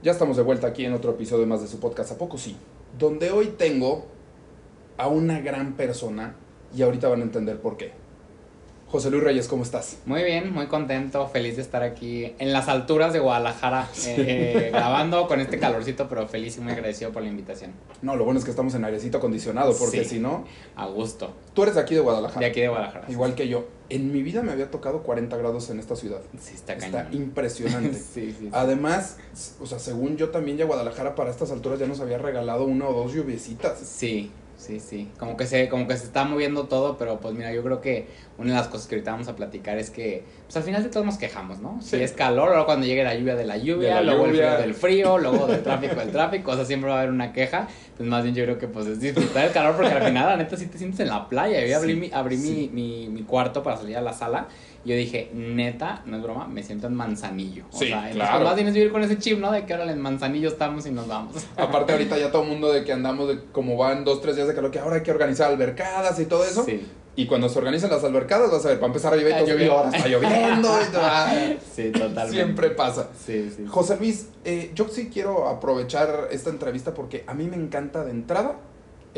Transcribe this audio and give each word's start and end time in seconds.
Ya 0.00 0.12
estamos 0.12 0.36
de 0.36 0.44
vuelta 0.44 0.68
aquí 0.68 0.84
en 0.84 0.92
otro 0.92 1.10
episodio 1.10 1.44
más 1.44 1.60
de 1.60 1.66
su 1.66 1.80
podcast, 1.80 2.12
¿a 2.12 2.18
poco 2.18 2.38
sí? 2.38 2.56
Donde 2.96 3.32
hoy 3.32 3.48
tengo 3.58 4.06
a 4.96 5.08
una 5.08 5.40
gran 5.40 5.72
persona 5.72 6.36
y 6.72 6.82
ahorita 6.82 7.08
van 7.08 7.20
a 7.20 7.24
entender 7.24 7.60
por 7.60 7.76
qué. 7.76 7.90
José 8.90 9.10
Luis 9.10 9.22
Reyes, 9.22 9.48
¿cómo 9.48 9.64
estás? 9.64 9.98
Muy 10.06 10.22
bien, 10.22 10.50
muy 10.50 10.66
contento, 10.66 11.28
feliz 11.28 11.56
de 11.56 11.62
estar 11.62 11.82
aquí 11.82 12.32
en 12.38 12.54
las 12.54 12.68
alturas 12.68 13.12
de 13.12 13.18
Guadalajara, 13.18 13.86
eh, 14.06 14.70
grabando 14.72 15.28
con 15.28 15.40
este 15.40 15.58
calorcito, 15.58 16.08
pero 16.08 16.26
feliz 16.26 16.56
y 16.56 16.60
muy 16.62 16.72
agradecido 16.72 17.12
por 17.12 17.20
la 17.22 17.28
invitación. 17.28 17.72
No, 18.00 18.16
lo 18.16 18.24
bueno 18.24 18.38
es 18.38 18.46
que 18.46 18.50
estamos 18.50 18.74
en 18.74 18.86
airecito 18.86 19.18
acondicionado, 19.18 19.76
porque 19.78 20.04
Sí. 20.04 20.14
si 20.16 20.18
no, 20.20 20.46
A 20.74 20.86
gusto. 20.86 21.34
tú 21.52 21.64
eres 21.64 21.74
de 21.74 21.82
aquí 21.82 21.94
de 21.96 22.00
Guadalajara. 22.00 22.40
De 22.40 22.46
aquí 22.46 22.60
de 22.62 22.68
Guadalajara. 22.68 23.04
Igual 23.10 23.34
que 23.34 23.46
yo. 23.48 23.66
En 23.90 24.10
mi 24.10 24.22
vida 24.22 24.40
me 24.42 24.52
había 24.52 24.70
tocado 24.70 25.02
40 25.02 25.36
grados 25.36 25.68
en 25.68 25.80
esta 25.80 25.94
ciudad. 25.94 26.20
Sí, 26.40 26.54
está 26.54 26.72
Está 26.72 27.04
cañón. 27.04 27.12
impresionante. 27.22 27.92
sí, 27.98 28.30
sí, 28.32 28.36
sí. 28.40 28.48
Además, 28.52 29.18
o 29.60 29.66
sea, 29.66 29.78
según 29.78 30.16
yo 30.16 30.30
también 30.30 30.56
ya 30.56 30.64
Guadalajara 30.64 31.14
para 31.14 31.30
estas 31.30 31.50
alturas 31.50 31.78
ya 31.78 31.86
nos 31.86 32.00
había 32.00 32.16
regalado 32.16 32.64
una 32.64 32.86
o 32.88 32.94
dos 32.94 33.12
lluviecitas. 33.12 33.78
Sí, 33.80 34.30
sí, 34.58 34.80
sí. 34.80 35.08
Como 35.18 35.36
que 35.38 35.46
se, 35.46 35.68
como 35.70 35.86
que 35.88 35.96
se 35.96 36.04
está 36.04 36.24
moviendo 36.24 36.64
todo, 36.64 36.98
pero 36.98 37.18
pues 37.20 37.34
mira, 37.34 37.52
yo 37.54 37.62
creo 37.62 37.80
que 37.80 38.06
una 38.36 38.50
de 38.50 38.56
las 38.58 38.68
cosas 38.68 38.86
que 38.88 38.96
ahorita 38.96 39.12
vamos 39.12 39.28
a 39.28 39.34
platicar 39.36 39.78
es 39.78 39.88
que, 39.90 40.24
pues 40.44 40.56
al 40.58 40.62
final 40.64 40.82
de 40.82 40.90
todos 40.90 41.06
nos 41.06 41.16
quejamos, 41.16 41.60
¿no? 41.60 41.80
Si 41.80 41.96
es 41.96 42.12
calor, 42.12 42.48
luego 42.50 42.66
cuando 42.66 42.84
llegue 42.86 43.02
la 43.04 43.14
lluvia 43.14 43.34
de 43.36 43.46
la 43.46 43.56
lluvia, 43.56 43.88
De 43.88 43.94
la 43.94 44.02
luego 44.02 44.26
lluvia. 44.26 44.58
el 44.64 44.74
frío 44.74 45.14
del 45.14 45.16
frío, 45.16 45.18
luego 45.18 45.46
del 45.46 45.62
tráfico 45.62 45.94
del 45.96 46.10
tráfico, 46.12 46.50
o 46.50 46.54
sea, 46.56 46.64
siempre 46.64 46.90
va 46.90 46.96
a 46.96 46.98
haber 47.00 47.12
una 47.12 47.32
queja. 47.32 47.68
Pues 47.96 48.08
más 48.08 48.22
bien 48.22 48.34
yo 48.34 48.44
creo 48.44 48.58
que 48.58 48.68
pues 48.68 48.86
es 48.86 49.00
disfrutar 49.00 49.46
el 49.46 49.52
calor 49.52 49.74
porque 49.76 49.92
al 49.92 50.02
final 50.04 50.26
la 50.26 50.36
neta 50.36 50.56
sí 50.56 50.66
te 50.66 50.76
sientes 50.78 51.00
en 51.00 51.08
la 51.08 51.28
playa. 51.28 51.64
Yo 51.66 51.76
abrí, 51.78 51.94
Sí, 51.94 52.00
mi, 52.00 52.10
abrí 52.12 52.36
sí. 52.36 52.70
mi, 52.72 52.82
mi, 52.82 53.08
mi 53.08 53.22
cuarto 53.22 53.62
para 53.62 53.76
salir 53.76 53.96
a 53.96 54.00
la 54.00 54.12
sala 54.12 54.46
yo 54.84 54.94
dije, 54.94 55.30
neta, 55.34 56.02
no 56.06 56.16
es 56.16 56.22
broma, 56.22 56.46
me 56.46 56.62
siento 56.62 56.86
en 56.86 56.94
Manzanillo. 56.94 57.64
O 57.72 57.76
Sí, 57.78 57.88
sea, 57.88 58.10
claro. 58.10 58.44
más 58.44 58.54
bien 58.54 58.68
es 58.68 58.74
vivir 58.74 58.90
con 58.92 59.02
ese 59.02 59.18
chip, 59.18 59.38
¿no? 59.38 59.50
De 59.52 59.66
que 59.66 59.74
ahora 59.74 59.90
en 59.92 60.00
Manzanillo 60.00 60.48
estamos 60.48 60.86
y 60.86 60.90
nos 60.90 61.06
vamos. 61.08 61.34
Aparte 61.56 61.92
ahorita 61.92 62.16
ya 62.18 62.30
todo 62.30 62.42
el 62.44 62.48
mundo 62.48 62.72
de 62.72 62.84
que 62.84 62.92
andamos 62.92 63.28
de 63.28 63.40
como 63.52 63.76
van 63.76 64.04
dos, 64.04 64.20
tres 64.22 64.36
días 64.36 64.48
de 64.48 64.54
calor, 64.54 64.70
que 64.70 64.78
ahora 64.78 64.96
hay 64.96 65.02
que 65.02 65.10
organizar 65.10 65.50
albercadas 65.50 66.18
y 66.20 66.24
todo 66.26 66.44
eso. 66.44 66.64
Sí, 66.64 66.86
Y 67.16 67.26
cuando 67.26 67.48
se 67.48 67.58
organizan 67.58 67.90
las 67.90 68.04
albercadas, 68.04 68.50
vas 68.52 68.64
a 68.64 68.68
ver, 68.68 68.78
para 68.78 68.86
empezar 68.86 69.12
a 69.12 69.16
llover, 69.16 69.32
y 69.32 69.38
todo, 69.40 69.46
llovió. 69.48 69.72
ahora 69.78 69.90
está 69.96 70.08
lloviendo. 70.08 70.68
y 70.68 70.84
ah, 70.94 71.54
sí, 71.74 71.90
totalmente. 71.90 72.30
siempre 72.30 72.70
pasa. 72.70 73.08
Sí, 73.26 73.50
sí. 73.56 73.64
José 73.66 73.96
Luis, 73.98 74.28
eh, 74.44 74.70
yo 74.74 74.86
sí 74.88 75.10
quiero 75.12 75.48
aprovechar 75.48 76.28
esta 76.30 76.50
entrevista 76.50 76.94
porque 76.94 77.24
a 77.26 77.34
mí 77.34 77.46
me 77.48 77.56
encanta 77.56 78.04
de 78.04 78.12
entrada 78.12 78.56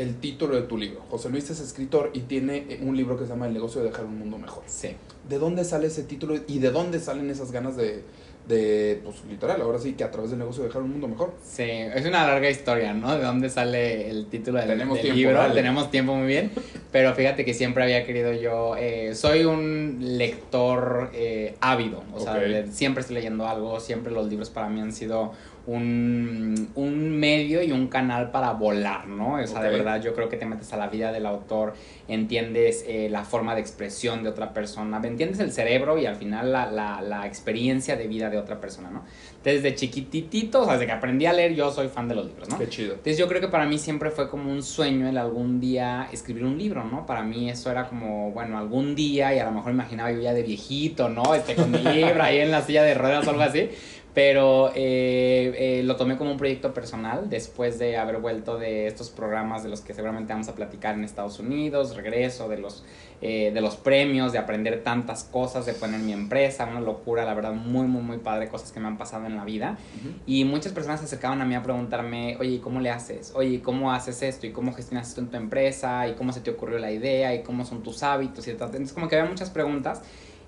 el 0.01 0.15
título 0.15 0.55
de 0.55 0.63
tu 0.63 0.77
libro. 0.77 1.01
José 1.09 1.29
Luis 1.29 1.49
es 1.49 1.59
escritor 1.59 2.09
y 2.13 2.21
tiene 2.21 2.65
eh, 2.69 2.79
un 2.81 2.95
libro 2.97 3.17
que 3.17 3.23
se 3.25 3.29
llama 3.29 3.47
El 3.47 3.53
negocio 3.53 3.81
de 3.81 3.89
dejar 3.89 4.05
un 4.05 4.17
mundo 4.19 4.37
mejor. 4.37 4.63
Sí. 4.65 4.89
¿De 5.29 5.37
dónde 5.37 5.63
sale 5.63 5.87
ese 5.87 6.03
título 6.03 6.35
y 6.47 6.59
de 6.59 6.71
dónde 6.71 6.99
salen 6.99 7.29
esas 7.29 7.51
ganas 7.51 7.77
de, 7.77 8.03
de 8.47 8.99
pues 9.03 9.17
literal, 9.29 9.61
ahora 9.61 9.77
sí 9.79 9.93
que 9.93 10.03
a 10.03 10.09
través 10.11 10.31
del 10.31 10.39
negocio 10.39 10.63
de 10.63 10.69
dejar 10.69 10.81
un 10.81 10.91
mundo 10.91 11.07
mejor? 11.07 11.33
Sí, 11.43 11.63
es 11.63 12.05
una 12.05 12.25
larga 12.25 12.49
historia, 12.49 12.93
¿no? 12.93 13.15
De 13.15 13.23
dónde 13.23 13.49
sale 13.49 14.09
el 14.09 14.25
título 14.25 14.57
del, 14.59 14.67
Tenemos 14.69 14.95
del 14.95 15.03
tiempo, 15.03 15.17
libro. 15.19 15.37
dale. 15.37 15.53
Tenemos 15.53 15.91
tiempo 15.91 16.15
muy 16.15 16.27
bien. 16.27 16.51
Pero 16.91 17.13
fíjate 17.13 17.45
que 17.45 17.53
siempre 17.53 17.83
había 17.83 18.03
querido 18.05 18.33
yo. 18.33 18.75
eh, 18.77 19.13
soy 19.15 19.45
un 19.45 19.97
lector 20.17 21.11
eh, 21.13 21.55
ávido. 21.61 22.03
O 22.13 22.19
sea, 22.19 22.41
siempre 22.71 23.01
estoy 23.01 23.15
leyendo 23.15 23.47
algo. 23.47 23.79
Siempre 23.79 24.11
los 24.11 24.27
libros 24.27 24.49
para 24.49 24.67
mí 24.69 24.81
han 24.81 24.91
sido 24.91 25.31
un, 25.67 26.69
un 26.75 27.19
medio 27.19 27.61
y 27.61 27.71
un 27.71 27.87
canal 27.87 28.31
para 28.31 28.51
volar, 28.53 29.07
¿no? 29.07 29.35
O 29.35 29.47
sea, 29.47 29.61
de 29.61 29.69
verdad, 29.69 30.01
yo 30.01 30.13
creo 30.15 30.27
que 30.27 30.37
te 30.37 30.45
metes 30.45 30.73
a 30.73 30.77
la 30.77 30.87
vida 30.87 31.11
del 31.11 31.25
autor, 31.25 31.73
entiendes 32.07 32.83
eh, 32.87 33.09
la 33.09 33.23
forma 33.23 33.53
de 33.53 33.61
expresión 33.61 34.23
de 34.23 34.29
otra 34.29 34.53
persona, 34.53 34.99
entiendes 35.03 35.39
el 35.39 35.51
cerebro 35.51 35.97
y 35.97 36.05
al 36.05 36.15
final 36.15 36.51
la, 36.51 36.69
la, 36.69 37.01
la 37.01 37.27
experiencia 37.27 37.95
de 37.95 38.07
vida 38.07 38.29
de 38.29 38.37
otra 38.37 38.59
persona, 38.59 38.89
¿no? 38.89 39.03
Desde 39.43 39.75
chiquititito, 39.75 40.61
o 40.61 40.65
sea, 40.65 40.73
desde 40.73 40.85
que 40.87 40.91
aprendí 40.91 41.25
a 41.25 41.33
leer, 41.33 41.53
yo 41.53 41.71
soy 41.71 41.87
fan 41.87 42.07
de 42.07 42.15
los 42.15 42.25
libros, 42.25 42.49
¿no? 42.49 42.57
Qué 42.57 42.69
chido. 42.69 42.91
Entonces 42.91 43.17
yo 43.17 43.27
creo 43.27 43.41
que 43.41 43.47
para 43.47 43.65
mí 43.65 43.77
siempre 43.77 44.09
fue 44.09 44.29
como 44.29 44.51
un 44.51 44.63
sueño 44.63 45.07
el 45.07 45.17
algún 45.17 45.59
día 45.59 46.09
escribir 46.11 46.45
un 46.45 46.57
libro, 46.57 46.83
¿no? 46.83 47.05
Para 47.05 47.23
mí 47.23 47.49
eso 47.49 47.71
era 47.71 47.87
como, 47.87 48.31
bueno, 48.31 48.57
algún 48.57 48.95
día 48.95 49.33
y 49.33 49.39
a 49.39 49.45
lo 49.45 49.51
mejor 49.51 49.71
imaginaba 49.71 50.11
yo 50.11 50.19
ya 50.19 50.33
de 50.33 50.43
viejito, 50.43 51.09
¿no? 51.09 51.33
Este, 51.35 51.55
con 51.55 51.71
mi 51.71 51.79
libro 51.79 52.21
ahí 52.23 52.39
en 52.39 52.51
la 52.51 52.61
silla 52.61 52.83
de 52.83 52.93
ruedas 52.93 53.27
o 53.27 53.31
algo 53.31 53.43
así. 53.43 53.69
Pero 54.13 54.71
eh, 54.75 55.79
eh, 55.79 55.83
lo 55.83 55.95
tomé 55.95 56.17
como 56.17 56.31
un 56.31 56.37
proyecto 56.37 56.73
personal 56.73 57.29
después 57.29 57.79
de 57.79 57.95
haber 57.95 58.17
vuelto 58.17 58.57
de 58.57 58.87
estos 58.87 59.09
programas 59.09 59.63
de 59.63 59.69
los 59.69 59.79
que 59.79 59.93
seguramente 59.93 60.33
vamos 60.33 60.49
a 60.49 60.55
platicar 60.55 60.95
en 60.95 61.05
Estados 61.05 61.39
Unidos, 61.39 61.95
regreso 61.95 62.49
de 62.49 62.57
los, 62.57 62.83
eh, 63.21 63.51
de 63.53 63.61
los 63.61 63.77
premios, 63.77 64.33
de 64.33 64.39
aprender 64.39 64.83
tantas 64.83 65.23
cosas, 65.23 65.65
de 65.65 65.73
poner 65.73 66.01
mi 66.01 66.11
empresa, 66.11 66.65
una 66.65 66.81
locura, 66.81 67.23
la 67.23 67.33
verdad, 67.33 67.53
muy, 67.53 67.87
muy, 67.87 68.01
muy 68.01 68.17
padre, 68.17 68.49
cosas 68.49 68.73
que 68.73 68.81
me 68.81 68.87
han 68.87 68.97
pasado 68.97 69.27
en 69.27 69.37
la 69.37 69.45
vida. 69.45 69.77
Ujú. 70.01 70.13
Y 70.25 70.43
muchas 70.43 70.73
personas 70.73 70.99
se 70.99 71.05
acercaban 71.05 71.41
a 71.41 71.45
mí 71.45 71.55
a 71.55 71.63
preguntarme, 71.63 72.35
oye, 72.37 72.55
¿y 72.55 72.59
¿cómo 72.59 72.81
le 72.81 72.89
haces? 72.89 73.31
Oye, 73.33 73.49
¿y 73.49 73.57
¿cómo 73.59 73.93
haces 73.93 74.21
esto? 74.23 74.45
¿Y 74.45 74.51
cómo 74.51 74.73
gestionas 74.73 75.07
esto 75.07 75.21
en 75.21 75.27
tu 75.27 75.37
empresa? 75.37 76.05
¿Y 76.09 76.15
cómo 76.15 76.33
se 76.33 76.41
te 76.41 76.51
ocurrió 76.51 76.79
la 76.79 76.91
idea? 76.91 77.33
¿Y 77.33 77.43
cómo 77.43 77.63
son 77.63 77.81
tus 77.81 78.03
hábitos? 78.03 78.45
Y 78.45 78.53
tal. 78.55 78.67
Entonces 78.67 78.91
como 78.91 79.07
que 79.07 79.15
había 79.15 79.29
muchas 79.29 79.49
preguntas. 79.49 80.01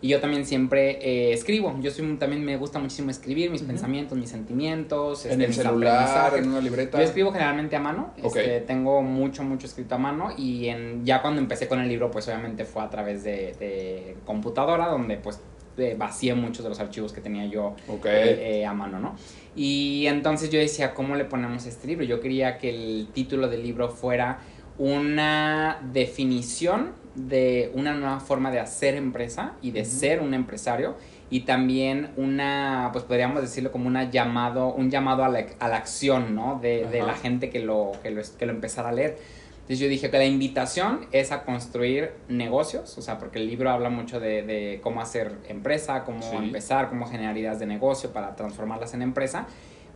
Y 0.04 0.10
yo 0.10 0.20
también 0.20 0.46
siempre 0.46 1.00
eh, 1.02 1.32
escribo. 1.32 1.80
Yo 1.80 1.90
soy, 1.90 2.18
también 2.18 2.44
me 2.44 2.58
gusta 2.58 2.78
muchísimo 2.78 3.10
escribir 3.10 3.50
mis 3.50 3.62
pensamientos, 3.62 4.18
mis 4.18 4.30
sentimientos, 4.30 5.26
En 5.26 5.32
este, 5.42 5.46
el 5.46 5.54
celular, 5.54 6.38
en 6.38 6.50
una 6.50 6.60
libreta. 6.60 6.98
Yo 6.98 7.06
escribo 7.06 7.32
generalmente 7.32 7.78
a 7.78 7.80
mano, 7.80 8.14
este, 8.22 8.60
tengo 8.60 9.02
mucho, 9.02 9.44
mucho 9.44 9.66
escrito 9.66 9.96
a 9.96 9.98
mano 9.98 10.32
y 10.38 10.68
en, 10.68 11.06
ya 11.06 11.22
cuando 11.22 11.40
empecé 11.40 11.70
con 11.70 11.80
el 11.80 11.88
libro, 11.88 12.12
pues 12.12 12.28
obviamente 12.28 12.66
fue 12.66 12.84
a 12.84 12.90
través 12.90 13.24
de, 13.24 13.54
de 13.58 14.18
computadora, 14.26 14.90
donde 14.90 15.16
pues 15.16 15.40
eh, 15.78 15.96
vacié 15.98 16.36
muchos 16.36 16.64
de 16.64 16.70
los 16.70 16.80
archivos 16.82 17.14
que 17.14 17.22
tenía 17.22 17.46
yo 17.46 17.76
eh, 18.04 18.60
eh, 18.60 18.66
a 18.66 18.74
mano, 18.74 19.00
¿no? 19.00 19.16
Y 19.56 20.06
entonces 20.08 20.50
yo 20.50 20.60
decía, 20.60 20.94
¿cómo 20.94 21.16
le 21.16 21.24
ponemos 21.24 21.66
este 21.66 21.88
libro? 21.88 22.04
Yo 22.04 22.20
quería 22.20 22.58
que 22.58 22.70
el 22.70 23.08
título 23.14 23.48
del 23.48 23.64
libro 23.64 23.90
fuera 23.90 24.40
una 24.78 25.80
definición 25.94 26.92
de 27.16 27.72
una 27.76 27.94
nueva 27.94 28.20
forma 28.20 28.52
de 28.52 28.60
hacer 28.60 28.96
empresa 28.96 29.54
y 29.62 29.72
de 29.72 29.86
ser 29.86 30.20
un 30.22 30.34
empresario 30.34 30.96
y 31.30 31.42
también 31.42 32.12
una, 32.18 32.90
pues 32.92 33.06
podríamos 33.06 33.42
decirlo 33.42 33.72
como 33.72 33.88
una 33.88 34.10
llamado, 34.10 34.74
un 34.74 34.90
llamado 34.92 35.24
a 35.24 35.30
la, 35.30 35.46
a 35.60 35.68
la 35.68 35.78
acción, 35.78 36.36
¿no? 36.36 36.60
De, 36.62 36.86
de 36.88 37.02
la 37.02 37.14
gente 37.14 37.50
que 37.50 37.60
lo, 37.60 37.92
que, 38.02 38.12
lo, 38.12 38.22
que 38.38 38.46
lo 38.46 38.52
empezara 38.54 38.90
a 38.90 38.92
leer. 38.94 39.18
Entonces 39.54 39.80
yo 39.80 39.88
dije 39.88 40.10
que 40.12 40.18
la 40.18 40.26
invitación 40.26 41.06
es 41.12 41.32
a 41.32 41.44
construir 41.44 42.12
negocios, 42.28 42.98
o 42.98 43.02
sea, 43.02 43.18
porque 43.18 43.40
el 43.40 43.48
libro 43.48 43.70
habla 43.72 43.90
mucho 43.90 44.20
de, 44.20 44.44
de 44.44 44.80
cómo 44.84 45.00
hacer 45.02 45.38
empresa, 45.48 46.04
cómo 46.04 46.22
Sí. 46.22 46.36
empezar, 46.36 46.90
cómo 46.90 47.08
generar 47.08 47.38
ideas 47.38 47.60
de 47.60 47.66
negocio 47.66 48.12
para 48.12 48.36
transformarlas 48.36 48.94
en 48.94 49.02
empresa, 49.02 49.48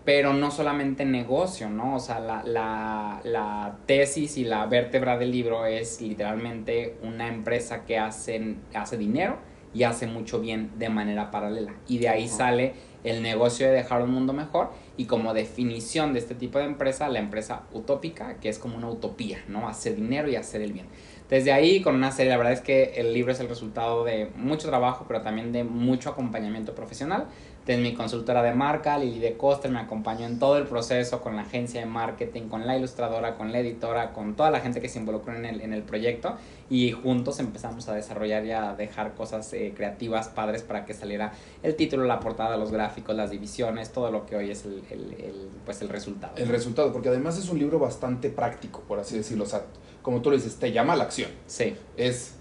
pero 0.07 0.31
no 0.31 0.51
solamente 0.51 1.03
negocio, 1.03 1.69
¿no? 1.69 1.97
O 1.97 1.99
sea, 1.99 2.21
la, 2.21 2.41
la, 2.45 3.19
la 3.25 3.79
tesis 3.87 4.37
y 4.37 4.45
la 4.45 4.65
vértebra 4.65 5.17
del 5.17 5.31
libro 5.31 5.65
es 5.65 5.99
literalmente 5.99 6.95
una 7.03 7.27
empresa 7.27 7.83
que 7.83 7.99
hace, 7.99 8.55
hace 8.73 8.95
dinero 8.95 9.37
y 9.73 9.83
hace 9.83 10.07
mucho 10.07 10.39
bien 10.39 10.71
de 10.79 10.87
manera 10.87 11.29
paralela. 11.29 11.73
Y 11.89 11.97
de 11.97 12.07
ahí 12.07 12.29
sale 12.29 12.75
el 13.03 13.21
negocio 13.21 13.67
de 13.67 13.73
dejar 13.73 14.01
un 14.01 14.11
mundo 14.11 14.31
mejor 14.31 14.71
y 14.95 15.07
como 15.07 15.33
definición 15.33 16.13
de 16.13 16.19
este 16.19 16.35
tipo 16.35 16.57
de 16.57 16.63
empresa, 16.63 17.09
la 17.09 17.19
empresa 17.19 17.63
utópica, 17.73 18.39
que 18.39 18.47
es 18.47 18.59
como 18.59 18.77
una 18.77 18.89
utopía, 18.89 19.39
¿no? 19.49 19.67
Hacer 19.67 19.97
dinero 19.97 20.29
y 20.29 20.37
hacer 20.37 20.61
el 20.61 20.71
bien. 20.71 20.85
Desde 21.29 21.51
ahí, 21.51 21.81
con 21.81 21.95
una 21.95 22.11
serie, 22.11 22.31
la 22.31 22.37
verdad 22.37 22.53
es 22.53 22.61
que 22.61 22.93
el 22.95 23.13
libro 23.13 23.33
es 23.33 23.41
el 23.41 23.49
resultado 23.49 24.05
de 24.05 24.31
mucho 24.37 24.69
trabajo, 24.69 25.03
pero 25.09 25.21
también 25.21 25.51
de 25.51 25.65
mucho 25.65 26.09
acompañamiento 26.09 26.73
profesional. 26.73 27.27
Desde 27.67 27.81
mi 27.81 27.93
consultora 27.93 28.41
de 28.43 28.53
marca, 28.53 28.97
Lili 28.97 29.19
de 29.19 29.35
Coster, 29.35 29.69
me 29.69 29.79
acompañó 29.79 30.25
en 30.25 30.39
todo 30.39 30.57
el 30.57 30.63
proceso 30.63 31.19
con 31.19 31.35
la 31.35 31.41
agencia 31.41 31.81
de 31.81 31.85
marketing, 31.85 32.43
con 32.47 32.65
la 32.65 32.77
ilustradora, 32.77 33.35
con 33.35 33.51
la 33.51 33.59
editora, 33.59 34.13
con 34.13 34.37
toda 34.37 34.49
la 34.51 34.61
gente 34.61 34.79
que 34.79 34.87
se 34.87 34.99
involucró 34.99 35.35
en 35.35 35.43
el, 35.45 35.59
en 35.59 35.73
el 35.73 35.83
proyecto 35.83 36.37
y 36.69 36.93
juntos 36.93 37.41
empezamos 37.41 37.89
a 37.89 37.93
desarrollar 37.93 38.45
y 38.45 38.51
a 38.51 38.73
dejar 38.73 39.15
cosas 39.15 39.51
eh, 39.51 39.73
creativas, 39.75 40.29
padres, 40.29 40.63
para 40.63 40.85
que 40.85 40.93
saliera 40.93 41.33
el 41.61 41.75
título, 41.75 42.05
la 42.05 42.21
portada, 42.21 42.55
los 42.55 42.71
gráficos, 42.71 43.13
las 43.17 43.31
divisiones, 43.31 43.91
todo 43.91 44.11
lo 44.11 44.25
que 44.25 44.37
hoy 44.37 44.49
es 44.49 44.63
el, 44.63 44.81
el- 44.89 45.13
el, 45.19 45.49
pues 45.65 45.81
el 45.81 45.89
resultado. 45.89 46.37
El 46.37 46.47
resultado, 46.47 46.93
porque 46.93 47.09
además 47.09 47.37
es 47.37 47.49
un 47.49 47.59
libro 47.59 47.79
bastante 47.79 48.29
práctico, 48.29 48.79
por 48.87 48.97
así 48.99 49.17
decirlo. 49.17 49.43
O 49.43 49.47
sea, 49.47 49.63
como 50.01 50.21
tú 50.21 50.29
lo 50.29 50.37
dices, 50.37 50.55
te 50.55 50.71
llama 50.71 50.93
a 50.93 50.95
la 50.95 51.03
acción. 51.03 51.31
Sí, 51.47 51.75
Es, 51.97 52.35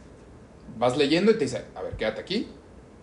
vas 0.79 0.97
leyendo 0.97 1.33
y 1.33 1.35
te 1.35 1.47
dice, 1.47 1.65
a 1.75 1.83
ver, 1.83 1.95
quédate 1.97 2.21
aquí, 2.21 2.47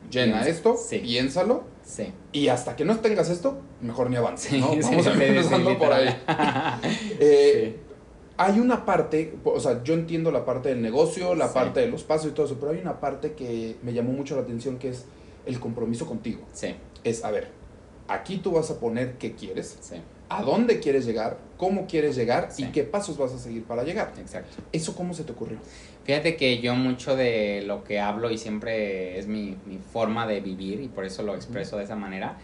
llena 0.09 0.41
Piensa, 0.41 0.49
esto, 0.49 0.77
sí. 0.77 0.99
piénsalo, 0.99 1.63
sí. 1.85 2.11
y 2.31 2.47
hasta 2.49 2.75
que 2.75 2.85
no 2.85 2.99
tengas 2.99 3.29
esto, 3.29 3.57
mejor 3.81 4.09
ni 4.09 4.15
avances, 4.15 4.51
Sí, 4.51 4.59
¿no? 4.59 4.71
sí, 4.73 4.79
Vamos 4.81 5.03
sí, 5.05 5.11
empezando 5.11 5.69
sí, 5.71 5.75
por 5.77 5.93
ahí. 5.93 6.09
Eh, 7.19 7.79
Hay 8.37 8.59
una 8.59 8.83
parte, 8.85 9.35
o 9.43 9.59
sea, 9.59 9.83
yo 9.83 9.93
entiendo 9.93 10.31
la 10.31 10.43
parte 10.43 10.69
del 10.69 10.81
negocio, 10.81 11.35
la 11.35 11.53
parte 11.53 11.81
de 11.81 11.87
los 11.87 12.03
pasos 12.03 12.31
y 12.31 12.33
todo 12.33 12.47
eso, 12.47 12.57
pero 12.59 12.71
hay 12.71 12.79
una 12.79 12.99
parte 12.99 13.33
que 13.33 13.75
me 13.83 13.93
llamó 13.93 14.11
mucho 14.11 14.35
la 14.35 14.41
atención 14.41 14.77
que 14.79 14.89
es 14.89 15.05
el 15.45 15.59
compromiso 15.59 16.05
contigo. 16.07 16.41
Sí, 16.53 16.75
Es, 17.03 17.23
a 17.23 17.29
ver, 17.31 17.49
aquí 18.07 18.37
tú 18.37 18.51
vas 18.51 18.71
a 18.71 18.79
poner 18.79 19.13
qué 19.19 19.33
quieres, 19.35 19.77
sí, 19.81 19.97
a 20.29 20.41
dónde 20.41 20.79
quieres 20.79 21.05
llegar, 21.05 21.37
cómo 21.57 21.85
quieres 21.85 22.15
llegar 22.15 22.49
Sí. 22.51 22.63
y 22.63 22.71
qué 22.71 22.83
pasos 22.83 23.17
vas 23.19 23.33
a 23.33 23.37
seguir 23.37 23.65
para 23.65 23.83
llegar. 23.83 24.11
exacto. 24.19 24.57
¿Eso 24.71 24.95
cómo 24.95 25.13
se 25.13 25.23
te 25.23 25.31
ocurrió? 25.31 25.59
Fíjate 26.03 26.35
que 26.35 26.59
yo 26.59 26.75
mucho 26.75 27.15
de 27.15 27.63
lo 27.65 27.83
que 27.83 27.99
hablo 27.99 28.29
y 28.29 28.37
siempre 28.37 29.17
es 29.17 29.27
mi, 29.27 29.55
mi 29.65 29.77
forma 29.77 30.27
de 30.27 30.41
vivir 30.41 30.81
y 30.81 30.89
por 30.89 31.05
eso 31.05 31.23
lo 31.23 31.33
expreso 31.35 31.77
de 31.77 31.85
esa 31.85 31.95
manera. 31.95 32.37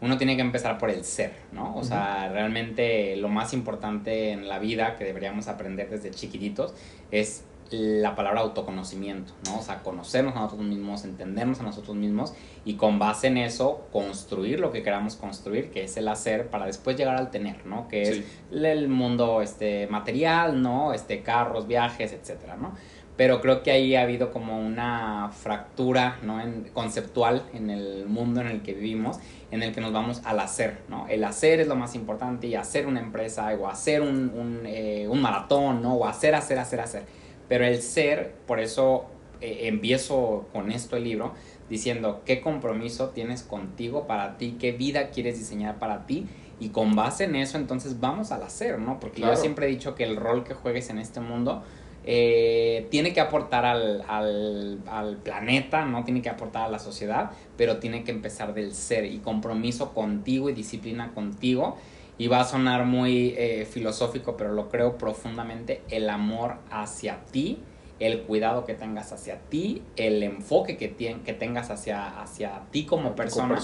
uno 0.00 0.16
tiene 0.16 0.36
que 0.36 0.42
empezar 0.42 0.78
por 0.78 0.90
el 0.90 1.04
ser, 1.04 1.32
¿no? 1.52 1.76
O 1.76 1.82
sea, 1.82 2.28
realmente 2.28 3.16
lo 3.16 3.28
más 3.28 3.52
importante 3.52 4.30
en 4.30 4.48
la 4.48 4.58
vida 4.58 4.96
que 4.96 5.04
deberíamos 5.04 5.48
aprender 5.48 5.90
desde 5.90 6.10
chiquititos 6.10 6.72
es 7.10 7.44
la 7.70 8.16
palabra 8.16 8.40
autoconocimiento, 8.40 9.32
¿no? 9.46 9.58
O 9.58 9.62
sea, 9.62 9.82
conocernos 9.82 10.34
a 10.36 10.40
nosotros 10.40 10.66
mismos, 10.66 11.04
entendernos 11.04 11.60
a 11.60 11.62
nosotros 11.62 11.96
mismos 11.96 12.34
y 12.64 12.74
con 12.74 12.98
base 12.98 13.28
en 13.28 13.38
eso 13.38 13.86
construir 13.92 14.58
lo 14.58 14.72
que 14.72 14.82
queramos 14.82 15.16
construir, 15.16 15.70
que 15.70 15.84
es 15.84 15.96
el 15.96 16.08
hacer 16.08 16.48
para 16.48 16.66
después 16.66 16.96
llegar 16.96 17.16
al 17.16 17.30
tener, 17.30 17.64
¿no? 17.66 17.86
Que 17.86 18.02
es 18.02 18.24
el 18.52 18.88
mundo 18.88 19.40
este 19.40 19.86
material, 19.86 20.60
¿no? 20.62 20.92
Este 20.92 21.22
carros, 21.22 21.68
viajes, 21.68 22.12
etcétera, 22.12 22.56
¿no? 22.56 22.74
Pero 23.20 23.42
creo 23.42 23.62
que 23.62 23.70
ahí 23.70 23.96
ha 23.96 24.00
habido 24.00 24.32
como 24.32 24.58
una 24.58 25.28
fractura, 25.30 26.18
¿no? 26.22 26.40
En, 26.40 26.70
conceptual 26.72 27.42
en 27.52 27.68
el 27.68 28.06
mundo 28.06 28.40
en 28.40 28.46
el 28.46 28.62
que 28.62 28.72
vivimos, 28.72 29.18
en 29.50 29.62
el 29.62 29.74
que 29.74 29.82
nos 29.82 29.92
vamos 29.92 30.22
al 30.24 30.40
hacer, 30.40 30.78
¿no? 30.88 31.06
El 31.06 31.24
hacer 31.24 31.60
es 31.60 31.68
lo 31.68 31.76
más 31.76 31.94
importante 31.94 32.46
y 32.46 32.54
hacer 32.54 32.86
una 32.86 33.00
empresa 33.00 33.54
o 33.60 33.68
hacer 33.68 34.00
un, 34.00 34.30
un, 34.30 34.62
eh, 34.64 35.06
un 35.06 35.20
maratón, 35.20 35.82
¿no? 35.82 35.96
O 35.96 36.06
hacer, 36.06 36.34
hacer, 36.34 36.58
hacer, 36.58 36.80
hacer 36.80 37.02
pero 37.50 37.66
el 37.66 37.82
ser, 37.82 38.32
por 38.46 38.60
eso 38.60 39.06
eh, 39.40 39.62
empiezo 39.64 40.46
con 40.52 40.70
esto 40.70 40.96
el 40.96 41.02
libro, 41.02 41.34
diciendo 41.68 42.22
qué 42.24 42.40
compromiso 42.40 43.08
tienes 43.08 43.42
contigo 43.42 44.06
para 44.06 44.38
ti, 44.38 44.56
qué 44.58 44.70
vida 44.72 45.10
quieres 45.10 45.36
diseñar 45.36 45.78
para 45.78 46.06
ti. 46.06 46.26
Y 46.60 46.68
con 46.68 46.94
base 46.94 47.24
en 47.24 47.34
eso, 47.36 47.58
entonces 47.58 48.00
vamos 48.00 48.32
al 48.32 48.44
hacer, 48.44 48.78
¿no? 48.78 49.00
Porque 49.00 49.22
yo 49.22 49.34
siempre 49.34 49.66
he 49.66 49.68
dicho 49.68 49.94
que 49.94 50.04
el 50.04 50.16
rol 50.16 50.44
que 50.44 50.54
juegues 50.54 50.90
en 50.90 50.98
este 50.98 51.18
mundo 51.18 51.64
eh, 52.04 52.86
tiene 52.90 53.12
que 53.12 53.20
aportar 53.20 53.66
al, 53.66 54.02
al, 54.08 54.78
al, 54.86 55.16
planeta, 55.18 55.84
no 55.84 56.04
tiene 56.04 56.22
que 56.22 56.30
aportar 56.30 56.64
a 56.64 56.68
la 56.68 56.78
sociedad, 56.78 57.30
pero 57.56 57.78
tiene 57.78 58.04
que 58.04 58.10
empezar 58.10 58.54
del 58.54 58.74
ser 58.74 59.04
y 59.04 59.18
compromiso 59.18 59.92
contigo 59.92 60.48
y 60.48 60.54
disciplina 60.54 61.12
contigo. 61.12 61.76
Y 62.16 62.28
va 62.28 62.40
a 62.40 62.44
sonar 62.44 62.84
muy 62.84 63.34
eh, 63.38 63.66
filosófico, 63.70 64.36
pero 64.36 64.52
lo 64.52 64.68
creo 64.68 64.98
profundamente, 64.98 65.82
el 65.88 66.10
amor 66.10 66.56
hacia 66.70 67.20
ti, 67.30 67.60
el 68.00 68.22
cuidado 68.22 68.64
que 68.64 68.74
tengas 68.74 69.12
hacia 69.12 69.38
ti, 69.38 69.82
el 69.96 70.22
enfoque 70.22 70.78
que, 70.78 70.94
que 70.94 71.32
tengas 71.34 71.70
hacia, 71.70 72.20
hacia 72.20 72.62
ti 72.70 72.86
como 72.86 73.14
persona, 73.14 73.58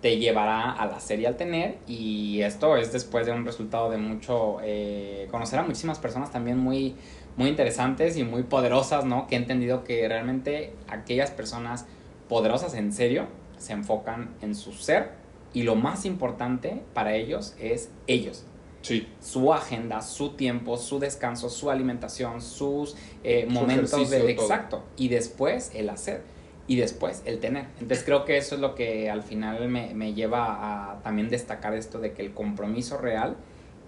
te 0.00 0.16
llevará 0.16 0.70
al 0.70 0.92
hacer 0.92 1.20
y 1.20 1.26
al 1.26 1.36
tener. 1.36 1.78
Y 1.88 2.40
esto 2.42 2.76
es 2.76 2.92
después 2.92 3.26
de 3.26 3.32
un 3.32 3.44
resultado 3.44 3.90
de 3.90 3.98
mucho, 3.98 4.58
eh, 4.62 5.26
conocer 5.30 5.58
a 5.58 5.64
muchísimas 5.64 5.98
personas 5.98 6.30
también 6.30 6.56
muy, 6.56 6.94
muy 7.40 7.48
interesantes 7.48 8.18
y 8.18 8.22
muy 8.22 8.42
poderosas, 8.42 9.06
¿no? 9.06 9.26
Que 9.26 9.34
he 9.34 9.38
entendido 9.38 9.82
que 9.82 10.06
realmente 10.06 10.74
aquellas 10.88 11.30
personas 11.30 11.86
poderosas 12.28 12.74
en 12.74 12.92
serio 12.92 13.28
se 13.56 13.72
enfocan 13.72 14.34
en 14.42 14.54
su 14.54 14.72
ser 14.72 15.12
y 15.54 15.62
lo 15.62 15.74
más 15.74 16.04
importante 16.04 16.82
para 16.92 17.14
ellos 17.14 17.56
es 17.58 17.88
ellos. 18.06 18.44
Sí. 18.82 19.08
Su 19.20 19.54
agenda, 19.54 20.02
su 20.02 20.32
tiempo, 20.36 20.76
su 20.76 20.98
descanso, 20.98 21.48
su 21.48 21.70
alimentación, 21.70 22.42
sus 22.42 22.94
eh, 23.24 23.46
momentos 23.48 24.10
de... 24.10 24.30
Exacto. 24.30 24.84
Y 24.98 25.08
después 25.08 25.70
el 25.74 25.88
hacer. 25.88 26.22
Y 26.66 26.76
después 26.76 27.22
el 27.24 27.40
tener. 27.40 27.68
Entonces 27.80 28.04
creo 28.04 28.26
que 28.26 28.36
eso 28.36 28.56
es 28.56 28.60
lo 28.60 28.74
que 28.74 29.08
al 29.08 29.22
final 29.22 29.66
me, 29.70 29.94
me 29.94 30.12
lleva 30.12 30.92
a 30.92 31.02
también 31.02 31.30
destacar 31.30 31.72
esto 31.72 32.00
de 32.00 32.12
que 32.12 32.20
el 32.20 32.34
compromiso 32.34 32.98
real 32.98 33.38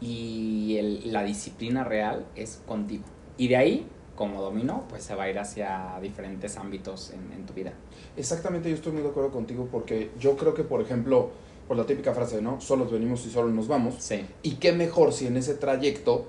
y 0.00 0.78
el, 0.78 1.12
la 1.12 1.22
disciplina 1.22 1.84
real 1.84 2.24
es 2.34 2.62
contigo. 2.66 3.04
Y 3.36 3.48
de 3.48 3.56
ahí, 3.56 3.86
como 4.16 4.40
dominó, 4.42 4.84
pues 4.88 5.02
se 5.02 5.14
va 5.14 5.24
a 5.24 5.30
ir 5.30 5.38
hacia 5.38 5.98
diferentes 6.00 6.56
ámbitos 6.56 7.10
en, 7.10 7.32
en 7.32 7.46
tu 7.46 7.54
vida. 7.54 7.72
Exactamente, 8.16 8.68
yo 8.68 8.76
estoy 8.76 8.92
muy 8.92 9.02
de 9.02 9.08
acuerdo 9.08 9.30
contigo 9.30 9.68
porque 9.70 10.10
yo 10.18 10.36
creo 10.36 10.54
que, 10.54 10.64
por 10.64 10.80
ejemplo, 10.80 11.30
por 11.68 11.76
la 11.76 11.86
típica 11.86 12.12
frase, 12.12 12.42
¿no? 12.42 12.60
Solos 12.60 12.90
venimos 12.90 13.24
y 13.26 13.30
solo 13.30 13.48
nos 13.48 13.68
vamos. 13.68 13.94
Sí. 13.98 14.26
Y 14.42 14.56
qué 14.56 14.72
mejor 14.72 15.12
si 15.12 15.26
en 15.26 15.36
ese 15.36 15.54
trayecto 15.54 16.26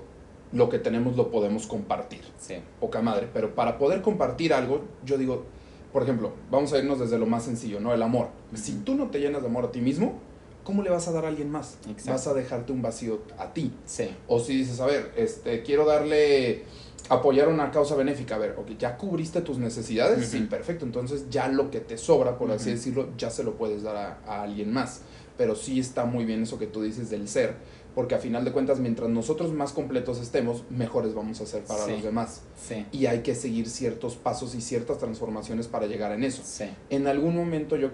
lo 0.52 0.68
que 0.68 0.78
tenemos 0.78 1.16
lo 1.16 1.30
podemos 1.30 1.66
compartir. 1.66 2.22
Sí. 2.38 2.54
Poca 2.80 3.02
madre. 3.02 3.28
Pero 3.32 3.54
para 3.54 3.76
poder 3.76 4.02
compartir 4.02 4.54
algo, 4.54 4.82
yo 5.04 5.18
digo, 5.18 5.44
por 5.92 6.02
ejemplo, 6.02 6.32
vamos 6.50 6.72
a 6.72 6.78
irnos 6.78 6.98
desde 7.00 7.18
lo 7.18 7.26
más 7.26 7.44
sencillo, 7.44 7.80
¿no? 7.80 7.92
El 7.92 8.02
amor. 8.02 8.28
Si 8.54 8.72
tú 8.78 8.94
no 8.94 9.10
te 9.10 9.18
llenas 9.18 9.42
de 9.42 9.48
amor 9.48 9.64
a 9.66 9.72
ti 9.72 9.80
mismo, 9.80 10.14
¿cómo 10.62 10.82
le 10.82 10.90
vas 10.90 11.08
a 11.08 11.12
dar 11.12 11.24
a 11.24 11.28
alguien 11.28 11.50
más? 11.50 11.78
Exacto. 11.88 12.12
Vas 12.12 12.26
a 12.28 12.34
dejarte 12.34 12.72
un 12.72 12.82
vacío 12.82 13.18
a 13.36 13.52
ti. 13.52 13.72
Sí. 13.84 14.08
O 14.28 14.38
si 14.38 14.56
dices, 14.56 14.80
a 14.80 14.86
ver, 14.86 15.12
este, 15.16 15.62
quiero 15.62 15.84
darle 15.84 16.64
apoyar 17.08 17.48
una 17.48 17.70
causa 17.70 17.94
benéfica, 17.96 18.36
a 18.36 18.38
ver, 18.38 18.54
ok, 18.58 18.78
ya 18.78 18.96
cubriste 18.96 19.42
tus 19.42 19.58
necesidades, 19.58 20.26
sí, 20.28 20.40
perfecto, 20.40 20.84
entonces 20.86 21.28
ya 21.30 21.48
lo 21.48 21.70
que 21.70 21.80
te 21.80 21.98
sobra, 21.98 22.38
por 22.38 22.50
así 22.50 22.70
decirlo, 22.70 23.10
ya 23.18 23.30
se 23.30 23.44
lo 23.44 23.56
puedes 23.56 23.82
dar 23.82 23.96
a, 23.96 24.18
a, 24.26 24.42
alguien 24.42 24.72
más 24.72 25.02
pero 25.36 25.54
sí 25.54 25.80
está 25.80 26.04
muy 26.04 26.24
bien 26.24 26.42
eso 26.42 26.58
que 26.58 26.66
tú 26.66 26.82
dices 26.82 27.10
del 27.10 27.28
ser, 27.28 27.54
porque 27.94 28.14
a 28.14 28.18
final 28.18 28.44
de 28.44 28.52
cuentas, 28.52 28.80
mientras 28.80 29.08
nosotros 29.08 29.52
más 29.52 29.72
completos 29.72 30.20
estemos, 30.20 30.64
mejores 30.70 31.14
vamos 31.14 31.40
a 31.40 31.46
ser 31.46 31.62
para 31.64 31.86
los 31.86 32.02
demás. 32.02 32.42
Sí. 32.56 32.86
Y 32.92 33.06
hay 33.06 33.20
que 33.20 33.34
seguir 33.34 33.68
ciertos 33.68 34.16
pasos 34.16 34.54
y 34.54 34.60
ciertas 34.60 34.98
transformaciones 34.98 35.68
para 35.68 35.86
llegar 35.86 36.12
en 36.12 36.24
eso. 36.24 36.42
Sí. 36.44 36.64
En 36.90 37.06
algún 37.06 37.36
momento 37.36 37.76
yo 37.76 37.90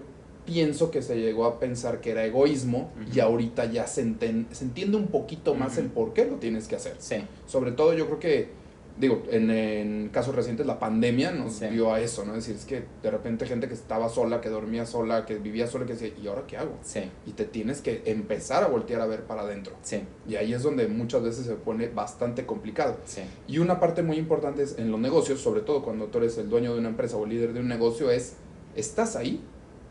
pienso 0.47 0.91
que 0.91 1.03
se 1.03 1.17
llegó 1.17 1.45
a 1.45 1.61
pensar 1.61 2.01
que 2.01 2.11
era 2.11 2.25
egoísmo 2.25 2.91
uh 2.97 3.01
-huh. 3.03 3.17
y 3.17 3.21
ahorita 3.21 3.67
ya 3.67 3.87
se, 3.87 4.01
enten 4.01 4.49
se, 4.51 4.65
entiende 4.65 4.97
un 4.97 5.09
poquito 5.09 5.55
más 5.55 5.75
uh 5.75 5.77
-huh. 5.77 5.85
el 5.85 5.91
por 5.91 6.15
qué 6.15 6.25
lo 6.25 6.37
tienes 6.37 6.67
que 6.67 6.77
hacer. 6.77 6.97
Sí. 6.99 7.17
Sobre 7.47 7.73
todo 7.73 7.93
yo 7.93 8.07
creo 8.07 8.19
que 8.19 8.60
digo, 8.99 9.23
en, 9.31 9.51
en, 9.51 10.09
casos 10.11 10.35
recientes 10.35 10.67
la 10.67 10.79
pandemia 10.79 11.31
nos 11.31 11.55
Sí. 11.55 11.67
dio 11.69 11.93
a 11.93 12.01
eso, 12.01 12.25
¿no? 12.25 12.33
Es 12.35 12.47
decir, 12.47 12.57
es 12.57 12.65
que 12.65 12.85
de 13.03 13.11
repente 13.11 13.47
gente 13.47 13.67
que 13.69 13.75
estaba 13.75 14.09
sola, 14.09 14.41
que 14.41 14.49
dormía 14.49 14.87
sola, 14.87 15.25
que 15.27 15.37
vivía 15.37 15.67
sola, 15.67 15.87
que 15.87 15.95
decía, 15.95 16.13
¿y 16.23 16.27
ahora 16.29 16.45
qué 16.47 16.57
hago? 16.57 16.73
Sí. 16.83 17.11
Y 17.27 17.33
te 17.33 17.45
tienes 17.45 17.81
que 17.81 18.03
empezar 18.07 18.63
a 18.63 18.67
voltear 18.69 19.01
a 19.01 19.07
ver 19.07 19.25
para 19.25 19.43
adentro. 19.43 19.75
Sí. 19.83 20.03
Y 20.29 20.37
ahí 20.37 20.53
es 20.53 20.63
donde 20.63 20.87
muchas 20.89 21.23
veces 21.23 21.47
se 21.47 21.55
pone 21.55 21.89
bastante 21.89 22.47
complicado. 22.47 22.99
Sí. 23.05 23.23
Y 23.49 23.59
una 23.59 23.81
parte 23.81 24.03
muy 24.03 24.17
importante 24.19 24.63
es 24.63 24.79
en 24.79 24.91
los 24.91 25.01
negocios, 25.01 25.41
sobre 25.41 25.63
todo 25.63 25.83
cuando 25.83 26.07
tú 26.07 26.19
eres 26.19 26.37
el 26.39 26.49
dueño 26.51 26.73
de 26.75 26.81
una 26.81 26.89
empresa 26.91 27.17
o 27.17 27.25
el 27.25 27.31
líder 27.31 27.53
de 27.53 27.61
un 27.61 27.69
negocio, 27.69 28.11
es, 28.11 28.35
estás 28.77 29.17
ahí 29.17 29.41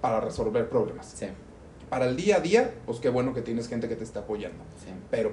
para 0.02 0.20
resolver 0.22 0.70
problemas. 0.70 1.14
Sí. 1.18 1.28
Para 1.90 2.06
el 2.08 2.16
día 2.16 2.38
a 2.38 2.40
día, 2.40 2.74
pues 2.86 3.00
qué 3.00 3.10
bueno 3.10 3.34
que 3.34 3.42
tienes 3.42 3.68
gente 3.68 3.88
que 3.90 3.96
te 3.96 4.04
está 4.04 4.20
apoyando. 4.20 4.64
Sí. 4.86 4.92
Pero 5.10 5.32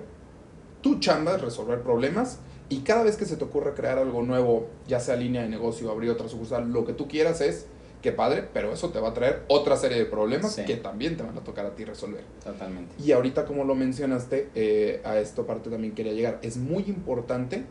tu 0.80 0.98
chamba 1.00 1.34
es 1.36 1.42
resolver 1.42 1.82
problemas 1.82 2.38
y 2.68 2.78
cada 2.80 3.04
vez 3.04 3.16
que 3.16 3.24
se 3.26 3.36
te 3.36 3.44
ocurra 3.44 3.74
crear 3.74 3.98
algo 3.98 4.22
nuevo, 4.22 4.66
ya 4.88 4.98
sea 5.00 5.16
línea 5.16 5.42
de 5.42 5.48
negocio, 5.48 5.90
abrir 5.90 6.10
otra 6.10 6.28
sucursal, 6.28 6.70
lo 6.72 6.84
que 6.84 6.92
tú 6.92 7.06
quieras 7.08 7.40
es, 7.40 7.66
qué 8.02 8.12
padre, 8.12 8.44
pero 8.52 8.72
eso 8.72 8.90
te 8.90 8.98
va 9.00 9.08
a 9.10 9.14
traer 9.14 9.42
otra 9.48 9.76
serie 9.76 9.98
de 9.98 10.04
problemas 10.04 10.54
Sí. 10.54 10.64
que 10.64 10.76
también 10.76 11.16
te 11.16 11.22
van 11.22 11.36
a 11.36 11.40
tocar 11.42 11.66
a 11.66 11.74
ti 11.74 11.84
resolver. 11.84 12.22
Totalmente. 12.44 12.94
Y 13.02 13.12
ahorita 13.12 13.44
como 13.46 13.64
lo 13.64 13.74
mencionaste, 13.74 14.48
eh, 14.54 15.00
a 15.04 15.18
esta 15.18 15.44
parte 15.44 15.70
también 15.70 15.94
quería 15.94 16.12
llegar, 16.12 16.38
es 16.42 16.56
muy 16.56 16.84
importante 16.84 17.64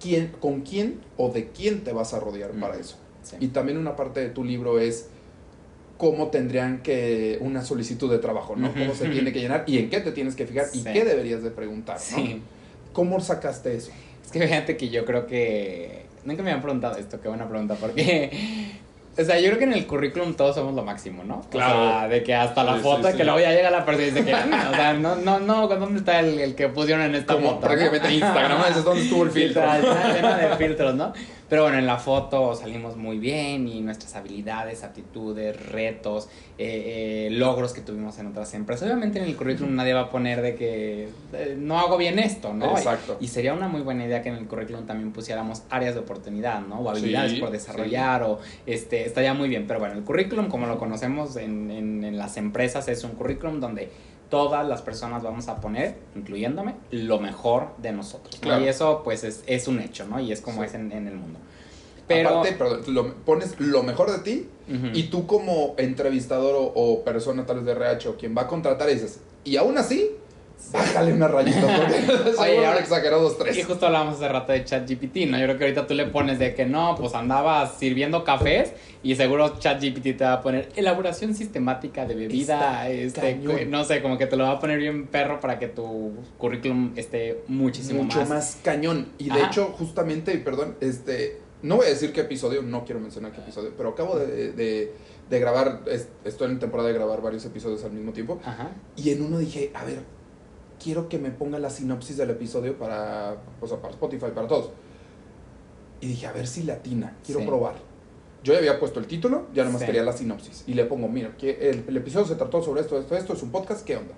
quién, 0.00 0.32
con 0.40 0.62
quién 0.62 1.00
o 1.16 1.30
de 1.30 1.48
quién 1.48 1.84
te 1.84 1.92
vas 1.92 2.14
a 2.14 2.20
rodear 2.20 2.50
para 2.52 2.76
eso. 2.76 2.96
Sí. 3.22 3.36
Y 3.40 3.48
también 3.48 3.76
una 3.78 3.96
parte 3.96 4.20
de 4.20 4.30
tu 4.30 4.44
libro 4.44 4.78
es 4.78 5.08
cómo 5.98 6.28
tendrían 6.28 6.82
que 6.82 7.36
una 7.42 7.62
solicitud 7.62 8.10
de 8.10 8.18
trabajo, 8.18 8.56
¿no? 8.56 8.72
Cómo 8.72 8.94
se 8.94 9.08
tiene 9.10 9.32
que 9.34 9.40
llenar 9.40 9.64
y 9.66 9.76
en 9.78 9.90
qué 9.90 10.00
te 10.00 10.12
tienes 10.12 10.34
que 10.34 10.46
fijar 10.46 10.66
y 10.72 10.82
qué 10.82 11.04
deberías 11.04 11.42
de 11.42 11.50
preguntar, 11.50 11.98
¿no? 12.16 12.40
Sí. 12.90 12.94
¿Cómo 12.94 13.20
sacaste 13.20 13.76
eso? 13.76 13.90
Es 14.24 14.30
que 14.32 14.40
fíjate 14.40 14.76
que 14.76 14.88
yo 14.88 15.04
creo 15.04 15.26
que. 15.26 16.06
Nunca 16.24 16.42
me 16.42 16.52
han 16.52 16.60
preguntado 16.60 16.96
esto, 16.98 17.20
qué 17.20 17.28
buena 17.28 17.48
pregunta, 17.48 17.74
porque. 17.80 18.76
O 19.18 19.24
sea, 19.24 19.38
yo 19.38 19.48
creo 19.48 19.58
que 19.58 19.64
en 19.64 19.72
el 19.74 19.86
currículum 19.88 20.34
todos 20.34 20.54
somos 20.54 20.72
lo 20.72 20.82
máximo, 20.84 21.24
¿no? 21.24 21.42
Claro. 21.50 21.80
O 21.80 21.90
sea, 21.98 22.08
de 22.08 22.22
que 22.22 22.32
hasta 22.32 22.62
la 22.62 22.76
Sí, 22.76 22.82
foto, 22.82 23.02
sí, 23.06 23.10
sí. 23.10 23.16
que 23.18 23.24
luego 23.24 23.40
ya 23.40 23.50
llega 23.50 23.68
la 23.68 23.84
persona 23.84 24.06
y 24.06 24.10
dice 24.12 24.24
que. 24.24 24.32
"Mm", 24.34 24.70
o 24.70 24.74
sea, 24.74 24.92
no, 24.94 25.16
no, 25.16 25.40
no, 25.40 25.66
¿dónde 25.66 25.98
está 25.98 26.20
el, 26.20 26.38
el 26.38 26.54
que 26.54 26.68
pusieron 26.68 27.04
en 27.04 27.16
esta 27.16 27.34
Como 27.34 27.48
foto? 27.50 27.60
prácticamente 27.60 28.06
no? 28.08 28.14
Instagram, 28.14 28.60
ese 28.70 28.78
es 28.78 28.84
donde 28.84 29.02
estuvo 29.02 29.24
el 29.24 29.30
filtro. 29.32 29.62
Está, 29.62 29.78
está 29.80 30.12
llena 30.14 30.36
de 30.38 30.56
filtros, 30.56 30.94
¿no? 30.94 31.12
Pero 31.50 31.62
bueno, 31.62 31.78
en 31.78 31.86
la 31.86 31.98
foto 31.98 32.54
salimos 32.54 32.96
muy 32.96 33.18
bien 33.18 33.66
y 33.66 33.80
nuestras 33.80 34.14
habilidades, 34.14 34.84
aptitudes, 34.84 35.60
retos, 35.66 36.28
eh, 36.56 37.26
eh, 37.26 37.28
logros 37.32 37.72
que 37.72 37.80
tuvimos 37.80 38.20
en 38.20 38.28
otras 38.28 38.54
empresas. 38.54 38.86
Obviamente 38.86 39.18
en 39.18 39.24
el 39.24 39.36
currículum 39.36 39.74
nadie 39.74 39.92
va 39.92 40.02
a 40.02 40.10
poner 40.10 40.42
de 40.42 40.54
que 40.54 41.08
eh, 41.32 41.56
no 41.58 41.80
hago 41.80 41.98
bien 41.98 42.20
esto, 42.20 42.54
¿no? 42.54 42.70
Exacto. 42.70 43.16
Y 43.20 43.26
sería 43.26 43.52
una 43.52 43.66
muy 43.66 43.80
buena 43.80 44.06
idea 44.06 44.22
que 44.22 44.28
en 44.28 44.36
el 44.36 44.46
currículum 44.46 44.86
también 44.86 45.10
pusiéramos 45.10 45.64
áreas 45.70 45.94
de 45.94 46.00
oportunidad, 46.00 46.60
¿no? 46.60 46.78
O 46.78 46.88
habilidades 46.88 47.32
Sí, 47.32 47.40
por 47.40 47.50
desarrollar, 47.50 48.22
o 48.22 48.38
este, 48.66 49.04
estaría 49.04 49.34
muy 49.34 49.48
bien. 49.48 49.66
Pero 49.66 49.80
bueno, 49.80 49.96
el 49.96 50.04
currículum, 50.04 50.48
como 50.48 50.68
lo 50.68 50.78
conocemos 50.78 51.34
en, 51.34 51.72
en, 51.72 52.04
en 52.04 52.16
las 52.16 52.36
empresas, 52.36 52.86
es 52.86 53.02
un 53.02 53.10
currículum 53.16 53.58
donde 53.58 53.90
todas 54.30 54.66
las 54.66 54.80
personas 54.80 55.22
vamos 55.22 55.48
a 55.48 55.60
poner, 55.60 55.96
incluyéndome, 56.16 56.74
lo 56.90 57.18
mejor 57.20 57.68
de 57.78 57.92
nosotros. 57.92 58.36
¿no? 58.36 58.40
Claro. 58.40 58.64
Y 58.64 58.68
eso, 58.68 59.02
pues, 59.04 59.24
es, 59.24 59.42
es 59.46 59.68
un 59.68 59.80
hecho, 59.80 60.06
¿no? 60.06 60.20
Y 60.20 60.32
es 60.32 60.40
como 60.40 60.62
Sí. 60.62 60.68
es 60.68 60.74
en, 60.74 60.92
en 60.92 61.06
el 61.08 61.16
mundo. 61.16 61.38
Pero. 62.06 62.30
Aparte, 62.30 62.52
perdón, 62.52 62.82
lo, 62.88 63.14
pones 63.16 63.58
lo 63.60 63.82
mejor 63.82 64.10
de 64.10 64.18
ti 64.20 64.48
y 64.94 65.04
tú 65.04 65.26
como 65.26 65.74
entrevistador 65.78 66.54
o, 66.54 66.62
o 66.74 67.02
persona 67.04 67.44
tal 67.44 67.56
vez 67.56 67.66
de 67.66 67.72
RH 67.72 68.08
o 68.08 68.16
quien 68.16 68.36
va 68.36 68.42
a 68.42 68.46
contratar 68.46 68.88
dices, 68.88 69.20
y 69.44 69.56
aún 69.56 69.76
así, 69.78 70.10
Bájale 70.72 71.12
una 71.12 71.26
rayita. 71.28 71.60
Porque 71.60 72.30
Oye, 72.38 72.66
ahora- 72.66 72.78
exageró 72.80 73.20
dos, 73.20 73.38
tres. 73.38 73.56
Y 73.56 73.62
justo 73.62 73.86
hablábamos 73.86 74.16
hace 74.16 74.28
rato 74.28 74.52
de 74.52 74.64
ChatGPT, 74.64 75.16
¿no? 75.28 75.38
Yo 75.38 75.44
creo 75.46 75.58
que 75.58 75.64
ahorita 75.64 75.86
tú 75.86 75.94
le 75.94 76.06
pones 76.06 76.38
de 76.38 76.54
que 76.54 76.64
no, 76.66 76.94
pues 76.98 77.14
andabas 77.14 77.74
sirviendo 77.78 78.22
cafés 78.24 78.72
y 79.02 79.14
seguro 79.16 79.58
ChatGPT 79.58 80.16
te 80.18 80.24
va 80.24 80.34
a 80.34 80.42
poner 80.42 80.68
elaboración 80.76 81.34
sistemática 81.34 82.04
de 82.06 82.14
bebida, 82.14 82.86
Está 82.88 82.90
este, 82.90 83.66
no 83.66 83.84
sé, 83.84 84.02
como 84.02 84.16
que 84.18 84.26
te 84.26 84.36
lo 84.36 84.44
va 84.44 84.52
a 84.52 84.58
poner 84.60 84.78
bien 84.78 85.06
perro 85.06 85.40
para 85.40 85.58
que 85.58 85.68
tu 85.68 86.12
currículum 86.38 86.92
esté 86.96 87.42
muchísimo 87.48 88.02
mucho 88.04 88.20
más. 88.20 88.28
más. 88.28 88.58
cañón. 88.62 89.08
Y 89.18 89.24
de 89.30 89.32
Ajá. 89.40 89.46
hecho, 89.48 89.74
justamente, 89.78 90.32
y 90.34 90.38
perdón, 90.38 90.76
este, 90.80 91.40
no 91.62 91.76
voy 91.76 91.86
a 91.86 91.88
decir 91.90 92.12
qué 92.12 92.20
episodio, 92.22 92.62
no 92.62 92.84
quiero 92.84 93.00
mencionar 93.00 93.32
qué 93.32 93.40
episodio, 93.40 93.72
pero 93.76 93.90
acabo 93.90 94.18
de, 94.18 94.52
de, 94.52 94.92
de 95.28 95.40
grabar, 95.40 95.80
es- 95.86 96.08
estoy 96.24 96.50
en 96.50 96.58
temporada 96.58 96.88
de 96.88 96.94
grabar 96.94 97.20
varios 97.22 97.44
episodios 97.44 97.82
al 97.84 97.92
mismo 97.92 98.12
tiempo. 98.12 98.40
Ajá. 98.44 98.70
Y 98.96 99.10
en 99.10 99.22
uno 99.24 99.38
dije, 99.38 99.70
a 99.74 99.84
ver, 99.84 100.00
quiero 100.82 101.08
que 101.08 101.18
me 101.18 101.30
ponga 101.30 101.58
la 101.58 101.70
sinopsis 101.70 102.16
del 102.16 102.30
episodio 102.30 102.76
para, 102.78 103.36
o 103.60 103.66
sea, 103.66 103.78
para 103.78 103.92
Spotify, 103.94 104.26
para 104.34 104.48
todos. 104.48 104.70
Y 106.00 106.06
dije, 106.08 106.26
a 106.26 106.32
ver 106.32 106.46
si 106.46 106.62
latina, 106.62 107.16
quiero 107.24 107.40
Sí. 107.40 107.46
probar. 107.46 107.74
Yo 108.42 108.54
ya 108.54 108.58
había 108.58 108.80
puesto 108.80 108.98
el 109.00 109.06
título, 109.06 109.48
ya 109.52 109.64
nomás 109.64 109.80
Sí. 109.80 109.86
quería 109.86 110.02
la 110.02 110.14
sinopsis. 110.14 110.64
Y 110.66 110.72
le 110.74 110.86
pongo, 110.86 111.08
mira, 111.08 111.36
que 111.36 111.70
el, 111.70 111.84
el 111.86 111.96
episodio 111.98 112.26
se 112.26 112.36
trató 112.36 112.62
sobre 112.62 112.80
esto, 112.80 112.98
esto, 112.98 113.14
esto, 113.16 113.34
es 113.34 113.42
un 113.42 113.50
podcast, 113.50 113.84
¿qué 113.84 113.96
onda? 113.96 114.14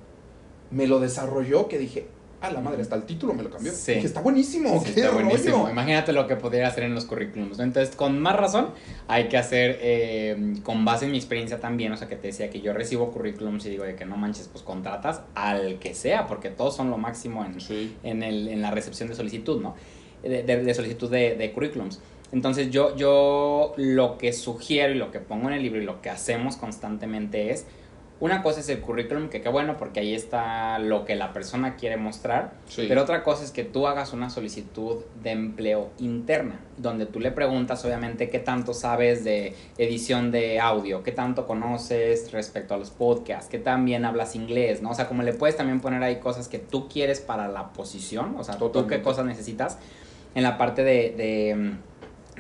Me 0.71 0.87
lo 0.87 1.01
desarrolló 1.01 1.67
que 1.69 1.79
dije, 1.79 2.07
a 2.43 2.51
la 2.53 2.61
madre, 2.61 2.83
hasta 2.83 2.97
el 2.97 3.05
título 3.05 3.35
me 3.35 3.43
lo 3.43 3.51
cambió. 3.51 3.73
Sí. 3.73 3.95
Dije, 3.95 4.07
está 4.07 4.21
buenísimo, 4.21 4.79
Sí, 4.81 4.93
qué 4.95 5.01
está 5.01 5.13
rollo. 5.13 5.25
buenísimo. 5.27 5.71
Imagínate 5.71 6.13
lo 6.13 6.27
que 6.27 6.37
podría 6.37 6.67
hacer 6.67 6.85
en 6.85 6.95
los 6.95 7.05
currículums. 7.05 7.59
¿no? 7.59 7.65
Entonces, 7.65 7.95
con 7.97 8.19
más 8.21 8.37
razón, 8.37 8.71
hay 9.09 9.29
que 9.29 9.37
hacer, 9.39 9.79
eh, 9.81 10.55
con 10.63 10.85
base 10.85 11.05
en 11.05 11.13
mi 11.13 11.19
experiencia 11.19 11.61
también, 11.61 11.93
o 11.93 11.97
sea, 11.97 12.09
que 12.09 12.17
te 12.17 12.27
decía 12.29 12.51
que 12.51 12.61
yo 12.61 12.73
recibo 12.73 13.11
currículums 13.13 13.65
y 13.67 13.71
digo 13.71 13.85
de 13.85 13.95
que 13.95 14.05
no 14.05 14.17
manches, 14.17 14.49
pues 14.49 14.63
contratas 14.65 15.23
al 15.35 15.79
que 15.79 15.95
sea, 15.95 16.27
porque 16.27 16.51
todos 16.51 16.75
son 16.77 16.91
lo 16.91 16.99
máximo 16.99 17.45
en, 17.45 17.61
Sí. 17.61 17.97
en, 18.03 18.23
el, 18.23 18.49
en 18.49 18.61
la 18.61 18.71
recepción 18.71 19.09
de 19.09 19.15
solicitud, 19.15 19.61
¿no? 19.63 19.75
De, 20.23 20.43
de- 20.43 20.63
de 20.63 20.75
solicitud 20.75 21.11
de, 21.11 21.37
de 21.37 21.53
currículums. 21.53 22.01
Entonces 22.33 22.71
yo, 22.71 22.97
yo 22.97 23.75
lo 23.77 24.17
que 24.19 24.33
sugiero 24.33 24.95
y 24.95 24.97
lo 24.97 25.11
que 25.11 25.19
pongo 25.19 25.49
en 25.49 25.55
el 25.55 25.63
libro 25.63 25.83
y 25.83 25.85
lo 25.85 26.01
que 26.01 26.09
hacemos 26.11 26.57
constantemente 26.57 27.51
es, 27.51 27.67
una 28.23 28.41
cosa 28.41 28.61
es 28.61 28.69
el 28.69 28.79
currículum, 28.81 29.29
que 29.29 29.41
qué 29.41 29.49
bueno, 29.49 29.77
porque 29.77 29.99
ahí 29.99 30.15
está 30.15 30.79
lo 30.79 31.05
que 31.05 31.17
la 31.17 31.33
persona 31.33 31.75
quiere 31.75 31.97
mostrar, 31.97 32.53
Sí. 32.69 32.85
pero 32.89 33.03
otra 33.03 33.25
cosa 33.25 33.43
es 33.43 33.51
que 33.51 33.65
tú 33.65 33.89
hagas 33.89 34.13
una 34.13 34.31
solicitud 34.31 34.99
de 35.25 35.33
empleo 35.33 35.91
interna, 35.99 36.61
donde 36.77 37.07
tú 37.07 37.19
le 37.19 37.33
preguntas 37.33 37.85
obviamente 37.85 38.31
qué 38.31 38.39
tanto 38.39 38.75
sabes 38.75 39.25
de 39.25 39.57
edición 39.77 40.31
de 40.31 40.61
audio, 40.61 41.03
qué 41.03 41.11
tanto 41.11 41.49
conoces 41.49 42.31
respecto 42.31 42.75
a 42.75 42.77
los 42.77 42.91
podcasts, 42.91 43.51
qué 43.51 43.59
tan 43.59 43.85
bien 43.85 44.05
hablas 44.05 44.37
inglés, 44.37 44.83
¿no? 44.83 44.91
O 44.91 44.95
sea, 44.95 45.09
como 45.09 45.25
le 45.25 45.33
puedes 45.33 45.57
también 45.57 45.81
poner 45.81 46.01
ahí 46.05 46.21
cosas 46.21 46.47
que 46.47 46.61
tú 46.61 46.89
quieres 46.89 47.21
para 47.21 47.49
la 47.49 47.73
posición, 47.73 48.37
o 48.39 48.45
sea, 48.45 48.55
tú 48.55 48.67
Totalmente. 48.69 48.99
qué 48.99 49.03
cosas 49.03 49.25
necesitas 49.27 49.79
en 50.37 50.45
la 50.45 50.59
parte 50.59 50.85
de, 50.85 51.11
de, 51.17 51.73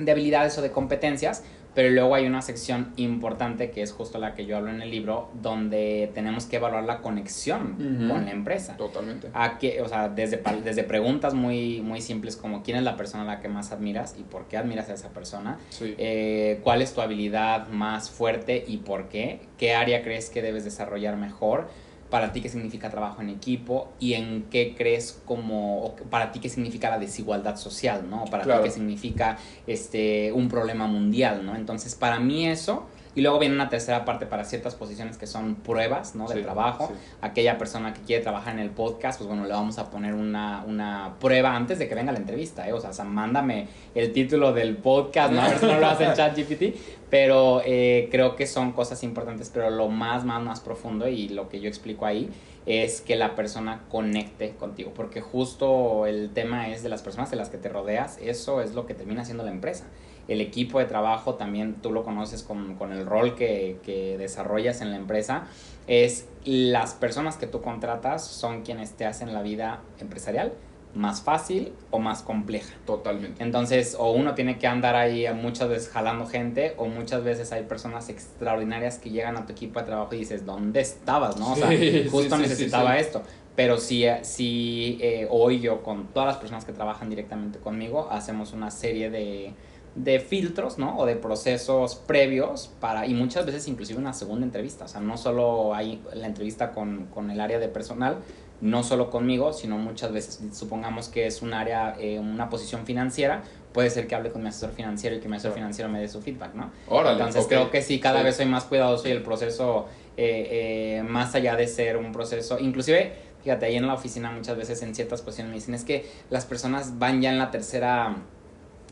de 0.04 0.12
habilidades 0.12 0.56
o 0.58 0.62
de 0.62 0.70
competencias, 0.70 1.42
pero 1.74 1.90
luego 1.90 2.14
hay 2.14 2.26
una 2.26 2.42
sección 2.42 2.92
importante 2.96 3.70
que 3.70 3.82
es 3.82 3.92
justo 3.92 4.18
la 4.18 4.34
que 4.34 4.44
yo 4.46 4.56
hablo 4.56 4.70
en 4.70 4.82
el 4.82 4.90
libro, 4.90 5.30
donde 5.40 6.10
tenemos 6.14 6.46
que 6.46 6.56
evaluar 6.56 6.84
la 6.84 7.00
conexión 7.00 7.76
con 8.08 8.24
la 8.26 8.30
empresa. 8.30 8.76
Totalmente. 8.76 9.28
A 9.32 9.58
qué- 9.58 9.80
o 9.80 9.88
sea, 9.88 10.08
desde, 10.08 10.42
desde 10.64 10.84
preguntas 10.84 11.34
muy, 11.34 11.80
muy 11.80 12.00
simples 12.00 12.36
como 12.36 12.62
quién 12.62 12.76
es 12.76 12.82
la 12.82 12.96
persona 12.96 13.22
a 13.22 13.26
la 13.26 13.40
que 13.40 13.48
más 13.48 13.72
admiras 13.72 14.16
y 14.18 14.22
por 14.22 14.46
qué 14.48 14.56
admiras 14.56 14.90
a 14.90 14.94
esa 14.94 15.08
persona, 15.10 15.58
Sí. 15.70 15.94
eh, 15.98 16.60
cuál 16.62 16.82
es 16.82 16.92
tu 16.94 17.00
habilidad 17.00 17.68
más 17.68 18.10
fuerte 18.10 18.64
y 18.66 18.78
por 18.78 19.08
qué, 19.08 19.40
qué 19.58 19.74
área 19.74 20.02
crees 20.02 20.28
que 20.30 20.42
debes 20.42 20.64
desarrollar 20.64 21.16
mejor, 21.16 21.68
para 22.12 22.30
ti 22.30 22.42
qué 22.42 22.50
significa 22.50 22.90
trabajo 22.90 23.22
en 23.22 23.30
equipo 23.30 23.94
y 23.98 24.12
en 24.12 24.42
qué 24.50 24.74
crees 24.76 25.18
como, 25.24 25.78
o 25.86 25.96
para 25.96 26.30
ti 26.30 26.40
qué 26.40 26.50
significa 26.50 26.90
la 26.90 26.98
desigualdad 26.98 27.56
social, 27.56 28.04
¿no? 28.10 28.26
Para 28.26 28.44
Claro. 28.44 28.60
ti 28.60 28.68
qué 28.68 28.74
significa 28.74 29.38
este, 29.66 30.30
un 30.30 30.46
problema 30.46 30.86
mundial, 30.86 31.46
¿no? 31.46 31.56
Entonces, 31.56 31.94
para 31.94 32.20
mí 32.20 32.46
eso... 32.46 32.86
Y 33.14 33.20
luego 33.20 33.38
viene 33.38 33.54
una 33.54 33.68
tercera 33.68 34.04
parte 34.06 34.24
para 34.24 34.44
ciertas 34.44 34.74
posiciones 34.74 35.18
que 35.18 35.26
son 35.26 35.56
pruebas, 35.56 36.14
¿no? 36.14 36.26
De 36.28 36.36
Sí, 36.36 36.42
trabajo 36.42 36.88
sí. 36.88 36.94
aquella 37.20 37.58
persona 37.58 37.92
que 37.92 38.00
quiere 38.00 38.22
trabajar 38.22 38.54
en 38.54 38.60
el 38.60 38.70
podcast, 38.70 39.18
pues 39.18 39.28
bueno, 39.28 39.44
le 39.44 39.52
vamos 39.52 39.78
a 39.78 39.90
poner 39.90 40.14
una, 40.14 40.64
una 40.66 41.14
prueba 41.20 41.54
antes 41.54 41.78
de 41.78 41.88
que 41.88 41.94
venga 41.94 42.10
la 42.12 42.18
entrevista, 42.18 42.66
¿eh? 42.66 42.72
O 42.72 42.80
sea, 42.80 42.90
o 42.90 42.94
sea, 42.94 43.04
mándame 43.04 43.68
el 43.94 44.12
título 44.12 44.52
del 44.54 44.76
podcast, 44.78 45.32
¿no? 45.32 45.42
A 45.42 45.48
ver 45.48 45.58
si 45.58 45.66
no 45.66 45.78
lo 45.78 45.86
hace 45.88 46.06
ChatGPT, 46.14 46.76
pero 47.10 47.60
eh, 47.66 48.08
creo 48.10 48.34
que 48.36 48.46
son 48.46 48.72
cosas 48.72 49.02
importantes, 49.02 49.50
pero 49.52 49.68
lo 49.68 49.88
más, 49.88 50.24
más, 50.24 50.42
más 50.42 50.60
profundo 50.60 51.06
y 51.08 51.28
lo 51.28 51.50
que 51.50 51.60
yo 51.60 51.68
explico 51.68 52.06
ahí 52.06 52.30
es 52.66 53.00
que 53.00 53.16
la 53.16 53.34
persona 53.34 53.82
conecte 53.88 54.54
contigo, 54.54 54.92
porque 54.94 55.20
justo 55.20 56.06
el 56.06 56.30
tema 56.32 56.68
es 56.68 56.82
de 56.82 56.88
las 56.88 57.02
personas 57.02 57.30
de 57.30 57.36
las 57.36 57.48
que 57.48 57.58
te 57.58 57.68
rodeas, 57.68 58.18
eso 58.20 58.60
es 58.60 58.74
lo 58.74 58.86
que 58.86 58.94
termina 58.94 59.24
siendo 59.24 59.44
la 59.44 59.50
empresa. 59.50 59.86
El 60.28 60.40
equipo 60.40 60.78
de 60.78 60.84
trabajo 60.84 61.34
también 61.34 61.74
tú 61.82 61.90
lo 61.90 62.04
conoces 62.04 62.44
con, 62.44 62.76
con 62.76 62.92
el 62.92 63.06
rol 63.06 63.34
que, 63.34 63.78
que 63.82 64.16
desarrollas 64.18 64.80
en 64.80 64.90
la 64.90 64.96
empresa, 64.96 65.48
es 65.88 66.28
las 66.44 66.94
personas 66.94 67.36
que 67.36 67.48
tú 67.48 67.60
contratas 67.60 68.24
son 68.24 68.62
quienes 68.62 68.92
te 68.92 69.04
hacen 69.04 69.34
la 69.34 69.42
vida 69.42 69.80
empresarial 69.98 70.52
más 70.94 71.22
fácil 71.22 71.72
o 71.90 71.98
más 71.98 72.22
compleja. 72.22 72.74
Totalmente. 72.86 73.42
Entonces, 73.42 73.96
o 73.98 74.12
uno 74.12 74.34
tiene 74.34 74.58
que 74.58 74.66
andar 74.66 74.94
ahí 74.94 75.26
muchas 75.34 75.68
veces 75.68 75.88
jalando 75.88 76.26
gente, 76.26 76.74
o 76.76 76.86
muchas 76.86 77.24
veces 77.24 77.52
hay 77.52 77.62
personas 77.64 78.08
extraordinarias 78.08 78.98
que 78.98 79.10
llegan 79.10 79.36
a 79.36 79.46
tu 79.46 79.52
equipo 79.52 79.80
de 79.80 79.86
trabajo 79.86 80.14
y 80.14 80.18
dices, 80.18 80.44
¿dónde 80.44 80.80
estabas? 80.80 81.36
¿no? 81.36 81.52
O 81.52 81.56
sea, 81.56 81.68
Sí, 81.68 82.08
justo 82.10 82.36
sí, 82.36 82.42
necesitaba 82.42 82.94
sí, 82.94 83.00
esto. 83.00 83.22
Pero 83.56 83.78
sí, 83.78 84.04
eh, 84.04 84.20
sí 84.22 84.98
eh, 85.00 85.26
hoy 85.30 85.60
yo 85.60 85.82
con 85.82 86.08
todas 86.08 86.26
las 86.26 86.36
personas 86.38 86.64
que 86.64 86.72
trabajan 86.72 87.10
directamente 87.10 87.58
conmigo, 87.58 88.08
hacemos 88.10 88.52
una 88.52 88.70
serie 88.70 89.10
de, 89.10 89.52
de 89.94 90.20
filtros, 90.20 90.78
¿no? 90.78 90.96
O 90.98 91.04
de 91.06 91.16
procesos 91.16 91.96
previos 91.96 92.70
para, 92.80 93.06
y 93.06 93.12
muchas 93.14 93.44
veces 93.44 93.68
inclusive 93.68 93.98
una 93.98 94.14
segunda 94.14 94.46
entrevista. 94.46 94.86
O 94.86 94.88
sea, 94.88 95.00
no 95.00 95.18
solo 95.18 95.74
hay 95.74 96.02
la 96.14 96.26
entrevista 96.26 96.72
con, 96.72 97.06
con 97.06 97.30
el 97.30 97.40
área 97.40 97.58
de 97.58 97.68
personal, 97.68 98.18
no 98.62 98.82
solo 98.84 99.10
conmigo, 99.10 99.52
sino 99.52 99.76
muchas 99.76 100.12
veces, 100.12 100.40
supongamos 100.54 101.08
que 101.08 101.26
es 101.26 101.42
un 101.42 101.52
área, 101.52 101.94
eh, 101.98 102.18
una 102.18 102.48
posición 102.48 102.86
financiera, 102.86 103.42
puede 103.74 103.90
ser 103.90 104.06
que 104.06 104.14
hable 104.14 104.30
con 104.30 104.42
mi 104.42 104.48
asesor 104.48 104.70
financiero 104.70 105.16
y 105.16 105.20
que 105.20 105.28
mi 105.28 105.36
asesor 105.36 105.52
financiero 105.54 105.90
me 105.90 106.00
dé 106.00 106.08
su 106.08 106.22
feedback, 106.22 106.54
¿no? 106.54 106.70
Órale. 106.88 107.18
Entonces 107.18 107.46
creo 107.48 107.70
que 107.70 107.82
sí, 107.82 107.98
cada 108.00 108.20
Sí. 108.20 108.24
vez 108.24 108.36
soy 108.36 108.46
más 108.46 108.64
cuidadoso 108.64 109.08
y 109.08 109.10
el 109.10 109.22
proceso, 109.22 109.86
eh, 110.16 110.98
eh, 110.98 111.02
más 111.02 111.34
allá 111.34 111.56
de 111.56 111.66
ser 111.66 111.96
un 111.96 112.12
proceso, 112.12 112.58
inclusive, 112.58 113.12
fíjate, 113.42 113.66
ahí 113.66 113.76
en 113.76 113.86
la 113.86 113.94
oficina 113.94 114.30
muchas 114.30 114.56
veces 114.56 114.80
en 114.82 114.94
ciertas 114.94 115.22
posiciones 115.22 115.50
me 115.50 115.56
dicen, 115.56 115.74
es 115.74 115.82
que 115.84 116.06
las 116.30 116.46
personas 116.46 116.98
van 117.00 117.20
ya 117.20 117.30
en 117.32 117.38
la 117.38 117.50
tercera, 117.50 118.14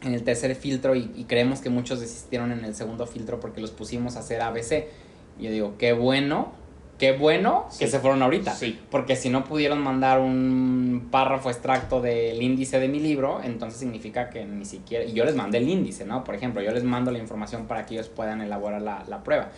en 0.03 0.15
el 0.15 0.25
tercer 0.25 0.55
filtro 0.57 0.97
y, 0.97 1.13
y 1.15 1.25
creemos 1.25 1.61
que 1.61 1.71
muchos 1.71 2.01
desistieron 2.01 2.51
en 2.51 2.65
el 2.65 2.75
segundo 2.75 3.07
filtro 3.07 3.39
porque 3.39 3.61
los 3.61 3.71
pusimos 3.71 4.17
a 4.17 4.21
hacer 4.21 4.41
ABC. 4.41 4.87
Y 5.39 5.45
yo 5.45 5.51
digo, 5.53 5.75
qué 5.79 5.93
bueno, 5.93 6.53
qué 7.01 7.13
bueno 7.13 7.67
que 7.79 7.89
se 7.89 7.99
fueron 7.99 8.23
ahorita. 8.23 8.55
Sí. 8.55 8.79
Porque 8.91 9.17
si 9.17 9.31
no 9.31 9.43
pudieron 9.45 9.83
mandar 9.83 10.21
un 10.21 11.09
párrafo 11.11 11.51
extracto 11.51 12.01
del 12.01 12.41
índice 12.41 12.79
de 12.79 12.87
mi 12.89 13.01
libro, 13.01 13.41
entonces 13.43 13.81
significa 13.81 14.31
que 14.31 14.45
ni 14.45 14.65
siquiera... 14.67 15.05
Y 15.05 15.13
yo 15.15 15.25
les 15.25 15.35
mandé 15.35 15.59
el 15.59 15.69
índice, 15.69 16.05
¿no? 16.05 16.23
Por 16.23 16.35
ejemplo, 16.35 16.61
yo 16.63 16.71
les 16.71 16.85
mando 16.85 17.11
la 17.11 17.19
información 17.19 17.67
para 17.67 17.87
que 17.87 17.95
ellos 17.95 18.09
puedan 18.09 18.41
elaborar 18.43 18.83
la, 18.83 19.03
la 19.09 19.25
prueba. 19.25 19.49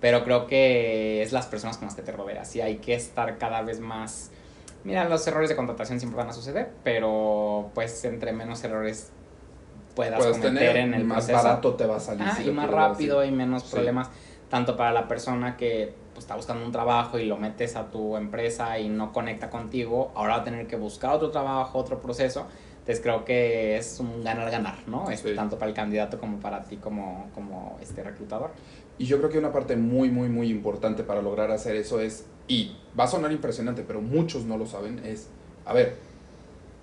Pero 0.00 0.24
creo 0.24 0.46
que 0.46 1.22
es 1.22 1.32
las 1.32 1.46
personas 1.46 1.76
con 1.78 1.86
las 1.86 1.94
que 1.94 2.02
te 2.02 2.12
rodeas 2.12 2.56
y 2.56 2.60
hay 2.62 2.76
que 2.78 2.94
estar 2.94 3.38
cada 3.38 3.62
vez 3.62 3.78
más... 3.78 4.30
Mira, 4.84 5.08
los 5.08 5.26
errores 5.26 5.48
de 5.50 5.56
contratación 5.56 5.98
siempre 6.00 6.16
van 6.18 6.28
a 6.30 6.32
suceder, 6.32 6.70
pero 6.84 7.70
pues 7.74 8.04
entre 8.04 8.32
menos 8.32 8.62
errores 8.64 9.10
puedas 9.94 10.18
Puedes 10.18 10.38
cometer 10.38 10.58
tener, 10.72 10.76
en 10.76 10.94
el 10.94 11.04
más 11.04 11.24
proceso. 11.26 11.42
barato 11.48 11.74
te 11.74 11.86
va 11.86 11.96
a 11.96 12.00
salir. 12.00 12.22
Ah, 12.26 12.34
si 12.36 12.48
y 12.48 12.52
más 12.52 12.70
rápido 12.70 13.24
y 13.24 13.32
menos 13.32 13.64
Sí. 13.64 13.70
problemas, 13.72 14.08
tanto 14.48 14.76
para 14.76 14.92
la 14.92 15.08
persona 15.08 15.56
que 15.56 15.92
pues, 16.16 16.24
está 16.24 16.34
buscando 16.34 16.64
un 16.64 16.72
trabajo 16.72 17.18
y 17.18 17.26
lo 17.26 17.36
metes 17.36 17.76
a 17.76 17.90
tu 17.90 18.16
empresa 18.16 18.78
y 18.78 18.88
no 18.88 19.12
conecta 19.12 19.50
contigo, 19.50 20.12
ahora 20.14 20.36
va 20.36 20.40
a 20.40 20.44
tener 20.44 20.66
que 20.66 20.76
buscar 20.76 21.14
otro 21.14 21.30
trabajo, 21.30 21.78
otro 21.78 22.00
proceso. 22.00 22.46
Entonces 22.78 23.02
creo 23.02 23.24
que 23.24 23.76
es 23.76 24.00
un 24.00 24.24
ganar-ganar, 24.24 24.78
¿no? 24.86 25.10
Este, 25.10 25.30
Sí. 25.30 25.36
Tanto 25.36 25.58
para 25.58 25.68
el 25.68 25.74
candidato 25.74 26.18
como 26.18 26.38
para 26.38 26.64
ti 26.64 26.76
como, 26.78 27.28
como 27.34 27.76
este 27.82 28.02
reclutador. 28.02 28.52
Y 28.96 29.04
yo 29.04 29.18
creo 29.18 29.28
que 29.28 29.38
una 29.38 29.52
parte 29.52 29.76
muy, 29.76 30.10
muy, 30.10 30.30
muy 30.30 30.48
importante 30.48 31.02
para 31.04 31.20
lograr 31.20 31.50
hacer 31.50 31.76
eso 31.76 32.00
es, 32.00 32.26
y 32.48 32.76
va 32.98 33.04
a 33.04 33.08
sonar 33.08 33.30
impresionante, 33.30 33.82
pero 33.82 34.00
muchos 34.00 34.46
no 34.46 34.56
lo 34.56 34.64
saben, 34.64 35.00
es, 35.04 35.28
a 35.66 35.74
ver, 35.74 35.96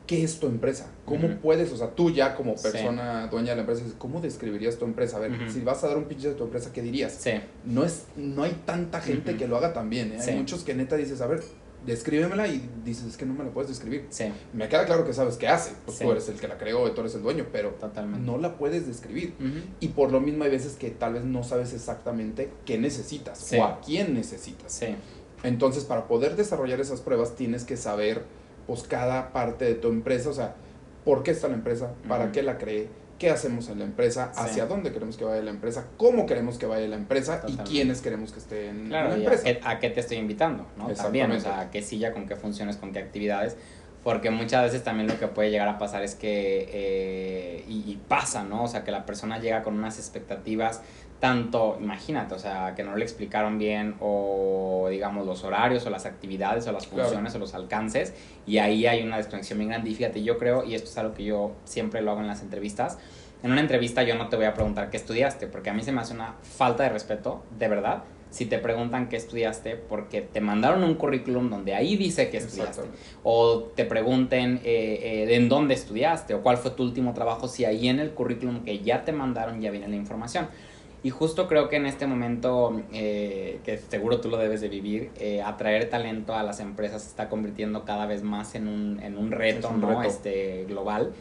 ¿qué 0.07 0.23
es 0.23 0.39
tu 0.39 0.47
empresa? 0.47 0.91
¿Cómo 1.05 1.27
puedes, 1.41 1.71
o 1.71 1.77
sea, 1.77 1.91
tú 1.91 2.11
ya 2.11 2.35
como 2.35 2.57
Sí. 2.57 2.63
persona 2.71 3.27
dueña 3.27 3.49
de 3.51 3.55
la 3.55 3.61
empresa, 3.61 3.83
¿cómo 3.97 4.19
describirías 4.21 4.77
tu 4.77 4.85
empresa? 4.85 5.17
A 5.17 5.19
ver, 5.21 5.49
si 5.51 5.61
vas 5.61 5.83
a 5.83 5.87
dar 5.87 5.97
un 5.97 6.05
pitch 6.05 6.19
de 6.23 6.33
tu 6.33 6.43
empresa, 6.43 6.71
¿qué 6.73 6.81
dirías? 6.81 7.13
Sí, 7.19 7.31
No, 7.65 7.83
es, 7.85 8.05
no 8.17 8.43
hay 8.43 8.61
tanta 8.65 8.99
gente 9.01 9.37
que 9.37 9.47
lo 9.47 9.55
haga 9.57 9.73
tan 9.73 9.89
bien, 9.89 10.11
¿eh? 10.13 10.17
Sí. 10.21 10.31
Hay 10.31 10.37
muchos 10.37 10.63
que 10.63 10.73
neta 10.73 10.95
dices, 10.97 11.21
a 11.21 11.27
ver, 11.27 11.41
descríbemela 11.85 12.47
y 12.47 12.69
dices, 12.85 13.05
es 13.05 13.17
que 13.17 13.25
no 13.25 13.33
me 13.33 13.43
la 13.43 13.49
puedes 13.51 13.69
describir. 13.69 14.05
sí, 14.09 14.25
Me 14.53 14.69
queda 14.69 14.85
claro 14.85 15.05
que 15.05 15.13
sabes 15.13 15.35
qué 15.37 15.47
hace, 15.47 15.73
pues 15.85 15.97
Sí. 15.97 16.03
tú 16.05 16.11
eres 16.11 16.27
el 16.29 16.35
que 16.39 16.47
la 16.47 16.57
creó 16.57 16.89
tú 16.91 17.01
eres 17.01 17.13
el 17.15 17.23
dueño, 17.23 17.47
pero 17.51 17.71
totalmente. 17.71 18.25
no 18.25 18.37
la 18.37 18.57
puedes 18.57 18.87
describir. 18.87 19.33
Y 19.79 19.89
por 19.89 20.11
lo 20.11 20.19
mismo 20.21 20.43
hay 20.45 20.51
veces 20.51 20.73
que 20.75 20.89
tal 20.91 21.13
vez 21.13 21.23
no 21.25 21.43
sabes 21.43 21.73
exactamente 21.73 22.51
qué 22.65 22.77
necesitas 22.77 23.37
Sí. 23.39 23.57
o 23.57 23.63
a 23.65 23.81
quién 23.81 24.13
necesitas. 24.13 24.71
Sí, 24.73 24.95
Entonces, 25.43 25.83
para 25.83 26.07
poder 26.07 26.37
desarrollar 26.37 26.79
esas 26.79 27.01
pruebas, 27.01 27.35
tienes 27.35 27.65
que 27.65 27.75
saber, 27.75 28.23
pues, 28.67 28.83
cada 28.83 29.31
parte 29.31 29.65
de 29.65 29.75
tu 29.75 29.89
empresa, 29.89 30.29
o 30.29 30.33
sea, 30.33 30.55
por 31.05 31.23
qué 31.23 31.31
está 31.31 31.47
la 31.47 31.55
empresa, 31.55 31.93
para 32.07 32.31
qué 32.31 32.43
la 32.43 32.57
creé, 32.57 32.87
qué 33.19 33.29
hacemos 33.29 33.69
en 33.69 33.79
la 33.79 33.85
empresa, 33.85 34.31
hacia 34.35 34.65
dónde 34.65 34.91
queremos 34.91 35.17
que 35.17 35.25
vaya 35.25 35.41
la 35.41 35.51
empresa, 35.51 35.85
cómo 35.97 36.25
queremos 36.25 36.57
que 36.57 36.65
vaya 36.65 36.87
la 36.87 36.95
empresa 36.95 37.41
y 37.47 37.57
quiénes 37.57 38.01
queremos 38.01 38.31
que 38.31 38.39
estén 38.39 38.85
en 38.85 38.89
la 38.89 39.15
empresa. 39.15 39.47
A, 39.63 39.79
qué 39.79 39.89
te 39.89 39.99
estoy 39.99 40.17
invitando, 40.17 40.65
¿no? 40.77 40.87
También, 40.89 41.31
o 41.31 41.39
sea, 41.39 41.61
a 41.61 41.71
qué 41.71 41.81
silla, 41.81 42.13
con 42.13 42.27
qué 42.27 42.35
funciones, 42.35 42.77
con 42.77 42.91
qué 42.91 42.99
actividades. 42.99 43.57
Porque 44.03 44.29
muchas 44.31 44.63
veces 44.63 44.83
también 44.83 45.07
lo 45.07 45.17
que 45.17 45.27
puede 45.27 45.49
llegar 45.49 45.69
a 45.69 45.77
pasar 45.77 46.03
es 46.03 46.15
que, 46.15 46.67
eh, 46.71 47.65
y, 47.67 47.91
y, 47.91 47.99
pasa, 48.07 48.43
¿no? 48.43 48.63
O 48.63 48.67
sea, 48.67 48.83
que 48.83 48.91
la 48.91 49.05
persona 49.05 49.39
llega 49.39 49.63
con 49.63 49.75
unas 49.75 49.97
expectativas 49.97 50.81
tanto, 51.23 51.77
imagínate, 51.79 52.35
o 52.35 52.37
sea, 52.37 52.75
que 52.75 52.83
no 52.83 52.97
le 52.97 53.05
explicaron 53.05 53.57
bien 53.57 53.95
o 54.01 54.87
digamos 54.89 55.25
los 55.25 55.45
horarios 55.45 55.85
o 55.85 55.89
las 55.89 56.05
actividades 56.05 56.67
o 56.67 56.73
las 56.73 56.85
funciones 56.85 57.33
o 57.33 57.39
los 57.39 57.53
alcances 57.53 58.13
y 58.45 58.57
ahí 58.57 58.85
hay 58.87 59.03
una 59.03 59.15
desconexión 59.15 59.57
bien 59.57 59.69
grande 59.69 59.89
y 59.89 59.95
fíjate, 59.95 60.21
yo 60.21 60.37
creo, 60.37 60.65
y 60.65 60.75
esto 60.75 60.89
es 60.89 60.97
algo 60.97 61.13
que 61.13 61.23
yo 61.23 61.53
siempre 61.63 62.01
lo 62.01 62.11
hago 62.11 62.19
en 62.19 62.27
las 62.27 62.41
entrevistas, 62.41 62.99
en 63.41 63.53
una 63.53 63.61
entrevista 63.61 64.03
yo 64.03 64.15
no 64.15 64.27
te 64.27 64.35
voy 64.35 64.47
a 64.47 64.53
preguntar 64.53 64.89
qué 64.89 64.97
estudiaste, 64.97 65.47
porque 65.47 65.69
a 65.69 65.73
mí 65.73 65.81
se 65.81 65.93
me 65.93 66.01
hace 66.01 66.13
una 66.13 66.35
falta 66.41 66.83
de 66.83 66.89
respeto, 66.89 67.41
de 67.57 67.69
verdad, 67.69 68.03
si 68.33 68.47
te 68.47 68.57
preguntan 68.57 69.09
qué 69.09 69.15
estudiaste, 69.15 69.75
porque 69.75 70.21
te 70.21 70.41
mandaron 70.41 70.83
un 70.83 70.95
currículum 70.95 71.51
donde 71.51 71.75
ahí 71.75 71.95
dice 71.97 72.31
que 72.31 72.37
estudiaste. 72.37 72.81
O 73.21 73.59
te 73.75 73.85
pregunten 73.85 74.59
eh, 74.63 75.27
eh, 75.29 75.35
en 75.35 75.49
dónde 75.49 75.75
estudiaste 75.75 76.33
o 76.33 76.41
cuál 76.41 76.57
fue 76.57 76.71
tu 76.71 76.81
último 76.81 77.13
trabajo, 77.13 77.47
si 77.47 77.63
ahí 77.63 77.87
en 77.87 77.99
el 77.99 78.09
currículum 78.09 78.63
que 78.63 78.79
ya 78.79 79.05
te 79.05 79.11
mandaron 79.11 79.61
ya 79.61 79.69
viene 79.69 79.87
la 79.87 79.95
información. 79.95 80.47
Y 81.03 81.11
justo 81.11 81.47
creo 81.47 81.69
que 81.69 81.75
en 81.75 81.85
este 81.85 82.07
momento, 82.07 82.81
eh, 82.91 83.59
que 83.63 83.77
seguro 83.77 84.19
tú 84.19 84.29
lo 84.29 84.37
debes 84.37 84.61
de 84.61 84.69
vivir, 84.69 85.11
eh, 85.19 85.43
atraer 85.43 85.91
talento 85.91 86.33
a 86.33 86.41
las 86.41 86.59
empresas 86.59 87.03
se 87.03 87.09
está 87.09 87.29
convirtiendo 87.29 87.85
cada 87.85 88.07
vez 88.07 88.23
más 88.23 88.55
en 88.55 88.67
un, 88.67 88.99
en 88.99 89.15
un 89.15 89.29
reto, 89.29 89.69
¿no? 89.73 90.01
Este, 90.01 90.65
global. 90.67 91.11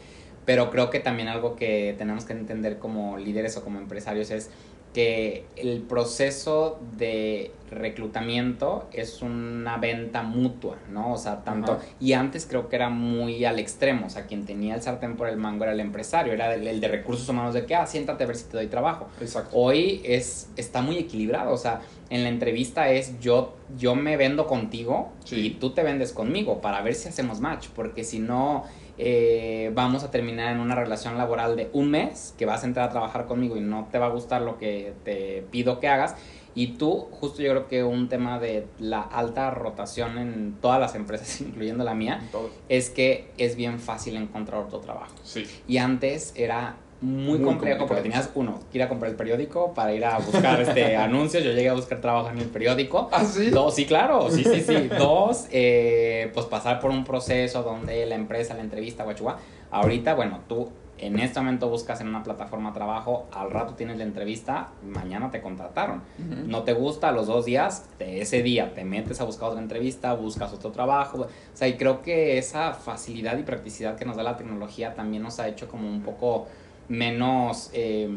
Pero 0.45 0.71
creo 0.71 0.89
que 0.89 0.99
también 0.99 1.27
algo 1.27 1.55
que 1.55 1.93
tenemos 1.95 2.25
que 2.25 2.33
entender 2.33 2.79
como 2.79 3.17
líderes 3.17 3.55
o 3.57 3.63
como 3.63 3.77
empresarios 3.77 4.31
es 4.31 4.49
que 4.93 5.45
el 5.55 5.81
proceso 5.81 6.79
de 6.97 7.51
reclutamiento 7.71 8.87
es 8.93 9.21
una 9.21 9.77
venta 9.77 10.21
mutua, 10.21 10.77
¿no? 10.91 11.13
O 11.13 11.17
sea, 11.17 11.43
tanto... 11.43 11.79
Y 11.99 12.13
antes 12.13 12.45
creo 12.45 12.69
que 12.69 12.75
era 12.75 12.89
muy 12.89 13.43
al 13.45 13.59
extremo, 13.59 14.07
o 14.07 14.09
sea, 14.09 14.27
quien 14.27 14.45
tenía 14.45 14.75
el 14.75 14.81
sartén 14.81 15.17
por 15.17 15.27
el 15.27 15.37
mango 15.37 15.63
era 15.63 15.73
el 15.73 15.79
empresario, 15.79 16.33
era 16.33 16.53
el, 16.53 16.79
de 16.79 16.87
recursos 16.87 17.27
humanos 17.27 17.53
de 17.53 17.65
que, 17.65 17.75
ah, 17.75 17.85
siéntate 17.85 18.23
a 18.23 18.27
ver 18.27 18.35
si 18.35 18.45
te 18.45 18.57
doy 18.57 18.67
trabajo. 18.67 19.07
Exacto. 19.19 19.49
Hoy 19.53 20.01
es, 20.03 20.49
está 20.55 20.81
muy 20.81 20.97
equilibrado, 20.97 21.51
o 21.51 21.57
sea, 21.57 21.81
en 22.09 22.23
la 22.23 22.29
entrevista 22.29 22.91
es 22.91 23.19
yo, 23.19 23.55
yo 23.77 23.95
me 23.95 24.17
vendo 24.17 24.45
contigo 24.45 25.11
y 25.31 25.51
tú 25.51 25.71
te 25.71 25.81
vendes 25.81 26.13
conmigo 26.13 26.61
para 26.61 26.81
ver 26.81 26.93
si 26.93 27.09
hacemos 27.09 27.39
match, 27.39 27.69
porque 27.75 28.03
si 28.03 28.19
no 28.19 28.65
eh, 28.97 29.71
vamos 29.73 30.03
a 30.03 30.11
terminar 30.11 30.51
en 30.51 30.59
una 30.59 30.75
relación 30.75 31.17
laboral 31.17 31.55
de 31.55 31.69
un 31.73 31.89
mes, 31.89 32.33
que 32.37 32.45
vas 32.45 32.63
a 32.63 32.67
entrar 32.67 32.89
a 32.89 32.91
trabajar 32.91 33.25
conmigo 33.25 33.57
y 33.57 33.61
no 33.61 33.87
te 33.91 33.97
va 33.97 34.07
a 34.07 34.09
gustar 34.09 34.41
lo 34.41 34.57
que 34.57 34.93
te 35.03 35.45
pido 35.51 35.79
que 35.79 35.87
hagas. 35.87 36.15
Y 36.55 36.73
tú, 36.73 37.07
justo 37.11 37.41
yo 37.41 37.49
creo 37.51 37.67
que 37.67 37.83
un 37.83 38.09
tema 38.09 38.39
de 38.39 38.67
la 38.79 39.01
alta 39.01 39.49
rotación 39.49 40.19
en 40.19 40.55
todas 40.61 40.79
las 40.79 40.93
empresas, 40.93 41.41
incluyendo 41.41 41.83
la 41.83 41.95
mía, 41.95 42.21
es 42.69 42.89
que 42.89 43.31
es 43.37 43.55
bien 43.55 43.79
fácil 43.79 44.15
encontrar 44.15 44.61
otro 44.61 44.79
trabajo. 44.79 45.15
Sí. 45.23 45.45
Y 45.67 45.77
antes 45.77 46.33
era 46.35 46.77
muy, 47.03 47.41
complejo 47.41 47.85
porque 47.85 48.01
tenías 48.01 48.29
uno, 48.33 48.61
que 48.71 48.77
ir 48.77 48.83
a 48.83 48.87
comprar 48.87 49.11
el 49.11 49.17
periódico 49.17 49.73
para 49.73 49.93
ir 49.93 50.05
a 50.05 50.19
buscar 50.19 50.61
este 50.61 50.95
anuncios. 50.95 51.43
Yo 51.43 51.51
llegué 51.51 51.69
a 51.69 51.73
buscar 51.73 51.99
trabajo 51.99 52.29
en 52.29 52.37
el 52.37 52.47
periódico. 52.47 53.09
¿Ah, 53.11 53.25
sí? 53.25 53.49
Dos, 53.49 53.75
sí, 53.75 53.85
claro, 53.85 54.31
sí, 54.31 54.43
sí, 54.43 54.61
sí. 54.61 54.89
Dos, 54.97 55.47
eh, 55.51 56.31
pues 56.33 56.45
pasar 56.45 56.79
por 56.79 56.91
un 56.91 57.03
proceso 57.03 57.61
donde 57.61 58.05
la 58.05 58.15
empresa, 58.15 58.53
la 58.53 58.61
entrevista, 58.61 59.03
guachua. 59.03 59.37
Ahorita, 59.69 60.15
bueno, 60.15 60.39
tú 60.47 60.69
en 60.97 61.19
este 61.19 61.39
momento 61.41 61.67
buscas 61.67 61.99
en 61.99 62.07
una 62.07 62.23
plataforma 62.23 62.71
trabajo, 62.71 63.27
al 63.33 63.51
rato 63.51 63.73
tienes 63.73 63.97
la 63.97 64.05
entrevista, 64.05 64.69
mañana 64.83 65.29
te 65.29 65.41
contrataron. 65.41 66.01
No 66.47 66.63
te 66.63 66.71
gusta, 66.71 67.11
los 67.11 67.27
dos 67.27 67.43
días, 67.43 67.85
de 67.99 68.21
ese 68.21 68.41
día 68.43 68.73
te 68.73 68.85
metes 68.85 69.19
a 69.19 69.25
buscar 69.25 69.49
otra 69.49 69.61
entrevista, 69.61 70.13
buscas 70.13 70.53
otro 70.53 70.71
trabajo. 70.71 71.23
O 71.23 71.27
sea, 71.53 71.67
y 71.67 71.75
creo 71.75 72.01
que 72.01 72.37
esa 72.37 72.73
facilidad 72.73 73.37
y 73.37 73.43
practicidad 73.43 73.97
que 73.97 74.05
nos 74.05 74.15
da 74.15 74.23
la 74.23 74.37
tecnología 74.37 74.93
también 74.93 75.23
nos 75.23 75.41
ha 75.41 75.49
hecho 75.49 75.67
como 75.67 75.89
un 75.89 76.01
poco 76.01 76.47
menos, 76.89 77.69
eh, 77.73 78.09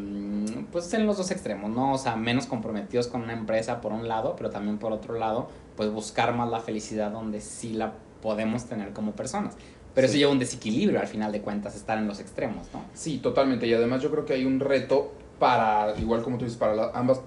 pues 0.73 0.93
en 0.95 1.07
los 1.07 1.17
dos 1.17 1.31
extremos, 1.31 1.71
¿no? 1.71 1.95
O 1.95 1.99
sea, 1.99 2.17
menos 2.17 2.47
comprometidos 2.47 3.07
con 3.07 3.23
una 3.23 3.33
empresa 3.33 3.81
por 3.81 3.93
un 3.93 4.09
lado, 4.09 4.35
pero 4.37 4.51
también 4.51 4.79
por 4.79 4.93
otro 4.93 5.15
lado, 5.15 5.49
pues 5.77 5.91
buscar 5.91 6.35
más 6.35 6.51
la 6.51 6.61
felicidad 6.61 7.11
donde 7.11 7.41
sí 7.41 7.73
la 7.73 7.95
podemos 8.23 8.65
tener 8.65 8.93
como 8.93 9.13
personas. 9.13 9.55
Pero 9.95 10.09
eso 10.09 10.17
lleva 10.17 10.33
un 10.33 10.39
desequilibrio 10.39 11.01
al 11.01 11.07
final 11.07 11.33
de 11.33 11.41
cuentas, 11.41 11.75
estar 11.75 11.97
en 11.97 12.07
los 12.07 12.21
extremos, 12.21 12.67
¿no? 12.73 12.85
Sí, 12.93 13.19
totalmente. 13.19 13.67
Y 13.67 13.73
además 13.73 14.03
yo 14.03 14.11
creo 14.11 14.27
que 14.27 14.35
hay 14.35 14.45
un 14.45 14.61
reto 14.61 15.13
para, 15.39 15.95
igual 15.99 16.23
como 16.23 16.37
tú 16.37 16.45
dices, 16.45 16.59
para 16.59 16.91
ambas 16.91 17.21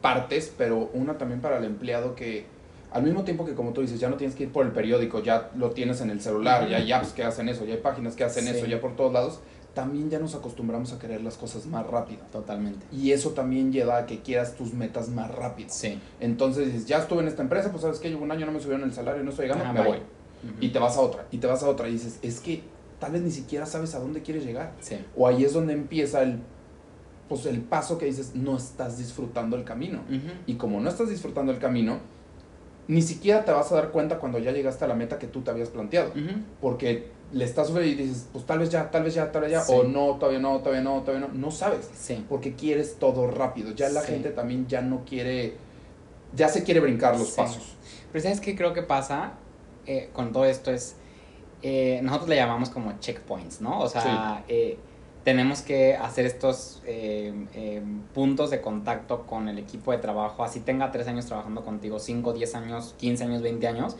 partes, 0.00 0.52
pero 0.56 0.90
una 0.92 1.18
también 1.18 1.40
para 1.40 1.58
el 1.58 1.64
empleado 1.64 2.14
que 2.14 2.46
al 2.92 3.02
mismo 3.02 3.24
tiempo 3.24 3.44
que 3.44 3.54
como 3.54 3.72
tú 3.72 3.82
dices, 3.82 4.00
ya 4.00 4.08
no 4.08 4.16
tienes 4.16 4.34
que 4.34 4.44
ir 4.44 4.52
por 4.52 4.64
el 4.64 4.72
periódico, 4.72 5.22
ya 5.22 5.50
lo 5.56 5.70
tienes 5.70 6.00
en 6.00 6.10
el 6.10 6.20
celular, 6.20 6.68
ya 6.68 6.78
hay 6.78 6.90
apps 6.92 7.12
que 7.12 7.22
hacen 7.22 7.48
eso, 7.48 7.64
ya 7.64 7.74
hay 7.74 7.80
páginas 7.80 8.16
que 8.16 8.24
hacen 8.24 8.48
eso, 8.48 8.64
ya 8.64 8.80
por 8.80 8.96
todos 8.96 9.12
lados 9.12 9.40
también 9.76 10.08
ya 10.08 10.18
nos 10.18 10.34
acostumbramos 10.34 10.94
a 10.94 10.98
querer 10.98 11.20
las 11.20 11.36
cosas 11.36 11.66
más 11.66 11.86
rápido. 11.86 12.22
Totalmente. 12.32 12.86
Y 12.90 13.12
eso 13.12 13.32
también 13.32 13.70
lleva 13.70 13.98
a 13.98 14.06
que 14.06 14.22
quieras 14.22 14.54
tus 14.56 14.72
metas 14.72 15.10
más 15.10 15.30
rápido. 15.30 15.68
Sí. 15.70 16.00
Entonces 16.18 16.72
dices, 16.72 16.86
ya 16.86 16.96
estuve 16.96 17.20
en 17.20 17.28
esta 17.28 17.42
empresa, 17.42 17.70
pues 17.70 17.82
sabes 17.82 17.98
que 17.98 18.08
llevo 18.08 18.24
un 18.24 18.32
año, 18.32 18.46
no 18.46 18.52
me 18.52 18.60
subieron 18.60 18.84
el 18.84 18.94
salario, 18.94 19.22
no 19.22 19.28
estoy 19.28 19.48
llegando, 19.48 19.70
me 19.74 19.86
voy. 19.86 19.98
Y 20.62 20.70
te 20.70 20.78
vas 20.78 20.96
a 20.96 21.00
otra, 21.02 21.26
y 21.30 21.36
te 21.36 21.46
vas 21.46 21.62
a 21.62 21.68
otra, 21.68 21.90
y 21.90 21.92
dices, 21.92 22.18
es 22.22 22.40
que 22.40 22.62
tal 22.98 23.12
vez 23.12 23.20
ni 23.20 23.30
siquiera 23.30 23.66
sabes 23.66 23.94
a 23.94 23.98
dónde 23.98 24.22
quieres 24.22 24.46
llegar. 24.46 24.72
Sí. 24.80 24.96
O 25.14 25.28
ahí 25.28 25.44
es 25.44 25.52
donde 25.52 25.74
empieza 25.74 26.22
el, 26.22 26.38
pues 27.28 27.44
el 27.44 27.60
paso 27.60 27.98
que 27.98 28.06
dices, 28.06 28.34
no 28.34 28.56
estás 28.56 28.96
disfrutando 28.96 29.56
el 29.56 29.64
camino. 29.64 30.00
Y 30.46 30.54
como 30.54 30.80
no 30.80 30.88
estás 30.88 31.10
disfrutando 31.10 31.52
el 31.52 31.58
camino, 31.58 31.98
ni 32.88 33.02
siquiera 33.02 33.44
te 33.44 33.52
vas 33.52 33.70
a 33.72 33.74
dar 33.74 33.90
cuenta 33.90 34.18
cuando 34.18 34.38
ya 34.38 34.52
llegaste 34.52 34.86
a 34.86 34.88
la 34.88 34.94
meta 34.94 35.18
que 35.18 35.26
tú 35.26 35.42
te 35.42 35.50
habías 35.50 35.68
planteado. 35.68 36.14
Porque 36.62 37.14
le 37.32 37.44
estás 37.44 37.70
y 37.70 37.94
dices, 37.94 38.28
pues 38.32 38.46
tal 38.46 38.60
vez 38.60 38.70
ya, 38.70 38.90
tal 38.90 39.02
vez 39.02 39.14
ya, 39.14 39.32
tal 39.32 39.42
vez 39.42 39.50
ya, 39.50 39.62
o 39.64 39.82
no, 39.82 40.16
todavía 40.16 40.38
no, 40.38 40.58
todavía 40.60 40.82
no, 40.82 41.00
todavía 41.02 41.26
no, 41.26 41.34
no 41.34 41.50
sabes. 41.50 41.90
Sí. 41.94 42.24
Porque 42.28 42.54
quieres 42.54 42.98
todo 42.98 43.30
rápido. 43.30 43.72
Ya 43.72 43.88
la 43.88 44.02
gente 44.02 44.30
también 44.30 44.66
ya 44.68 44.80
no 44.80 45.04
quiere, 45.04 45.56
ya 46.34 46.48
se 46.48 46.62
quiere 46.62 46.80
brincar 46.80 47.18
los 47.18 47.32
pasos. 47.32 47.74
Pero 48.12 48.22
¿sabes 48.22 48.40
qué 48.40 48.56
creo 48.56 48.72
que 48.72 48.82
pasa 48.82 49.34
eh, 49.86 50.10
con 50.12 50.32
todo 50.32 50.44
esto? 50.44 50.70
Es, 50.70 50.96
eh, 51.62 52.00
nosotros 52.02 52.28
le 52.28 52.36
llamamos 52.36 52.70
como 52.70 52.92
checkpoints, 53.00 53.60
¿no? 53.60 53.80
O 53.80 53.88
sea, 53.88 54.44
eh, 54.46 54.78
tenemos 55.24 55.62
que 55.62 55.96
hacer 55.96 56.26
estos 56.26 56.82
puntos 58.14 58.50
de 58.50 58.60
contacto 58.60 59.26
con 59.26 59.48
el 59.48 59.58
equipo 59.58 59.90
de 59.90 59.98
trabajo, 59.98 60.44
así 60.44 60.60
tenga 60.60 60.92
tres 60.92 61.08
años 61.08 61.26
trabajando 61.26 61.64
contigo, 61.64 61.98
cinco, 61.98 62.32
diez 62.32 62.54
años, 62.54 62.94
quince 62.96 63.24
años, 63.24 63.42
veinte 63.42 63.66
años, 63.66 63.96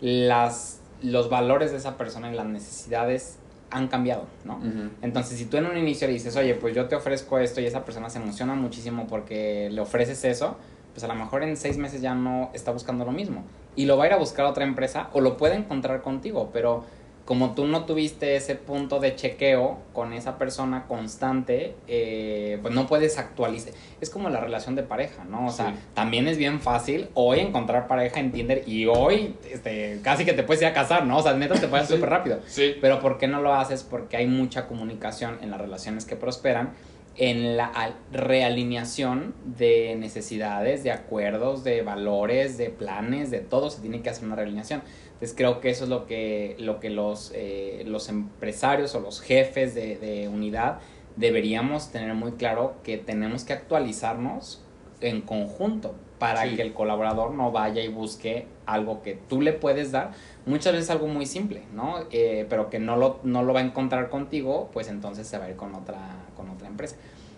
las 0.00 0.80
los 1.02 1.28
valores 1.28 1.70
de 1.70 1.78
esa 1.78 1.96
persona 1.96 2.32
y 2.32 2.34
las 2.34 2.46
necesidades 2.46 3.38
han 3.70 3.88
cambiado, 3.88 4.26
¿no? 4.44 4.60
Entonces, 5.00 5.38
si 5.38 5.46
tú 5.46 5.56
en 5.56 5.66
un 5.66 5.76
inicio 5.76 6.06
le 6.06 6.12
dices, 6.12 6.36
oye, 6.36 6.54
pues 6.54 6.74
yo 6.74 6.86
te 6.88 6.94
ofrezco 6.94 7.38
esto 7.38 7.60
y 7.60 7.66
esa 7.66 7.84
persona 7.84 8.10
se 8.10 8.18
emociona 8.18 8.54
muchísimo 8.54 9.06
porque 9.06 9.70
le 9.70 9.80
ofreces 9.80 10.24
eso, 10.24 10.56
pues 10.92 11.04
a 11.04 11.08
lo 11.08 11.14
mejor 11.14 11.42
en 11.42 11.56
seis 11.56 11.78
meses 11.78 12.02
ya 12.02 12.14
no 12.14 12.50
está 12.52 12.70
buscando 12.70 13.04
lo 13.04 13.12
mismo. 13.12 13.44
Y 13.74 13.86
lo 13.86 13.96
va 13.96 14.04
a 14.04 14.06
ir 14.08 14.12
a 14.12 14.18
buscar 14.18 14.44
a 14.44 14.50
otra 14.50 14.64
empresa 14.64 15.08
o 15.14 15.20
lo 15.20 15.38
puede 15.38 15.54
encontrar 15.54 16.02
contigo, 16.02 16.50
pero 16.52 16.84
como 17.24 17.54
tú 17.54 17.66
no 17.66 17.84
tuviste 17.84 18.34
ese 18.34 18.56
punto 18.56 18.98
de 18.98 19.14
chequeo 19.14 19.78
con 19.92 20.12
esa 20.12 20.38
persona 20.38 20.86
constante, 20.88 21.76
eh, 21.86 22.58
pues 22.62 22.74
no 22.74 22.86
puedes 22.86 23.16
actualizar. 23.18 23.72
Es 24.00 24.10
como 24.10 24.28
la 24.28 24.40
relación 24.40 24.74
de 24.74 24.82
pareja, 24.82 25.24
¿no? 25.24 25.46
O 25.46 25.50
sea, 25.50 25.74
también 25.94 26.26
es 26.26 26.36
bien 26.36 26.60
fácil 26.60 27.08
hoy 27.14 27.38
encontrar 27.38 27.86
pareja 27.86 28.18
en 28.18 28.32
Tinder 28.32 28.64
y 28.66 28.86
hoy 28.86 29.36
este, 29.50 30.00
casi 30.02 30.24
que 30.24 30.32
te 30.32 30.42
puedes 30.42 30.62
ir 30.62 30.68
a 30.68 30.72
casar, 30.72 31.06
¿no? 31.06 31.18
O 31.18 31.22
sea, 31.22 31.34
neta 31.34 31.54
te 31.54 31.68
puedes 31.68 31.88
súper 31.88 32.10
rápido. 32.10 32.40
Sí. 32.46 32.74
Pero 32.80 32.98
¿por 32.98 33.18
qué 33.18 33.28
no 33.28 33.40
lo 33.40 33.54
haces? 33.54 33.84
Porque 33.84 34.16
hay 34.16 34.26
mucha 34.26 34.66
comunicación 34.66 35.38
en 35.42 35.50
las 35.50 35.60
relaciones 35.60 36.04
que 36.04 36.16
prosperan 36.16 36.70
en 37.16 37.56
la 37.56 37.94
realineación 38.10 39.34
de 39.44 39.96
necesidades, 39.96 40.82
de 40.82 40.92
acuerdos, 40.92 41.62
de 41.62 41.82
valores, 41.82 42.56
de 42.56 42.70
planes, 42.70 43.30
de 43.30 43.40
todo, 43.40 43.70
se 43.70 43.80
tiene 43.80 44.02
que 44.02 44.10
hacer 44.10 44.24
una 44.24 44.36
realineación. 44.36 44.82
Entonces 45.22 45.36
creo 45.36 45.60
que 45.60 45.70
eso 45.70 45.84
es 45.84 45.90
lo 45.90 46.04
que, 46.04 46.56
lo 46.58 46.80
que 46.80 46.90
los, 46.90 47.30
eh, 47.32 47.84
los 47.86 48.08
empresarios 48.08 48.92
o 48.96 49.00
los 49.00 49.20
jefes 49.20 49.72
de, 49.72 50.28
unidad 50.28 50.80
deberíamos 51.14 51.92
tener 51.92 52.12
muy 52.14 52.32
claro 52.32 52.74
que 52.82 52.98
tenemos 52.98 53.44
que 53.44 53.52
actualizarnos 53.52 54.64
en 55.00 55.20
conjunto 55.20 55.94
para 56.18 56.42
que 56.56 56.60
el 56.60 56.72
colaborador 56.72 57.34
no 57.34 57.52
vaya 57.52 57.84
y 57.84 57.86
busque 57.88 58.48
algo 58.66 59.02
que 59.02 59.14
tú 59.14 59.40
le 59.40 59.52
puedes 59.52 59.92
dar, 59.92 60.10
muchas 60.44 60.72
veces 60.72 60.90
algo 60.90 61.06
muy 61.06 61.26
simple, 61.26 61.62
¿no? 61.72 62.00
Eh, 62.10 62.44
pero 62.50 62.68
que 62.68 62.80
no 62.80 62.96
lo, 62.96 63.20
no 63.22 63.44
lo 63.44 63.52
va 63.52 63.60
a 63.60 63.62
encontrar 63.62 64.10
contigo, 64.10 64.70
pues 64.72 64.88
entonces 64.88 65.28
se 65.28 65.38
va 65.38 65.44
a 65.44 65.50
ir 65.50 65.56
con 65.56 65.72
otra, 65.76 66.00
con 66.36 66.50
otra 66.50 66.66
empresa. 66.66 66.96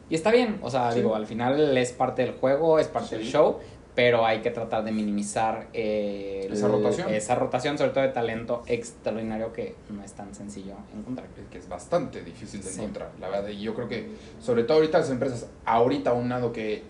Y 0.09 0.15
está 0.15 0.31
bien, 0.31 0.59
o 0.63 0.71
sea, 0.71 0.93
digo, 0.93 1.15
al 1.15 1.27
final 1.27 1.77
es 1.77 1.93
parte 1.93 2.23
del 2.23 2.33
juego, 2.33 2.79
es 2.79 2.89
parte 2.89 3.17
del 3.17 3.27
show, 3.27 3.59
pero 3.95 4.27
hay 4.27 4.41
que 4.43 4.51
tratar 4.51 4.85
de 4.85 4.91
minimizar 4.93 5.69
eh, 5.73 6.49
Esa 6.51 6.67
el- 6.67 6.73
rotación. 6.73 7.09
esa 7.15 7.35
rotación, 7.37 7.79
sobre 7.79 7.93
todo 7.93 8.03
de 8.03 8.11
talento 8.11 8.63
extraordinario 8.67 9.53
que 9.53 9.77
no 9.91 10.03
es 10.03 10.13
tan 10.13 10.35
sencillo 10.35 10.75
encontrar. 10.97 11.29
que 11.51 11.59
es 11.59 11.69
bastante 11.69 12.23
difícil 12.23 12.61
de 12.63 12.69
Sí. 12.71 12.81
encontrar, 12.81 13.11
la 13.21 13.29
verdad. 13.29 13.49
Y 13.51 13.61
yo 13.61 13.75
creo 13.75 13.89
que, 13.89 14.09
sobre 14.41 14.65
todo 14.65 14.79
ahorita 14.79 14.99
las 14.99 15.11
empresas, 15.11 15.47
ahorita 15.65 16.11
aunado 16.11 16.53
que 16.53 16.83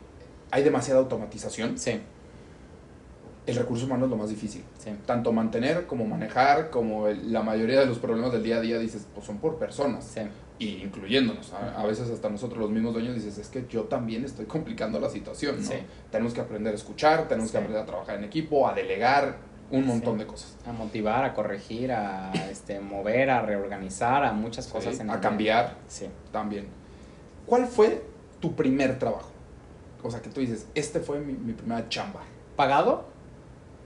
hay 0.51 0.63
demasiada 0.63 1.01
automatización, 1.01 1.77
Sí, 1.77 2.01
el 3.47 3.57
recurso 3.57 3.85
humano 3.85 4.07
es 4.07 4.11
lo 4.11 4.17
más 4.17 4.31
difícil. 4.31 4.65
sí. 4.79 4.91
Tanto 5.05 5.31
mantener 5.33 5.87
como 5.87 6.07
manejar, 6.07 6.71
como 6.71 7.09
el- 7.09 7.31
la 7.33 7.43
mayoría 7.43 7.81
de 7.81 7.87
los 7.87 7.99
problemas 7.99 8.33
del 8.33 8.43
día 8.43 8.57
a 8.57 8.61
día, 8.61 8.79
dices, 8.79 9.07
pues 9.15 9.27
son 9.27 9.37
por 9.39 9.57
personas. 9.59 10.05
Sí, 10.05 10.21
Y 10.59 10.83
incluyéndonos. 10.83 11.53
A, 11.53 11.81
a 11.81 11.85
veces 11.87 12.11
hasta 12.11 12.29
nosotros 12.31 12.59
los 12.61 12.71
mismos 12.71 12.93
dueños 12.95 13.15
dices, 13.17 13.39
es 13.39 13.49
que 13.49 13.67
yo 13.69 13.85
también 13.85 14.25
estoy 14.25 14.47
complicando 14.47 15.01
la 15.01 15.11
situación, 15.11 15.57
¿no? 15.61 15.67
Sí. 15.67 15.75
Tenemos 16.11 16.33
que 16.33 16.41
aprender 16.41 16.73
a 16.73 16.77
escuchar, 16.77 17.27
tenemos 17.29 17.51
que 17.51 17.59
aprender 17.59 17.83
a 17.83 17.87
trabajar 17.87 18.17
en 18.19 18.25
equipo, 18.25 18.69
a 18.69 18.73
delegar, 18.75 19.37
un 19.71 19.87
montón 19.87 20.15
Sí. 20.15 20.19
de 20.21 20.27
cosas. 20.27 20.57
a 20.67 20.73
motivar, 20.73 21.25
a 21.25 21.35
corregir, 21.35 21.91
a 21.91 22.31
este, 22.51 22.79
mover, 22.81 23.31
a 23.31 23.43
reorganizar, 23.43 24.23
a 24.25 24.33
muchas 24.33 24.67
cosas 24.69 25.01
en 25.01 25.11
a 25.11 25.15
el- 25.15 25.21
cambiar 25.21 25.77
Sí. 25.89 26.07
también. 26.31 26.67
¿Cuál 27.47 27.67
fue 27.67 28.05
tu 28.41 28.55
primer 28.55 28.99
trabajo? 28.99 29.31
O 30.03 30.11
sea, 30.11 30.21
que 30.23 30.29
tú 30.31 30.41
dices, 30.41 30.69
este 30.75 31.01
fue 31.01 31.19
mi, 31.19 31.33
mi 31.33 31.55
primera 31.55 31.89
chamba. 31.89 32.21
¿Pagado 32.57 33.09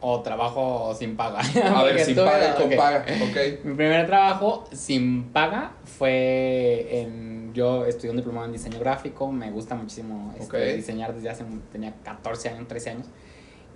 o 0.00 0.20
trabajo 0.20 0.94
sin 0.94 1.16
paga? 1.16 1.40
A 1.74 1.82
ver, 1.82 2.00
sin 2.04 2.16
paga, 2.16 2.54
con 2.54 2.66
ok. 2.66 2.76
paga, 2.76 3.04
ok. 3.22 3.64
Mi 3.64 3.74
primer 3.74 4.06
trabajo 4.06 4.64
sin 4.72 5.24
paga 5.32 5.72
fue 5.84 6.87
en. 6.90 7.52
Yo 7.54 7.87
estudié 7.87 8.11
un 8.11 8.16
diplomado 8.18 8.46
en 8.46 8.52
diseño 8.52 8.78
gráfico, 8.78 9.32
me 9.32 9.50
gusta 9.50 9.74
muchísimo 9.74 10.34
este, 10.38 10.76
diseñar 10.76 11.14
desde 11.14 11.30
hace. 11.30 11.44
tenía 11.72 11.94
14 12.04 12.50
años, 12.50 12.68
13 12.68 12.90
años. 12.90 13.06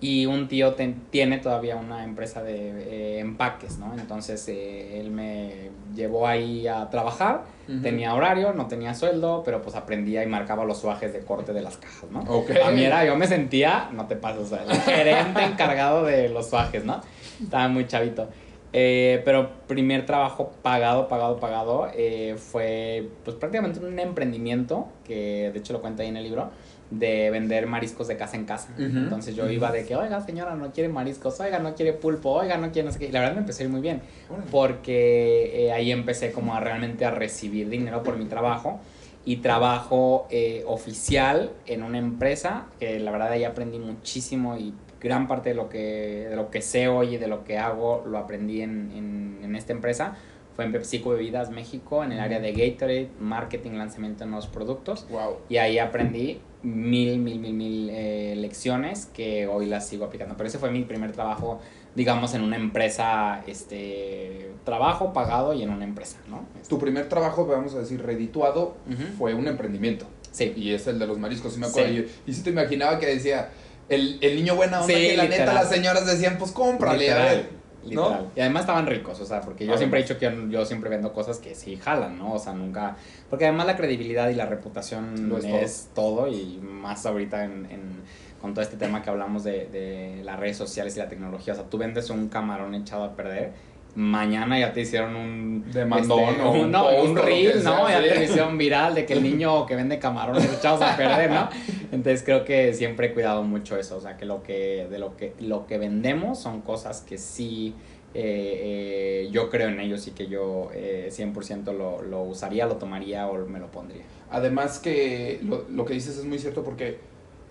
Y 0.03 0.27
un 0.27 0.49
tío 0.49 0.75
ten- 0.75 1.05
tiene 1.11 1.39
todavía 1.39 1.77
una 1.77 2.03
empresa 2.03 2.43
de 2.43 2.71
eh, 2.71 3.19
empaques, 3.21 3.79
¿no? 3.79 3.95
Entonces 3.95 4.47
eh, 4.49 4.99
él 4.99 5.13
me 5.13 5.71
llevó 5.95 6.27
ahí 6.27 6.67
a 6.67 6.91
trabajar. 6.91 7.45
Ujú. 7.69 7.81
Tenía 7.83 8.13
horario, 8.13 8.53
no 8.53 8.67
tenía 8.67 8.95
sueldo, 8.95 9.43
pero 9.45 9.63
pues 9.63 9.77
aprendía 9.77 10.25
y 10.25 10.27
marcaba 10.27 10.65
los 10.65 10.81
suajes 10.81 11.13
de 11.13 11.21
corte 11.21 11.53
de 11.53 11.63
las 11.63 11.77
cajas, 11.77 12.11
¿no? 12.11 12.19
Ok. 12.23 12.51
A 12.65 12.73
mí 12.73 12.83
era, 12.83 13.05
yo 13.05 13.15
me 13.17 13.29
sentía, 13.29 13.91
no 13.93 14.07
te 14.09 14.17
pases, 14.17 14.41
o 14.43 14.47
sea, 14.47 14.65
el 14.65 14.73
gerente 14.81 15.45
encargado 15.45 16.05
de 16.05 16.29
los 16.29 16.51
suajes, 16.51 16.85
¿no? 16.85 17.01
Estaba 17.41 17.69
muy 17.69 17.87
chavito. 17.87 18.29
Eh, 18.75 19.21
pero 19.25 19.51
primer 19.69 20.07
trabajo 20.07 20.51
pagado, 20.63 21.07
pagado, 21.07 21.39
pagado, 21.39 21.89
eh, 21.95 22.35
fue 22.39 23.07
pues 23.23 23.37
prácticamente 23.37 23.79
un 23.79 23.99
emprendimiento, 23.99 24.89
que 25.05 25.51
de 25.53 25.59
hecho 25.59 25.75
lo 25.75 25.81
cuento 25.83 26.03
ahí 26.03 26.09
en 26.09 26.17
el 26.17 26.25
libro, 26.25 26.51
de 26.99 27.31
vender 27.31 27.67
mariscos 27.67 28.09
de 28.09 28.17
casa 28.17 28.37
en 28.37 28.45
casa. 28.45 28.69
Ujú. 28.75 28.85
Entonces 28.85 29.35
yo 29.35 29.49
iba 29.49 29.73
de 29.73 29.85
que, 29.85 29.97
oiga 29.97 30.21
señora, 30.21 30.55
no 30.55 30.73
quiere 30.73 30.89
mariscos, 30.89 31.41
oiga, 31.41 31.59
no 31.59 31.75
quiere 31.75 31.93
pulpo, 31.93 32.31
oiga, 32.31 32.59
no 32.59 32.71
quiere 32.71 32.87
no 32.87 32.93
sé 32.93 32.99
qué. 32.99 33.07
Y 33.07 33.13
la 33.13 33.21
verdad 33.21 33.35
me 33.35 33.41
empecé 33.41 33.63
a 33.63 33.67
ir 33.67 33.73
muy 33.73 33.81
bien 33.81 34.03
porque 34.51 35.67
eh, 35.67 35.73
ahí 35.73 35.91
empecé 35.91 36.33
como 36.33 36.55
a 36.55 36.61
realmente 36.61 37.05
a 37.05 37.11
recibir 37.11 37.69
dinero 37.69 38.03
por 38.03 38.17
mi 38.17 38.27
trabajo 38.27 38.81
y 39.25 39.37
trabajo 39.37 40.27
eh, 40.31 40.65
oficial 40.67 41.53
en 41.67 41.83
una 41.83 41.99
empresa 41.99 42.67
que 42.79 42.99
la 42.99 43.11
verdad 43.11 43.33
ahí 43.33 43.45
aprendí 43.45 43.79
muchísimo 43.79 44.57
y 44.57 44.75
gran 45.01 45.29
parte 45.29 45.51
de 45.51 45.55
lo 45.55 45.69
que, 45.69 46.27
de 46.29 46.37
lo 46.37 46.51
que 46.51 46.61
sé 46.61 46.89
hoy 46.89 47.15
y 47.15 47.19
de 47.19 47.29
lo 47.29 47.45
que 47.45 47.59
hago 47.59 48.05
lo 48.07 48.19
aprendí 48.19 48.63
en, 48.63 48.91
en, 48.95 49.39
en 49.43 49.57
esta 49.57 49.73
empresa. 49.73 50.17
Fue 50.55 50.67
en 50.67 50.73
PepsiCo 50.73 51.11
Bebidas 51.11 51.51
México, 51.51 52.05
en 52.05 52.13
el 52.13 52.21
área 52.21 52.39
de 52.39 52.53
Gatorade, 52.53 53.09
marketing, 53.19 53.73
lanzamiento 53.73 54.25
de 54.25 54.31
nuevos 54.31 54.49
productos. 54.49 55.07
Wow. 55.09 55.39
Y 55.49 55.57
ahí 55.57 55.79
aprendí 55.79 56.41
mil, 56.63 57.19
mil, 57.19 57.39
mil, 57.39 57.55
mil 57.55 57.91
eh, 57.91 58.35
lecciones 58.37 59.07
que 59.07 59.47
hoy 59.47 59.67
las 59.67 59.89
sigo 59.89 60.05
aplicando. 60.05 60.37
Pero 60.37 60.49
ese 60.49 60.59
fue 60.59 60.71
mi 60.71 60.83
primer 60.83 61.13
trabajo, 61.13 61.61
digamos, 61.95 62.35
en 62.35 62.43
una 62.43 62.57
empresa, 62.57 63.43
este, 63.47 64.53
trabajo 64.65 65.13
pagado 65.13 65.55
y 65.55 65.63
en 65.63 65.71
una 65.71 65.85
empresa, 65.85 66.19
¿no? 66.29 66.47
Tu 66.69 66.79
primer 66.79 67.09
trabajo, 67.09 67.47
vamos 67.47 67.75
a 67.75 67.81
decir, 67.81 68.03
redituado, 68.03 68.77
fue 69.19 69.35
un 69.35 69.49
emprendimiento. 69.49 70.07
Sí. 70.31 70.53
Y 70.57 70.73
es 70.73 70.87
el 70.87 70.99
de 70.99 71.07
los 71.07 71.19
mariscos, 71.19 71.53
sí 71.55 71.61
me 71.61 71.67
acuerdo. 71.67 71.91
Sí. 71.91 72.07
Y, 72.27 72.31
y 72.31 72.35
sí 72.35 72.43
te 72.43 72.51
imaginaba 72.51 72.99
que 72.99 73.07
decía, 73.07 73.51
el, 73.89 74.19
el 74.23 74.37
niño 74.37 74.55
buena 74.55 74.81
onda, 74.81 74.95
Sí, 74.95 75.01
que 75.01 75.17
la 75.17 75.25
neta 75.29 75.53
las 75.53 75.69
señoras 75.69 76.07
decían, 76.07 76.39
pues 76.39 76.53
cómprale, 76.53 77.11
a 77.11 77.15
Literal, 77.19 77.37
ver. 77.37 77.62
Literal. 77.85 78.29
Y 78.37 78.41
además 78.41 78.63
estaban 78.63 78.87
ricos, 78.87 79.21
o 79.21 79.25
sea, 79.25 79.41
porque 79.41 79.65
yo 79.65 79.73
Además. 79.73 79.79
siempre 79.81 80.01
he 80.01 80.03
dicho 80.03 80.19
que 80.19 80.25
yo, 80.27 80.49
yo 80.49 80.65
siempre 80.65 80.91
vendo 80.91 81.13
cosas 81.13 81.39
que 81.39 81.55
sí 81.55 81.77
jalan, 81.77 82.19
¿no? 82.19 82.33
O 82.35 82.39
sea, 82.39 82.53
nunca... 82.53 82.97
Porque 83.31 83.47
además 83.47 83.67
la 83.67 83.77
credibilidad 83.77 84.29
y 84.29 84.35
la 84.35 84.47
reputación 84.47 85.33
es 85.39 85.45
es, 85.45 85.89
todo. 85.95 86.29
y 86.29 86.59
más 86.63 87.07
ahorita 87.07 87.45
en, 87.45 87.67
en- 87.71 88.03
con 88.41 88.55
todo 88.55 88.63
este 88.63 88.77
tema 88.77 89.03
que 89.03 89.11
hablamos 89.11 89.45
de, 89.45 89.67
de 89.67 90.23
las 90.25 90.39
redes 90.41 90.57
sociales 90.57 90.97
y 90.97 90.99
la 90.99 91.09
tecnología. 91.09 91.53
O 91.53 91.57
sea, 91.57 91.65
tú 91.67 91.79
vendes 91.79 92.11
un 92.11 92.29
camarón 92.29 92.75
echado 92.75 93.05
a 93.05 93.15
perder, 93.15 93.53
mañana 93.95 94.59
ya 94.59 94.73
te 94.73 94.81
hicieron 94.81 95.15
un... 95.15 95.71
Demandón 95.73 96.21
este, 96.31 96.43
o 96.43 96.51
un 96.53 96.71
no, 96.73 96.89
reel, 97.23 97.63
¿no? 97.63 97.89
Ya 97.89 98.01
te 98.01 98.25
hicieron 98.25 98.57
viral 98.59 98.95
de 98.95 99.07
que 99.07 99.13
el 99.13 99.23
niño 99.23 99.67
que 99.67 99.77
vende 99.77 99.99
camarones 99.99 100.51
echados 100.53 100.81
a 100.83 100.97
perder, 100.97 101.31
¿no? 101.31 101.49
Entonces 101.93 102.23
creo 102.25 102.45
que 102.45 102.75
siempre 102.75 103.09
he 103.09 103.13
cuidado 103.15 103.45
mucho 103.45 103.77
eso, 103.77 103.97
o 103.99 104.01
sea, 104.01 104.17
que 104.17 104.25
lo 104.27 104.43
que, 104.43 104.89
de 104.91 104.99
lo 104.99 105.17
que, 105.17 105.35
lo 105.39 105.67
que 105.67 105.79
vendemos 105.79 106.41
son 106.41 106.63
cosas 106.63 107.03
que 107.03 107.19
sí 107.19 107.75
eh, 108.15 109.25
eh, 109.25 109.29
yo 109.31 109.49
creo 109.51 109.69
en 109.69 109.79
ellos 109.81 110.07
y 110.09 110.11
que 110.11 110.27
yo 110.27 110.71
eh, 110.75 111.09
100% 111.11 111.73
lo, 111.73 112.03
lo 112.03 112.23
usaría, 112.23 112.67
lo 112.67 112.77
tomaría 112.77 113.27
o 113.29 113.47
me 113.47 113.59
lo 113.61 113.71
pondría. 113.71 114.03
Además 114.31 114.79
que 114.79 115.41
lo, 115.45 115.67
lo 115.71 115.85
que 115.85 115.95
dices 115.95 116.19
es 116.19 116.25
muy 116.25 116.39
cierto 116.39 116.65
porque 116.65 116.99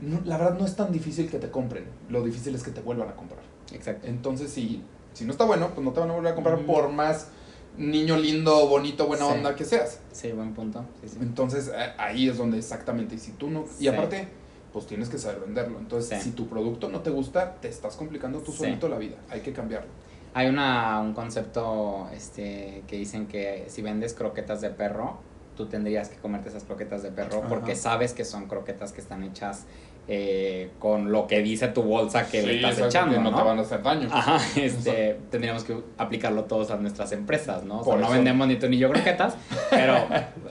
no- 0.01 0.21
la 0.25 0.37
verdad 0.37 0.57
no 0.59 0.65
es 0.65 0.75
tan 0.75 0.91
difícil 0.91 1.29
que 1.29 1.39
te 1.39 1.49
compren. 1.49 1.85
Lo 2.09 2.23
difícil 2.23 2.53
es 2.55 2.63
que 2.63 2.71
te 2.71 2.81
vuelvan 2.81 3.09
a 3.09 3.15
comprar. 3.15 3.41
Exacto. 3.73 4.07
Entonces, 4.07 4.51
si, 4.51 4.81
si 5.13 5.25
no 5.25 5.31
está 5.31 5.45
bueno, 5.45 5.69
pues 5.73 5.85
no 5.85 5.93
te 5.93 5.99
van 5.99 6.09
a 6.09 6.13
volver 6.13 6.31
a 6.31 6.35
comprar 6.35 6.59
por 6.65 6.89
más 6.91 7.29
niño 7.77 8.17
lindo, 8.17 8.67
bonito, 8.67 9.07
buena 9.07 9.25
Sí. 9.27 9.31
onda 9.33 9.55
que 9.55 9.65
seas. 9.65 9.99
Sí, 10.11 10.31
buen 10.31 10.53
punto. 10.53 10.85
Sí, 11.01 11.09
sí. 11.09 11.17
Entonces, 11.21 11.71
ahí 11.97 12.27
es 12.29 12.37
donde 12.37 12.57
exactamente. 12.57 13.15
Y 13.15 13.19
si 13.19 13.31
tú 13.33 13.49
no. 13.49 13.65
Y 13.79 13.87
aparte, 13.87 14.27
pues 14.73 14.87
tienes 14.87 15.09
que 15.09 15.17
saber 15.17 15.41
venderlo. 15.41 15.79
Entonces, 15.79 16.21
si 16.21 16.31
tu 16.31 16.47
producto 16.47 16.89
no 16.89 17.01
te 17.01 17.09
gusta, 17.09 17.55
te 17.55 17.67
estás 17.69 17.95
complicando 17.95 18.39
tú 18.39 18.51
solito 18.51 18.87
la 18.89 18.97
vida. 18.97 19.17
Hay 19.29 19.41
que 19.41 19.53
cambiarlo. 19.53 19.89
Hay 20.33 20.47
una, 20.47 21.01
un 21.01 21.13
concepto 21.13 22.07
este, 22.13 22.83
que 22.87 22.95
dicen 22.95 23.27
que 23.27 23.65
si 23.67 23.81
vendes 23.81 24.13
croquetas 24.13 24.61
de 24.61 24.69
perro, 24.69 25.17
tú 25.57 25.65
tendrías 25.67 26.07
que 26.07 26.15
comerte 26.15 26.47
esas 26.47 26.63
croquetas 26.63 27.03
de 27.03 27.11
perro 27.11 27.39
Ajá. 27.39 27.49
porque 27.49 27.75
sabes 27.75 28.13
que 28.13 28.23
son 28.23 28.47
croquetas 28.47 28.93
que 28.93 29.01
están 29.01 29.23
hechas 29.23 29.65
eh, 30.07 30.69
con 30.79 31.11
lo 31.11 31.27
que 31.27 31.41
dice 31.41 31.67
tu 31.69 31.83
bolsa 31.83 32.27
que 32.27 32.41
le 32.41 32.55
estás 32.55 32.79
echando, 32.79 33.15
que 33.15 33.21
¿no? 33.21 33.31
no, 33.31 33.37
te 33.37 33.43
van 33.43 33.59
a 33.59 33.61
hacer 33.61 33.81
daño. 33.83 34.09
Ajá, 34.11 34.37
este, 34.59 35.19
tendríamos 35.29 35.63
que 35.63 35.77
aplicarlo 35.97 36.45
todos 36.45 36.71
a 36.71 36.77
nuestras 36.77 37.11
empresas, 37.11 37.63
¿no? 37.63 37.81
O 37.81 37.83
sea, 37.85 37.95
no 37.95 38.09
vendemos 38.09 38.47
ni 38.47 38.55
tú 38.57 38.67
ni 38.67 38.77
yo 38.77 38.89
croquetas, 38.91 39.35
pero 39.69 40.07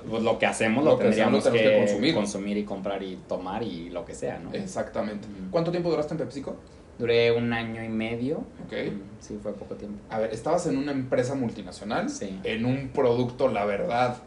pues, 0.08 0.22
lo 0.22 0.38
que 0.38 0.46
hacemos 0.46 0.84
lo, 0.84 0.92
Lo 0.92 0.98
que 0.98 1.04
tendríamos 1.04 1.46
que, 1.48 1.78
consumir. 1.78 2.14
consumir 2.14 2.56
y 2.58 2.64
comprar 2.64 3.02
y 3.02 3.16
tomar 3.28 3.62
y 3.62 3.90
lo 3.90 4.04
que 4.04 4.14
sea, 4.14 4.38
¿no? 4.38 4.52
Exactamente. 4.52 5.28
¿Cuánto 5.50 5.70
tiempo 5.70 5.90
duraste 5.90 6.14
en 6.14 6.18
PepsiCo? 6.18 6.56
Duré 6.98 7.32
un 7.32 7.52
año 7.54 7.82
y 7.82 7.88
medio. 7.88 8.44
Ok. 8.66 8.74
Sí, 9.20 9.38
fue 9.42 9.52
poco 9.54 9.74
tiempo. 9.74 9.98
A 10.10 10.18
ver, 10.18 10.32
estabas 10.32 10.66
en 10.66 10.76
una 10.76 10.92
empresa 10.92 11.34
multinacional, 11.34 12.10
Sí. 12.10 12.38
en 12.44 12.66
un 12.66 12.90
producto, 12.90 13.48
la 13.48 13.64
verdad, 13.64 14.18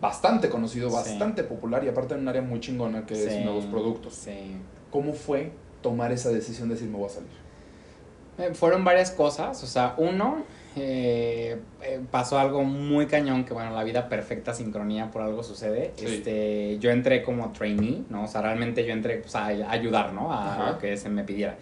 bastante 0.00 0.48
conocido, 0.48 0.88
Sí. 0.90 0.94
bastante 0.96 1.42
popular 1.44 1.82
y 1.84 1.88
aparte 1.88 2.14
en 2.14 2.20
un 2.20 2.28
área 2.28 2.42
muy 2.42 2.60
chingona 2.60 3.04
que 3.06 3.14
es 3.14 3.44
nuevos 3.44 3.64
productos. 3.66 4.14
Sí. 4.14 4.56
¿Cómo 4.90 5.12
fue 5.12 5.50
tomar 5.82 6.12
esa 6.12 6.30
decisión 6.30 6.68
de 6.68 6.74
decir 6.74 6.88
me 6.88 6.96
voy 6.98 7.06
a 7.06 7.10
salir? 7.10 7.28
Eh, 8.38 8.54
fueron 8.54 8.84
varias 8.84 9.10
cosas, 9.10 9.62
o 9.64 9.66
sea, 9.66 9.94
uno, 9.98 10.44
eh, 10.76 11.60
eh, 11.82 12.00
pasó 12.10 12.38
algo 12.38 12.62
muy 12.62 13.06
cañón, 13.06 13.44
que 13.44 13.52
bueno, 13.52 13.72
la 13.72 13.82
vida 13.82 14.08
perfecta 14.08 14.54
sincronía 14.54 15.10
por 15.10 15.22
algo 15.22 15.42
sucede. 15.42 15.92
Sí. 15.96 16.06
Este, 16.06 16.78
yo 16.78 16.90
entré 16.90 17.22
como 17.24 17.50
trainee, 17.50 18.04
¿no? 18.10 18.24
O 18.24 18.28
sea, 18.28 18.42
realmente 18.42 18.84
yo 18.86 18.92
entré 18.92 19.16
pues, 19.16 19.34
a 19.34 19.46
ayudar, 19.46 20.12
¿no? 20.12 20.32
A 20.32 20.52
Ajá. 20.54 20.70
lo 20.72 20.78
que 20.78 20.96
se 20.96 21.08
me 21.08 21.24
pidiera. 21.24 21.56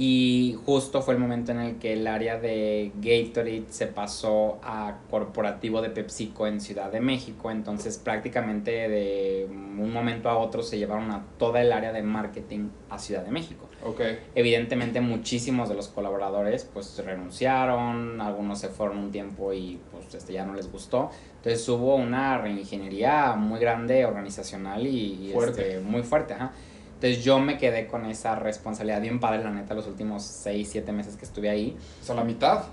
Y 0.00 0.56
justo 0.64 1.02
fue 1.02 1.14
el 1.14 1.20
momento 1.20 1.50
en 1.50 1.58
el 1.58 1.78
que 1.80 1.94
el 1.94 2.06
área 2.06 2.38
de 2.38 2.92
Gatorade 3.02 3.64
se 3.68 3.88
pasó 3.88 4.60
a 4.62 4.98
corporativo 5.10 5.82
de 5.82 5.90
PepsiCo 5.90 6.46
en 6.46 6.60
Ciudad 6.60 6.92
de 6.92 7.00
México. 7.00 7.50
Entonces 7.50 7.98
prácticamente 7.98 8.70
de 8.88 9.48
un 9.50 9.92
momento 9.92 10.30
a 10.30 10.38
otro 10.38 10.62
se 10.62 10.78
llevaron 10.78 11.10
a 11.10 11.24
toda 11.36 11.60
el 11.62 11.72
área 11.72 11.92
de 11.92 12.02
marketing 12.04 12.68
a 12.88 12.98
Ciudad 13.00 13.24
de 13.24 13.32
México. 13.32 13.68
Ok. 13.84 14.00
Evidentemente 14.36 15.00
muchísimos 15.00 15.68
de 15.68 15.74
los 15.74 15.88
colaboradores 15.88 16.62
pues 16.72 16.96
renunciaron, 17.04 18.20
algunos 18.20 18.60
se 18.60 18.68
fueron 18.68 18.98
un 18.98 19.10
tiempo 19.10 19.52
y 19.52 19.80
pues 19.90 20.14
este, 20.14 20.32
ya 20.32 20.44
no 20.44 20.54
les 20.54 20.70
gustó. 20.70 21.10
Entonces 21.38 21.68
hubo 21.68 21.96
una 21.96 22.38
reingeniería 22.38 23.34
muy 23.34 23.58
grande, 23.58 24.06
organizacional 24.06 24.86
y, 24.86 25.28
y, 25.28 25.30
Fuerte. 25.32 25.76
este, 25.76 25.80
muy 25.80 26.04
fuerte. 26.04 26.34
Ajá. 26.34 26.52
Entonces 26.98 27.22
yo 27.24 27.38
me 27.38 27.58
quedé 27.58 27.86
con 27.86 28.04
esa 28.06 28.34
responsabilidad 28.34 29.00
bien 29.00 29.20
padre, 29.20 29.44
la 29.44 29.50
neta, 29.50 29.72
los 29.74 29.86
últimos 29.86 30.24
6, 30.24 30.68
7 30.68 30.90
meses 30.92 31.16
que 31.16 31.24
estuve 31.24 31.48
ahí. 31.48 31.76
O 32.02 32.04
sea, 32.04 32.16
la 32.16 32.24
mitad. 32.24 32.64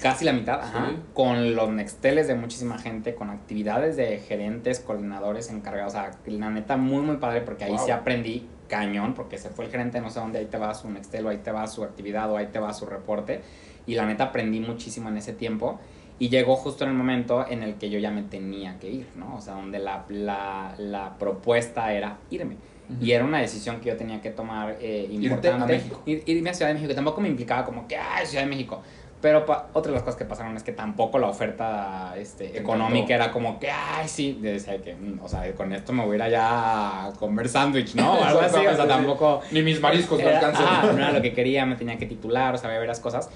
Casi 0.00 0.24
la 0.24 0.32
mitad, 0.32 0.60
ajá, 0.60 0.90
Sí. 0.90 0.96
con 1.12 1.54
los 1.54 1.70
nexteles 1.70 2.26
de 2.28 2.34
muchísima 2.34 2.78
gente, 2.78 3.14
con 3.14 3.30
actividades 3.30 3.96
de 3.96 4.18
gerentes, 4.18 4.80
coordinadores 4.80 5.50
encargados, 5.50 5.94
o 5.94 5.96
sea, 5.98 6.10
la 6.26 6.50
neta 6.50 6.76
muy 6.76 7.02
muy 7.02 7.16
padre 7.18 7.42
porque 7.42 7.64
ahí 7.64 7.72
Wow. 7.72 7.84
sí 7.84 7.90
aprendí 7.92 8.48
cañón, 8.68 9.14
porque 9.14 9.38
se 9.38 9.50
fue 9.50 9.66
el 9.66 9.70
gerente, 9.70 10.00
no 10.00 10.10
sé 10.10 10.18
dónde, 10.20 10.38
ahí 10.40 10.46
te 10.46 10.58
va 10.58 10.72
su 10.74 10.88
Nextel, 10.90 11.26
o 11.26 11.28
ahí 11.28 11.38
te 11.38 11.52
va 11.52 11.66
su 11.68 11.84
actividad, 11.84 12.30
o 12.30 12.36
ahí 12.36 12.46
te 12.46 12.58
va 12.58 12.72
su 12.72 12.86
reporte. 12.86 13.40
Y 13.86 13.94
la 13.94 14.06
neta 14.06 14.24
aprendí 14.24 14.58
muchísimo 14.60 15.08
en 15.10 15.16
ese 15.18 15.32
tiempo. 15.32 15.78
Y 16.18 16.28
llegó 16.28 16.56
justo 16.56 16.84
en 16.84 16.90
el 16.90 16.96
momento 16.96 17.44
en 17.48 17.62
el 17.62 17.74
que 17.74 17.90
yo 17.90 17.98
ya 17.98 18.10
me 18.10 18.22
tenía 18.22 18.78
que 18.78 18.88
ir, 18.90 19.08
¿no? 19.16 19.36
O 19.36 19.40
sea, 19.40 19.54
donde 19.54 19.78
la, 19.80 20.04
la, 20.08 20.74
la 20.78 21.18
propuesta 21.18 21.92
era 21.92 22.18
irme. 22.30 22.56
Y 23.00 23.12
era 23.12 23.24
una 23.24 23.38
decisión 23.38 23.80
que 23.80 23.88
yo 23.88 23.96
tenía 23.96 24.20
que 24.20 24.30
tomar 24.30 24.76
eh, 24.80 25.06
importante. 25.10 25.48
Irte 25.48 25.62
a 25.62 25.66
México. 25.66 26.02
Ir- 26.06 26.22
irme 26.26 26.50
a 26.50 26.54
Ciudad 26.54 26.68
de 26.68 26.74
México. 26.74 26.88
que 26.88 26.94
Tampoco 26.94 27.20
me 27.20 27.28
implicaba 27.28 27.64
como 27.64 27.88
que, 27.88 27.96
ay, 27.96 28.26
Ciudad 28.26 28.44
de 28.44 28.50
México. 28.50 28.82
Pero 29.22 29.38
otra 29.72 29.90
de 29.90 29.92
las 29.92 30.02
cosas 30.02 30.16
que 30.16 30.26
pasaron 30.26 30.54
es 30.54 30.62
que 30.62 30.72
tampoco 30.72 31.18
la 31.18 31.28
oferta 31.28 32.14
este, 32.18 32.48
Te 32.48 32.58
económica 32.58 33.14
era 33.14 33.30
como 33.32 33.58
que, 33.58 33.70
ay, 33.70 34.06
sí. 34.06 34.38
Decía 34.38 34.82
que, 34.82 34.94
mm, 34.94 35.20
o 35.22 35.28
sea, 35.28 35.50
con 35.54 35.72
esto 35.72 35.94
me 35.94 36.04
voy 36.04 36.12
a 36.12 36.16
ir 36.16 36.22
allá 36.24 37.06
a 37.06 37.12
comer 37.12 37.48
sándwich, 37.48 37.94
¿no? 37.94 38.12
O 38.18 38.22
algo 38.22 38.40
así. 38.40 38.66
O 38.66 38.76
sea, 38.76 38.86
tampoco. 38.86 39.40
Ni 39.50 39.62
mis 39.62 39.80
mariscos 39.80 40.18
me 40.18 40.28
alcanzan. 40.28 40.66
ajá, 40.66 40.92
no 40.92 40.98
era 40.98 41.12
lo 41.12 41.22
que 41.22 41.32
quería, 41.34 41.64
me 41.64 41.76
tenía 41.76 41.96
que 41.96 42.04
titular, 42.04 42.54
o 42.54 42.58
sea, 42.58 42.68
había 42.68 42.80
varias 42.80 43.00
cosas. 43.00 43.30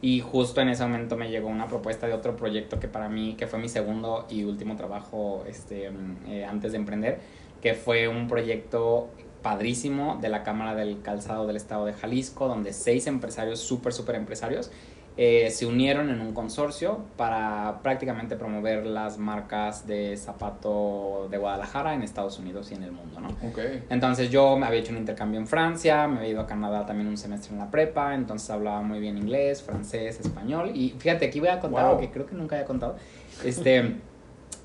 Y 0.00 0.20
justo 0.20 0.62
en 0.62 0.68
ese 0.70 0.82
momento 0.82 1.16
me 1.16 1.28
llegó 1.30 1.48
una 1.48 1.66
propuesta 1.66 2.06
de 2.06 2.14
otro 2.14 2.36
proyecto 2.36 2.80
que 2.80 2.88
para 2.88 3.08
mí, 3.10 3.34
que 3.38 3.46
fue 3.46 3.58
mi 3.58 3.68
segundo 3.68 4.26
y 4.30 4.44
último 4.44 4.76
trabajo 4.76 5.44
este, 5.46 5.90
mm, 5.90 6.16
eh, 6.28 6.44
antes 6.46 6.72
de 6.72 6.78
emprender, 6.78 7.18
que 7.64 7.74
fue 7.74 8.06
un 8.08 8.28
proyecto 8.28 9.08
padrísimo 9.42 10.18
de 10.20 10.28
la 10.28 10.42
Cámara 10.42 10.74
del 10.74 11.00
Calzado 11.02 11.46
del 11.46 11.56
Estado 11.56 11.86
de 11.86 11.94
Jalisco, 11.94 12.46
donde 12.46 12.72
seis 12.72 13.06
empresarios, 13.06 13.58
súper, 13.60 13.92
súper 13.92 14.14
empresarios, 14.16 14.70
eh, 15.16 15.48
se 15.50 15.64
unieron 15.64 16.10
en 16.10 16.20
un 16.20 16.34
consorcio 16.34 16.98
para 17.16 17.80
prácticamente 17.82 18.36
promover 18.36 18.84
las 18.84 19.16
marcas 19.16 19.86
de 19.86 20.16
zapato 20.16 21.28
de 21.30 21.38
Guadalajara 21.38 21.94
en 21.94 22.02
Estados 22.02 22.38
Unidos 22.38 22.70
y 22.70 22.74
en 22.74 22.82
el 22.82 22.92
mundo, 22.92 23.20
¿no? 23.20 23.28
Ok. 23.48 23.58
Entonces 23.90 24.28
yo 24.30 24.56
me 24.58 24.66
había 24.66 24.80
hecho 24.80 24.92
un 24.92 24.98
intercambio 24.98 25.38
en 25.40 25.46
Francia, 25.46 26.06
me 26.08 26.18
había 26.18 26.30
ido 26.30 26.40
a 26.40 26.46
Canadá 26.46 26.84
también 26.84 27.08
un 27.08 27.16
semestre 27.16 27.52
en 27.52 27.60
la 27.60 27.70
prepa, 27.70 28.14
entonces 28.14 28.50
hablaba 28.50 28.82
muy 28.82 28.98
bien 28.98 29.16
inglés, 29.16 29.62
francés, 29.62 30.20
español. 30.20 30.72
Y 30.74 30.90
fíjate, 30.98 31.26
aquí 31.26 31.40
voy 31.40 31.48
a 31.48 31.60
contar 31.60 31.82
Wow. 31.84 31.90
algo 31.92 32.00
que 32.02 32.10
creo 32.10 32.26
que 32.26 32.34
nunca 32.34 32.56
había 32.56 32.66
contado. 32.66 32.96
Este, 33.44 33.96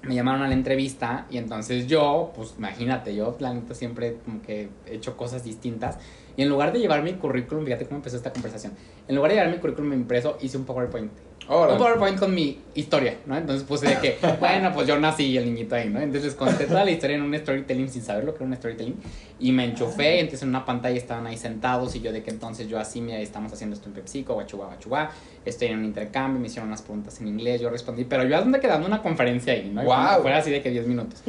me 0.02 0.16
llamaron 0.16 0.42
a 0.42 0.48
la 0.48 0.54
entrevista 0.54 1.26
y 1.30 1.38
entonces 1.38 1.88
yo, 1.88 2.32
pues 2.36 2.56
imagínate, 2.58 3.16
yo 3.16 3.36
la 3.40 3.54
neta 3.54 3.74
siempre 3.74 4.18
como 4.24 4.42
que 4.42 4.70
he 4.86 4.96
hecho 4.96 5.18
cosas 5.18 5.44
distintas. 5.44 5.98
Y 6.38 6.44
en 6.44 6.50
lugar 6.50 6.72
de 6.72 6.80
llevar 6.80 7.04
mi 7.04 7.14
currículum, 7.14 7.66
fíjate 7.66 7.86
cómo 7.86 7.98
empezó 7.98 8.16
esta 8.16 8.32
conversación. 8.32 8.74
En 9.08 9.16
lugar 9.16 9.32
de 9.32 9.38
llevar 9.38 9.52
mi 9.52 9.60
currículum 9.60 9.92
impreso, 9.94 10.38
hice 10.42 10.58
un 10.58 10.66
PowerPoint. 10.66 11.12
Ahora. 11.50 11.74
Un 11.74 11.80
PowerPoint 11.80 12.20
con 12.20 12.34
mi 12.34 12.60
historia, 12.76 13.18
¿no? 13.26 13.36
Entonces 13.36 13.68
puse 13.68 13.88
de 13.88 13.98
que, 13.98 14.18
bueno, 14.40 14.72
pues 14.72 14.88
yo 14.88 15.00
nací 15.00 15.26
y 15.26 15.38
el 15.38 15.46
niñito 15.46 15.74
ahí, 15.74 15.90
¿no? 15.90 16.00
Entonces 16.00 16.36
conté 16.36 16.66
toda 16.66 16.86
la 16.86 16.92
historia 16.92 17.16
en 17.16 17.24
un 17.24 17.36
storytelling 17.36 17.90
sin 17.90 18.04
saber 18.04 18.24
lo 18.24 18.34
que 18.34 18.44
era 18.44 18.46
un 18.46 18.56
storytelling. 18.56 18.96
Y 19.40 19.52
me 19.52 19.66
enchufé, 19.66 20.18
y 20.18 20.20
entonces 20.20 20.44
en 20.44 20.50
una 20.50 20.64
pantalla 20.64 20.96
estaban 20.96 21.26
ahí 21.26 21.38
sentados 21.38 21.96
y 21.96 22.02
yo 22.02 22.12
de 22.12 22.22
que 22.22 22.30
entonces 22.30 22.68
yo 22.68 22.78
así, 22.78 23.02
mira, 23.02 23.20
estamos 23.20 23.52
haciendo 23.52 23.76
esto 23.76 23.90
en 23.90 23.96
PepsiCo, 23.96 24.36
guachua, 24.36 24.68
guachua. 24.68 25.10
Estoy 25.44 25.70
en 25.70 25.80
un 25.80 25.86
intercambio, 25.86 26.40
me 26.40 26.46
hicieron 26.46 26.68
unas 26.68 26.84
preguntas 26.84 27.20
en 27.20 27.28
inglés, 27.28 27.60
yo 27.60 27.72
respondí, 27.72 28.06
pero 28.06 28.26
yo 28.26 28.38
ando 28.38 28.60
quedando 28.60 28.86
una 28.86 29.02
conferencia 29.02 29.54
ahí, 29.54 29.72
¿no? 29.74 29.82
Y 29.82 30.22
Fue 30.22 30.34
así 30.34 30.52
de 30.52 30.62
que 30.62 30.70
10 30.70 30.86
minutos. 30.86 31.24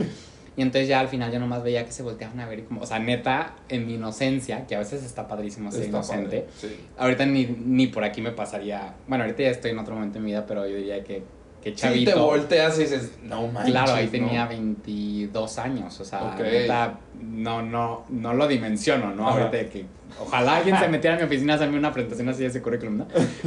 Y 0.61 0.63
entonces 0.63 0.89
ya 0.89 1.01
al 1.01 1.09
final 1.09 1.33
yo 1.33 1.39
nomás 1.41 1.63
veía 1.63 1.87
que 1.87 1.91
se 1.93 2.03
volteaban 2.03 2.39
a 2.39 2.47
ver 2.47 2.59
y 2.59 2.63
como, 2.65 2.83
o 2.83 2.87
sea, 2.87 2.99
neta, 2.99 3.55
en 3.71 3.87
mi 3.87 3.95
inocencia, 3.95 4.67
que 4.67 4.77
a 4.77 4.81
veces 4.81 5.03
está 5.03 5.27
padrísimo 5.27 5.71
ser 5.73 5.85
Está 5.85 5.97
inocente. 5.97 6.41
padre, 6.43 6.47
Sí. 6.55 6.77
Ahorita 6.99 7.25
ni, 7.25 7.47
ni 7.47 7.87
por 7.87 8.05
aquí 8.05 8.21
me 8.21 8.31
pasaría. 8.33 8.93
Bueno, 9.09 9.25
ahorita 9.25 9.43
ya 9.43 9.49
estoy 9.49 9.71
en 9.71 9.79
otro 9.79 9.95
momento 9.95 10.19
de 10.19 10.21
mi 10.21 10.33
vida, 10.33 10.45
pero 10.47 10.67
yo 10.69 10.77
diría 10.77 11.03
que, 11.03 11.23
que 11.63 11.71
Sí, 11.71 11.77
chavito. 11.77 12.13
te 12.13 12.19
volteas 12.19 12.79
y 12.79 12.83
dices, 12.83 13.13
no 13.23 13.47
manches. 13.49 13.73
claro, 13.73 13.93
ahí 13.95 14.07
¿no? 14.07 14.11
tenía 14.11 14.47
22 14.47 15.59
años, 15.59 16.01
o 16.01 16.05
sea, 16.05 16.23
Ok. 16.35 16.41
neta, 16.41 16.99
no, 17.21 17.63
no, 17.63 18.05
no 18.09 18.35
lo 18.35 18.49
dimensiono, 18.49 19.15
¿no? 19.15 19.29
Ahorita 19.29 19.69
que 19.69 19.85
ojalá 20.21 20.57
alguien 20.57 20.77
se 20.79 20.89
metiera 20.89 21.17
a 21.17 21.19
mi 21.19 21.25
oficina 21.27 21.53
a 21.53 21.57
hacerme 21.57 21.79
una 21.79 21.93
presentación 21.93 22.29
así 22.31 22.41
de 22.43 22.47
ese 22.49 22.63
currículum, 22.63 22.99
¿no? 22.99 23.07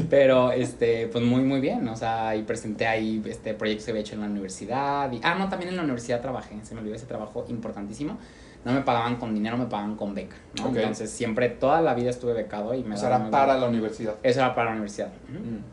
Pero, 0.10 0.52
este, 0.52 1.08
pues 1.08 1.24
muy, 1.24 1.42
muy 1.42 1.60
bien, 1.60 1.88
o 1.88 1.96
sea, 1.96 2.36
y 2.36 2.44
presenté 2.44 2.86
ahí 2.88 3.22
este 3.26 3.54
proyecto 3.56 3.86
que 3.86 3.92
había 3.92 4.02
hecho 4.02 4.16
en 4.16 4.22
la 4.22 4.28
universidad. 4.28 5.12
Y, 5.12 5.20
ah, 5.24 5.36
no, 5.36 5.50
también 5.50 5.70
en 5.70 5.78
la 5.78 5.84
universidad 5.84 6.22
trabajé, 6.22 6.56
se 6.64 6.76
me 6.76 6.82
olvidó 6.82 6.96
ese 6.96 7.06
trabajo 7.08 7.46
importantísimo. 7.50 8.18
No 8.64 8.72
me 8.72 8.80
pagaban 8.82 9.18
con 9.18 9.34
dinero, 9.36 9.58
me 9.58 9.66
pagaban 9.66 9.98
con 9.98 10.16
beca, 10.16 10.38
¿no? 10.62 10.68
Entonces, 10.70 11.10
siempre, 11.10 11.50
toda 11.50 11.82
la 11.82 11.94
vida 11.96 12.10
estuve 12.12 12.32
becado 12.34 12.74
y 12.74 12.84
me 12.86 12.96
O 12.96 12.98
sea, 12.98 13.10
daban 13.10 13.24
era 13.28 13.32
para 13.32 13.46
bien. 13.54 13.62
la 13.62 13.68
universidad. 13.68 14.16
Eso 14.24 14.40
era 14.40 14.56
para 14.56 14.68
la 14.68 14.72
universidad. 14.74 15.10
Mm. 15.28 15.73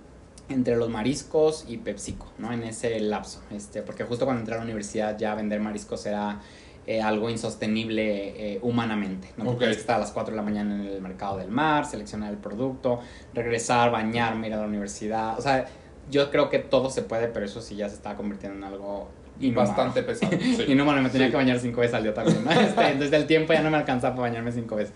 Entre 0.51 0.77
los 0.77 0.91
mariscos 0.91 1.65
y 1.67 1.79
PepsiCo, 1.79 2.27
¿no? 2.39 2.53
En 2.53 2.63
ese 2.65 2.99
lapso. 3.01 3.43
Este, 3.51 3.83
porque 3.83 4.05
justo 4.05 4.25
cuando 4.25 4.41
entré 4.41 4.55
a 4.55 4.59
la 4.59 4.65
universidad 4.65 5.17
ya 5.17 5.35
vender 5.35 5.61
mariscos 5.61 6.05
era 6.07 6.41
eh, 6.87 7.01
algo 7.01 7.31
insostenible 7.31 8.55
eh, 8.55 8.59
humanamente. 8.63 9.33
¿no? 9.37 9.45
Porque 9.45 9.67
que 9.67 9.71
estar 9.71 9.97
a 9.97 10.01
las 10.01 10.13
4 10.13 10.33
de 10.33 10.37
la 10.37 10.43
mañana 10.43 10.75
en 10.75 10.81
el 10.81 11.01
mercado 11.01 11.39
del 11.39 11.51
mar, 11.51 11.87
seleccionar 11.87 12.31
el 12.31 12.39
producto, 12.39 13.01
regresar, 13.33 13.91
bañarme, 13.91 14.49
ir 14.49 14.55
a 14.55 14.57
la 14.59 14.67
universidad. 14.67 15.39
O 15.39 15.43
sea, 15.43 15.67
yo 16.11 16.31
creo 16.31 16.49
que 16.49 16.59
todo 16.59 16.91
se 16.91 17.03
puede, 17.03 17.29
pero 17.29 17.47
eso 17.47 17.61
sí 17.61 17.77
ya 17.77 17.89
se 17.89 17.95
está 17.95 18.17
convirtiendo 18.17 18.59
en 18.59 18.65
algo 18.65 19.09
inhumano. 19.41 19.69
Bastante 19.69 20.03
pesado. 20.03 20.33
sí. 20.41 20.65
Y 20.69 20.75
no, 20.75 20.85
bueno, 20.85 21.03
me 21.03 21.09
tenía 21.11 21.27
Sí. 21.27 21.31
que 21.31 21.37
bañar 21.37 21.59
cinco 21.59 21.81
veces 21.81 21.95
al 21.95 22.03
día 22.03 22.15
también, 22.15 22.45
¿no? 22.45 22.51
Este, 22.61 22.89
entonces 22.89 23.13
el 23.13 23.27
tiempo 23.27 23.53
ya 23.53 23.63
no 23.63 23.71
me 23.71 23.77
alcanzaba 23.79 24.15
para 24.15 24.29
bañarme 24.29 24.53
cinco 24.53 24.77
veces. 24.77 24.95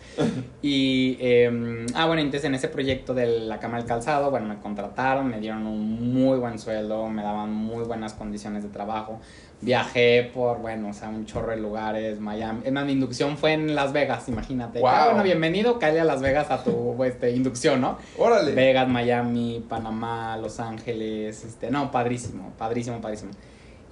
Y, 0.62 1.16
eh, 1.20 1.86
ah, 1.94 2.06
bueno, 2.06 2.22
entonces 2.22 2.44
en 2.44 2.54
ese 2.54 2.68
proyecto 2.68 3.14
de 3.14 3.26
la 3.40 3.58
Cámara 3.58 3.80
del 3.80 3.88
Calzado, 3.88 4.30
bueno, 4.30 4.46
me 4.46 4.58
contrataron, 4.58 5.28
me 5.28 5.40
dieron 5.40 5.66
un 5.66 6.12
muy 6.14 6.38
buen 6.38 6.58
sueldo, 6.58 7.08
me 7.08 7.22
daban 7.22 7.52
muy 7.52 7.84
buenas 7.84 8.14
condiciones 8.14 8.62
de 8.62 8.68
trabajo. 8.68 9.20
Viajé 9.60 10.30
por, 10.34 10.58
bueno, 10.58 10.88
o 10.90 10.92
sea, 10.92 11.08
un 11.08 11.24
chorro 11.24 11.52
de 11.52 11.56
lugares, 11.56 12.20
Miami. 12.20 12.60
Es 12.64 12.72
más, 12.72 12.84
mi 12.84 12.92
inducción 12.92 13.38
fue 13.38 13.52
en 13.54 13.74
Las 13.74 13.92
Vegas, 13.94 14.28
imagínate. 14.28 14.80
Wow. 14.80 14.88
Ah, 14.90 15.04
bueno, 15.06 15.22
bienvenido, 15.22 15.78
cállate 15.78 16.00
a 16.00 16.04
Las 16.04 16.20
Vegas 16.20 16.50
a 16.50 16.62
tu 16.62 17.02
este, 17.04 17.30
inducción, 17.30 17.80
¿no? 17.80 17.96
Órale. 18.18 18.52
Vegas, 18.52 18.88
Miami, 18.88 19.64
Panamá, 19.66 20.36
Los 20.36 20.60
Ángeles, 20.60 21.44
este, 21.44 21.70
no, 21.70 21.90
padrísimo, 21.90 22.52
padrísimo, 22.58 23.00
padrísimo. 23.00 23.30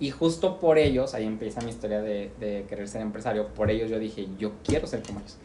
Y 0.00 0.10
justo 0.10 0.58
por 0.58 0.78
ellos, 0.78 1.14
ahí 1.14 1.24
empieza 1.26 1.60
mi 1.60 1.70
historia 1.70 2.00
de, 2.02 2.30
de 2.40 2.64
querer 2.68 2.88
ser 2.88 3.02
empresario, 3.02 3.48
por 3.54 3.70
ellos 3.70 3.88
yo 3.90 3.98
dije, 3.98 4.26
yo 4.38 4.52
quiero 4.64 4.86
ser 4.86 5.02
como 5.02 5.20
ellos. 5.20 5.36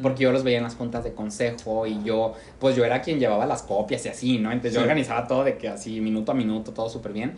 Porque 0.00 0.24
yo 0.24 0.32
los 0.32 0.42
veía 0.44 0.58
en 0.58 0.64
las 0.64 0.74
juntas 0.76 1.04
de 1.04 1.12
consejo 1.14 1.86
y 1.86 2.02
yo, 2.02 2.34
pues 2.58 2.76
yo 2.76 2.84
era 2.84 3.00
quien 3.02 3.18
llevaba 3.18 3.46
las 3.46 3.62
copias 3.62 4.04
y 4.06 4.08
así, 4.10 4.38
¿no? 4.38 4.50
Entonces 4.52 4.74
yo 4.74 4.80
Sí. 4.80 4.84
organizaba 4.84 5.26
todo 5.26 5.44
de 5.44 5.56
que 5.56 5.68
así, 5.68 6.00
minuto 6.00 6.32
a 6.32 6.34
minuto, 6.34 6.72
todo 6.72 6.88
súper 6.90 7.12
bien. 7.12 7.36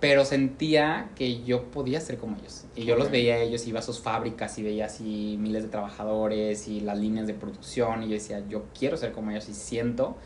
Pero 0.00 0.26
sentía 0.26 1.10
que 1.16 1.42
yo 1.44 1.70
podía 1.70 1.98
ser 2.00 2.18
como 2.18 2.36
ellos. 2.36 2.64
Y 2.76 2.84
yo 2.84 2.94
los 2.96 3.06
Ok. 3.06 3.12
veía 3.12 3.34
a 3.36 3.38
ellos, 3.38 3.66
iba 3.66 3.78
a 3.78 3.82
sus 3.82 4.00
fábricas 4.00 4.58
y 4.58 4.62
veía 4.62 4.84
así 4.86 5.36
miles 5.40 5.62
de 5.62 5.70
trabajadores 5.70 6.68
y 6.68 6.80
las 6.80 6.98
líneas 6.98 7.26
de 7.26 7.32
producción. 7.34 8.02
Y 8.02 8.08
yo 8.08 8.14
decía, 8.14 8.42
yo 8.48 8.64
quiero 8.78 8.98
ser 8.98 9.12
como 9.12 9.30
ellos 9.30 9.48
y 9.48 9.54
siento 9.54 10.16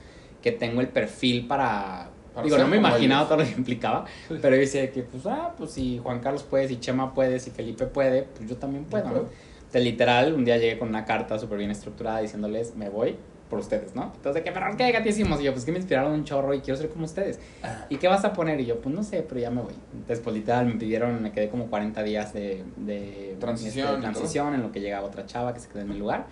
que 0.42 0.51
tengo 0.53 0.81
el 0.81 0.88
perfil 0.88 1.46
para... 1.46 2.11
Para 2.35 2.45
digo, 2.45 2.59
no 2.59 2.69
me 2.69 2.77
imaginaba 2.77 3.23
ellos. 3.23 3.29
todo 3.29 3.38
lo 3.38 3.45
que 3.45 3.59
implicaba, 3.59 4.05
Sí. 4.29 4.37
pero 4.41 4.55
yo 4.55 4.61
decía 4.61 4.91
que, 4.93 5.03
pues, 5.03 5.27
ah, 5.27 5.55
pues 5.57 5.71
si 5.73 5.99
Juan 5.99 6.21
Carlos 6.21 6.43
puede, 6.45 6.69
si 6.69 6.79
Chema 6.79 7.12
puede, 7.14 7.41
si 7.41 7.51
Felipe 7.51 7.87
puede, 7.87 8.23
pues 8.23 8.49
yo 8.49 8.57
también 8.57 8.85
puedo, 8.85 9.05
¿no? 9.09 9.25
Entonces, 9.59 9.83
literal, 9.83 10.33
un 10.35 10.45
día 10.45 10.57
llegué 10.57 10.79
con 10.79 10.88
una 10.88 11.05
carta 11.05 11.38
súper 11.38 11.59
bien 11.59 11.71
estructurada 11.71 12.21
diciéndoles, 12.21 12.75
me 12.77 12.88
voy 12.88 13.17
por 13.51 13.59
ustedes, 13.61 13.95
¿no? 13.95 14.12
Entonces, 14.14 14.43
¿qué, 14.43 14.53
pero 14.53 14.67
qué 14.77 14.93
gatísimos? 14.93 15.41
Y 15.41 15.45
yo, 15.45 15.53
pues 15.53 15.64
que 15.64 15.73
me 15.73 15.79
inspiraron 15.79 16.12
un 16.12 16.25
chorro 16.25 16.53
y 16.55 16.61
quiero 16.61 16.77
ser 16.79 16.91
como 16.91 17.07
ustedes. 17.07 17.41
Ah. 17.62 17.87
¿Y 17.88 17.97
qué 17.97 18.07
vas 18.07 18.25
a 18.25 18.33
poner? 18.35 18.61
Y 18.61 18.67
yo, 18.67 18.79
pues 18.81 18.95
no 18.95 19.03
sé, 19.03 19.25
pero 19.27 19.41
ya 19.41 19.51
me 19.51 19.62
voy. 19.62 19.73
Entonces, 19.95 20.21
pues 20.23 20.37
literal, 20.37 20.67
me 20.67 20.75
pidieron, 20.75 21.23
me 21.23 21.33
quedé 21.33 21.49
como 21.49 21.67
40 21.69 22.03
días 22.03 22.33
de, 22.35 22.62
de 22.77 23.37
Transición 23.41 23.87
este, 23.87 23.99
y 23.99 24.03
todo. 24.03 24.12
transición 24.12 24.55
en 24.55 24.62
lo 24.62 24.71
que 24.71 24.81
llegaba 24.81 25.07
otra 25.07 25.25
chava 25.27 25.55
que 25.55 25.61
se 25.61 25.69
quedó 25.69 25.81
en 25.81 25.88
mi 25.88 25.97
lugar. 25.99 26.27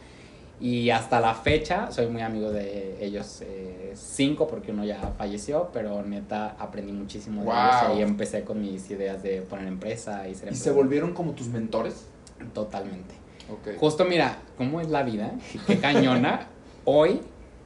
Y 0.58 0.88
hasta 0.90 1.20
la 1.20 1.34
fecha 1.34 1.92
soy 1.92 2.06
muy 2.06 2.22
amigo 2.22 2.50
de 2.50 2.96
ellos 3.04 3.42
eh, 3.42 3.92
cinco 3.94 4.46
porque 4.46 4.72
uno 4.72 4.84
ya 4.84 5.12
falleció, 5.18 5.68
pero 5.72 6.02
neta 6.02 6.56
aprendí 6.58 6.92
muchísimo 6.92 7.42
de 7.42 7.46
Wow. 7.48 7.56
ellos 7.56 7.74
y 7.82 7.92
ahí 7.92 8.02
empecé 8.02 8.42
con 8.44 8.60
mis 8.62 8.90
ideas 8.90 9.22
de 9.22 9.42
poner 9.42 9.66
empresa 9.66 10.26
y 10.28 10.34
ser 10.34 10.50
¿Y 10.52 10.56
se 10.56 10.70
volvieron 10.70 11.12
como 11.12 11.32
tus 11.32 11.48
mentores? 11.48 12.06
Totalmente. 12.54 13.14
Ok. 13.50 13.78
Justo 13.78 14.04
mira, 14.06 14.38
¿cómo 14.56 14.80
es 14.80 14.88
la 14.88 15.02
vida? 15.02 15.32
Qué 15.66 15.78
cañona. 15.78 16.48
Hoy 16.84 17.20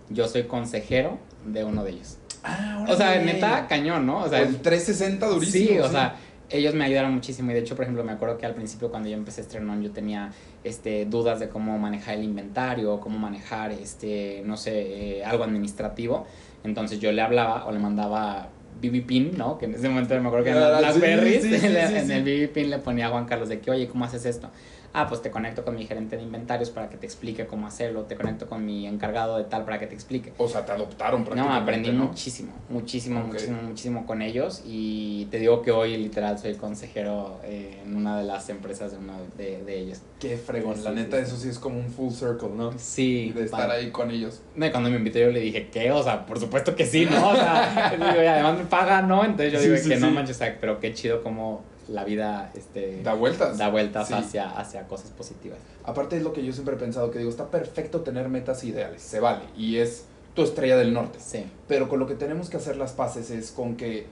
yo 0.09 0.27
soy 0.27 0.45
consejero 0.45 1.19
de 1.47 1.63
uno 1.65 1.85
de 1.85 1.93
ellos. 1.93 2.17
Ah, 2.43 2.87
O 2.89 2.97
sea, 2.97 3.19
neta, 3.23 3.67
cañón, 3.69 4.07
¿no? 4.07 4.21
O 4.25 4.29
sea, 4.29 4.41
el 4.43 4.57
360 4.61 5.27
durísimo. 5.29 5.69
sí, 5.69 5.79
o 5.79 5.89
sea, 5.91 6.17
ellos 6.51 6.75
me 6.75 6.85
ayudaron 6.85 7.15
muchísimo 7.15 7.51
y 7.51 7.55
de 7.55 7.61
hecho, 7.61 7.75
por 7.77 7.85
ejemplo, 7.85 8.05
me 8.05 8.13
acuerdo 8.13 8.39
que 8.39 8.47
al 8.47 8.55
principio 8.55 8.91
cuando 8.91 9.09
yo 9.09 9.17
empecé 9.17 9.41
Estrenón 9.41 9.83
yo 9.83 9.91
tenía 9.93 10.33
este, 10.65 11.05
dudas 11.07 11.41
de 11.41 11.49
cómo 11.49 11.79
manejar 11.79 12.17
el 12.19 12.25
inventario, 12.25 13.01
cómo 13.01 13.19
manejar, 13.19 13.73
este, 13.73 14.43
no 14.45 14.57
sé, 14.57 15.19
eh, 15.19 15.25
algo 15.25 15.45
administrativo. 15.45 16.27
Entonces 16.65 16.99
yo 17.01 17.13
le 17.13 17.23
hablaba 17.23 17.67
o 17.67 17.73
le 17.73 17.79
mandaba 17.79 18.49
BB 18.83 19.07
Pin, 19.07 19.33
¿no? 19.37 19.59
Que 19.59 19.67
en 19.67 19.75
ese 19.75 19.89
momento 19.89 20.19
me 20.21 20.27
acuerdo 20.29 20.45
que 20.45 20.51
en 20.51 20.57
Ah, 20.59 20.81
las 20.81 21.01
berries, 21.01 21.43
sí, 21.43 21.49
sí, 21.59 21.67
en, 21.67 21.73
sí, 21.89 21.97
en 21.97 22.07
sí. 22.07 22.13
el 22.13 22.23
BB 22.23 22.53
Pin 22.53 22.71
le 22.71 22.79
ponía 22.79 23.07
a 23.07 23.11
Juan 23.11 23.27
Carlos 23.27 23.49
de 23.49 23.61
que, 23.61 23.71
oye, 23.71 23.87
¿cómo 23.89 24.05
haces 24.05 24.25
esto? 24.27 24.51
Ah, 24.93 25.07
pues 25.09 25.23
te 25.23 25.31
conecto 25.31 25.65
con 25.65 25.75
mi 25.77 25.87
gerente 25.87 26.17
de 26.17 26.23
inventarios 26.23 26.71
para 26.71 26.89
que 26.91 26.97
te 26.97 27.07
explique 27.07 27.47
cómo 27.47 27.67
hacerlo, 27.67 28.03
te 28.05 28.17
conecto 28.17 28.49
con 28.49 28.65
mi 28.65 28.87
encargado 28.87 29.37
de 29.39 29.45
tal 29.45 29.65
para 29.65 29.79
que 29.79 29.87
te 29.87 29.95
explique. 29.95 30.33
O 30.39 30.49
sea, 30.49 30.65
te 30.67 30.73
adoptaron 30.73 31.25
prácticamente, 31.25 31.57
No, 31.59 31.63
aprendí 31.63 31.91
¿no? 31.93 32.07
muchísimo, 32.07 32.53
muchísimo, 32.69 33.21
muchísimo, 33.21 33.63
muchísimo 33.63 34.07
con 34.07 34.23
ellos 34.23 34.63
y 34.67 35.27
te 35.31 35.39
digo 35.39 35.63
que 35.63 35.71
hoy 35.71 35.97
literal 35.97 36.39
soy 36.39 36.55
consejero 36.55 37.41
eh, 37.45 37.81
en 37.85 37.97
una 37.97 38.19
de 38.19 38.25
las 38.25 38.49
empresas 38.49 38.93
de 38.93 38.99
una 38.99 39.15
de, 39.37 39.63
de 39.65 39.79
ellos. 39.79 40.01
Qué 40.19 40.37
fregón, 40.37 40.77
Sí, 40.77 40.83
la 40.83 40.91
sí, 40.91 40.97
neta, 40.97 41.17
sí. 41.19 41.23
eso 41.23 41.37
sí 41.37 41.49
es 41.49 41.59
como 41.59 41.79
un 41.79 41.91
full 41.91 42.11
circle, 42.13 42.51
¿no? 42.57 42.73
Sí, 42.77 43.33
de 43.35 43.45
estar 43.45 43.71
ahí 43.71 43.91
con 43.91 44.11
ellos. 44.11 44.43
No, 44.55 44.71
cuando 44.71 44.91
me 44.91 44.97
invitó 44.97 45.19
yo 45.19 45.31
le 45.31 45.41
dije, 45.41 45.69
¿qué? 45.73 45.91
O 45.93 46.03
sea, 46.03 46.27
por 46.27 46.39
supuesto 46.41 46.75
que 46.75 46.85
sí, 46.87 47.07
¿no? 47.07 47.31
O 47.31 47.35
sea, 47.37 47.91
digo, 47.97 48.23
y 48.23 48.27
además 48.27 48.59
me 48.59 48.65
pagan, 48.65 49.09
¿no? 49.09 49.25
Entonces 49.25 49.53
yo 49.53 49.61
digo 49.61 49.77
que 49.89 49.97
no 49.97 50.11
manches, 50.11 50.41
pero 50.61 50.81
qué 50.81 50.93
chido 50.95 51.23
como 51.23 51.63
la 51.91 52.05
vida 52.05 52.51
este, 52.55 53.03
Da 53.03 53.15
vueltas. 53.15 53.59
da 53.59 53.69
vueltas 53.69 54.09
Sí. 54.09 54.15
hacia, 54.15 54.51
hacia 54.59 54.87
cosas 54.87 55.11
positivas. 55.11 55.59
Aparte 55.85 56.17
es 56.17 56.23
lo 56.23 56.33
que 56.33 56.45
yo 56.45 56.53
siempre 56.53 56.77
he 56.77 56.79
pensado, 56.79 57.11
que 57.11 57.19
digo, 57.19 57.31
está 57.31 57.51
perfecto 57.51 58.01
tener 58.03 58.29
metas 58.29 58.63
ideales, 58.65 59.03
se 59.03 59.19
vale, 59.21 59.43
y 59.57 59.77
es 59.79 60.05
tu 60.35 60.43
estrella 60.43 60.77
del 60.77 60.93
norte. 60.95 61.19
Sí, 61.21 61.45
Pero 61.69 61.89
con 61.89 61.99
lo 61.99 62.07
que 62.07 62.15
tenemos 62.15 62.49
que 62.49 62.57
hacer 62.59 62.77
las 62.77 62.93
paces 62.93 63.31
es 63.31 63.51
con 63.51 63.77
que 63.77 64.07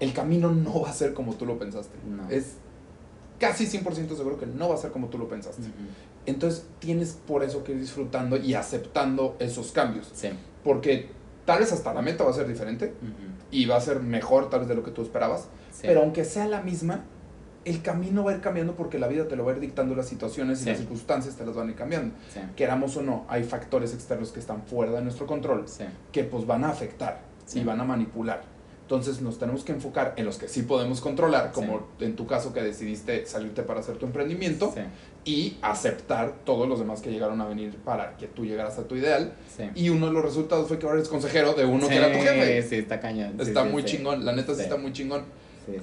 el 0.00 0.12
camino 0.12 0.50
no 0.52 0.82
va 0.82 0.90
a 0.90 0.92
ser 0.92 1.14
como 1.14 1.34
tú 1.34 1.46
lo 1.46 1.58
pensaste. 1.58 1.96
No. 2.06 2.28
Es 2.28 2.56
casi 3.40 3.66
100% 3.66 4.16
seguro 4.16 4.38
que 4.38 4.46
no 4.46 4.68
va 4.68 4.74
a 4.74 4.78
ser 4.78 4.90
como 4.92 5.08
tú 5.08 5.16
lo 5.18 5.28
pensaste. 5.28 5.62
Entonces 6.26 6.66
tienes 6.80 7.12
por 7.26 7.42
eso 7.44 7.64
que 7.64 7.72
ir 7.72 7.80
disfrutando 7.80 8.36
y 8.36 8.54
aceptando 8.54 9.36
esos 9.38 9.72
cambios. 9.72 10.10
sí. 10.14 10.28
Porque 10.64 11.08
tal 11.44 11.60
vez 11.60 11.72
hasta 11.72 11.94
la 11.94 12.02
meta 12.02 12.24
va 12.24 12.30
a 12.30 12.34
ser 12.34 12.48
diferente 12.48 12.86
ujú, 13.00 13.12
y 13.50 13.66
va 13.66 13.76
a 13.76 13.80
ser 13.80 14.00
mejor 14.00 14.50
tal 14.50 14.60
vez 14.60 14.68
de 14.68 14.74
lo 14.74 14.82
que 14.82 14.90
tú 14.90 15.02
esperabas. 15.02 15.48
sí. 15.72 15.82
Pero 15.82 16.00
aunque 16.02 16.24
sea 16.24 16.46
la 16.48 16.62
misma, 16.62 17.04
el 17.64 17.82
camino 17.82 18.22
va 18.22 18.30
a 18.30 18.34
ir 18.34 18.40
cambiando 18.40 18.74
porque 18.76 18.98
la 18.98 19.08
vida 19.08 19.26
te 19.26 19.34
lo 19.36 19.44
va 19.44 19.50
a 19.52 19.54
ir 19.56 19.60
dictando 19.60 19.94
las 19.96 20.06
situaciones 20.06 20.60
y 20.60 20.64
Sí. 20.64 20.68
las 20.70 20.78
circunstancias 20.78 21.34
te 21.36 21.44
las 21.44 21.54
van 21.56 21.66
a 21.68 21.70
ir 21.72 21.76
cambiando. 21.76 22.14
sí, 22.32 22.40
Queramos 22.54 22.96
o 22.96 23.02
no, 23.02 23.24
hay 23.28 23.42
factores 23.44 23.92
externos 23.92 24.30
que 24.32 24.38
están 24.40 24.62
fuera 24.62 24.92
de 24.92 25.02
nuestro 25.02 25.26
control 25.26 25.64
que 26.12 26.24
pues 26.24 26.46
van 26.46 26.64
a 26.64 26.68
afectar 26.70 27.20
y 27.54 27.62
van 27.64 27.80
a 27.80 27.84
manipular. 27.84 28.42
Entonces 28.86 29.20
nos 29.20 29.36
tenemos 29.36 29.64
que 29.64 29.72
enfocar 29.72 30.14
en 30.16 30.24
los 30.24 30.38
que 30.38 30.46
sí 30.46 30.62
podemos 30.62 31.00
controlar, 31.00 31.50
como 31.50 31.88
en 31.98 32.14
tu 32.14 32.28
caso 32.28 32.52
que 32.54 32.62
decidiste 32.62 33.26
salirte 33.26 33.64
para 33.64 33.80
hacer 33.80 33.96
tu 33.96 34.06
emprendimiento 34.06 34.72
sí, 34.72 34.80
y 35.24 35.56
aceptar 35.60 36.34
todos 36.44 36.68
los 36.68 36.78
demás 36.78 37.00
que 37.00 37.10
llegaron 37.10 37.40
a 37.40 37.48
venir 37.48 37.74
para 37.84 38.16
que 38.16 38.28
tú 38.28 38.44
llegaras 38.46 38.78
a 38.78 38.84
tu 38.84 38.94
ideal. 38.94 39.32
sí. 39.56 39.64
Y 39.74 39.88
uno 39.88 40.06
de 40.06 40.12
los 40.12 40.24
resultados 40.24 40.68
fue 40.68 40.78
que 40.78 40.86
ahora 40.86 40.98
eres 41.00 41.08
consejero 41.08 41.54
de 41.54 41.64
uno 41.64 41.88
que 41.88 41.96
era 41.96 42.12
tu 42.12 42.18
jefe. 42.20 42.62
Sí, 42.62 42.76
está 42.76 43.00
cañón. 43.00 43.34
Está 43.40 43.64
muy 43.64 43.84
chingón, 43.84 44.24
la 44.24 44.32
neta 44.32 44.54
sí. 44.54 44.60
Está 44.60 44.76
muy 44.76 44.92
chingón. 44.92 45.24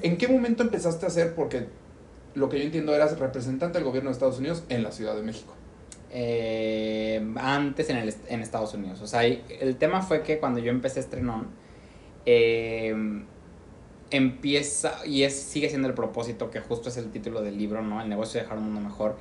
¿En 0.02 0.16
qué 0.16 0.30
momento 0.30 0.64
empezaste 0.64 1.06
a 1.06 1.10
hacer? 1.10 1.36
Porque 1.36 1.66
lo 2.36 2.48
que 2.48 2.58
yo 2.58 2.64
entiendo 2.64 2.96
eras 2.96 3.20
representante 3.20 3.80
del 3.80 3.84
gobierno 3.86 4.12
de 4.12 4.14
Estados 4.14 4.40
Unidos 4.40 4.64
en 4.70 4.82
la 4.82 4.94
Ciudad 4.94 5.14
de 5.14 5.24
México. 5.24 5.54
eh, 6.16 7.22
antes 7.36 7.90
en, 7.90 7.98
el, 7.98 8.14
en 8.30 8.42
Estados 8.42 8.74
Unidos. 8.76 9.02
O 9.02 9.08
sea, 9.08 9.26
el 9.26 9.76
tema 9.78 10.02
fue 10.04 10.22
que 10.22 10.38
cuando 10.40 10.60
yo 10.60 10.72
empecé 10.72 11.00
Estrenón, 11.02 11.48
eh, 12.26 13.24
empieza, 14.12 15.06
y 15.06 15.24
es, 15.24 15.36
sigue 15.36 15.70
siendo 15.70 15.88
el 15.88 15.94
propósito, 15.94 16.52
que 16.52 16.60
justo 16.60 16.90
es 16.90 16.98
el 16.98 17.10
título 17.12 17.42
del 17.42 17.58
libro, 17.58 17.82
¿no? 17.82 18.02
El 18.02 18.10
negocio 18.10 18.40
de 18.40 18.44
dejar 18.44 18.60
un 18.60 18.66
mundo 18.66 18.82
mejor. 18.82 19.18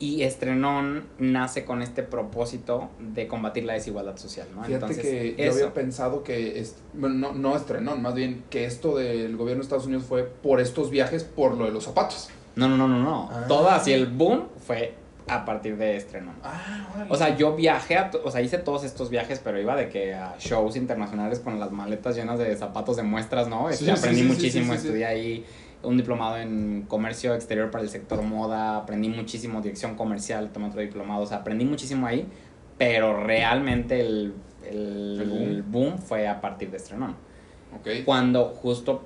Y 0.00 0.22
Estrenón 0.22 1.06
nace 1.18 1.64
con 1.64 1.82
este 1.82 2.04
propósito 2.04 2.90
de 3.00 3.26
combatir 3.26 3.64
la 3.64 3.72
desigualdad 3.72 4.16
social, 4.16 4.46
¿no? 4.54 4.62
Fíjate 4.62 4.96
que 4.96 5.34
yo 5.36 5.52
había 5.52 5.74
pensado 5.74 6.22
que, 6.22 6.60
es, 6.60 6.76
bueno, 6.92 7.16
no, 7.16 7.32
no 7.32 7.56
estrenó, 7.56 7.96
más 7.96 8.14
bien 8.14 8.44
que 8.50 8.64
esto 8.64 8.96
del 8.96 9.36
gobierno 9.36 9.62
de 9.62 9.64
Estados 9.64 9.86
Unidos 9.86 10.04
fue 10.04 10.24
por 10.24 10.60
estos 10.60 10.90
viajes, 10.90 11.24
por 11.24 11.56
lo 11.56 11.64
de 11.64 11.72
los 11.72 11.84
zapatos. 11.84 12.28
No, 12.54 12.68
no, 12.68 12.76
no, 12.76 12.86
no, 12.86 13.02
no. 13.02 13.28
Ah. 13.32 13.44
Todo 13.48 13.70
así, 13.70 13.92
el 13.92 14.06
boom 14.06 14.48
fue 14.64 14.94
a 15.28 15.44
partir 15.44 15.76
de 15.76 15.96
Estrenón. 15.96 16.34
Ah. 16.42 17.06
O 17.08 17.16
sea, 17.16 17.36
yo 17.36 17.54
viajé, 17.54 17.96
a 17.96 18.10
o 18.24 18.30
sea, 18.30 18.40
hice 18.40 18.58
todos 18.58 18.84
estos 18.84 19.10
viajes, 19.10 19.40
pero 19.42 19.60
iba 19.60 19.76
de 19.76 19.88
que 19.88 20.14
a 20.14 20.34
shows 20.38 20.76
internacionales 20.76 21.38
con 21.40 21.58
las 21.60 21.70
maletas 21.70 22.16
llenas 22.16 22.38
de 22.38 22.56
zapatos 22.56 22.96
de 22.96 23.02
muestras, 23.02 23.48
¿no? 23.48 23.68
Este, 23.68 23.84
Sí, 23.86 23.90
sí, 23.92 23.98
aprendí 23.98 24.20
sí, 24.20 24.26
sí, 24.26 24.32
muchísimo, 24.34 24.64
sí, 24.64 24.70
sí, 24.72 24.78
sí. 24.78 24.86
estudié 24.88 25.06
ahí 25.06 25.44
un 25.82 25.96
diplomado 25.96 26.38
en 26.38 26.84
comercio 26.88 27.34
exterior 27.34 27.70
para 27.70 27.84
el 27.84 27.90
sector 27.90 28.20
moda, 28.22 28.76
aprendí 28.78 29.08
muchísimo 29.08 29.60
dirección 29.60 29.94
comercial, 29.94 30.50
tomé 30.50 30.66
otro 30.68 30.80
diplomado, 30.80 31.22
o 31.22 31.26
sea, 31.26 31.38
aprendí 31.38 31.64
muchísimo 31.64 32.06
ahí, 32.06 32.26
pero 32.78 33.22
realmente 33.22 34.00
el, 34.00 34.34
el, 34.68 35.20
El 35.20 35.62
boom. 35.62 35.90
boom 35.90 35.98
fue 35.98 36.26
a 36.26 36.40
partir 36.40 36.70
de 36.70 36.78
Estrenón 36.78 37.14
ok. 37.76 38.04
cuando 38.04 38.46
justo 38.46 39.02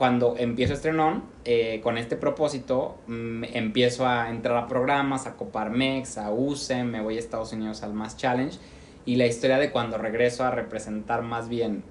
cuando 0.00 0.34
empiezo 0.38 0.72
Estrenón, 0.72 1.24
eh, 1.44 1.82
con 1.82 1.98
este 1.98 2.16
propósito, 2.16 2.96
mm, 3.06 3.44
empiezo 3.52 4.06
a 4.08 4.30
entrar 4.30 4.56
a 4.56 4.66
programas, 4.66 5.26
a 5.26 5.36
Coparmex, 5.36 6.16
a 6.16 6.30
USEM, 6.32 6.86
me 6.86 7.02
voy 7.02 7.16
a 7.16 7.18
Estados 7.18 7.52
Unidos 7.52 7.82
al 7.82 7.92
Mass 7.92 8.16
Challenge, 8.16 8.56
y 9.04 9.16
la 9.16 9.26
historia 9.26 9.58
de 9.58 9.70
cuando 9.70 9.98
regreso 9.98 10.42
a 10.42 10.52
representar 10.52 11.20
más 11.20 11.50
bien 11.50 11.84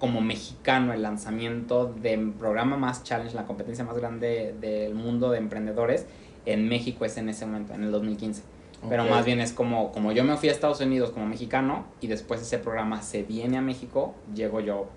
como 0.00 0.22
mexicano 0.22 0.92
el 0.92 1.02
lanzamiento 1.02 1.86
del 1.86 2.32
programa 2.32 2.76
Mass 2.76 3.04
Challenge, 3.04 3.32
la 3.32 3.44
competencia 3.46 3.84
más 3.84 3.96
grande 3.96 4.52
del 4.60 4.96
mundo 4.96 5.30
de 5.30 5.38
emprendedores, 5.38 6.08
en 6.46 6.68
México 6.68 7.04
es 7.04 7.16
en 7.16 7.28
ese 7.28 7.46
momento, 7.46 7.74
en 7.74 7.84
el 7.84 7.92
2015. 7.92 8.42
Pero 8.88 9.04
Ok. 9.04 9.10
más 9.10 9.24
bien 9.24 9.38
es 9.38 9.52
como, 9.52 9.92
como 9.92 10.10
yo 10.10 10.24
me 10.24 10.36
fui 10.36 10.48
a 10.48 10.52
Estados 10.52 10.80
Unidos 10.80 11.10
como 11.10 11.26
mexicano 11.26 11.84
y 12.00 12.08
después 12.08 12.42
ese 12.42 12.58
programa 12.58 13.02
se 13.02 13.22
viene 13.22 13.56
a 13.56 13.62
México, 13.62 14.16
llego 14.34 14.58
yo 14.58 14.88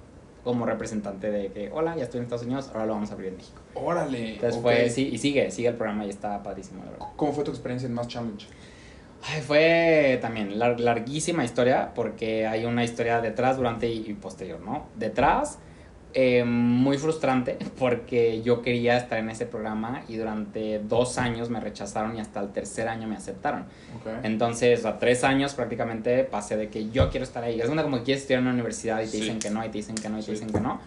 como 0.44 0.66
representante 0.66 1.30
de 1.32 1.50
que, 1.52 1.70
hola, 1.72 1.96
ya 1.98 2.04
estoy 2.04 2.20
en 2.20 2.24
Estados 2.24 2.46
Unidos, 2.46 2.70
ahora 2.74 2.86
lo 2.86 2.94
vamos 2.94 3.10
a 3.12 3.14
abrir 3.14 3.30
en 3.30 3.38
México. 3.38 3.62
Órale. 3.76 4.36
Entonces 4.36 4.62
fue, 4.62 4.90
sí, 4.90 5.10
y 5.12 5.18
sigue, 5.18 5.52
sigue 5.52 5.68
el 5.70 5.76
programa 5.76 6.06
y 6.06 6.10
está 6.10 6.42
padrísimo, 6.44 6.84
la 6.86 6.92
verdad. 6.92 7.08
¿Cómo 7.16 7.34
fue 7.34 7.44
tu 7.44 7.52
experiencia 7.52 7.88
en 7.88 7.94
Mass 7.94 8.08
Challenge? 8.08 8.48
Ay, 9.24 9.42
fue 9.42 10.20
también 10.22 10.58
lar- 10.60 10.80
larguísima 10.80 11.44
historia 11.44 11.92
porque 11.96 12.46
hay 12.48 12.66
una 12.66 12.84
historia 12.84 13.20
detrás, 13.20 13.58
durante 13.58 13.90
y, 13.90 14.06
y 14.08 14.14
posterior, 14.14 14.60
¿no? 14.62 14.86
Detrás, 14.96 15.60
eh, 16.20 16.44
muy 16.44 16.98
frustrante 16.98 17.60
porque 17.80 18.42
yo 18.42 18.64
quería 18.64 18.98
estar 18.98 19.20
en 19.20 19.30
ese 19.30 19.46
programa 19.46 20.02
y 20.08 20.16
durante 20.16 20.80
dos 20.80 21.20
años 21.20 21.52
me 21.52 21.60
rechazaron 21.60 22.18
y 22.18 22.20
hasta 22.20 22.40
el 22.40 22.50
tercer 22.52 22.88
año 22.88 23.08
me 23.08 23.16
aceptaron. 23.16 23.66
Ok. 23.96 24.08
Entonces, 24.24 24.84
a 24.86 24.98
tres 24.98 25.24
años 25.24 25.54
prácticamente 25.54 26.24
pasé 26.24 26.58
de 26.58 26.70
que 26.70 26.90
yo 26.90 27.12
quiero 27.12 27.24
estar 27.24 27.44
ahí. 27.44 27.62
Es 27.62 27.70
una 27.70 27.84
como 27.84 27.98
que 27.98 28.04
quieres 28.06 28.24
estudiar 28.24 28.40
en 28.40 28.46
una 28.48 28.54
universidad 28.56 29.00
y 29.02 29.06
te 29.06 29.12
Sí. 29.12 29.20
dicen 29.20 29.38
que 29.38 29.52
no, 29.52 29.64
y 29.64 29.70
te 29.70 29.78
dicen 29.78 29.94
que 29.94 30.10
no, 30.10 30.18
y 30.18 30.22
Sí. 30.22 30.26
te 30.26 30.32
dicen 30.32 30.50
que 30.50 30.60
no. 30.60 30.80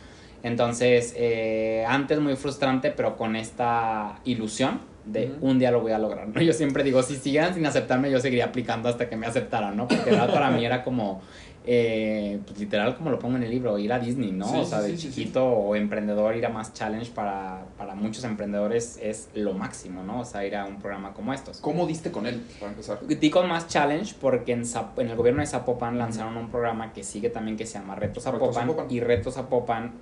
Entonces, 0.43 1.15
eh, 1.17 1.85
antes 1.87 2.19
muy 2.19 2.35
frustrante, 2.35 2.91
pero 2.91 3.17
con 3.17 3.37
esta 3.37 4.19
ilusión 4.25 4.81
de 5.05 5.27
Ujú. 5.37 5.47
un 5.51 5.59
día 5.61 5.71
lo 5.71 5.81
voy 5.81 5.93
a 5.93 5.99
lograr, 5.99 6.27
¿no? 6.29 6.41
Yo 6.43 6.53
siempre 6.53 6.83
digo, 6.83 7.03
si 7.05 7.15
siguieran 7.17 7.55
sin 7.55 7.65
aceptarme, 7.67 8.11
yo 8.11 8.19
seguiría 8.21 8.47
aplicando 8.47 8.89
hasta 8.89 9.09
que 9.09 9.17
me 9.17 9.27
aceptaran, 9.27 9.77
¿no? 9.77 9.87
Porque 9.87 10.11
para 10.13 10.51
mí 10.51 10.65
era 10.65 10.83
como, 10.83 11.23
eh, 11.67 12.41
pues, 12.47 12.59
literal, 12.59 12.97
como 12.97 13.11
lo 13.11 13.19
pongo 13.19 13.37
en 13.37 13.43
el 13.43 13.51
libro, 13.51 13.79
ir 13.79 13.93
a 13.93 13.99
Disney, 13.99 14.33
¿no? 14.33 14.47
Sí, 14.49 14.57
o 14.61 14.65
sea, 14.65 14.81
de 14.81 14.91
sí, 14.91 14.97
sí, 14.97 15.09
chiquito 15.15 15.47
o 15.47 15.77
emprendedor, 15.77 16.35
ir 16.35 16.47
a 16.47 16.49
más 16.49 16.73
challenge 16.73 17.11
para, 17.13 17.65
para 17.77 17.95
muchos 17.95 18.25
emprendedores 18.25 18.99
es 19.03 19.29
lo 19.35 19.53
máximo, 19.53 20.03
¿no? 20.03 20.21
O 20.21 20.25
sea, 20.25 20.45
ir 20.47 20.57
a 20.57 20.65
un 20.65 20.79
programa 20.81 21.13
como 21.13 21.35
estos. 21.35 21.59
¿Cómo 21.59 21.87
diste 21.87 22.11
con 22.11 22.27
él, 22.27 22.43
para 22.59 22.73
empezar? 22.73 22.99
Di 23.07 23.31
con 23.31 23.47
más 23.49 23.69
challenge 23.69 24.15
porque 24.21 24.53
en, 24.53 24.63
Zap- 24.65 24.99
en 24.99 25.09
el 25.09 25.17
gobierno 25.17 25.41
de 25.43 25.47
Zapopan 25.47 25.99
lanzaron 25.99 26.37
un 26.39 26.49
programa 26.51 26.93
que 26.95 27.05
sigue 27.05 27.29
también 27.31 27.57
que 27.59 27.67
se 27.67 27.79
llama 27.79 27.95
Reto 27.95 28.21
Zapopan, 28.21 28.55
Zapopan. 28.69 28.87
y 28.91 29.01
Reto 29.01 29.31
Zapopan 29.31 29.93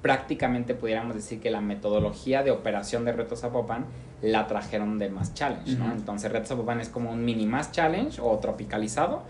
prácticamente 0.00 0.74
pudiéramos 0.74 1.14
decir 1.14 1.40
que 1.40 1.50
la 1.50 1.60
metodología 1.60 2.42
de 2.42 2.50
operación 2.50 3.04
de 3.04 3.12
Reto 3.12 3.36
Zapopan 3.36 3.84
la 4.20 4.46
trajeron 4.46 4.98
de 4.98 5.08
Más 5.10 5.34
Challenge, 5.34 5.76
¿no? 5.76 5.86
Ujú. 5.86 5.94
Entonces 5.94 6.32
Reto 6.32 6.46
Zapopan 6.46 6.80
es 6.80 6.88
como 6.88 7.10
un 7.12 7.24
mini 7.24 7.46
Más 7.46 7.70
Challenge 7.70 8.20
o 8.20 8.36
tropicalizado, 8.38 9.22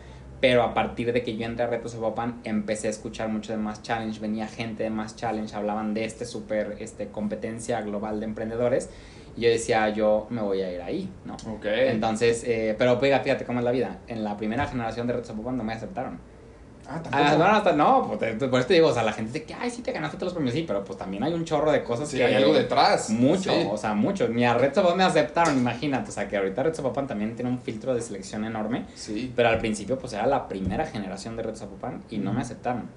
pero 0.42 0.64
a 0.64 0.74
partir 0.74 1.12
de 1.12 1.22
que 1.22 1.37
yo 1.37 1.46
entré 1.46 1.64
a 1.64 1.68
Reto 1.68 1.88
Zapopan 1.88 2.40
empecé 2.42 2.88
a 2.88 2.90
escuchar 2.90 3.28
mucho 3.28 3.52
de 3.52 3.59
Más 3.59 3.81
Challenge, 3.81 4.18
venía 4.18 4.48
gente 4.48 4.83
de 4.83 4.90
Más 4.90 5.14
Challenge, 5.14 5.55
hablaban 5.55 5.94
de 5.94 6.05
este 6.05 6.24
super 6.26 6.78
este, 6.81 7.07
competencia 7.11 7.81
global 7.83 8.18
de 8.18 8.26
emprendedores 8.26 8.90
y 9.37 9.42
yo 9.42 9.48
decía, 9.50 9.88
yo 9.90 10.26
me 10.31 10.42
voy 10.42 10.61
a 10.62 10.72
ir 10.72 10.83
ahí, 10.83 11.09
¿no? 11.24 11.35
Ok. 11.48 11.66
Entonces, 11.66 12.42
eh, 12.42 12.74
pero 12.76 12.98
fíjate 12.98 13.44
cómo 13.44 13.61
es 13.61 13.64
la 13.64 13.70
vida. 13.70 14.00
En 14.09 14.24
la 14.24 14.37
primera 14.37 14.66
generación 14.66 15.07
de 15.07 15.12
Reto 15.12 15.28
Zapopan 15.28 15.57
no 15.57 15.62
me 15.62 15.74
aceptaron. 15.74 16.18
Ah. 16.92 17.02
Ah, 17.12 17.33
no, 17.33 17.38
no, 17.38 17.44
hasta- 17.57 17.72
no, 17.72 18.07
pues, 18.18 18.35
por 18.35 18.59
eso 18.59 18.68
te 18.68 18.74
digo, 18.74 18.88
o 18.88 18.92
sea, 18.94 19.02
la 19.02 19.12
gente 19.12 19.33
dice 19.33 19.44
que, 19.44 19.55
ay, 19.55 19.70
sí 19.70 19.83
te 19.83 19.92
ganaste 19.92 20.16
todos 20.16 20.28
los 20.28 20.35
premios, 20.35 20.55
sí, 20.55 20.64
pero 20.66 20.85
pues 20.85 20.98
también 20.98 21.22
hay 21.22 21.33
un 21.35 21.44
chorro 21.44 21.70
de 21.72 21.83
cosas 21.85 22.09
Sí, 22.09 22.16
que 22.18 22.24
hay 22.24 22.35
algo 22.35 22.52
detrás. 22.52 23.11
Mucho, 23.11 23.50
Sí. 23.52 23.66
o 23.70 23.76
sea, 23.76 23.94
mucho. 23.94 24.28
Ni 24.28 24.44
a 24.44 24.55
Red 24.55 24.74
Zapopan 24.74 24.98
me 24.98 25.05
aceptaron, 25.05 25.57
imagínate. 25.57 26.11
O 26.11 26.12
sea, 26.12 26.28
que 26.28 26.37
ahorita 26.37 26.62
Red 26.62 26.74
Zapopan 26.74 27.07
también 27.07 27.35
tiene 27.35 27.50
un 27.50 27.61
filtro 27.61 27.94
de 27.94 28.00
selección 28.02 28.44
enorme. 28.44 28.87
Sí. 28.94 29.33
Pero 29.35 29.48
al 29.48 29.59
principio, 29.59 29.98
pues 29.98 30.12
era 30.12 30.26
la 30.26 30.48
primera 30.48 30.87
generación 30.87 31.37
de 31.37 31.42
Red 31.42 31.57
Zapopan 31.57 32.02
y 32.11 32.18
no 32.18 32.33
me 32.33 32.42
aceptaron. 32.42 32.88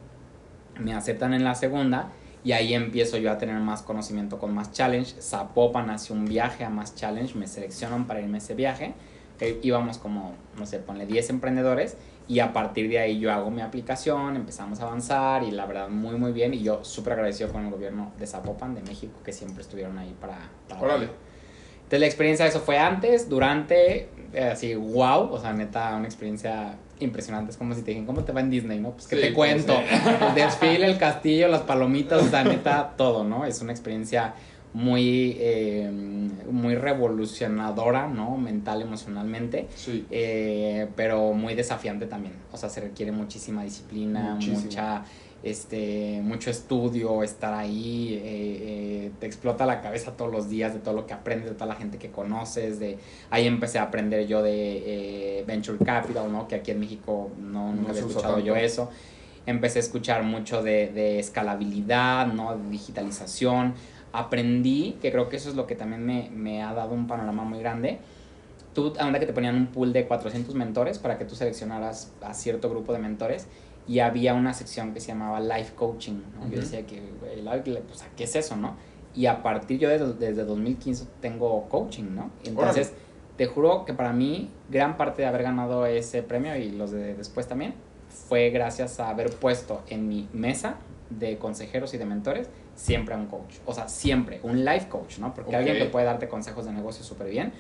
Me 0.79 0.93
aceptan 0.93 1.33
en 1.33 1.43
la 1.43 1.55
segunda 1.55 2.09
y 2.43 2.51
ahí 2.51 2.73
empiezo 2.73 3.17
yo 3.17 3.31
a 3.31 3.37
tener 3.37 3.55
más 3.59 3.81
conocimiento 3.81 4.37
con 4.39 4.53
más 4.53 4.71
challenge. 4.71 5.21
Zapopan 5.21 5.89
hace 5.89 6.13
un 6.13 6.25
viaje 6.25 6.63
a 6.63 6.69
más 6.69 6.93
challenge, 6.95 7.35
me 7.35 7.47
seleccionan 7.47 8.05
para 8.05 8.19
irme 8.21 8.35
a 8.35 8.37
ese 8.39 8.53
viaje. 8.55 8.93
Que 9.39 9.59
íbamos 9.63 9.97
como, 9.97 10.33
no 10.57 10.65
sé, 10.65 10.79
ponle 10.79 11.05
10 11.05 11.29
emprendedores 11.29 11.97
y 12.27 12.39
a 12.39 12.53
partir 12.53 12.89
de 12.89 12.99
ahí 12.99 13.19
yo 13.19 13.31
hago 13.31 13.51
mi 13.51 13.61
aplicación, 13.61 14.35
empezamos 14.35 14.79
a 14.79 14.83
avanzar 14.83 15.43
y 15.43 15.51
la 15.51 15.65
verdad 15.65 15.89
muy 15.89 16.15
muy 16.15 16.31
bien 16.31 16.53
y 16.53 16.63
yo 16.63 16.83
súper 16.83 17.13
agradecido 17.13 17.51
con 17.51 17.65
el 17.65 17.71
gobierno 17.71 18.11
de 18.17 18.25
Zapopan, 18.25 18.73
de 18.75 18.81
México, 18.81 19.19
que 19.23 19.31
siempre 19.31 19.61
estuvieron 19.61 19.97
ahí 19.97 20.15
para... 20.19 20.37
para 20.67 20.81
Órale. 20.81 21.09
Entonces 21.75 21.99
la 21.99 22.05
experiencia 22.07 22.45
de 22.45 22.49
eso 22.49 22.61
fue 22.61 22.79
antes, 22.79 23.29
durante, 23.29 24.09
eh, 24.33 24.49
así, 24.51 24.73
wow, 24.73 25.31
o 25.31 25.39
sea, 25.39 25.53
neta, 25.53 25.95
una 25.95 26.05
experiencia 26.05 26.77
impresionante. 26.99 27.51
Es 27.51 27.57
como 27.57 27.75
si 27.75 27.81
te 27.81 27.91
dijeran, 27.91 28.07
¿cómo 28.07 28.23
te 28.23 28.31
va 28.31 28.41
en 28.41 28.49
Disney, 28.49 28.79
no? 28.79 28.89
Pues, 28.91 29.05
¿qué 29.05 29.17
Sí, 29.17 29.21
te 29.21 29.31
pues, 29.33 29.63
cuento? 29.63 29.75
sí. 29.77 30.25
El 30.27 30.33
desfile, 30.33 30.85
el 30.87 30.97
castillo, 30.97 31.47
las 31.47 31.61
palomitas, 31.61 32.23
o 32.23 32.27
sea, 32.27 32.43
neta, 32.43 32.93
todo, 32.97 33.23
¿no? 33.23 33.45
Es 33.45 33.61
una 33.61 33.71
experiencia 33.71 34.33
muy, 34.75 35.37
eh, 35.39 35.89
muy 36.51 36.75
revolucionadora, 36.75 38.07
¿no? 38.07 38.35
Mental, 38.37 38.81
emocionalmente. 38.81 39.67
Sí. 39.73 40.05
Eh, 40.11 40.89
pero 40.97 41.31
muy 41.31 41.55
desafiante 41.55 42.07
también. 42.07 42.33
O 42.51 42.57
sea, 42.57 42.67
se 42.67 42.81
requiere 42.81 43.13
muchísima 43.13 43.63
disciplina, 43.63 44.33
Muchísimo. 44.33 44.59
mucha, 44.63 45.05
este, 45.43 46.19
mucho 46.21 46.49
estudio, 46.49 47.23
estar 47.23 47.53
ahí, 47.53 48.15
eh, 48.15 48.21
eh, 48.25 49.11
te 49.17 49.25
explota 49.27 49.65
la 49.65 49.79
cabeza 49.79 50.11
todos 50.17 50.29
los 50.29 50.49
días 50.49 50.73
de 50.73 50.79
todo 50.81 50.93
lo 50.93 51.05
que 51.07 51.13
aprendes, 51.13 51.47
de 51.49 51.55
toda 51.55 51.67
la 51.67 51.75
gente 51.75 51.97
que 51.97 52.09
conoces, 52.11 52.77
de 52.77 52.97
ahí 53.29 53.47
empecé 53.47 53.79
a 53.79 53.83
aprender 53.83 54.27
yo 54.27 54.41
de 54.43 55.39
eh, 55.39 55.43
Venture 55.47 55.77
Capital, 55.85 56.29
¿no? 56.33 56.49
Que 56.49 56.55
aquí 56.55 56.71
en 56.71 56.81
México 56.81 57.31
no, 57.39 57.69
nunca 57.69 57.81
No 57.83 57.87
había 57.89 58.01
escuchado 58.01 58.39
yo 58.39 58.53
tanto. 58.53 58.65
eso. 58.65 58.89
Empecé 59.45 59.77
a 59.79 59.83
escuchar 59.83 60.23
mucho 60.23 60.63
de, 60.63 60.87
de 60.91 61.19
escalabilidad, 61.19 62.27
¿no? 62.27 62.57
De 62.57 62.69
digitalización. 62.71 63.75
Aprendí, 64.19 64.97
que 65.01 65.11
creo 65.11 65.29
que 65.29 65.37
eso 65.37 65.49
es 65.49 65.55
lo 65.55 65.67
que 65.67 65.75
también 65.75 66.05
me, 66.05 66.29
me 66.31 66.63
ha 66.63 66.73
dado 66.73 66.93
un 66.93 67.07
panorama 67.07 67.43
muy 67.43 67.59
grande, 67.59 67.99
tú, 68.73 68.93
anda 68.99 69.19
que 69.19 69.25
te 69.25 69.33
ponían 69.33 69.55
un 69.55 69.67
pool 69.67 69.93
de 69.93 70.05
400 70.05 70.53
mentores 70.53 70.99
para 70.99 71.17
que 71.17 71.25
tú 71.25 71.35
seleccionaras 71.35 72.13
a 72.21 72.33
cierto 72.33 72.69
grupo 72.69 72.93
de 72.93 72.99
mentores 72.99 73.47
y 73.87 73.99
había 73.99 74.33
una 74.33 74.53
sección 74.53 74.93
que 74.93 74.99
se 74.99 75.07
llamaba 75.07 75.39
life 75.39 75.73
coaching, 75.75 76.21
¿no? 76.35 76.41
Yo 76.41 76.53
Ujú. 76.53 76.59
decía 76.59 76.85
que, 76.85 77.01
sea, 77.93 78.09
¿qué 78.15 78.23
es 78.25 78.35
eso, 78.35 78.55
no? 78.55 78.75
Y 79.13 79.27
a 79.27 79.41
partir 79.41 79.79
yo 79.79 79.89
desde, 79.89 80.13
desde 80.13 80.43
2015 80.43 81.05
tengo 81.21 81.69
coaching, 81.69 82.15
¿no? 82.15 82.31
Entonces, 82.43 82.93
te 83.37 83.45
juro 83.45 83.85
que 83.85 83.93
para 83.93 84.11
mí 84.11 84.49
gran 84.69 84.97
parte 84.97 85.21
de 85.21 85.27
haber 85.27 85.43
ganado 85.43 85.85
ese 85.85 86.23
premio 86.23 86.55
y 86.57 86.71
los 86.71 86.91
de 86.91 87.15
después 87.15 87.47
también 87.47 87.75
fue 88.09 88.49
gracias 88.49 88.99
a 88.99 89.09
haber 89.09 89.29
puesto 89.29 89.83
en 89.87 90.07
mi 90.07 90.27
mesa 90.33 90.77
de 91.09 91.37
consejeros 91.37 91.93
y 91.93 91.97
de 91.97 92.05
mentores 92.05 92.49
siempre 92.75 93.15
a 93.15 93.17
un 93.17 93.27
coach. 93.27 93.55
O 93.65 93.73
sea, 93.73 93.87
siempre, 93.87 94.39
un 94.43 94.63
life 94.65 94.87
coach, 94.89 95.17
¿no? 95.19 95.33
Porque 95.33 95.49
Ok. 95.49 95.55
alguien 95.55 95.77
que 95.77 95.85
puede 95.85 96.05
darte 96.05 96.27
consejos 96.27 96.65
de 96.65 96.71
negocio 96.73 97.03
súper 97.03 97.29
bien, 97.29 97.53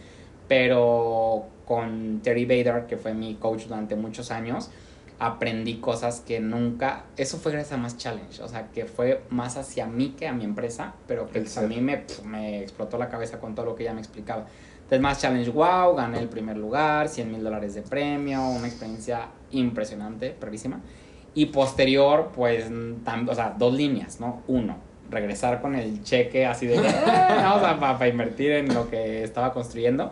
pero 0.47 1.45
con 1.65 2.19
Terry 2.21 2.45
Bader, 2.45 2.85
que 2.87 2.97
fue 2.97 3.13
mi 3.13 3.35
coach 3.35 3.63
durante 3.65 3.95
muchos 3.95 4.31
años, 4.31 4.69
aprendí 5.17 5.77
cosas 5.77 6.19
que 6.19 6.39
nunca, 6.39 7.05
eso 7.17 7.37
fue 7.37 7.53
gracias 7.53 7.73
a 7.73 7.77
Más 7.77 7.97
Challenge, 7.97 8.41
o 8.43 8.47
sea, 8.47 8.67
que 8.73 8.85
fue 8.85 9.23
más 9.29 9.55
hacia 9.57 9.85
mí 9.87 10.09
que 10.17 10.27
a 10.27 10.33
mi 10.33 10.43
empresa, 10.43 10.93
pero 11.07 11.29
que 11.29 11.45
a 11.55 11.61
mí 11.61 11.79
me, 11.79 11.97
pf, 11.97 12.23
me 12.25 12.61
explotó 12.61 12.97
la 12.97 13.07
cabeza 13.09 13.39
con 13.39 13.55
todo 13.55 13.65
lo 13.65 13.75
que 13.75 13.83
ella 13.83 13.93
me 13.93 14.01
explicaba. 14.01 14.45
Entonces, 14.75 15.01
Más 15.01 15.19
Challenge, 15.19 15.49
wow, 15.49 15.95
gané 15.95 16.19
el 16.19 16.27
primer 16.27 16.57
lugar, 16.57 17.07
100 17.09 17.31
mil 17.31 17.43
dólares 17.43 17.73
de 17.73 17.81
premio, 17.81 18.45
una 18.49 18.67
experiencia 18.67 19.29
impresionante, 19.51 20.29
perrísima. 20.31 20.81
Y 21.33 21.47
posterior, 21.47 22.31
pues, 22.35 22.69
tam- 22.69 23.27
o 23.29 23.33
sea, 23.33 23.55
dos 23.57 23.73
líneas, 23.73 24.19
¿no? 24.19 24.43
Uno, 24.47 24.77
regresar 25.09 25.61
con 25.61 25.75
el 25.75 26.03
cheque 26.03 26.45
así 26.45 26.65
de, 26.67 26.75
"Eh", 26.77 26.81
¿no? 27.41 27.55
o 27.55 27.59
sea, 27.59 27.77
para 27.79 28.07
invertir 28.07 28.51
en 28.51 28.73
lo 28.73 28.89
que 28.89 29.23
estaba 29.23 29.53
construyendo. 29.53 30.11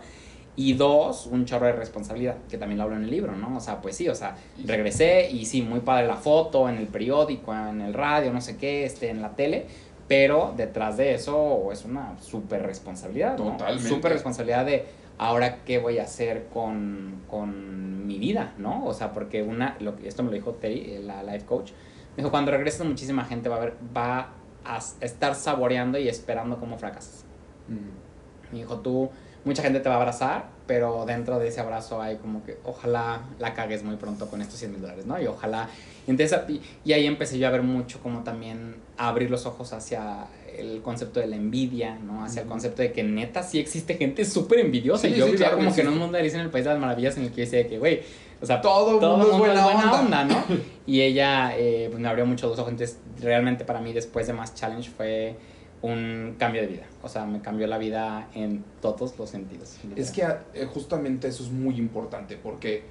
Y 0.56 0.74
dos, 0.74 1.26
un 1.26 1.46
chorro 1.46 1.66
de 1.66 1.72
responsabilidad, 1.74 2.36
que 2.48 2.60
también 2.60 2.78
lo 2.78 2.84
hablo 2.84 2.96
en 2.96 3.06
el 3.06 3.10
libro, 3.10 3.36
¿no? 3.36 3.58
O 3.58 3.60
sea, 3.60 3.82
pues 3.82 3.96
sí, 3.98 4.08
o 4.08 4.14
sea, 4.14 4.36
regresé 4.66 5.32
y 5.32 5.46
sí, 5.46 5.64
muy 5.64 5.80
padre 5.80 6.06
la 6.06 6.16
foto, 6.16 6.70
en 6.70 6.78
el 6.78 6.86
periódico, 6.86 7.56
en 7.56 7.82
el 7.82 7.94
radio, 7.96 8.32
no 8.32 8.40
sé 8.40 8.56
qué, 8.58 8.86
este, 8.86 9.10
en 9.10 9.24
la 9.24 9.30
tele, 9.36 9.66
pero 10.08 10.54
detrás 10.56 10.98
de 10.98 11.16
eso 11.16 11.72
es 11.72 11.86
una 11.86 12.16
súper 12.22 12.62
responsabilidad, 12.62 13.36
¿no? 13.36 13.54
Totalmente. 13.54 13.90
Súper 13.90 14.12
responsabilidad 14.12 14.64
de 14.64 14.86
ahora 15.18 15.64
qué 15.66 15.80
voy 15.80 15.98
a 15.98 16.04
hacer 16.04 16.46
con, 16.54 17.22
con 17.28 18.06
mi 18.06 18.20
vida, 18.20 18.54
¿no? 18.60 18.86
O 18.86 18.94
sea, 18.94 19.12
porque 19.12 19.42
una, 19.42 19.76
lo, 19.80 19.96
que- 19.96 20.08
esto 20.08 20.22
me 20.22 20.30
lo 20.30 20.36
dijo 20.36 20.52
Terry, 20.52 21.00
la 21.04 21.24
life 21.24 21.46
coach, 21.48 21.72
me 22.16 22.18
dijo, 22.18 22.30
cuando 22.30 22.52
regreses 22.52 22.86
muchísima 22.86 23.26
gente 23.26 23.50
va 23.50 23.56
a 23.56 23.60
ver, 23.60 23.74
va 23.98 24.30
a 24.66 24.80
estar 25.02 25.36
saboreando 25.36 25.98
y 25.98 26.08
esperando 26.08 26.58
cómo 26.58 26.78
fracasas. 26.78 27.26
Mm. 27.68 28.54
Me 28.54 28.60
dijo, 28.60 28.80
tú, 28.80 29.10
mucha 29.46 29.62
gente 29.62 29.80
te 29.80 29.90
va 29.90 29.96
a 29.96 29.98
abrazar, 29.98 30.46
pero 30.68 31.06
dentro 31.06 31.40
de 31.40 31.48
ese 31.48 31.60
abrazo 31.60 32.02
hay 32.02 32.18
como 32.18 32.44
que, 32.44 32.58
ojalá 32.64 33.22
la 33.40 33.54
cagues 33.54 33.84
muy 33.84 33.96
pronto 33.98 34.28
con 34.28 34.42
estos 34.42 34.60
100 34.60 34.72
mil 34.72 34.82
dólares, 34.82 35.06
¿no? 35.06 35.22
Y 35.22 35.28
ojalá. 35.28 35.70
y 36.08 36.12
Entonces, 36.12 36.40
y, 36.86 36.94
ahí 36.94 37.06
empecé 37.06 37.38
yo 37.40 37.48
a 37.48 37.52
ver 37.52 37.64
mucho 37.64 38.00
como 38.02 38.24
también 38.24 38.76
abrir 38.98 39.30
los 39.30 39.46
ojos 39.46 39.74
hacia 39.74 40.28
el 40.58 40.82
concepto 40.82 41.20
de 41.20 41.28
la 41.28 41.36
envidia, 41.36 41.96
¿no? 41.96 42.24
Hacia 42.24 42.44
el 42.44 42.48
concepto 42.48 42.82
de 42.82 42.92
que 42.92 43.04
neta 43.04 43.44
sí 43.44 43.60
existe 43.60 43.96
gente 43.96 44.24
súper 44.24 44.60
envidiosa. 44.60 45.08
Sí, 45.08 45.14
y 45.14 45.18
yo 45.18 45.26
sí, 45.26 45.32
vivía 45.32 45.48
claro 45.48 45.58
como 45.58 45.70
que 45.72 45.76
que 45.76 45.82
en 45.82 45.88
sí. 45.88 45.94
un 45.94 46.00
mundo 46.00 46.18
de 46.18 46.28
en 46.28 46.40
el 46.40 46.50
País 46.50 46.66
de 46.66 46.72
las 46.72 46.80
Maravillas 46.80 47.18
en 47.18 47.24
el 47.24 47.30
que 47.30 47.38
yo 47.38 47.52
decía 47.52 47.68
que, 47.68 47.80
güey, 47.80 48.02
o 48.44 48.46
sea, 48.46 48.60
Todo, 48.60 49.00
todo 49.00 49.18
mundo 49.18 49.32
es 49.32 49.40
buena, 49.40 49.94
onda. 49.94 50.26
¿no? 50.26 50.44
Y 50.86 51.00
ella 51.00 51.58
eh, 51.58 51.88
pues 51.90 52.02
me 52.02 52.10
abrió 52.10 52.26
mucho 52.26 52.50
los 52.50 52.60
ojos. 52.60 52.74
Entonces, 52.74 53.00
realmente 53.22 53.64
para 53.64 53.80
mí, 53.80 53.94
después 53.94 54.28
de 54.28 54.34
Más 54.34 54.54
Challenge, 54.54 54.90
fue 54.90 55.38
un 55.82 56.36
cambio 56.38 56.62
de 56.62 56.68
vida. 56.68 56.84
O 57.02 57.08
sea, 57.08 57.26
me 57.26 57.42
cambió 57.42 57.68
la 57.68 57.78
vida 57.78 58.28
en 58.36 58.66
todos 58.82 59.18
los 59.18 59.30
sentidos. 59.30 59.78
Es 59.96 60.12
que 60.12 60.28
eh, 60.54 60.66
justamente 60.66 61.30
eso 61.30 61.44
es 61.44 61.52
muy 61.52 61.78
importante 61.78 62.36
porque 62.36 62.84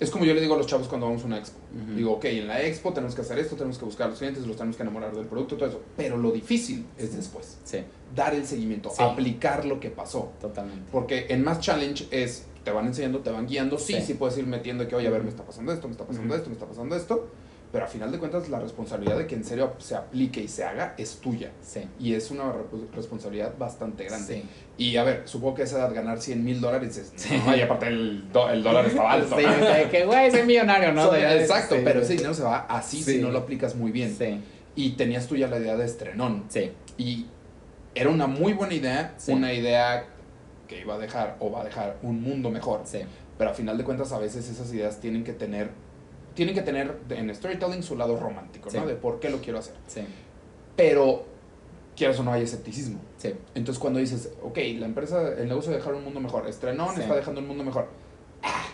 es 0.00 0.10
como 0.10 0.24
yo 0.24 0.34
le 0.34 0.40
digo 0.40 0.54
a 0.54 0.58
los 0.58 0.66
chavos 0.66 0.88
cuando 0.88 1.06
vamos 1.06 1.22
a 1.22 1.26
una 1.26 1.38
expo. 1.38 1.58
Digo, 1.94 2.12
ok, 2.12 2.24
en 2.26 2.48
la 2.48 2.62
expo 2.62 2.92
tenemos 2.92 3.14
que 3.14 3.20
hacer 3.22 3.38
esto, 3.38 3.54
tenemos 3.56 3.78
que 3.78 3.84
buscar 3.84 4.06
a 4.06 4.10
los 4.10 4.18
clientes, 4.18 4.46
los 4.46 4.56
tenemos 4.56 4.76
que 4.76 4.82
enamorar 4.82 5.14
del 5.14 5.26
producto, 5.26 5.56
todo 5.56 5.68
eso. 5.68 5.80
Pero 5.96 6.16
lo 6.16 6.30
difícil 6.32 6.84
es 6.98 7.14
después. 7.16 7.58
Sí, 7.64 7.78
Dar 8.14 8.34
el 8.34 8.46
seguimiento, 8.46 8.90
Sí. 8.90 9.02
aplicar 9.02 9.64
lo 9.64 9.80
que 9.80 9.90
pasó. 9.90 10.32
totalmente. 10.40 10.84
Porque 10.92 11.26
en 11.30 11.42
más 11.44 11.60
challenge 11.60 12.06
es, 12.10 12.46
te 12.64 12.70
van 12.70 12.86
enseñando, 12.86 13.20
te 13.20 13.30
van 13.30 13.46
guiando, 13.46 13.78
sí, 13.78 14.00
sí, 14.02 14.14
puedes 14.14 14.36
ir 14.38 14.46
metiendo 14.46 14.86
que, 14.88 14.94
oye, 14.96 15.06
a 15.08 15.10
ver, 15.10 15.22
me 15.22 15.30
está 15.30 15.44
pasando 15.44 15.72
esto, 15.72 15.86
me 15.88 15.92
está 15.92 16.04
pasando 16.06 16.34
esto, 16.34 16.48
me 16.48 16.54
está 16.54 16.66
pasando 16.66 16.96
esto. 16.96 17.28
Pero 17.74 17.86
a 17.86 17.88
final 17.88 18.12
de 18.12 18.18
cuentas 18.20 18.48
la 18.48 18.60
responsabilidad 18.60 19.18
de 19.18 19.26
que 19.26 19.34
en 19.34 19.42
serio 19.44 19.72
se 19.78 19.96
aplique 19.96 20.40
y 20.40 20.46
se 20.46 20.62
haga 20.64 20.94
es 20.96 21.16
tuya. 21.16 21.50
Sí. 21.60 21.80
Y 21.98 22.14
es 22.14 22.30
una 22.30 22.44
re- 22.52 22.62
responsabilidad 22.94 23.52
bastante 23.58 24.04
grande. 24.04 24.34
Sí. 24.42 24.48
Y 24.78 24.96
a 24.96 25.02
ver, 25.02 25.22
supongo 25.24 25.56
que 25.56 25.62
a 25.62 25.64
esa 25.64 25.78
edad 25.78 25.92
ganar 25.92 26.20
100 26.20 26.44
mil 26.44 26.60
dólares 26.60 26.96
es... 26.96 27.12
No, 27.44 27.56
y 27.56 27.60
aparte 27.60 27.88
el, 27.88 28.30
do- 28.32 28.48
el 28.48 28.62
dólar 28.62 28.86
estaba 28.86 29.12
alto. 29.12 29.36
Sí, 29.36 29.44
o 29.44 29.58
sea, 29.58 29.90
que 29.90 30.04
güey, 30.06 30.30
soy 30.30 30.44
millonario, 30.44 30.92
¿no? 30.92 31.04
So- 31.10 31.16
exacto, 31.16 31.74
sí, 31.74 31.80
pero 31.84 31.98
sí. 32.00 32.04
ese 32.04 32.12
dinero 32.14 32.32
se 32.34 32.44
va 32.44 32.60
así 32.68 33.02
si 33.02 33.14
Sí. 33.16 33.18
no 33.20 33.30
lo 33.30 33.40
aplicas 33.40 33.74
muy 33.74 33.90
bien. 33.90 34.14
Sí, 34.16 34.40
Y 34.76 34.90
tenías 34.92 35.26
tú 35.26 35.34
ya 35.36 35.48
la 35.48 35.58
idea 35.58 35.76
de 35.76 35.84
estrenón. 35.84 36.44
sí, 36.48 36.70
Y 36.96 37.26
era 37.96 38.08
una 38.08 38.28
muy 38.28 38.52
buena 38.52 38.74
idea, 38.74 39.14
Sí. 39.16 39.32
una 39.32 39.52
idea 39.52 40.06
que 40.68 40.80
iba 40.80 40.94
a 40.94 40.98
dejar 40.98 41.36
o 41.40 41.50
va 41.50 41.62
a 41.62 41.64
dejar 41.64 41.98
un 42.02 42.22
mundo 42.22 42.50
mejor. 42.50 42.82
sí. 42.84 43.00
Pero 43.36 43.50
a 43.50 43.52
final 43.54 43.76
de 43.76 43.82
cuentas 43.82 44.12
a 44.12 44.18
veces 44.20 44.48
esas 44.48 44.72
ideas 44.72 45.00
tienen 45.00 45.24
que 45.24 45.32
tener, 45.32 45.70
tienen 46.34 46.54
que 46.54 46.62
tener 46.62 46.98
en 47.10 47.34
storytelling 47.34 47.82
su 47.82 47.96
lado 47.96 48.18
romántico, 48.18 48.68
¿no? 48.72 48.86
De 48.86 48.94
por 48.94 49.20
qué 49.20 49.30
lo 49.30 49.40
quiero 49.40 49.58
hacer. 49.58 49.74
Sí, 49.86 50.02
Pero, 50.76 51.24
quieras 51.96 52.18
o 52.18 52.24
no, 52.24 52.32
hay 52.32 52.42
escepticismo. 52.42 53.00
sí, 53.18 53.34
Entonces 53.54 53.80
cuando 53.80 54.00
dices, 54.00 54.30
ok, 54.42 54.58
la 54.78 54.86
empresa, 54.86 55.28
el 55.38 55.48
negocio 55.48 55.70
de 55.70 55.78
dejar 55.78 55.94
un 55.94 56.04
mundo 56.04 56.20
mejor, 56.20 56.46
estrenón 56.48 56.94
Sí. 56.94 57.02
está 57.02 57.14
dejando 57.14 57.40
un 57.40 57.46
mundo 57.48 57.62
mejor. 57.64 57.88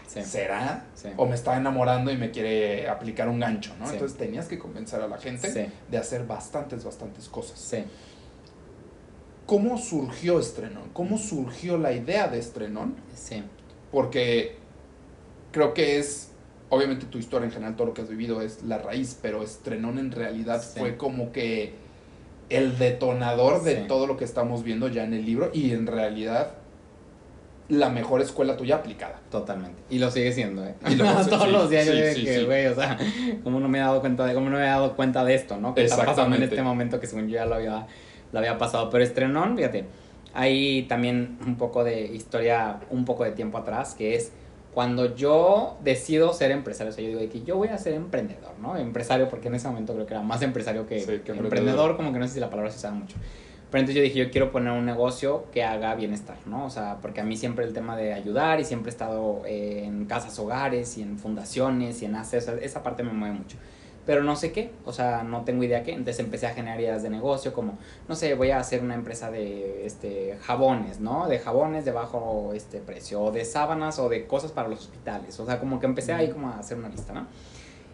sí. 0.08 0.22
¿Será? 0.22 0.86
Sí. 0.94 1.08
O 1.16 1.26
me 1.26 1.34
está 1.34 1.56
enamorando 1.56 2.10
y 2.10 2.16
me 2.16 2.30
quiere 2.30 2.88
aplicar 2.88 3.28
un 3.28 3.38
gancho, 3.40 3.74
¿no? 3.78 3.90
Entonces 3.90 4.16
tenías 4.16 4.48
que 4.48 4.58
convencer 4.58 5.00
a 5.02 5.06
la 5.06 5.18
gente 5.18 5.70
de 5.88 5.98
hacer 5.98 6.26
bastantes, 6.26 6.82
bastantes 6.84 7.28
cosas. 7.28 7.58
Sí. 7.58 7.84
¿Cómo 9.46 9.78
surgió 9.78 10.38
Estrenón? 10.38 10.90
¿Cómo 10.92 11.18
surgió 11.18 11.76
la 11.76 11.92
idea 11.92 12.28
de 12.28 12.38
Estrenón? 12.38 12.94
Sí. 13.14 13.42
Porque 13.90 14.56
creo 15.52 15.74
que 15.74 15.98
es, 15.98 16.29
obviamente 16.70 17.06
tu 17.06 17.18
historia 17.18 17.46
en 17.46 17.52
general, 17.52 17.76
todo 17.76 17.88
lo 17.88 17.94
que 17.94 18.02
has 18.02 18.08
vivido 18.08 18.40
es 18.40 18.62
la 18.62 18.78
raíz, 18.78 19.18
pero 19.20 19.42
Estrenón 19.42 19.98
en 19.98 20.10
realidad 20.12 20.62
Sí. 20.62 20.78
fue 20.80 20.96
como 20.96 21.32
que 21.32 21.74
el 22.48 22.78
detonador 22.78 23.62
de 23.62 23.74
todo 23.76 24.06
lo 24.06 24.16
que 24.16 24.24
estamos 24.24 24.64
viendo 24.64 24.88
ya 24.88 25.04
en 25.04 25.14
el 25.14 25.24
libro 25.26 25.50
y 25.52 25.70
en 25.72 25.86
realidad 25.86 26.52
la 27.68 27.88
mejor 27.88 28.20
escuela 28.20 28.56
tuya 28.56 28.76
aplicada. 28.76 29.20
Totalmente. 29.30 29.80
Y 29.90 29.98
lo 30.00 30.10
sigue 30.10 30.32
siendo, 30.32 30.64
¿eh? 30.66 30.74
Y 30.88 30.96
lo- 30.96 31.04
Todos 31.28 31.44
sí, 31.44 31.50
los 31.52 31.70
días 31.70 31.86
yo 31.86 31.92
digo 31.92 32.14
que, 32.24 32.44
güey, 32.44 32.66
o 32.66 32.74
sea, 32.74 32.98
¿cómo 33.44 33.60
no 33.60 33.68
me 33.68 33.78
he 33.78 33.80
dado 33.80 34.00
cuenta 34.00 34.26
de, 34.26 34.34
cómo 34.34 34.50
no 34.50 34.56
me 34.56 34.64
he 34.64 34.68
dado 34.68 34.96
cuenta 34.96 35.24
de 35.24 35.34
esto, 35.36 35.56
¿no? 35.58 35.72
Que 35.74 35.84
está 35.84 36.04
pasando 36.04 36.34
en 36.34 36.42
este 36.42 36.62
momento 36.62 36.98
que 36.98 37.06
según 37.06 37.28
yo 37.28 37.34
ya 37.36 37.46
lo 37.46 37.54
había, 37.54 37.86
lo 38.32 38.38
había 38.40 38.58
pasado. 38.58 38.90
Pero 38.90 39.04
estrenón, 39.04 39.56
fíjate, 39.56 39.84
hay 40.34 40.82
también 40.88 41.38
un 41.46 41.56
poco 41.56 41.84
de 41.84 42.06
historia, 42.06 42.80
un 42.90 43.04
poco 43.04 43.22
de 43.22 43.30
tiempo 43.30 43.58
atrás, 43.58 43.94
que 43.94 44.16
es 44.16 44.32
cuando 44.74 45.14
yo 45.16 45.78
decido 45.82 46.32
ser 46.32 46.50
empresario, 46.52 46.92
o 46.92 46.94
sea, 46.94 47.02
yo 47.04 47.18
digo 47.18 47.32
que 47.32 47.42
yo 47.42 47.56
voy 47.56 47.68
a 47.68 47.78
ser 47.78 47.94
emprendedor, 47.94 48.52
¿no? 48.60 48.76
Empresario, 48.76 49.28
porque 49.28 49.48
en 49.48 49.54
ese 49.56 49.66
momento 49.68 49.94
creo 49.94 50.06
que 50.06 50.14
era 50.14 50.22
más 50.22 50.42
empresario 50.42 50.86
que, 50.86 51.00
Sí, 51.00 51.06
que 51.06 51.06
que 51.06 51.32
emprendedor. 51.32 51.44
emprendedor, 51.46 51.96
como 51.96 52.12
que 52.12 52.18
no 52.20 52.28
sé 52.28 52.34
si 52.34 52.40
la 52.40 52.50
palabra 52.50 52.70
se 52.70 52.78
usa 52.78 52.92
mucho. 52.92 53.16
Pero 53.70 53.80
entonces 53.80 53.96
yo 53.96 54.02
dije, 54.02 54.18
yo 54.18 54.30
quiero 54.30 54.50
poner 54.50 54.72
un 54.72 54.84
negocio 54.84 55.44
que 55.52 55.62
haga 55.62 55.94
bienestar, 55.94 56.36
¿no? 56.46 56.64
O 56.66 56.70
sea, 56.70 56.98
porque 57.00 57.20
a 57.20 57.24
mí 57.24 57.36
siempre 57.36 57.64
el 57.64 57.72
tema 57.72 57.96
de 57.96 58.12
ayudar 58.12 58.58
y 58.60 58.64
siempre 58.64 58.90
he 58.90 58.92
estado 58.92 59.42
eh, 59.46 59.84
en 59.84 60.06
casas 60.06 60.38
hogares 60.40 60.98
y 60.98 61.02
en 61.02 61.18
fundaciones 61.18 62.02
y 62.02 62.06
en 62.06 62.16
hacer, 62.16 62.38
o 62.40 62.42
sea, 62.42 62.54
esa 62.54 62.82
parte 62.82 63.02
me 63.04 63.12
mueve 63.12 63.34
mucho. 63.36 63.56
Pero 64.10 64.24
no 64.24 64.34
sé 64.34 64.50
qué, 64.50 64.72
o 64.84 64.92
sea, 64.92 65.22
no 65.22 65.44
tengo 65.44 65.62
idea 65.62 65.84
qué. 65.84 65.92
Entonces 65.92 66.18
empecé 66.18 66.48
a 66.48 66.50
generar 66.50 66.80
ideas 66.80 67.04
de 67.04 67.10
negocio, 67.10 67.52
como, 67.52 67.78
no 68.08 68.16
sé, 68.16 68.34
voy 68.34 68.50
a 68.50 68.58
hacer 68.58 68.82
una 68.82 68.96
empresa 68.96 69.30
de 69.30 69.86
este, 69.86 70.36
jabones, 70.42 70.98
¿no? 70.98 71.28
De 71.28 71.38
jabones 71.38 71.84
de 71.84 71.92
bajo 71.92 72.50
este, 72.52 72.80
precio, 72.80 73.22
o 73.22 73.30
de 73.30 73.44
sábanas, 73.44 74.00
o 74.00 74.08
de 74.08 74.26
cosas 74.26 74.50
para 74.50 74.66
los 74.66 74.80
hospitales. 74.80 75.38
O 75.38 75.46
sea, 75.46 75.60
como 75.60 75.78
que 75.78 75.86
empecé 75.86 76.12
ahí 76.12 76.28
como 76.28 76.48
a 76.48 76.58
hacer 76.58 76.76
una 76.76 76.88
lista, 76.88 77.12
¿no? 77.12 77.28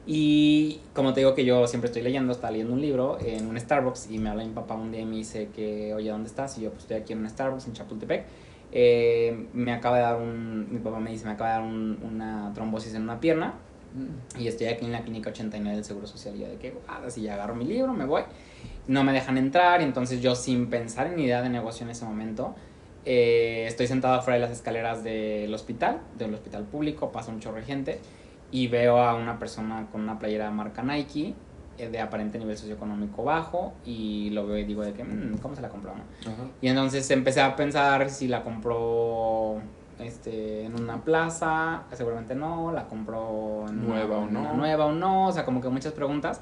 Y 0.06 0.80
como 0.94 1.12
te 1.12 1.20
digo 1.20 1.34
que 1.34 1.44
yo 1.44 1.66
siempre 1.66 1.88
estoy 1.88 2.00
leyendo, 2.00 2.32
estaba 2.32 2.52
leyendo 2.52 2.72
un 2.72 2.80
libro 2.80 3.18
en 3.20 3.46
un 3.46 3.60
Starbucks 3.60 4.10
y 4.10 4.16
me 4.16 4.30
habla 4.30 4.42
mi 4.42 4.54
papá 4.54 4.72
un 4.72 4.92
día 4.92 5.02
y 5.02 5.04
me 5.04 5.16
dice 5.16 5.50
que, 5.54 5.92
oye, 5.92 6.08
¿dónde 6.08 6.30
estás? 6.30 6.56
Y 6.56 6.62
yo, 6.62 6.70
pues 6.70 6.84
estoy 6.84 6.96
aquí 6.96 7.12
en 7.12 7.18
un 7.18 7.28
Starbucks 7.28 7.66
en 7.66 7.74
Chapultepec. 7.74 8.24
Eh, 8.72 9.48
me 9.52 9.74
acaba 9.74 9.96
de 9.98 10.02
dar 10.02 10.16
un, 10.16 10.72
mi 10.72 10.78
papá 10.78 10.98
me 10.98 11.10
dice, 11.10 11.26
me 11.26 11.32
acaba 11.32 11.50
de 11.50 11.56
dar 11.56 11.68
un, 11.68 11.98
una 12.02 12.52
trombosis 12.54 12.94
en 12.94 13.02
una 13.02 13.20
pierna. 13.20 13.65
Y 14.38 14.48
estoy 14.48 14.66
aquí 14.68 14.84
en 14.84 14.92
la 14.92 15.02
clínica 15.02 15.30
89 15.30 15.76
del 15.76 15.84
Seguro 15.84 16.06
Social 16.06 16.36
y 16.36 16.40
yo 16.40 16.48
de 16.48 16.56
que, 16.56 16.76
así 16.86 17.22
ya 17.22 17.34
agarro 17.34 17.54
mi 17.54 17.64
libro, 17.64 17.92
me 17.92 18.04
voy. 18.04 18.22
No 18.88 19.02
me 19.04 19.12
dejan 19.12 19.36
entrar, 19.38 19.80
y 19.80 19.84
entonces 19.84 20.20
yo 20.20 20.34
sin 20.34 20.68
pensar 20.68 21.06
en 21.08 21.18
idea 21.18 21.42
de 21.42 21.48
negocio 21.48 21.84
en 21.84 21.90
ese 21.90 22.04
momento, 22.04 22.54
eh, 23.04 23.64
estoy 23.66 23.86
sentado 23.86 24.14
afuera 24.14 24.34
de 24.34 24.40
las 24.40 24.50
escaleras 24.50 25.04
del 25.04 25.52
hospital, 25.54 26.00
del 26.18 26.34
hospital 26.34 26.64
público, 26.64 27.12
pasa 27.12 27.30
un 27.30 27.40
chorro 27.40 27.56
de 27.56 27.62
gente 27.62 28.00
y 28.50 28.68
veo 28.68 28.98
a 28.98 29.14
una 29.14 29.38
persona 29.38 29.86
con 29.90 30.02
una 30.02 30.18
playera 30.18 30.50
marca 30.50 30.82
Nike 30.82 31.34
eh, 31.78 31.88
de 31.88 32.00
aparente 32.00 32.38
nivel 32.38 32.56
socioeconómico 32.56 33.22
bajo 33.22 33.74
y 33.84 34.30
lo 34.30 34.46
veo 34.46 34.58
y 34.58 34.64
digo 34.64 34.82
de 34.82 34.92
que, 34.92 35.04
mm, 35.04 35.38
¿cómo 35.38 35.54
se 35.54 35.62
la 35.62 35.68
compró? 35.68 35.94
No? 35.94 36.02
Y 36.60 36.68
entonces 36.68 37.08
empecé 37.10 37.40
a 37.40 37.54
pensar 37.54 38.10
si 38.10 38.28
la 38.28 38.42
compró 38.42 39.60
este, 39.98 40.64
en 40.64 40.80
una 40.80 41.02
plaza, 41.02 41.84
seguramente 41.92 42.34
no, 42.34 42.72
la 42.72 42.86
compró 42.86 43.64
en 43.68 43.86
nueva 43.86 44.18
o 44.18 44.26
no. 44.26 44.54
nueva 44.54 44.86
o 44.86 44.92
no, 44.92 45.28
o 45.28 45.32
sea, 45.32 45.44
como 45.44 45.60
que 45.60 45.68
muchas 45.68 45.92
preguntas. 45.92 46.40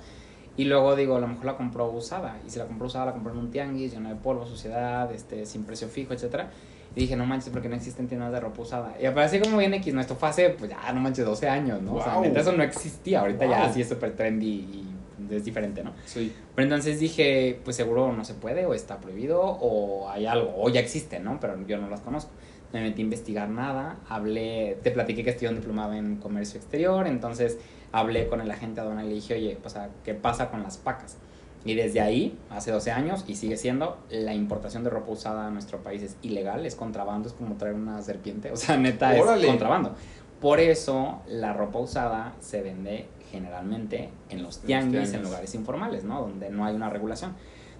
Y 0.56 0.64
luego 0.64 0.94
digo, 0.94 1.16
a 1.16 1.20
lo 1.20 1.26
mejor 1.26 1.46
la 1.46 1.56
compró 1.56 1.90
usada. 1.90 2.38
Y 2.46 2.50
si 2.50 2.58
la 2.58 2.66
compró 2.66 2.86
usada, 2.86 3.06
la 3.06 3.12
compró 3.12 3.32
en 3.32 3.38
un 3.38 3.50
tianguis, 3.50 3.92
llena 3.92 4.10
de 4.10 4.16
polvo, 4.16 4.46
suciedad, 4.46 5.10
este, 5.12 5.46
sin 5.46 5.64
precio 5.64 5.88
fijo, 5.88 6.12
etcétera. 6.12 6.50
Y 6.94 7.00
dije, 7.00 7.16
no 7.16 7.26
manches, 7.26 7.50
porque 7.50 7.68
no 7.68 7.74
existen 7.74 8.06
tiendas 8.06 8.30
de 8.30 8.38
ropa 8.38 8.62
usada. 8.62 8.94
Y 9.00 9.06
apareció 9.06 9.40
como 9.40 9.58
bien 9.58 9.74
X, 9.74 9.92
¿no? 9.92 10.00
Esto 10.00 10.14
fue 10.14 10.28
hace, 10.28 10.50
pues 10.50 10.70
ya, 10.70 10.92
no 10.92 11.00
manches, 11.00 11.24
12 11.24 11.48
años, 11.48 11.82
¿no? 11.82 11.94
O 11.94 12.02
sea, 12.02 12.22
eso 12.22 12.52
no 12.52 12.62
existía. 12.62 13.20
Ahorita 13.20 13.46
ya 13.46 13.72
sí 13.72 13.80
es 13.80 13.88
súper 13.88 14.14
trendy 14.14 14.46
y 14.46 14.94
es 15.34 15.44
diferente, 15.44 15.82
¿no? 15.82 15.92
Sí. 16.04 16.32
Pero 16.54 16.64
entonces 16.64 17.00
dije, 17.00 17.60
pues 17.64 17.74
seguro 17.74 18.12
no 18.12 18.24
se 18.24 18.34
puede, 18.34 18.64
o 18.66 18.74
está 18.74 18.98
prohibido, 18.98 19.40
o 19.42 20.08
hay 20.08 20.26
algo, 20.26 20.54
o 20.56 20.68
ya 20.68 20.78
existe, 20.80 21.18
¿no? 21.18 21.40
Pero 21.40 21.66
yo 21.66 21.78
no 21.78 21.88
las 21.88 22.00
conozco. 22.00 22.30
Me 22.74 22.82
metí 22.82 23.02
a 23.02 23.04
investigar 23.04 23.48
nada, 23.48 23.98
hablé, 24.08 24.78
te 24.82 24.90
platiqué 24.90 25.22
que 25.22 25.30
estoy 25.30 25.46
un 25.46 25.54
diplomado 25.54 25.92
en 25.92 26.16
comercio 26.16 26.58
exterior, 26.58 27.06
entonces 27.06 27.56
hablé 27.92 28.26
con 28.26 28.40
el 28.40 28.50
agente 28.50 28.80
aduanal 28.80 29.06
y 29.06 29.10
le 29.10 29.14
dije, 29.14 29.34
oye, 29.34 29.58
o 29.64 29.68
sea, 29.68 29.90
¿qué 30.02 30.12
pasa 30.12 30.50
con 30.50 30.64
las 30.64 30.76
pacas? 30.76 31.16
Y 31.64 31.74
desde 31.74 32.00
ahí, 32.00 32.36
hace 32.50 32.72
12 32.72 32.90
años, 32.90 33.24
y 33.28 33.36
sigue 33.36 33.56
siendo, 33.56 33.98
la 34.10 34.34
importación 34.34 34.82
de 34.82 34.90
ropa 34.90 35.12
usada 35.12 35.46
a 35.46 35.50
nuestro 35.50 35.84
país 35.84 36.02
es 36.02 36.16
ilegal, 36.22 36.66
es 36.66 36.74
contrabando, 36.74 37.28
es 37.28 37.34
como 37.34 37.54
traer 37.54 37.76
una 37.76 38.02
serpiente, 38.02 38.50
o 38.50 38.56
sea, 38.56 38.76
neta, 38.76 39.16
es 39.16 39.46
contrabando. 39.46 39.94
Por 40.40 40.58
eso 40.58 41.22
la 41.28 41.52
ropa 41.52 41.78
usada 41.78 42.34
se 42.40 42.60
vende 42.60 43.06
generalmente 43.30 44.10
en 44.30 44.42
los 44.42 44.58
tianguis, 44.58 45.12
en 45.14 45.22
lugares 45.22 45.54
informales, 45.54 46.02
¿no? 46.02 46.22
Donde 46.22 46.50
no 46.50 46.64
hay 46.64 46.74
una 46.74 46.90
regulación. 46.90 47.34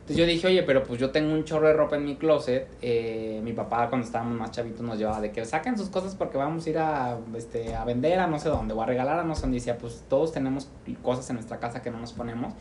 Entonces 0.05 0.17
yo 0.19 0.27
dije, 0.27 0.47
oye, 0.47 0.63
pero 0.65 0.83
pues 0.85 1.01
yo 1.01 1.11
tengo 1.11 1.33
un 1.33 1.45
chorro 1.45 1.67
de 1.67 1.73
ropa 1.73 1.97
en 1.97 2.05
mi 2.05 2.17
closet. 2.17 2.69
Eh, 2.83 3.41
mi 3.43 3.55
papá 3.55 3.89
cuando 3.89 4.07
estábamos 4.07 4.39
más 4.39 4.51
chavitos 4.51 4.83
nos 4.83 4.99
llevaba 4.99 5.21
de 5.23 5.33
que 5.33 5.45
saquen 5.47 5.79
sus 5.79 5.89
cosas 5.89 6.15
porque 6.15 6.37
vamos 6.37 6.67
a 6.67 6.71
ir 6.71 6.79
a, 6.79 7.19
este, 7.35 7.75
a 7.75 7.85
vender 7.85 8.19
a 8.19 8.27
no 8.27 8.39
sé 8.39 8.51
dónde 8.51 8.75
o 8.75 8.83
a 8.83 8.87
regalar 8.87 9.19
a 9.19 9.25
no 9.25 9.35
sé 9.35 9.43
dónde. 9.43 9.57
Y 9.57 9.61
decía, 9.61 9.79
pues 9.79 10.05
todos 10.09 10.33
tenemos 10.33 10.71
cosas 11.03 11.29
en 11.31 11.37
nuestra 11.37 11.59
casa 11.59 11.81
que 11.81 11.91
no 11.91 11.99
nos 11.99 12.13
ponemos 12.13 12.53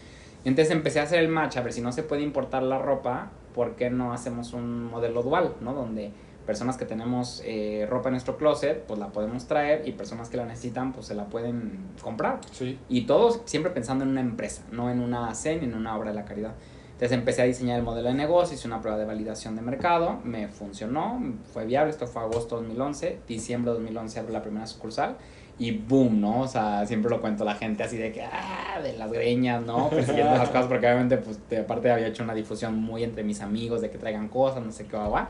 entonces 0.46 0.74
empecé 0.74 1.00
a 1.00 1.04
hacer 1.04 1.20
el 1.20 1.30
match, 1.30 1.58
a 1.58 1.62
ver 1.62 1.74
si 1.74 1.82
no 1.82 1.91
se 1.91 2.04
puede 2.04 2.22
importar 2.22 2.64
la 2.64 2.78
ropa, 2.78 3.32
¿por 3.54 3.76
qué 3.76 3.89
no 3.89 4.14
hacemos 4.14 4.54
un 4.54 4.86
modelo 4.86 5.24
dual, 5.24 5.56
¿no? 5.62 5.74
Donde 5.74 6.12
personas 6.46 6.76
que 6.76 6.84
tenemos 6.84 7.41
eh, 7.46 7.88
ropa 7.89 8.10
en 8.10 8.14
nuestro 8.14 8.36
closet, 8.36 8.84
pues 8.86 9.00
la 9.00 9.08
podemos 9.08 9.48
traer 9.48 9.88
y 9.88 9.94
personas 9.94 10.30
que 10.30 10.36
la 10.36 10.46
necesitan, 10.46 10.91
pues 10.91 11.06
se 11.06 11.16
la 11.16 11.28
pueden 11.28 11.80
comprar. 12.02 12.41
Sí. 12.52 12.78
Y 12.89 13.06
todos 13.06 13.41
siempre 13.46 13.72
pensando 13.72 14.04
en 14.04 14.12
una 14.12 14.20
empresa, 14.20 14.64
no 14.72 14.89
en 14.89 15.00
una 15.00 15.34
CEN, 15.34 15.64
en 15.64 15.76
una 15.76 15.96
obra 15.96 16.10
de 16.10 16.16
la 16.16 16.26
caridad. 16.26 16.56
Entonces 17.04 17.20
empecé 17.20 17.41
a 17.41 17.45
diseñar 17.45 17.80
el 17.80 17.84
modelo 17.84 18.08
de 18.08 18.14
negocio, 18.14 18.56
hice 18.56 18.66
una 18.66 18.80
prueba 18.80 18.97
de 18.97 19.04
validación 19.04 19.58
de 19.58 19.62
mercado, 19.62 20.22
me 20.24 20.47
funcionó, 20.47 21.22
fue 21.51 21.66
viable, 21.66 21.91
esto 21.91 22.08
fue 22.08 22.22
agosto 22.22 22.56
2011, 22.56 23.20
diciembre 23.28 23.74
2011 23.74 24.22
abrí 24.22 24.32
la 24.32 24.41
primera 24.41 24.66
sucursal 24.66 25.18
y 25.60 25.72
boom, 25.72 26.22
¿no? 26.22 26.39
O 26.39 26.47
sea, 26.47 26.86
siempre 26.86 27.12
lo 27.12 27.20
cuento 27.20 27.43
a 27.43 27.47
la 27.47 27.56
gente 27.56 27.84
así 27.84 27.97
de 27.97 28.14
que, 28.14 28.24
ah, 28.24 28.80
de 28.82 28.97
las 28.97 29.12
greñas, 29.12 29.66
¿no? 29.66 29.89
Persiguiendo 29.89 30.34
esas 30.34 30.47
cosas, 30.47 30.68
porque 30.68 30.86
obviamente, 30.86 31.18
pues, 31.18 31.41
de, 31.49 31.58
aparte 31.58 31.91
había 31.91 32.08
hecho 32.08 32.24
una 32.24 32.34
difusión 32.34 32.82
muy 32.82 33.04
entre 33.04 33.26
mis 33.26 33.41
amigos 33.41 33.82
de 33.82 33.89
que 33.89 33.97
traigan 33.97 34.30
cosas, 34.30 34.64
no 34.64 34.72
sé 34.72 34.86
qué, 34.86 34.95
va, 34.95 35.28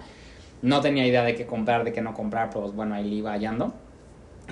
No 0.62 0.80
tenía 0.80 1.08
idea 1.08 1.24
de 1.24 1.34
qué 1.34 1.48
comprar, 1.48 1.84
de 1.84 1.92
qué 1.92 2.04
no 2.04 2.14
comprar, 2.14 2.52
pues 2.52 2.72
bueno, 2.76 2.94
ahí 2.94 3.10
le 3.10 3.16
iba 3.16 3.32
hallando. 3.32 3.74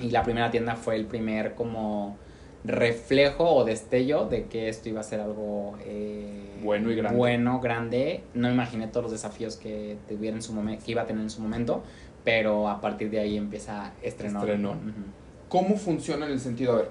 Y 0.00 0.10
la 0.10 0.24
primera 0.24 0.50
tienda 0.50 0.74
fue 0.74 0.96
el 0.96 1.06
primer 1.06 1.54
como 1.54 2.16
reflejo 2.64 3.44
o 3.44 3.64
destello 3.64 4.26
de 4.26 4.44
que 4.44 4.68
esto 4.68 4.88
iba 4.88 5.00
a 5.00 5.02
ser 5.02 5.20
algo 5.20 5.76
eh, 5.84 6.26
bueno 6.62 6.90
y 6.90 6.96
grande. 6.96 7.18
Bueno, 7.18 7.60
grande. 7.60 8.22
No 8.34 8.50
imaginé 8.50 8.86
todos 8.86 9.04
los 9.04 9.12
desafíos 9.12 9.56
que, 9.56 9.96
tuviera 10.08 10.36
en 10.36 10.42
su 10.42 10.52
momento, 10.52 10.84
que 10.84 10.92
iba 10.92 11.02
a 11.02 11.06
tener 11.06 11.22
en 11.22 11.30
su 11.30 11.40
momento, 11.42 11.82
pero 12.24 12.68
a 12.68 12.80
partir 12.80 13.10
de 13.10 13.20
ahí 13.20 13.36
empieza 13.36 13.86
a 13.86 13.92
estrenar. 14.02 14.42
Estrenó. 14.42 14.76
¿Cómo 15.48 15.76
funciona 15.76 16.26
en 16.26 16.32
el 16.32 16.40
sentido, 16.40 16.72
a 16.72 16.76
ver, 16.76 16.90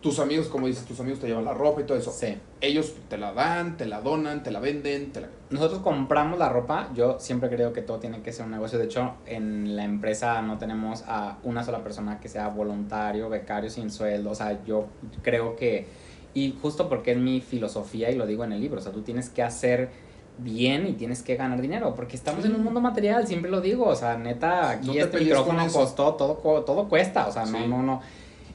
tus 0.00 0.20
amigos, 0.20 0.46
como 0.46 0.68
dices, 0.68 0.84
tus 0.84 1.00
amigos 1.00 1.18
te 1.18 1.26
llevan 1.26 1.44
la 1.44 1.54
ropa 1.54 1.80
y 1.80 1.84
todo 1.84 1.98
eso. 1.98 2.12
Sí. 2.12 2.36
Ellos 2.60 2.94
te 3.08 3.18
la 3.18 3.32
dan, 3.32 3.76
te 3.76 3.86
la 3.86 4.00
donan, 4.00 4.42
te 4.42 4.50
la 4.50 4.60
venden, 4.60 5.12
te 5.12 5.22
la... 5.22 5.28
Nosotros 5.50 5.80
compramos 5.80 6.38
la 6.38 6.48
ropa, 6.48 6.90
yo 6.94 7.18
siempre 7.18 7.48
creo 7.48 7.72
que 7.72 7.82
todo 7.82 7.98
tiene 7.98 8.22
que 8.22 8.32
ser 8.32 8.44
un 8.44 8.52
negocio. 8.52 8.78
De 8.78 8.84
hecho, 8.84 9.14
en 9.26 9.74
la 9.74 9.84
empresa 9.84 10.40
no 10.42 10.56
tenemos 10.58 11.02
a 11.08 11.38
una 11.42 11.64
sola 11.64 11.82
persona 11.82 12.20
que 12.20 12.28
sea 12.28 12.48
voluntario, 12.48 13.28
becario, 13.28 13.70
sin 13.70 13.90
sueldo. 13.90 14.30
O 14.30 14.34
sea, 14.34 14.64
yo 14.64 14.86
creo 15.22 15.56
que... 15.56 15.86
Y 16.32 16.56
justo 16.62 16.88
porque 16.88 17.12
es 17.12 17.18
mi 17.18 17.40
filosofía 17.40 18.10
y 18.10 18.14
lo 18.14 18.26
digo 18.26 18.44
en 18.44 18.52
el 18.52 18.60
libro, 18.60 18.78
o 18.78 18.82
sea, 18.82 18.92
tú 18.92 19.02
tienes 19.02 19.28
que 19.30 19.42
hacer 19.42 19.90
bien 20.38 20.86
y 20.86 20.92
tienes 20.92 21.22
que 21.22 21.34
ganar 21.34 21.60
dinero, 21.60 21.94
porque 21.96 22.14
estamos 22.14 22.44
en 22.44 22.54
un 22.54 22.62
mundo 22.62 22.80
material, 22.80 23.26
siempre 23.26 23.50
lo 23.50 23.60
digo, 23.60 23.86
o 23.86 23.96
sea, 23.96 24.16
neta, 24.16 24.70
aquí 24.70 24.96
este 24.96 25.18
micrófono 25.18 25.66
costó, 25.72 26.14
todo, 26.14 26.34
todo 26.36 26.88
cuesta, 26.88 27.26
o 27.26 27.32
sea, 27.32 27.44
no, 27.44 27.66
no, 27.66 27.82
no. 27.82 28.00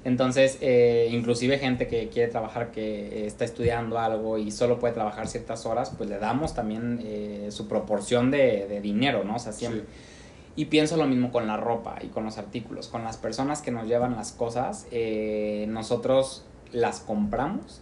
Entonces, 0.05 0.57
eh, 0.59 1.07
inclusive 1.11 1.57
gente 1.59 1.87
que 1.87 2.09
quiere 2.09 2.29
trabajar, 2.29 2.71
que 2.71 3.25
está 3.25 3.45
estudiando 3.45 3.97
algo 3.99 4.37
y 4.37 4.51
solo 4.51 4.77
puede 4.77 4.93
trabajar 4.93 5.27
ciertas 5.27 5.65
horas, 5.65 5.93
pues 5.97 6.09
le 6.09 6.17
damos 6.17 6.53
también 6.53 6.99
eh, 7.03 7.47
su 7.51 7.67
proporción 7.69 8.29
de, 8.29 8.67
de, 8.67 8.81
dinero, 8.81 9.23
¿no? 9.23 9.35
O 9.35 9.39
sea, 9.39 9.53
siempre. 9.53 9.85
Y 10.55 10.65
pienso 10.65 10.97
lo 10.97 11.07
mismo 11.07 11.31
con 11.31 11.47
la 11.47 11.57
ropa 11.57 11.97
y 12.01 12.07
con 12.07 12.25
los 12.25 12.37
artículos, 12.37 12.87
con 12.87 13.03
las 13.03 13.17
personas 13.17 13.61
que 13.61 13.71
nos 13.71 13.87
llevan 13.87 14.15
las 14.15 14.33
cosas, 14.33 14.87
eh, 14.91 15.65
nosotros 15.69 16.45
las 16.71 16.99
compramos 16.99 17.81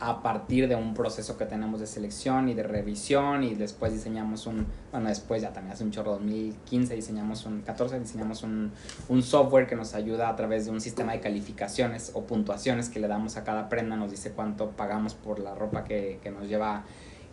a 0.00 0.22
partir 0.22 0.68
de 0.68 0.74
un 0.74 0.92
proceso 0.92 1.38
que 1.38 1.46
tenemos 1.46 1.80
de 1.80 1.86
selección 1.86 2.48
y 2.48 2.54
de 2.54 2.62
revisión 2.64 3.44
y 3.44 3.54
después 3.54 3.92
diseñamos 3.92 4.46
un, 4.46 4.66
bueno, 4.90 5.08
después 5.08 5.40
ya 5.40 5.52
también 5.52 5.72
hace 5.72 5.84
un 5.84 5.92
chorro 5.92 6.12
2015 6.12 6.94
diseñamos 6.94 7.46
un, 7.46 7.62
14 7.62 8.00
diseñamos 8.00 8.42
un, 8.42 8.72
un, 9.08 9.22
software 9.22 9.66
que 9.66 9.76
nos 9.76 9.94
ayuda 9.94 10.28
a 10.28 10.36
través 10.36 10.64
de 10.64 10.72
un 10.72 10.80
sistema 10.80 11.12
de 11.12 11.20
calificaciones 11.20 12.10
o 12.14 12.24
puntuaciones 12.24 12.88
que 12.88 12.98
le 12.98 13.08
damos 13.08 13.36
a 13.36 13.44
cada 13.44 13.68
prenda, 13.68 13.96
nos 13.96 14.10
dice 14.10 14.32
cuánto 14.32 14.70
pagamos 14.70 15.14
por 15.14 15.38
la 15.38 15.54
ropa 15.54 15.84
que, 15.84 16.18
que 16.22 16.30
nos 16.30 16.48
lleva 16.48 16.84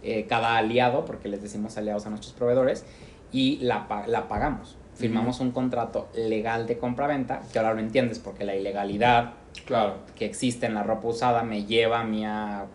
eh, 0.04 0.26
cada 0.28 0.58
aliado, 0.58 1.06
porque 1.06 1.30
les 1.30 1.42
decimos 1.42 1.78
aliados 1.78 2.08
a 2.08 2.10
nuestros 2.10 2.34
proveedores, 2.34 2.86
y 3.32 3.58
la, 3.58 3.88
la 4.08 4.28
pagamos. 4.28 4.78
Firmamos 4.96 5.40
un 5.40 5.52
contrato 5.52 6.10
legal 6.16 6.68
de 6.68 6.78
compra-venta, 6.78 7.42
que 7.52 7.60
ahora 7.60 7.74
lo 7.74 7.80
entiendes 7.80 8.20
porque 8.20 8.46
la 8.46 8.56
ilegalidad 8.56 9.34
claro. 9.66 9.96
que 10.16 10.26
existe 10.26 10.66
en 10.66 10.74
la 10.74 10.84
ropa 10.84 11.08
usada 11.08 11.44
me 11.44 11.66
lleva 11.66 12.00
a 12.00 12.04
mí 12.04 12.26
a, 12.26 12.66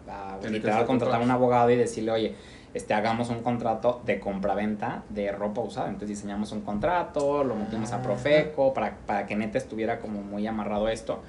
literal 0.48 0.86
contratar 0.86 1.20
a 1.20 1.24
un 1.24 1.30
abogado 1.30 1.70
y 1.70 1.76
decirle, 1.76 2.10
oye, 2.10 2.34
este, 2.74 2.92
hagamos 2.92 3.30
un 3.30 3.42
contrato 3.42 4.02
de 4.04 4.20
compraventa 4.20 5.04
de 5.08 5.32
ropa 5.32 5.62
usada. 5.62 5.88
Entonces 5.88 6.10
diseñamos 6.10 6.52
un 6.52 6.60
contrato, 6.60 7.42
lo 7.42 7.54
metimos 7.56 7.92
a 7.92 8.02
Profeco 8.02 8.74
para, 8.74 8.96
para 9.06 9.26
que 9.26 9.36
neta 9.36 9.58
estuviera 9.58 9.98
como 9.98 10.20
muy 10.20 10.46
amarrado 10.46 10.88
esto. 10.88 11.22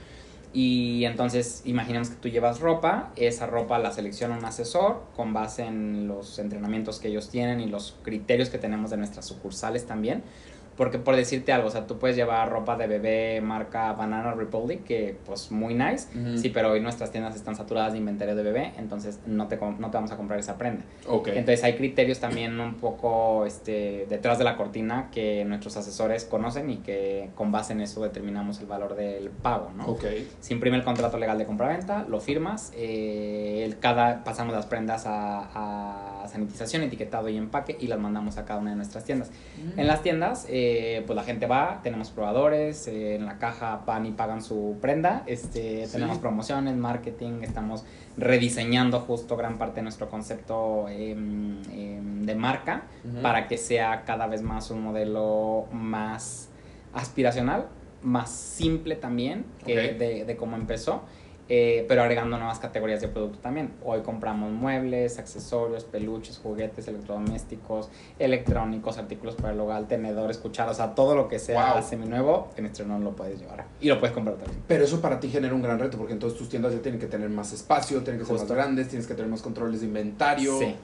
Y 0.53 1.05
entonces 1.05 1.61
imaginemos 1.65 2.09
que 2.09 2.15
tú 2.15 2.29
llevas 2.29 2.59
ropa, 2.61 3.11
esa 3.15 3.45
ropa 3.45 3.77
la 3.79 3.91
selecciona 3.91 4.37
un 4.37 4.45
asesor 4.45 5.03
con 5.15 5.33
base 5.33 5.65
en 5.65 6.07
los 6.07 6.39
entrenamientos 6.39 6.99
que 6.99 7.09
ellos 7.09 7.29
tienen 7.29 7.59
y 7.59 7.67
los 7.67 7.95
criterios 8.01 8.49
que 8.49 8.57
tenemos 8.57 8.89
de 8.89 8.97
nuestras 8.97 9.25
sucursales 9.25 9.85
también 9.85 10.23
Porque 10.77 10.99
por 10.99 11.15
decirte 11.15 11.51
algo, 11.51 11.67
o 11.69 11.71
sea, 11.71 11.87
tú 11.87 11.97
puedes 11.97 12.15
llevar 12.15 12.49
ropa 12.51 12.77
de 12.77 12.85
bebé 12.85 13.41
marca 13.41 13.93
Banana 13.93 14.33
Republic, 14.33 14.83
que 14.83 15.17
pues 15.25 15.51
muy 15.51 15.73
nice, 15.73 16.07
Ujú. 16.17 16.37
sí, 16.37 16.49
pero 16.49 16.71
hoy 16.71 16.79
nuestras 16.81 17.11
tiendas 17.11 17.35
están 17.35 17.55
saturadas 17.55 17.93
de 17.93 17.97
inventario 17.97 18.35
de 18.35 18.43
bebé, 18.43 18.73
entonces 18.77 19.19
no 19.25 19.47
te, 19.47 19.57
no 19.57 19.89
te 19.89 19.97
vamos 19.97 20.11
a 20.11 20.17
comprar 20.17 20.39
esa 20.39 20.57
prenda. 20.59 20.83
Ok. 21.07 21.29
Entonces 21.29 21.63
hay 21.63 21.75
criterios 21.75 22.19
también 22.19 22.59
un 22.59 22.75
poco 22.75 23.45
este, 23.47 24.05
detrás 24.07 24.37
de 24.37 24.43
la 24.43 24.55
cortina 24.55 25.09
que 25.11 25.43
nuestros 25.45 25.75
asesores 25.77 26.25
conocen 26.25 26.69
y 26.69 26.77
que 26.77 27.29
con 27.33 27.51
base 27.51 27.73
en 27.73 27.81
eso 27.81 28.03
determinamos 28.03 28.59
el 28.59 28.67
valor 28.67 28.95
del 28.95 29.29
pago, 29.31 29.71
¿no? 29.75 29.87
Ok. 29.87 30.05
Se 30.41 30.53
imprime 30.53 30.77
el 30.77 30.83
contrato 30.83 31.17
legal 31.17 31.39
de 31.39 31.45
compraventa, 31.45 32.05
lo 32.07 32.19
firmas, 32.19 32.71
eh, 32.75 33.63
el- 33.65 33.79
cada, 33.79 34.23
pasamos 34.23 34.53
las 34.53 34.67
prendas 34.67 35.05
a, 35.07 36.21
a 36.23 36.27
sanitización, 36.27 36.83
etiquetado 36.83 37.29
y 37.29 37.37
empaque 37.37 37.75
y 37.79 37.87
las 37.87 37.99
mandamos 37.99 38.37
a 38.37 38.45
cada 38.45 38.59
una 38.59 38.69
de 38.71 38.75
nuestras 38.75 39.03
tiendas. 39.05 39.31
En 39.75 39.87
las 39.87 40.03
tiendas, 40.03 40.45
eh, 40.49 40.65
pues 41.05 41.15
la 41.15 41.23
gente 41.23 41.45
va, 41.47 41.79
tenemos 41.83 42.09
probadores, 42.11 42.87
eh, 42.87 43.15
en 43.15 43.25
la 43.25 43.37
caja 43.37 43.81
van 43.85 44.05
y 44.05 44.11
pagan 44.11 44.41
su 44.41 44.77
prenda, 44.81 45.23
este, 45.25 45.85
Sí. 45.85 45.91
tenemos 45.93 46.17
promociones, 46.17 46.75
marketing, 46.75 47.41
estamos 47.43 47.85
rediseñando 48.17 48.99
justo 49.01 49.35
gran 49.37 49.57
parte 49.57 49.75
de 49.77 49.83
nuestro 49.83 50.09
concepto 50.09 50.87
em, 50.89 51.61
em, 51.71 52.25
de 52.25 52.35
marca 52.35 52.83
para 53.21 53.47
que 53.47 53.57
sea 53.57 54.03
cada 54.05 54.27
vez 54.27 54.41
más 54.41 54.71
un 54.71 54.81
modelo 54.81 55.65
más 55.71 56.49
aspiracional, 56.93 57.67
más 58.01 58.29
simple 58.31 58.95
también 58.95 59.45
que 59.65 59.73
Ok. 59.91 59.97
de, 59.97 60.25
de 60.25 60.37
cómo 60.37 60.55
empezó, 60.55 61.03
eh, 61.49 61.85
pero 61.87 62.01
agregando 62.01 62.37
nuevas 62.37 62.59
categorías 62.59 62.99
de 63.01 63.07
producto 63.07 63.39
también. 63.39 63.71
Hoy 63.83 64.01
compramos 64.01 64.51
muebles, 64.51 65.17
accesorios, 65.19 65.85
peluches, 65.85 66.37
juguetes, 66.39 66.87
electrodomésticos, 66.87 67.89
electrónicos, 68.19 68.97
artículos 68.97 69.35
para 69.35 69.53
el 69.53 69.59
hogar, 69.59 69.87
tenedores, 69.87 70.37
cucharas, 70.37 70.73
o 70.73 70.75
sea, 70.75 70.95
todo 70.95 71.15
lo 71.15 71.27
que 71.27 71.39
sea 71.39 71.73
Wow. 71.75 71.83
seminuevo, 71.83 72.49
en 72.57 72.65
Estrenón 72.65 73.03
lo 73.03 73.15
puedes 73.15 73.39
llevar 73.39 73.65
y 73.79 73.87
lo 73.87 73.99
puedes 73.99 74.13
comprar 74.13 74.35
también. 74.37 74.61
Pero 74.67 74.83
eso 74.83 74.99
para 75.01 75.19
ti 75.19 75.29
genera 75.29 75.53
un 75.55 75.61
gran 75.61 75.79
reto, 75.79 75.97
porque 75.97 76.13
entonces 76.13 76.37
tus 76.37 76.49
tiendas 76.49 76.73
ya 76.73 76.81
tienen 76.81 76.99
que 76.99 77.07
tener 77.07 77.29
más 77.29 77.53
espacio, 77.53 78.01
tienen 78.03 78.19
que 78.19 78.25
ser 78.25 78.37
Justo. 78.37 78.53
más 78.53 78.57
grandes, 78.63 78.89
tienes 78.89 79.07
que 79.07 79.13
tener 79.13 79.31
más 79.31 79.41
controles 79.41 79.79
de 79.81 79.87
inventario. 79.87 80.59
Sí. 80.59 80.75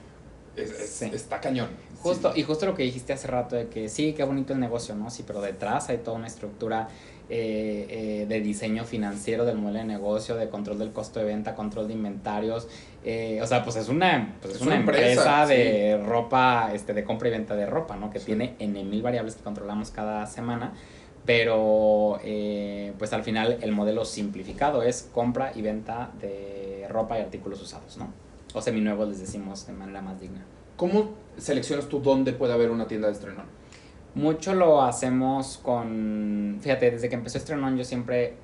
Es- 0.56 0.70
es- 0.70 0.90
Sí. 0.90 1.10
Está 1.12 1.40
cañón. 1.40 1.68
Justo, 2.00 2.32
Sí. 2.32 2.40
y 2.40 2.42
justo 2.44 2.66
lo 2.66 2.74
que 2.74 2.82
dijiste 2.84 3.12
hace 3.12 3.26
rato 3.26 3.56
de 3.56 3.66
que 3.68 3.88
sí, 3.88 4.12
qué 4.12 4.22
bonito 4.24 4.52
el 4.52 4.60
negocio, 4.60 4.94
¿no? 4.94 5.10
Sí, 5.10 5.24
pero 5.26 5.40
detrás 5.40 5.88
hay 5.88 5.98
toda 5.98 6.16
una 6.16 6.26
estructura 6.28 6.88
eh, 7.30 7.86
eh, 7.88 8.26
de 8.28 8.40
diseño 8.40 8.84
financiero 8.84 9.44
del 9.44 9.56
modelo 9.56 9.78
de 9.80 9.84
negocio, 9.86 10.36
de 10.36 10.48
control 10.48 10.78
del 10.78 10.92
costo 10.92 11.20
de 11.20 11.26
venta, 11.26 11.54
control 11.54 11.88
de 11.88 11.94
inventarios. 11.94 12.68
eh, 13.04 13.40
o 13.42 13.46
sea, 13.46 13.62
pues 13.64 13.76
es 13.76 13.88
una, 13.88 14.34
pues 14.40 14.54
es 14.56 14.60
una 14.62 14.72
una 14.72 14.80
empresa, 14.80 15.42
empresa, 15.42 15.46
de 15.46 16.02
ropa, 16.04 16.70
este, 16.74 16.94
de 16.94 17.04
compra 17.04 17.28
y 17.28 17.32
venta 17.32 17.54
de 17.54 17.66
ropa, 17.66 17.96
¿no? 17.96 18.10
Que 18.10 18.18
Sí. 18.18 18.26
tiene 18.26 18.54
N 18.58 18.82
mil 18.84 19.02
variables 19.02 19.36
que 19.36 19.42
controlamos 19.42 19.90
cada 19.90 20.26
semana. 20.26 20.72
Pero, 21.26 22.18
pues 22.98 23.12
al 23.14 23.22
final 23.24 23.58
el 23.62 23.72
modelo 23.72 24.04
simplificado 24.04 24.82
es 24.82 25.08
compra 25.12 25.52
y 25.54 25.62
venta 25.62 26.10
de 26.20 26.86
ropa 26.90 27.18
y 27.18 27.22
artículos 27.22 27.62
usados, 27.62 27.96
¿no? 27.96 28.12
O 28.52 28.60
seminuevos 28.60 29.08
les 29.08 29.20
decimos 29.20 29.66
de 29.66 29.72
manera 29.72 30.00
más 30.02 30.20
digna. 30.20 30.44
¿Cómo 30.76 31.10
seleccionas 31.38 31.88
tú 31.88 32.00
dónde 32.00 32.32
puede 32.34 32.52
haber 32.52 32.70
una 32.70 32.86
tienda 32.86 33.08
de 33.08 33.14
estrenón? 33.14 33.46
Mucho 34.14 34.54
lo 34.54 34.82
hacemos 34.82 35.58
con. 35.62 36.58
Fíjate, 36.60 36.92
desde 36.92 37.08
que 37.08 37.16
empezó 37.16 37.38
Estrenón, 37.38 37.76
yo 37.76 37.82
siempre, 37.82 38.34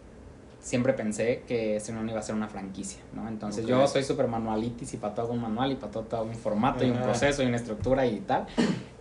siempre 0.59 0.95
pensé 0.95 1.45
que 1.47 1.77
Estrenón 1.77 2.09
iba 2.09 2.19
a 2.19 2.23
ser 2.23 2.35
una 2.35 2.49
franquicia, 2.49 3.01
¿no? 3.15 3.29
Entonces, 3.29 3.65
yo 3.67 3.87
soy 3.87 4.03
súper 4.03 4.27
manualitis 4.27 4.95
y 4.95 4.97
para 4.97 5.15
todo 5.15 5.27
hago 5.27 5.35
un 5.35 5.43
manual 5.43 5.71
y 5.71 5.77
para 5.77 5.93
todo 5.93 6.17
hago 6.17 6.27
un 6.27 6.35
formato 6.35 6.85
y 6.85 6.91
un 6.91 6.99
proceso 7.01 7.45
y 7.45 7.47
una 7.47 7.57
estructura 7.57 8.05
y 8.05 8.19
tal. 8.21 8.47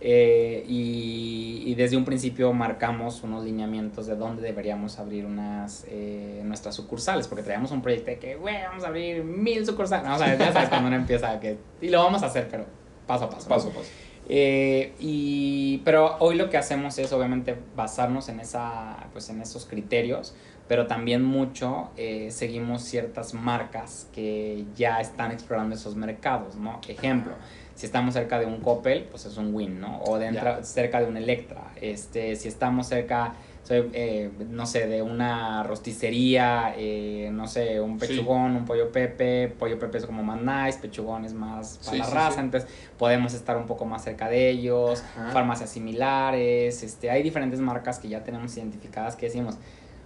Eh, 0.00 0.64
y, 0.68 1.64
y 1.66 1.74
desde 1.74 1.96
un 1.96 2.04
principio 2.04 2.52
marcamos 2.52 3.22
unos 3.22 3.44
lineamientos 3.44 4.06
de 4.06 4.16
dónde 4.16 4.40
deberíamos 4.40 4.98
abrir 4.98 5.26
unas 5.26 5.84
eh, 5.88 6.40
nuestras 6.44 6.76
sucursales, 6.76 7.26
porque 7.26 7.42
traíamos 7.42 7.72
un 7.72 7.82
proyecto 7.82 8.12
de 8.12 8.18
que, 8.18 8.36
güey, 8.36 8.62
vamos 8.62 8.84
a 8.84 8.86
abrir 8.86 9.24
mil 9.24 9.66
sucursales. 9.66 10.06
No, 10.06 10.14
o 10.14 10.18
sea, 10.18 10.38
ya 10.38 10.52
sabes 10.52 10.68
cuando 10.68 10.86
uno 10.86 10.96
empieza 10.96 11.38
que. 11.40 11.58
Y 11.80 11.88
lo 11.88 12.02
vamos 12.02 12.22
a 12.22 12.26
hacer, 12.26 12.48
pero 12.48 12.64
paso 13.06 13.24
a 13.24 13.30
paso. 13.30 13.48
Paso 13.48 13.68
a 13.68 13.72
paso. 13.72 13.90
Eh, 14.32 14.92
y, 15.00 15.78
pero 15.84 16.16
hoy 16.20 16.36
lo 16.36 16.50
que 16.50 16.56
hacemos 16.56 16.96
es 17.00 17.12
obviamente 17.12 17.56
basarnos 17.74 18.28
en, 18.28 18.38
esa, 18.38 19.08
pues 19.12 19.28
en 19.28 19.42
esos 19.42 19.66
criterios, 19.66 20.36
pero 20.68 20.86
también 20.86 21.24
mucho 21.24 21.90
eh, 21.96 22.28
seguimos 22.30 22.82
ciertas 22.82 23.34
marcas 23.34 24.06
que 24.12 24.66
ya 24.76 25.00
están 25.00 25.32
explorando 25.32 25.74
esos 25.74 25.96
mercados, 25.96 26.54
¿no? 26.54 26.80
Ejemplo, 26.86 27.32
si 27.74 27.86
estamos 27.86 28.14
cerca 28.14 28.38
de 28.38 28.46
un 28.46 28.60
Coppel, 28.60 29.02
pues 29.10 29.24
es 29.26 29.36
un 29.36 29.52
win, 29.52 29.80
¿no? 29.80 30.00
O 30.02 30.16
dentro, 30.16 30.58
Ya. 30.58 30.62
cerca 30.62 31.00
de 31.00 31.06
un 31.06 31.16
Electra, 31.16 31.72
este, 31.80 32.36
si 32.36 32.46
estamos 32.46 32.86
cerca, 32.86 33.34
eh, 33.70 34.30
no 34.48 34.66
sé, 34.66 34.86
de 34.86 35.02
una 35.02 35.62
rosticería, 35.62 36.74
eh, 36.76 37.30
no 37.32 37.46
sé, 37.46 37.80
un 37.80 37.98
Sí. 38.00 38.06
pechugón, 38.06 38.56
un 38.56 38.64
pollo 38.64 38.90
pepe, 38.92 39.48
pollo 39.58 39.78
pepe 39.78 39.98
es 39.98 40.06
como 40.06 40.22
más 40.22 40.40
nice, 40.40 40.78
pechugón 40.80 41.24
es 41.24 41.34
más 41.34 41.78
para 41.84 41.92
Sí, 41.92 41.98
la 41.98 42.04
sí, 42.06 42.14
raza, 42.14 42.40
entonces 42.40 42.70
podemos 42.98 43.34
estar 43.34 43.56
un 43.56 43.66
poco 43.66 43.84
más 43.84 44.04
cerca 44.04 44.28
de 44.28 44.50
ellos, 44.50 45.02
Ajá. 45.16 45.30
farmacias 45.30 45.70
similares, 45.70 46.82
este, 46.82 47.10
hay 47.10 47.22
diferentes 47.22 47.60
marcas 47.60 47.98
que 47.98 48.08
ya 48.08 48.22
tenemos 48.24 48.56
identificadas 48.56 49.16
que 49.16 49.26
decimos, 49.26 49.58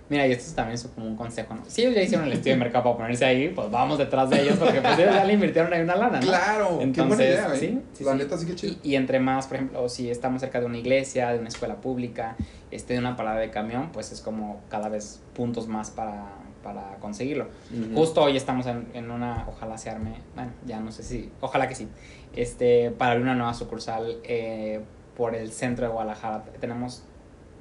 mira, 0.09 0.27
y 0.27 0.33
esto 0.33 0.55
también 0.55 0.75
es 0.75 0.85
como 0.95 1.07
un 1.07 1.17
consejo, 1.17 1.55
¿no? 1.55 1.63
Si 1.67 1.83
ellos 1.83 1.95
ya 1.95 2.03
hicieron 2.03 2.27
el 2.27 2.33
estudio 2.35 2.53
de 2.55 2.59
mercado 2.61 2.85
para 2.85 2.97
ponerse 2.97 3.25
ahí, 3.25 3.49
pues 3.49 3.71
vamos 3.71 3.99
detrás 3.99 4.29
de 4.31 4.43
ellos, 4.43 4.57
porque 4.59 4.81
pues 4.81 4.99
ellos 4.99 5.15
ya 5.15 5.25
le 5.25 5.33
invirtieron 5.33 5.73
ahí 5.73 5.81
una 5.83 5.97
lana, 5.97 6.21
¿no? 6.21 6.27
Claro, 6.27 6.69
qué 6.69 6.75
buena 6.75 6.83
Entonces, 6.85 7.29
idea, 7.29 7.55
¿eh? 7.55 7.59
sí, 7.59 7.81
sí, 7.95 8.05
La 8.05 8.13
sí. 8.13 8.19
neta 8.19 8.39
sí 8.39 8.47
que 8.47 8.55
chido. 8.55 8.75
Y, 8.83 8.91
y 8.93 8.97
entre 8.97 9.21
más, 9.21 9.47
por 9.47 9.57
ejemplo, 9.57 9.89
si 9.89 10.11
estamos 10.11 10.41
cerca 10.41 10.61
de 10.61 10.67
una 10.67 10.79
iglesia, 10.79 11.31
de 11.33 11.39
una 11.39 11.49
escuela 11.49 11.77
pública, 11.77 12.37
este, 12.71 12.95
de 12.95 12.99
una 12.99 13.17
parada 13.17 13.41
de 13.41 13.51
camión, 13.51 13.91
pues 13.93 14.13
es 14.13 14.21
como 14.21 14.61
cada 14.69 14.89
vez 14.89 15.21
puntos 15.35 15.69
más 15.69 15.91
para, 15.91 16.27
para 16.63 16.97
conseguirlo. 17.01 17.49
Ujú. 17.73 17.95
Justo 17.95 18.23
hoy 18.23 18.37
estamos 18.37 18.67
en, 18.67 18.87
en 18.95 19.11
una, 19.11 19.47
ojalá 19.49 19.79
se 19.79 19.91
arme, 19.91 20.15
bueno, 20.35 20.51
ya 20.67 20.81
no 20.81 20.93
sé 20.93 21.03
si, 21.03 21.31
ojalá 21.41 21.69
que 21.69 21.75
sí, 21.75 21.89
este, 22.37 22.91
para 22.91 23.13
abrir 23.13 23.25
una 23.25 23.35
nueva 23.35 23.55
sucursal 23.55 24.19
eh, 24.25 24.81
por 25.17 25.35
el 25.35 25.53
centro 25.53 25.87
de 25.87 25.93
Guadalajara. 25.93 26.45
Tenemos 26.61 27.05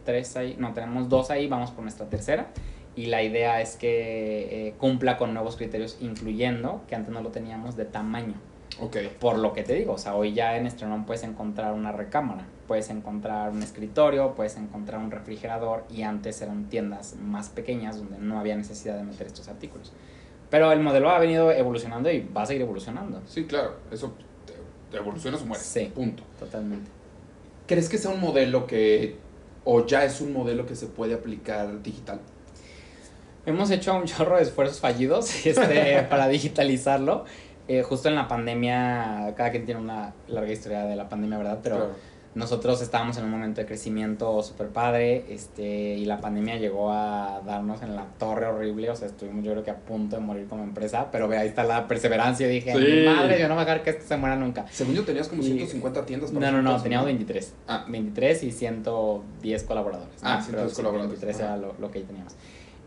tres 0.04 0.36
ahí, 0.36 0.56
no, 0.58 0.74
tenemos 0.74 1.10
dos 1.10 1.30
ahí, 1.30 1.48
vamos 1.48 1.72
por 1.72 1.84
nuestra 1.84 2.08
tercera. 2.08 2.48
Y 2.96 3.08
la 3.08 3.24
idea 3.24 3.60
es 3.62 3.76
que 3.76 4.68
eh, 4.68 4.74
cumpla 4.78 5.18
con 5.18 5.34
nuevos 5.34 5.56
criterios, 5.56 5.98
incluyendo, 6.00 6.84
que 6.88 6.96
antes 6.96 7.12
no 7.12 7.22
lo 7.22 7.30
teníamos, 7.30 7.76
de 7.76 7.86
tamaño. 7.86 8.36
Ok. 8.80 8.98
Por 9.20 9.38
lo 9.40 9.54
que 9.54 9.64
te 9.64 9.74
digo, 9.74 9.94
o 9.94 9.98
sea, 9.98 10.16
hoy 10.16 10.34
ya 10.34 10.58
en 10.58 10.68
Estrenón 10.68 11.06
puedes 11.06 11.24
encontrar 11.24 11.74
una 11.74 11.92
recámara, 11.92 12.46
puedes 12.68 12.90
encontrar 12.90 13.52
un 13.52 13.62
escritorio, 13.62 14.34
puedes 14.36 14.58
encontrar 14.58 15.00
un 15.00 15.12
refrigerador 15.12 15.86
y 15.90 16.04
antes 16.04 16.42
eran 16.42 16.70
tiendas 16.70 17.16
más 17.16 17.50
pequeñas 17.50 17.98
donde 17.98 18.18
no 18.18 18.40
había 18.40 18.56
necesidad 18.56 18.98
de 18.98 19.04
meter 19.04 19.28
estos 19.28 19.48
artículos. 19.48 19.94
Pero 20.50 20.72
el 20.72 20.80
modelo 20.80 21.10
ha 21.10 21.20
venido 21.20 21.52
evolucionando 21.52 22.12
y 22.12 22.22
va 22.22 22.44
a 22.44 22.46
seguir 22.46 22.62
evolucionando. 22.62 23.22
Sí, 23.26 23.46
claro. 23.46 23.78
Eso 23.92 24.16
te, 24.46 24.54
te 24.92 24.98
evolucionas 24.98 25.42
o 25.42 25.46
mueres. 25.46 25.66
Sí. 25.66 25.92
Punto. 25.94 26.24
Totalmente. 26.40 26.92
¿Crees 27.66 27.90
que 27.90 27.98
sea 27.98 28.12
un 28.12 28.20
modelo 28.20 28.68
que, 28.68 29.18
o 29.66 29.86
ya 29.86 30.06
es 30.06 30.22
un 30.22 30.34
modelo 30.34 30.66
que 30.66 30.76
se 30.76 30.88
puede 30.88 31.14
aplicar 31.14 31.82
digital? 31.82 32.20
Hemos 33.46 33.72
hecho 33.72 33.94
un 33.96 34.06
chorro 34.06 34.38
de 34.38 34.44
esfuerzos 34.44 34.80
fallidos 34.80 35.34
este, 35.46 36.04
para 36.10 36.28
digitalizarlo. 36.28 37.26
Eh, 37.68 37.82
justo 37.82 38.10
en 38.10 38.16
la 38.16 38.28
pandemia, 38.28 39.34
cada 39.38 39.52
quien 39.52 39.66
tiene 39.66 39.80
una 39.80 40.14
larga 40.28 40.52
historia 40.52 40.84
de 40.84 40.96
la 40.98 41.08
pandemia, 41.08 41.38
¿verdad? 41.38 41.60
Pero 41.64 41.76
Claro. 41.78 42.13
Nosotros 42.36 42.82
estábamos 42.82 43.18
en 43.18 43.26
un 43.26 43.32
momento 43.32 43.62
de 43.62 43.68
crecimiento 43.68 44.42
súper 44.42 44.70
padre 44.70 45.26
este, 45.30 45.96
y 45.96 46.06
la 46.06 46.20
pandemia 46.20 46.56
llegó 46.58 46.92
a 46.92 47.42
darnos 47.46 47.82
en 47.84 47.96
la 47.96 48.06
torre 48.18 48.48
horrible, 48.48 48.90
o 48.90 48.96
sea, 48.96 49.08
estuvimos 49.08 49.44
yo 49.46 49.52
creo 49.52 49.64
que 49.64 49.70
a 49.72 49.78
punto 49.78 50.16
de 50.16 50.22
morir 50.24 50.48
como 50.48 50.64
empresa, 50.64 51.10
pero 51.12 51.28
ve, 51.28 51.38
ahí 51.38 51.48
está 51.48 51.64
la 51.64 51.88
perseverancia 51.88 52.48
y 52.48 52.52
dije, 52.56 52.72
Sí. 52.74 52.80
"Mi 52.80 53.06
madre, 53.06 53.40
yo 53.40 53.48
no 53.48 53.54
voy 53.54 53.62
a 53.62 53.66
dejar 53.66 53.84
que 53.84 53.92
esto 53.92 54.06
se 54.08 54.18
muera 54.18 54.36
nunca. 54.36 54.66
Según 54.72 54.96
yo 54.96 55.04
tenías 55.04 55.28
como 55.28 55.42
Y- 55.44 55.46
150 55.46 56.06
tiendas. 56.06 56.32
para 56.32 56.52
No, 56.52 56.62
no, 56.62 56.72
no, 56.72 56.82
teníamos 56.82 57.06
23. 57.06 57.54
Ah. 57.68 57.86
23 57.88 58.44
y 58.44 58.52
110 58.52 59.64
colaboradores. 59.64 60.22
¿no? 60.24 60.30
Ah, 60.30 60.42
110 60.42 60.56
Pero 60.56 60.70
sí, 60.70 60.76
colaboradores, 60.76 61.20
23 61.22 61.36
ajá. 61.46 61.54
era 61.56 61.58
lo, 61.68 61.76
lo 61.80 61.92
que 61.92 62.00
ahí 62.00 62.06
teníamos. 62.06 62.34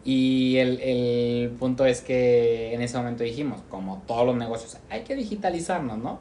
Y 0.05 0.57
el, 0.59 0.80
el 0.82 1.51
punto 1.51 1.84
es 1.84 2.01
que 2.01 2.72
en 2.74 2.80
ese 2.82 2.97
momento 2.97 3.24
dijimos, 3.24 3.61
como 3.68 4.03
todos 4.07 4.24
los 4.24 4.36
negocios, 4.36 4.76
hay 4.88 5.03
que 5.03 5.16
digitalizarnos, 5.16 5.99
¿no? 5.99 6.20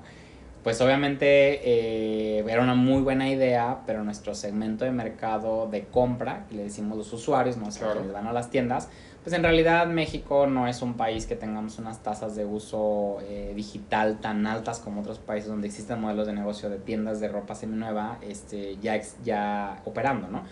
Pues 0.66 0.82
obviamente 0.82 1.28
eh, 1.64 2.44
era 2.50 2.64
una 2.64 2.74
muy 2.74 3.04
buena 3.04 3.30
idea, 3.30 3.82
pero 3.86 4.04
nuestro 4.04 4.34
segmento 4.34 4.84
de 4.84 4.90
mercado 4.90 5.68
de 5.70 5.84
compra, 5.84 6.48
que 6.50 6.56
le 6.56 6.64
decimos 6.64 6.98
los 6.98 7.14
usuarios, 7.14 7.56
¿no? 7.56 7.70
Claro. 7.70 8.00
que 8.00 8.06
les 8.06 8.12
van 8.12 8.26
a 8.26 8.34
las 8.34 8.50
tiendas, 8.50 8.90
pues 9.24 9.36
en 9.36 9.44
realidad 9.44 9.86
México 9.86 10.48
no 10.48 10.68
es 10.68 10.82
un 10.82 10.96
país 10.96 11.28
que 11.28 11.36
tengamos 11.36 11.78
unas 11.78 12.02
tasas 12.02 12.36
de 12.36 12.46
uso 12.46 13.18
eh, 13.30 13.54
digital 13.56 14.20
tan 14.20 14.48
altas 14.48 14.80
como 14.80 15.02
otros 15.02 15.20
países 15.20 15.52
donde 15.52 15.68
existen 15.68 16.02
modelos 16.02 16.26
de 16.26 16.34
negocio 16.34 16.68
de 16.72 16.80
tiendas 16.80 17.20
de 17.20 17.28
ropa 17.28 17.54
seminueva 17.54 18.18
este, 18.22 18.78
ya, 18.82 19.00
ya 19.24 19.84
operando, 19.86 20.30
¿no? 20.30 20.46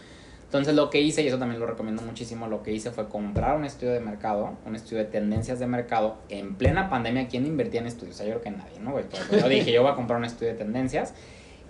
Entonces 0.54 0.76
lo 0.76 0.91
que 0.91 1.01
hice, 1.01 1.24
y 1.24 1.28
eso 1.28 1.39
también 1.39 1.60
lo 1.60 1.66
recomiendo 1.66 2.04
muchísimo, 2.04 2.45
lo 2.45 2.62
que 2.62 2.72
hice 2.72 2.91
fue 2.91 3.10
comprar 3.10 3.58
un 3.58 3.66
estudio 3.66 3.91
de 3.91 3.99
mercado, 3.99 4.56
un 4.68 4.76
estudio 4.76 4.99
de 4.99 5.06
tendencias 5.06 5.58
de 5.58 5.66
mercado. 5.66 6.18
En 6.30 6.54
plena 6.54 6.91
pandemia, 6.91 7.28
¿quién 7.28 7.47
invertía 7.47 7.80
en 7.80 7.88
estudios? 7.88 8.18
O 8.18 8.18
sea, 8.20 8.28
yo 8.28 8.39
creo 8.39 8.43
que 8.43 8.51
nadie, 8.51 8.80
¿no? 8.80 8.93
yo 9.32 9.49
dije, 9.49 9.72
yo 9.72 9.82
voy 9.82 9.91
a 9.91 9.95
comprar 9.95 10.20
un 10.20 10.26
estudio 10.26 10.51
de 10.51 10.60
tendencias 10.60 11.16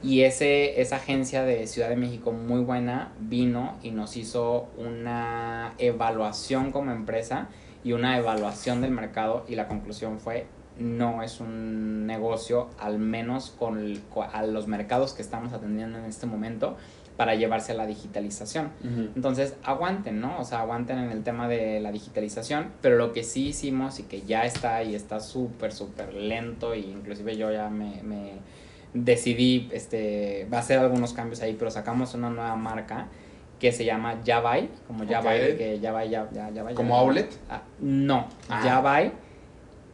Y 0.02 0.24
ese, 0.24 0.82
esa 0.82 0.98
agencia 0.98 1.44
de 1.44 1.66
Ciudad 1.66 1.88
de 1.88 1.96
México 1.96 2.34
muy 2.34 2.60
buena 2.60 3.14
vino 3.22 3.78
y 3.84 3.92
nos 3.92 4.18
hizo 4.18 4.68
una 4.76 5.76
evaluación 5.78 6.74
como 6.74 6.92
empresa 6.92 7.48
y 7.86 7.94
una 7.94 8.18
evaluación 8.18 8.82
del 8.82 8.92
mercado 8.92 9.46
y 9.48 9.56
la 9.56 9.70
conclusión 9.70 10.20
fue 10.20 10.46
no 10.78 11.24
es 11.24 11.40
un 11.40 12.06
negocio, 12.06 12.70
al 12.80 12.98
menos 12.98 13.52
con, 13.58 14.02
a 14.34 14.44
los 14.44 14.68
mercados 14.68 15.14
que 15.14 15.22
estamos 15.22 15.54
atendiendo 15.54 16.00
en 16.00 16.06
este 16.06 16.26
momento, 16.26 16.78
para 17.18 17.36
llevarse 17.36 17.74
a 17.74 17.76
la 17.76 17.86
digitalización. 17.86 18.72
Entonces, 19.16 19.56
aguanten, 19.64 20.20
¿no? 20.20 20.40
O 20.40 20.44
sea, 20.44 20.62
aguanten 20.62 20.98
en 20.98 21.12
el 21.12 21.24
tema 21.24 21.48
de 21.48 21.80
la 21.80 21.92
digitalización, 21.92 22.72
pero 22.82 22.98
lo 22.98 23.14
que 23.14 23.24
sí 23.24 23.48
hicimos 23.48 24.00
y 24.00 24.04
que 24.04 24.22
ya 24.22 24.46
está 24.46 24.84
y 24.84 24.96
está 24.96 25.20
súper, 25.20 25.72
súper 25.72 26.14
lento, 26.14 26.74
e 26.74 26.80
inclusive 26.80 27.38
yo 27.38 27.52
ya 27.52 27.70
me, 27.70 28.02
me 28.04 28.34
decidí, 28.94 29.70
este, 29.72 30.48
va 30.52 30.58
a 30.58 30.60
hacer 30.62 30.80
algunos 30.80 31.14
cambios 31.14 31.42
ahí, 31.42 31.56
pero 31.58 31.70
sacamos 31.70 32.14
una 32.16 32.30
nueva 32.30 32.56
marca 32.56 33.08
que 33.60 33.72
se 33.72 33.86
llama 33.86 34.22
Yavai, 34.24 34.70
como 34.88 35.04
Yavai, 35.04 35.56
que 35.58 35.80
Yavai, 35.80 36.10
ya, 36.10 36.28
ya, 36.34 36.50
ya, 36.50 36.66
¿Como 36.76 36.98
outlet? 36.98 37.30
Ah, 37.50 37.62
no, 37.80 38.28
ah 38.50 39.12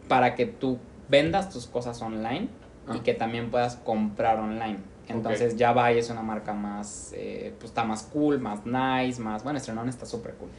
para 0.07 0.33
que 0.33 0.47
tú 0.47 0.79
vendas 1.07 1.49
tus 1.49 1.67
cosas 1.67 2.01
online 2.01 2.47
y 2.91 2.97
ah. 2.97 3.01
que 3.03 3.13
también 3.13 3.51
puedas 3.51 3.75
comprar 3.75 4.39
online. 4.39 4.79
Entonces 5.09 5.53
okay. 5.53 5.65
Java 5.65 5.91
es 5.91 6.09
una 6.09 6.21
marca 6.21 6.53
más, 6.53 7.13
eh, 7.15 7.53
pues 7.57 7.71
está 7.71 7.83
más 7.83 8.03
cool, 8.03 8.39
más 8.39 8.65
nice, 8.65 9.19
más, 9.19 9.43
bueno, 9.43 9.57
Estrenón 9.57 9.89
está 9.89 10.05
súper 10.05 10.35
cool. 10.35 10.49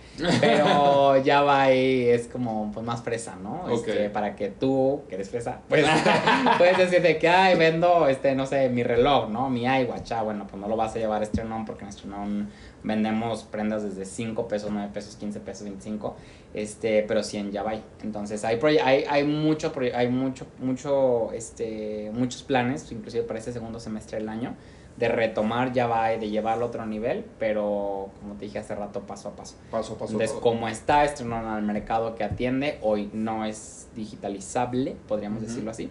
Pero 0.41 1.15
Java 1.25 1.71
es 1.71 2.27
como 2.27 2.71
pues 2.73 2.85
más 2.85 3.03
fresa, 3.03 3.37
¿no? 3.37 3.71
Este, 3.71 4.11
para 4.11 4.35
que 4.35 4.49
tú, 4.49 5.03
que 5.09 5.15
eres 5.15 5.31
fresa, 5.31 5.61
pues 5.69 5.87
puedes 6.59 6.79
decirte 6.79 7.19
que, 7.19 7.29
ay, 7.29 7.57
vendo, 7.57 8.09
este, 8.09 8.35
no 8.35 8.45
sé, 8.45 8.69
mi 8.69 8.83
reloj, 8.83 9.29
¿no? 9.29 9.49
Mi 9.49 9.63
iWatch, 9.63 10.13
ah, 10.13 10.23
bueno, 10.23 10.47
pues 10.49 10.61
no 10.61 10.69
lo 10.69 10.77
vas 10.77 10.97
a 10.97 10.99
llevar 10.99 11.21
a 11.21 11.25
Estrenón 11.25 11.65
porque 11.65 11.85
en 11.85 11.89
Estrenón 11.89 12.51
vendemos 12.83 13.45
prendas 13.45 13.83
desde 13.83 14.05
5 14.05 14.49
pesos, 14.49 14.71
9 14.73 14.91
pesos, 14.93 15.17
15 15.17 15.41
pesos, 15.41 15.65
25, 15.65 16.17
este, 16.55 17.03
pero 17.07 17.23
sí 17.23 17.37
en 17.37 17.53
Yavai. 17.53 17.83
Entonces 18.03 18.45
hay, 18.45 18.59
hay, 18.83 19.05
hay, 19.09 19.25
mucho, 19.25 19.73
hay 19.95 20.09
mucho, 20.09 20.47
mucho, 20.59 21.33
este, 21.33 22.11
muchos 22.15 22.43
planes, 22.43 22.91
inclusive 22.93 23.25
para 23.25 23.39
este 23.39 23.53
segundo 23.53 23.81
semestre 23.81 24.19
del 24.19 24.29
año, 24.29 24.55
de 24.97 25.09
retomar 25.09 25.73
Yavai, 25.73 26.19
de 26.19 26.31
llevarlo 26.31 26.67
a 26.67 26.69
otro 26.69 26.85
nivel, 26.85 27.25
pero 27.39 28.11
como 28.21 28.35
te 28.35 28.47
dije 28.47 28.59
hace 28.59 28.75
rato, 28.75 29.01
paso 29.01 29.29
a 29.29 29.33
paso. 29.33 29.57
Paso 29.71 29.95
a 29.95 29.99
paso. 29.99 30.13
Entonces, 30.13 30.37
como 30.37 30.69
está 30.69 31.05
estrenando 31.05 31.51
al 31.51 31.63
mercado 31.63 32.15
que 32.15 32.25
atiende, 32.25 32.79
hoy 32.83 33.11
no 33.13 33.45
es 33.45 33.89
digitalizable, 33.95 34.97
podríamos 35.09 35.43
decirlo 35.43 35.71
así. 35.71 35.91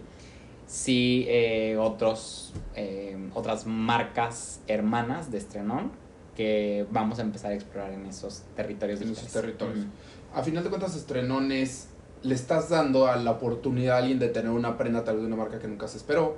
Sí, 0.66 1.26
eh, 1.28 1.76
otros, 1.80 2.52
eh, 2.76 3.18
otras 3.34 3.66
marcas 3.66 4.60
hermanas 4.68 5.32
de 5.32 5.38
Estrenón 5.38 5.90
que 6.36 6.86
vamos 6.90 7.18
a 7.18 7.22
empezar 7.22 7.52
a 7.52 7.54
explorar 7.54 7.92
en 7.92 8.06
esos 8.06 8.42
territorios. 8.56 9.00
En 9.00 9.10
esos 9.10 9.28
territorios. 9.28 9.86
A 10.34 10.42
final 10.42 10.62
de 10.62 10.70
cuentas, 10.70 10.96
Estrenones 10.96 11.88
le 12.22 12.34
estás 12.34 12.68
dando 12.68 13.06
a 13.06 13.16
la 13.16 13.32
oportunidad 13.32 13.96
a 13.96 13.98
alguien 13.98 14.18
de 14.18 14.28
tener 14.28 14.50
una 14.50 14.76
prenda 14.76 15.04
tal 15.04 15.16
vez 15.16 15.22
de 15.22 15.26
una 15.28 15.36
marca 15.36 15.58
que 15.58 15.68
nunca 15.68 15.88
se 15.88 15.96
esperó, 15.96 16.36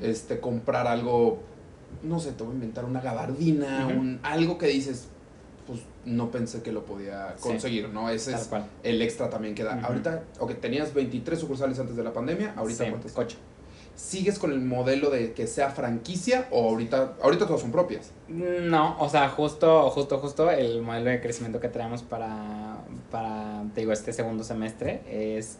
este, 0.00 0.38
comprar 0.38 0.86
algo, 0.86 1.40
no 2.02 2.20
sé, 2.20 2.32
te 2.32 2.44
voy 2.44 2.52
a 2.52 2.54
inventar 2.54 2.84
una 2.84 3.00
gabardina, 3.00 3.88
un, 3.88 4.20
algo 4.22 4.58
que 4.58 4.68
dices, 4.68 5.08
pues 5.66 5.80
no 6.04 6.30
pensé 6.30 6.62
que 6.62 6.70
lo 6.70 6.84
podía 6.84 7.34
conseguir, 7.40 7.88
¿no? 7.88 8.10
Ese 8.10 8.34
es 8.34 8.48
el 8.82 9.02
extra 9.02 9.30
también 9.30 9.54
que 9.54 9.64
da. 9.64 9.80
Ahorita, 9.80 10.22
ok, 10.38 10.54
tenías 10.60 10.94
23 10.94 11.38
sucursales 11.38 11.78
antes 11.78 11.96
de 11.96 12.04
la 12.04 12.12
pandemia, 12.12 12.54
ahorita 12.56 12.88
cuántas? 12.90 13.16
Ocho. 13.16 13.36
¿Sigues 13.94 14.40
con 14.40 14.50
el 14.50 14.60
modelo 14.60 15.10
de 15.10 15.34
que 15.34 15.46
sea 15.46 15.70
franquicia 15.70 16.48
o 16.50 16.70
ahorita, 16.70 17.14
ahorita 17.22 17.46
todas 17.46 17.60
son 17.60 17.70
propias? 17.70 18.12
No, 18.28 18.96
o 18.98 19.08
sea, 19.08 19.28
justo, 19.28 19.88
justo, 19.90 20.18
justo 20.18 20.50
el 20.50 20.82
modelo 20.82 21.10
de 21.10 21.20
crecimiento 21.20 21.60
que 21.60 21.68
traemos 21.68 22.02
para, 22.02 22.78
para, 23.12 23.62
te 23.72 23.82
digo, 23.82 23.92
este 23.92 24.12
segundo 24.12 24.42
semestre 24.42 25.02
es 25.08 25.58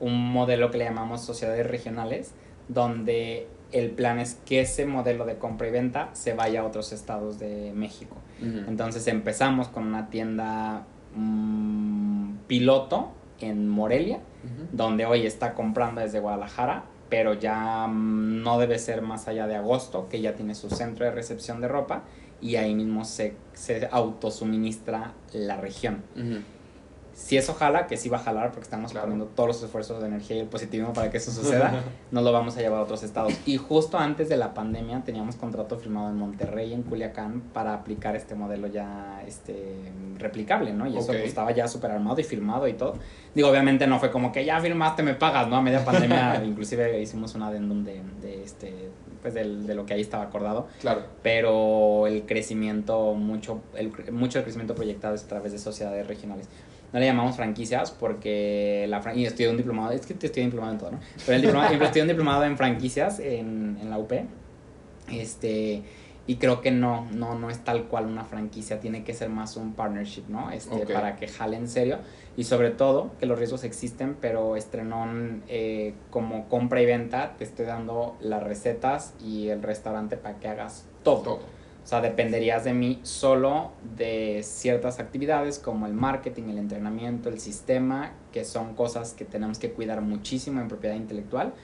un 0.00 0.32
modelo 0.32 0.70
que 0.72 0.78
le 0.78 0.84
llamamos 0.84 1.20
sociedades 1.20 1.64
regionales, 1.64 2.32
donde 2.68 3.46
el 3.70 3.90
plan 3.90 4.18
es 4.18 4.34
que 4.44 4.62
ese 4.62 4.84
modelo 4.84 5.24
de 5.24 5.38
compra 5.38 5.68
y 5.68 5.70
venta 5.70 6.10
se 6.12 6.34
vaya 6.34 6.62
a 6.62 6.64
otros 6.64 6.92
estados 6.92 7.38
de 7.38 7.72
México. 7.74 8.16
Entonces 8.40 9.06
empezamos 9.06 9.68
con 9.68 9.86
una 9.86 10.10
tienda 10.10 10.84
mm, 11.14 12.34
piloto 12.46 13.12
en 13.40 13.68
Morelia, 13.68 14.18
donde 14.72 15.06
hoy 15.06 15.24
está 15.24 15.54
comprando 15.54 16.00
desde 16.00 16.20
Guadalajara 16.20 16.84
pero 17.08 17.34
ya 17.34 17.86
mm, 17.86 18.42
no 18.42 18.58
debe 18.58 18.78
ser 18.78 19.02
más 19.02 19.28
allá 19.28 19.46
de 19.46 19.56
agosto, 19.56 20.08
que 20.08 20.20
ya 20.20 20.34
tiene 20.34 20.54
su 20.54 20.70
centro 20.70 21.04
de 21.04 21.10
recepción 21.10 21.60
de 21.60 21.68
ropa 21.68 22.04
y 22.40 22.56
ahí 22.56 22.74
mismo 22.74 23.04
se, 23.04 23.34
se 23.54 23.88
autosuministra 23.90 25.14
la 25.32 25.56
región 25.56 26.02
si 27.16 27.38
eso 27.38 27.54
jala, 27.54 27.86
que 27.86 27.96
sí 27.96 28.10
va 28.10 28.18
a 28.18 28.20
jalar 28.20 28.50
porque 28.50 28.64
estamos 28.64 28.92
poniendo 28.92 29.24
todos 29.24 29.48
los 29.48 29.62
esfuerzos 29.62 30.00
de 30.02 30.06
energía 30.06 30.36
y 30.36 30.40
el 30.40 30.48
positivismo 30.48 30.92
para 30.92 31.10
que 31.10 31.16
eso 31.16 31.32
suceda, 31.32 31.82
nos 32.10 32.22
lo 32.22 32.30
vamos 32.30 32.58
a 32.58 32.60
llevar 32.60 32.80
a 32.80 32.82
otros 32.82 33.02
estados. 33.02 33.32
Y 33.46 33.56
justo 33.56 33.98
antes 33.98 34.28
de 34.28 34.36
la 34.36 34.52
pandemia 34.52 35.02
teníamos 35.02 35.34
contrato 35.34 35.78
firmado 35.78 36.10
en 36.10 36.18
Monterrey, 36.18 36.74
en 36.74 36.82
Culiacán, 36.82 37.40
para 37.54 37.72
aplicar 37.72 38.14
este 38.16 38.34
modelo 38.34 38.66
ya 38.66 39.22
este, 39.26 39.90
replicable, 40.18 40.74
¿no? 40.74 40.86
Y 40.86 40.98
eso 40.98 41.06
pues, 41.06 41.24
estaba 41.24 41.52
ya 41.52 41.66
súper 41.66 41.92
armado 41.92 42.20
y 42.20 42.24
firmado 42.24 42.68
y 42.68 42.74
todo. 42.74 42.96
Digo, 43.34 43.48
obviamente 43.48 43.86
no 43.86 43.98
fue 43.98 44.10
como 44.10 44.30
que 44.30 44.44
ya 44.44 44.60
firmaste, 44.60 45.02
me 45.02 45.14
pagas, 45.14 45.48
¿no? 45.48 45.56
A 45.56 45.62
media 45.62 45.82
pandemia, 45.82 46.42
inclusive 46.44 47.00
hicimos 47.00 47.34
un 47.34 47.44
adendum 47.44 47.82
de, 47.82 48.02
de 48.20 48.44
este 48.44 48.90
pues 49.22 49.34
de 49.34 49.74
lo 49.74 49.86
que 49.86 49.94
ahí 49.94 50.02
estaba 50.02 50.22
acordado. 50.24 50.68
Claro. 50.80 51.02
Pero 51.22 52.06
el 52.06 52.26
crecimiento, 52.26 53.14
mucho 53.14 53.62
el, 53.74 53.90
mucho 54.12 54.40
crecimiento 54.42 54.74
proyectado 54.74 55.14
es 55.14 55.24
a 55.24 55.28
través 55.28 55.50
de 55.50 55.58
sociedades 55.58 56.06
regionales 56.06 56.48
no 56.92 57.00
le 57.00 57.06
llamamos 57.06 57.36
franquicias 57.36 57.90
porque 57.90 58.86
la 58.88 59.00
franquicia, 59.00 59.28
estudié 59.28 59.50
un 59.50 59.56
diplomado, 59.56 59.92
es 59.92 60.06
que 60.06 60.14
te 60.14 60.26
estoy 60.26 60.44
diplomado 60.44 60.72
en 60.72 60.78
todo, 60.78 60.90
¿no? 60.92 61.00
Pero 61.24 61.36
el 61.36 61.42
diplomado, 61.42 61.74
estudié 61.84 62.02
un 62.02 62.08
diplomado 62.08 62.44
en 62.44 62.56
franquicias 62.56 63.18
en, 63.20 63.78
en 63.80 63.90
la 63.90 63.98
UP. 63.98 64.12
Este, 65.10 65.82
y 66.28 66.36
creo 66.36 66.60
que 66.60 66.72
no, 66.72 67.06
no, 67.12 67.38
no 67.38 67.50
es 67.50 67.62
tal 67.62 67.84
cual 67.84 68.06
una 68.06 68.24
franquicia, 68.24 68.80
tiene 68.80 69.04
que 69.04 69.14
ser 69.14 69.28
más 69.28 69.56
un 69.56 69.74
partnership, 69.74 70.24
¿no? 70.28 70.50
Este, 70.50 70.86
Para 70.86 71.16
que 71.16 71.28
jale 71.28 71.56
en 71.56 71.68
serio. 71.68 71.98
Y 72.36 72.44
sobre 72.44 72.70
todo, 72.70 73.12
que 73.20 73.26
los 73.26 73.38
riesgos 73.38 73.62
existen, 73.62 74.16
pero 74.20 74.56
estrenón 74.56 75.44
eh, 75.48 75.94
como 76.10 76.48
compra 76.48 76.82
y 76.82 76.86
venta, 76.86 77.34
te 77.38 77.44
estoy 77.44 77.66
dando 77.66 78.16
las 78.20 78.42
recetas 78.42 79.14
y 79.24 79.48
el 79.48 79.62
restaurante 79.62 80.16
para 80.16 80.38
que 80.40 80.48
hagas 80.48 80.86
todo. 81.04 81.22
todo. 81.22 81.55
O 81.86 81.88
sea, 81.88 82.00
dependerías 82.00 82.64
de 82.64 82.74
mí 82.74 82.98
solo 83.04 83.70
de 83.96 84.40
ciertas 84.42 84.98
actividades 84.98 85.60
como 85.60 85.86
el 85.86 85.92
marketing, 85.92 86.48
el 86.48 86.58
entrenamiento, 86.58 87.28
el 87.28 87.38
sistema, 87.38 88.10
que 88.32 88.44
son 88.44 88.74
cosas 88.74 89.12
que 89.12 89.24
tenemos 89.24 89.60
que 89.60 89.70
cuidar 89.70 90.00
muchísimo 90.00 90.60
en 90.60 90.66
propiedad 90.66 90.96
intelectual 90.96 91.54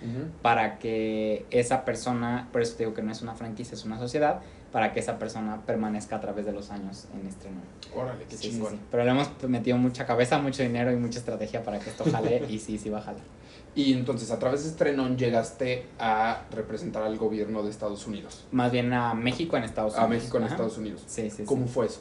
para 0.40 0.78
que 0.78 1.44
esa 1.50 1.84
persona, 1.84 2.48
por 2.52 2.62
eso 2.62 2.76
te 2.76 2.84
digo 2.84 2.94
que 2.94 3.02
no 3.02 3.10
es 3.10 3.20
una 3.20 3.34
franquicia, 3.34 3.74
es 3.74 3.84
una 3.84 3.98
sociedad, 3.98 4.42
para 4.70 4.92
que 4.92 5.00
esa 5.00 5.18
persona 5.18 5.60
permanezca 5.66 6.14
a 6.14 6.20
través 6.20 6.46
de 6.46 6.52
los 6.52 6.70
años 6.70 7.08
en 7.12 7.26
estreno. 7.26 7.56
Órale, 7.92 8.24
qué 8.30 8.36
chingón. 8.36 8.78
Pero 8.92 9.04
le 9.04 9.10
hemos 9.10 9.28
metido 9.48 9.76
mucha 9.76 10.06
cabeza, 10.06 10.38
mucho 10.38 10.62
dinero 10.62 10.92
y 10.92 10.96
mucha 10.96 11.18
estrategia 11.18 11.64
para 11.64 11.80
que 11.80 11.90
esto 11.90 12.04
jale 12.08 12.44
y 12.48 12.60
sí, 12.60 12.78
sí 12.78 12.90
va 12.90 12.98
a 12.98 13.02
jalar. 13.02 13.22
Y 13.74 13.94
entonces 13.94 14.30
a 14.30 14.38
través 14.38 14.64
de 14.64 14.70
Estrenón 14.70 15.16
llegaste 15.16 15.86
a 15.98 16.42
representar 16.50 17.02
al 17.02 17.16
gobierno 17.16 17.62
de 17.62 17.70
Estados 17.70 18.06
Unidos. 18.06 18.44
Más 18.52 18.70
bien 18.70 18.92
a 18.92 19.14
México 19.14 19.56
en 19.56 19.64
Estados 19.64 19.94
Unidos. 19.94 20.06
A 20.06 20.08
México 20.08 20.36
en 20.38 20.44
Estados 20.44 20.78
Unidos. 20.78 21.02
Sí, 21.06 21.30
sí. 21.30 21.44
¿Cómo 21.44 21.66
fue 21.66 21.86
eso? 21.86 22.00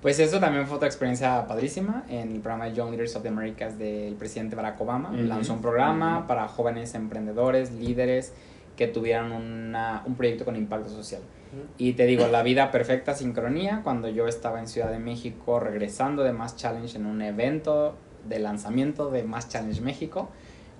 Pues 0.00 0.18
eso 0.18 0.40
también 0.40 0.66
fue 0.66 0.76
otra 0.76 0.88
experiencia 0.88 1.46
padrísima 1.46 2.04
en 2.08 2.32
el 2.32 2.40
programa 2.40 2.68
Young 2.68 2.90
Leaders 2.92 3.16
of 3.16 3.22
the 3.22 3.28
Americas 3.28 3.78
del 3.78 4.14
presidente 4.14 4.56
Barack 4.56 4.80
Obama. 4.80 5.12
Lanzó 5.12 5.52
un 5.52 5.60
programa 5.60 6.26
para 6.26 6.48
jóvenes 6.48 6.94
emprendedores, 6.94 7.70
líderes 7.72 8.32
que 8.76 8.88
tuvieran 8.88 9.30
una, 9.30 10.02
un 10.06 10.14
proyecto 10.14 10.46
con 10.46 10.56
impacto 10.56 10.88
social. 10.88 11.20
Y 11.76 11.94
te 11.94 12.06
digo, 12.06 12.28
la 12.28 12.42
vida 12.42 12.70
perfecta 12.70 13.14
sincronía, 13.14 13.80
cuando 13.84 14.08
yo 14.08 14.26
estaba 14.26 14.58
en 14.60 14.68
Ciudad 14.68 14.90
de 14.90 14.98
México 14.98 15.60
regresando 15.60 16.22
de 16.22 16.32
Mass 16.32 16.56
Challenge 16.56 16.96
en 16.96 17.04
un 17.04 17.20
evento 17.20 17.96
de 18.26 18.38
lanzamiento 18.38 19.10
de 19.10 19.24
Mass 19.24 19.48
Challenge 19.48 19.80
México, 19.82 20.30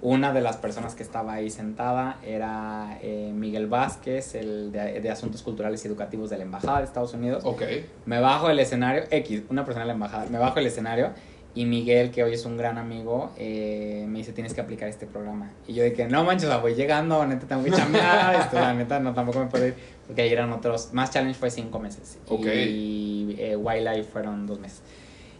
una 0.02 0.32
de 0.32 0.40
las 0.40 0.56
personas 0.56 0.94
que 0.94 1.02
estaba 1.02 1.34
ahí 1.34 1.50
sentada 1.50 2.18
era 2.24 2.98
eh, 3.02 3.32
Miguel 3.34 3.66
Vázquez, 3.66 4.34
el 4.34 4.72
de, 4.72 5.10
Asuntos 5.10 5.42
Culturales 5.42 5.84
y 5.84 5.88
Educativos 5.88 6.30
de 6.30 6.38
la 6.38 6.44
Embajada 6.44 6.78
de 6.78 6.84
Estados 6.84 7.12
Unidos. 7.14 7.42
Ok. 7.44 7.62
Me 8.06 8.20
bajo 8.20 8.48
del 8.48 8.58
escenario, 8.58 9.04
X, 9.10 9.42
una 9.50 9.64
persona 9.64 9.84
de 9.84 9.88
la 9.88 9.94
Embajada, 9.94 10.26
me 10.30 10.38
bajo 10.38 10.54
del 10.56 10.66
escenario 10.66 11.10
y 11.54 11.64
Miguel, 11.64 12.10
que 12.10 12.22
hoy 12.22 12.34
es 12.34 12.44
un 12.44 12.56
gran 12.56 12.78
amigo, 12.78 13.32
eh, 13.36 14.04
me 14.08 14.18
dice, 14.18 14.32
tienes 14.32 14.54
que 14.54 14.60
aplicar 14.60 14.88
este 14.88 15.06
programa. 15.06 15.50
Y 15.66 15.74
yo 15.74 15.82
que, 15.94 16.06
no 16.06 16.22
manches, 16.24 16.48
voy 16.60 16.74
llegando, 16.74 17.26
neta, 17.26 17.46
tengo 17.46 17.64
que 17.64 17.72
chambear, 17.72 18.36
esto, 18.40 18.56
la 18.56 18.72
neta, 18.72 19.00
no, 19.00 19.12
tampoco 19.12 19.40
me 19.40 19.46
puedo 19.46 19.66
ir, 19.66 19.74
porque 20.06 20.22
ahí 20.22 20.32
eran 20.32 20.52
otros, 20.52 20.92
más 20.92 21.10
challenge 21.10 21.38
fue 21.38 21.50
cinco 21.50 21.80
meses. 21.80 22.18
Ok. 22.28 22.46
Y 22.46 23.34
eh, 23.38 23.56
Wildlife 23.56 24.04
fueron 24.04 24.46
dos 24.46 24.60
meses. 24.60 24.80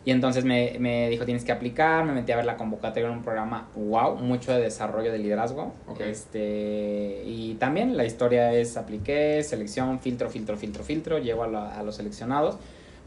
Y 0.05 0.13
entonces 0.13 0.45
me, 0.45 0.77
me, 0.81 1.11
dijo, 1.11 1.27
tienes 1.27 1.45
que 1.45 1.53
aplicar, 1.53 2.05
me 2.07 2.13
metí 2.13 2.33
a 2.33 2.37
ver 2.37 2.47
la 2.47 2.57
convocatoria 2.57 3.09
en 3.09 3.17
un 3.17 3.23
programa, 3.23 3.69
wow, 3.75 4.17
mucho 4.17 4.53
de 4.53 4.63
desarrollo 4.63 5.13
de 5.13 5.19
liderazgo. 5.19 5.75
Este, 5.99 7.23
y 7.27 7.57
también 7.61 7.97
la 7.97 8.07
historia 8.07 8.53
es, 8.55 8.79
apliqué, 8.79 9.43
selección, 9.43 10.01
filtro, 10.01 10.31
filtro, 10.31 10.57
filtro, 10.57 10.85
filtro, 10.85 11.19
llego 11.19 11.45
a, 11.45 11.79
a 11.79 11.83
los 11.83 11.97
seleccionados, 11.97 12.57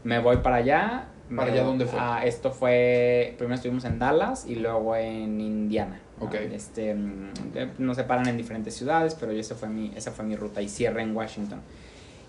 me 0.04 0.20
voy 0.20 0.36
para 0.36 0.56
allá. 0.56 1.06
¿Para 1.34 1.50
allá 1.50 1.64
dónde 1.64 1.86
fue? 1.86 1.98
Ah, 2.00 2.20
esto 2.24 2.52
fue, 2.52 3.34
primero 3.38 3.56
estuvimos 3.56 3.84
en 3.86 3.98
Dallas 3.98 4.46
y 4.46 4.56
luego 4.56 4.94
en 4.94 5.40
Indiana. 5.40 5.98
Okay. 6.20 6.52
Este, 6.54 6.94
mm, 6.94 7.32
nos 7.78 7.96
separan 7.96 8.28
en 8.28 8.36
diferentes 8.36 8.74
ciudades, 8.74 9.16
pero 9.18 9.32
esa 9.32 9.54
fue 9.54 9.68
mi, 9.68 9.92
esa 9.96 10.12
fue 10.12 10.24
mi 10.24 10.36
ruta 10.36 10.62
y 10.62 10.68
cierre 10.68 11.02
en 11.02 11.16
Washington. 11.16 11.60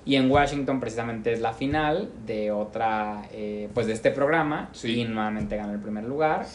Y 0.05 0.15
en 0.15 0.29
Washington 0.29 0.79
precisamente 0.79 1.33
es 1.33 1.41
la 1.41 1.53
final 1.53 2.11
de 2.27 2.51
otra, 2.51 3.23
eh, 3.31 3.69
pues 3.73 3.87
de 3.87 3.93
este 3.93 4.11
programa. 4.11 4.69
Y 4.83 5.03
nuevamente 5.03 5.57
ganó 5.57 5.73
el 5.73 5.79
primer 5.79 6.03
lugar. 6.03 6.45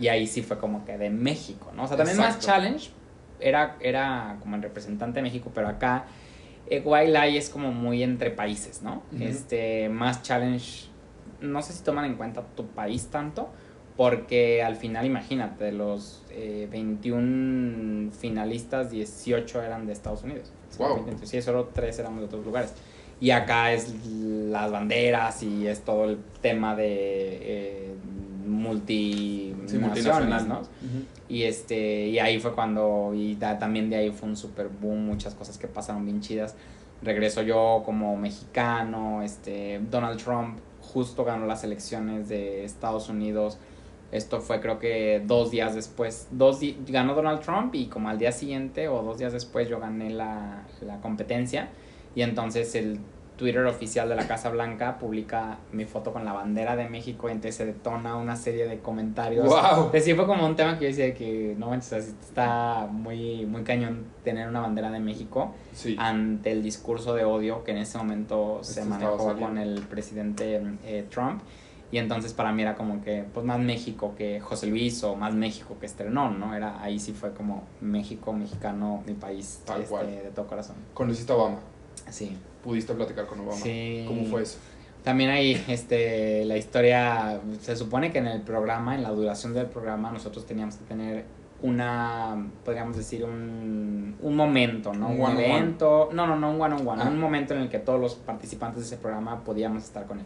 y 0.00 0.08
ahí 0.08 0.26
sí 0.26 0.42
fue 0.42 0.58
como 0.58 0.84
que 0.84 0.98
de 0.98 1.08
México, 1.08 1.70
¿no? 1.76 1.84
O 1.84 1.86
sea, 1.86 1.96
también 1.96 2.18
más 2.18 2.40
challenge. 2.40 2.90
Era, 3.40 3.76
era 3.80 4.36
como 4.40 4.56
el 4.56 4.62
representante 4.62 5.20
de 5.20 5.22
México, 5.22 5.52
pero 5.54 5.68
acá 5.68 6.06
eh, 6.70 6.82
es 7.36 7.50
como 7.50 7.72
muy 7.72 8.02
entre 8.02 8.30
países, 8.30 8.82
¿no? 8.82 9.02
Este, 9.18 9.88
más 9.88 10.22
challenge. 10.22 10.88
No 11.40 11.62
sé 11.62 11.72
si 11.72 11.84
toman 11.84 12.04
en 12.04 12.16
cuenta 12.16 12.42
tu 12.56 12.66
país 12.66 13.06
tanto, 13.06 13.50
porque 13.98 14.62
al 14.62 14.76
final, 14.76 15.04
imagínate, 15.06 15.64
de 15.64 15.72
los 15.72 16.22
21 16.30 18.06
eh, 18.06 18.10
finalistas, 18.16 18.92
18 18.92 19.60
eran 19.60 19.88
de 19.88 19.92
Estados 19.92 20.22
Unidos. 20.22 20.52
Wow. 20.78 21.04
Sí, 21.24 21.42
solo 21.42 21.70
3 21.74 21.98
éramos 21.98 22.20
de 22.20 22.26
otros 22.26 22.46
lugares. 22.46 22.72
Y 23.20 23.32
acá 23.32 23.72
es 23.72 23.92
las 24.06 24.70
banderas 24.70 25.42
y 25.42 25.66
es 25.66 25.80
todo 25.80 26.04
el 26.04 26.18
tema 26.40 26.76
de 26.76 26.86
eh, 26.86 27.94
multinacionales, 28.46 30.46
¿no? 30.46 30.62
Y 31.28 31.42
este 31.42 32.06
y 32.06 32.20
ahí 32.20 32.38
fue 32.38 32.54
cuando 32.54 33.14
y 33.16 33.34
también 33.34 33.90
de 33.90 33.96
ahí 33.96 34.10
fue 34.12 34.28
un 34.28 34.36
super 34.36 34.68
boom, 34.68 35.06
muchas 35.06 35.34
cosas 35.34 35.58
que 35.58 35.66
pasaron 35.66 36.04
bien 36.04 36.20
chidas. 36.20 36.54
Regreso 37.02 37.42
yo 37.42 37.82
como 37.84 38.16
mexicano, 38.16 39.24
este 39.24 39.80
Donald 39.90 40.22
Trump 40.22 40.60
justo 40.80 41.24
ganó 41.24 41.46
las 41.46 41.64
elecciones 41.64 42.28
de 42.28 42.64
Estados 42.64 43.08
Unidos. 43.08 43.58
Esto 44.10 44.40
fue 44.40 44.60
creo 44.60 44.78
que 44.78 45.22
dos 45.26 45.50
días 45.50 45.74
después, 45.74 46.28
dos 46.30 46.60
ganó 46.86 47.14
Donald 47.14 47.40
Trump 47.40 47.74
y 47.74 47.86
como 47.86 48.08
al 48.08 48.18
día 48.18 48.32
siguiente 48.32 48.88
o 48.88 49.02
dos 49.02 49.18
días 49.18 49.32
después 49.32 49.68
yo 49.68 49.80
gané 49.80 50.10
la, 50.10 50.64
la 50.80 51.00
competencia 51.00 51.68
y 52.14 52.22
entonces 52.22 52.74
el 52.74 53.00
Twitter 53.38 53.64
oficial 53.66 54.08
de 54.08 54.16
la 54.16 54.26
Casa 54.26 54.50
Blanca 54.50 54.98
publica 54.98 55.58
mi 55.72 55.84
foto 55.84 56.12
con 56.12 56.24
la 56.24 56.32
bandera 56.32 56.74
de 56.74 56.88
México 56.88 57.28
entonces 57.28 57.54
se 57.54 57.66
detona 57.66 58.16
una 58.16 58.34
serie 58.34 58.66
de 58.66 58.80
comentarios. 58.80 59.46
¡Wow! 59.46 59.90
Sí, 60.00 60.14
fue 60.14 60.26
como 60.26 60.44
un 60.44 60.56
tema 60.56 60.78
que 60.78 60.84
yo 60.84 60.88
decía 60.88 61.14
que 61.14 61.54
no 61.56 61.68
manches, 61.68 62.08
está 62.08 62.88
muy, 62.90 63.46
muy 63.46 63.62
cañón 63.62 64.06
tener 64.24 64.48
una 64.48 64.60
bandera 64.60 64.90
de 64.90 65.00
México 65.00 65.54
ante 65.96 66.50
el 66.50 66.62
discurso 66.62 67.14
de 67.14 67.24
odio 67.24 67.62
que 67.62 67.70
en 67.70 67.78
ese 67.78 67.96
momento 67.96 68.58
se 68.62 68.84
manejó 68.84 69.36
con 69.36 69.56
el 69.56 69.82
presidente 69.82 70.60
eh, 70.84 71.06
Trump. 71.08 71.40
Y 71.90 71.98
entonces 71.98 72.34
para 72.34 72.52
mí 72.52 72.62
era 72.62 72.74
como 72.74 73.00
que, 73.02 73.24
pues 73.32 73.46
más 73.46 73.58
México 73.58 74.14
que 74.16 74.40
José 74.40 74.66
Luis 74.66 75.02
o 75.04 75.16
más 75.16 75.34
México 75.34 75.76
que 75.80 75.86
Estrenón, 75.86 76.38
¿no? 76.38 76.54
Era, 76.54 76.82
ahí 76.82 76.98
sí 76.98 77.12
fue 77.12 77.32
como 77.32 77.64
México, 77.80 78.32
mexicano, 78.32 79.02
mi 79.06 79.14
país, 79.14 79.62
Tal 79.64 79.82
este, 79.82 80.04
de 80.04 80.30
todo 80.34 80.46
corazón. 80.46 80.76
¿Conociste 80.92 81.32
a 81.32 81.36
Obama? 81.36 81.60
Sí. 82.10 82.36
¿Pudiste 82.62 82.92
platicar 82.94 83.26
con 83.26 83.40
Obama? 83.40 83.56
Sí. 83.56 84.04
¿Cómo 84.06 84.24
fue 84.26 84.42
eso? 84.42 84.58
También 85.02 85.30
ahí, 85.30 85.64
este, 85.68 86.44
la 86.44 86.58
historia, 86.58 87.40
se 87.62 87.74
supone 87.76 88.12
que 88.12 88.18
en 88.18 88.26
el 88.26 88.42
programa, 88.42 88.94
en 88.94 89.02
la 89.02 89.10
duración 89.10 89.54
del 89.54 89.66
programa, 89.66 90.10
nosotros 90.10 90.44
teníamos 90.44 90.76
que 90.76 90.84
tener 90.84 91.24
una, 91.62 92.50
podríamos 92.64 92.96
decir, 92.96 93.24
un, 93.24 94.16
un 94.20 94.36
momento, 94.36 94.92
¿no? 94.92 95.08
Un, 95.08 95.38
evento, 95.38 96.10
no, 96.12 96.26
no, 96.26 96.36
no, 96.36 96.50
un 96.50 96.60
one 96.60 96.74
on 96.74 96.86
one, 96.86 97.02
un 97.04 97.18
momento 97.18 97.54
en 97.54 97.60
el 97.60 97.68
que 97.70 97.78
todos 97.78 97.98
los 97.98 98.14
participantes 98.16 98.80
de 98.80 98.86
ese 98.86 98.96
programa 98.98 99.42
podíamos 99.44 99.84
estar 99.84 100.06
con 100.06 100.18
él. 100.18 100.24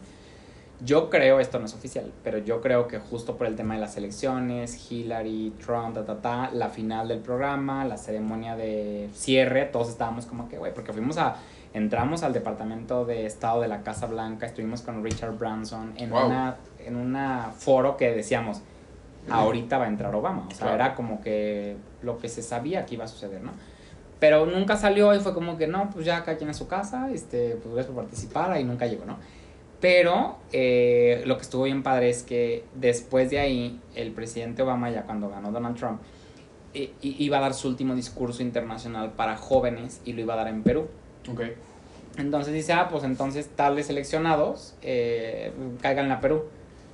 Yo 0.81 1.09
creo, 1.09 1.39
esto 1.39 1.59
no 1.59 1.65
es 1.65 1.73
oficial, 1.73 2.11
pero 2.23 2.39
yo 2.39 2.59
creo 2.59 2.87
que 2.87 2.99
justo 2.99 3.37
por 3.37 3.47
el 3.47 3.55
tema 3.55 3.75
de 3.75 3.79
las 3.79 3.95
elecciones, 3.95 4.91
Hillary, 4.91 5.53
Trump, 5.63 5.95
ta, 5.95 6.03
ta, 6.03 6.21
ta, 6.21 6.49
la 6.51 6.69
final 6.69 7.07
del 7.07 7.19
programa, 7.19 7.85
la 7.85 7.97
ceremonia 7.97 8.55
de 8.55 9.09
cierre, 9.13 9.65
todos 9.65 9.89
estábamos 9.89 10.25
como 10.25 10.49
que, 10.49 10.57
güey, 10.57 10.73
porque 10.73 10.91
fuimos 10.91 11.17
a, 11.17 11.37
entramos 11.73 12.23
al 12.23 12.33
departamento 12.33 13.05
de 13.05 13.25
Estado 13.25 13.61
de 13.61 13.69
la 13.69 13.81
Casa 13.81 14.07
Blanca, 14.07 14.45
estuvimos 14.45 14.81
con 14.81 15.03
Richard 15.03 15.37
Branson 15.37 15.93
en 15.95 16.11
una, 16.11 16.57
en 16.79 16.95
una 16.97 17.53
foro 17.55 17.95
que 17.95 18.11
decíamos, 18.11 18.61
ahorita 19.29 19.77
va 19.77 19.85
a 19.85 19.87
entrar 19.87 20.13
Obama, 20.13 20.47
o 20.51 20.53
sea, 20.53 20.73
era 20.73 20.95
como 20.95 21.21
que 21.21 21.77
lo 22.01 22.17
que 22.17 22.27
se 22.27 22.41
sabía 22.41 22.85
que 22.85 22.95
iba 22.95 23.05
a 23.05 23.07
suceder, 23.07 23.41
¿no? 23.41 23.51
Pero 24.19 24.45
nunca 24.45 24.77
salió 24.77 25.13
y 25.13 25.19
fue 25.19 25.33
como 25.33 25.57
que, 25.57 25.67
no, 25.67 25.89
pues 25.89 26.05
ya 26.05 26.17
acá 26.17 26.37
quien 26.37 26.49
a 26.49 26.53
su 26.53 26.67
casa, 26.67 27.09
este, 27.11 27.57
pues 27.61 27.73
gracias 27.73 27.93
por 27.93 28.03
participar, 28.03 28.59
y 28.59 28.63
nunca 28.63 28.85
llegó, 28.85 29.05
¿no? 29.05 29.17
Pero 29.83 30.37
eh, 30.53 31.23
lo 31.25 31.35
que 31.35 31.41
estuvo 31.41 31.63
bien 31.63 31.83
padre 31.83 32.09
es 32.09 32.23
que 32.23 32.63
después 32.73 33.29
de 33.29 33.39
ahí, 33.39 33.81
el 33.95 34.13
presidente 34.13 34.61
Obama, 34.61 34.89
ya 34.89 35.03
cuando 35.03 35.27
ganó 35.27 35.51
Donald 35.51 35.75
Trump, 35.75 35.99
iba 37.01 37.37
a 37.37 37.41
dar 37.41 37.53
su 37.53 37.67
último 37.67 37.93
discurso 37.93 38.41
internacional 38.43 39.11
para 39.11 39.35
jóvenes 39.35 39.99
y 40.05 40.13
lo 40.13 40.21
iba 40.21 40.35
a 40.35 40.37
dar 40.37 40.47
en 40.47 40.63
Perú. 40.63 40.87
Okay. 41.29 41.55
Entonces 42.17 42.53
dice, 42.53 42.71
ah, 42.71 42.87
pues 42.89 43.03
entonces 43.03 43.49
tales 43.57 43.87
seleccionados 43.87 44.73
eh, 44.83 45.51
caigan 45.81 46.05
en 46.05 46.09
la 46.11 46.21
Perú. 46.21 46.45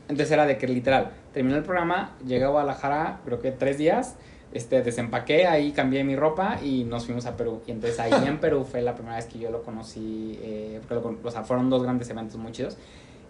Entonces 0.07 0.31
era 0.31 0.47
de 0.47 0.57
que 0.57 0.67
literal, 0.67 1.11
terminó 1.31 1.57
el 1.57 1.63
programa, 1.63 2.15
llegué 2.25 2.45
a 2.45 2.47
Guadalajara, 2.47 3.19
creo 3.23 3.39
que 3.39 3.51
tres 3.51 3.77
días, 3.77 4.15
este, 4.51 4.81
desempaqué, 4.81 5.45
ahí 5.45 5.71
cambié 5.71 6.03
mi 6.03 6.15
ropa 6.15 6.59
y 6.63 6.83
nos 6.83 7.05
fuimos 7.05 7.25
a 7.25 7.37
Perú. 7.37 7.61
Y 7.67 7.71
entonces 7.71 7.99
ahí 7.99 8.11
en 8.25 8.39
Perú 8.39 8.65
fue 8.69 8.81
la 8.81 8.95
primera 8.95 9.15
vez 9.15 9.25
que 9.25 9.37
yo 9.39 9.51
lo 9.51 9.63
conocí, 9.63 10.39
eh, 10.41 10.81
o 11.23 11.31
sea, 11.31 11.43
fueron 11.43 11.69
dos 11.69 11.83
grandes 11.83 12.09
eventos 12.09 12.37
muy 12.37 12.51
chidos. 12.51 12.77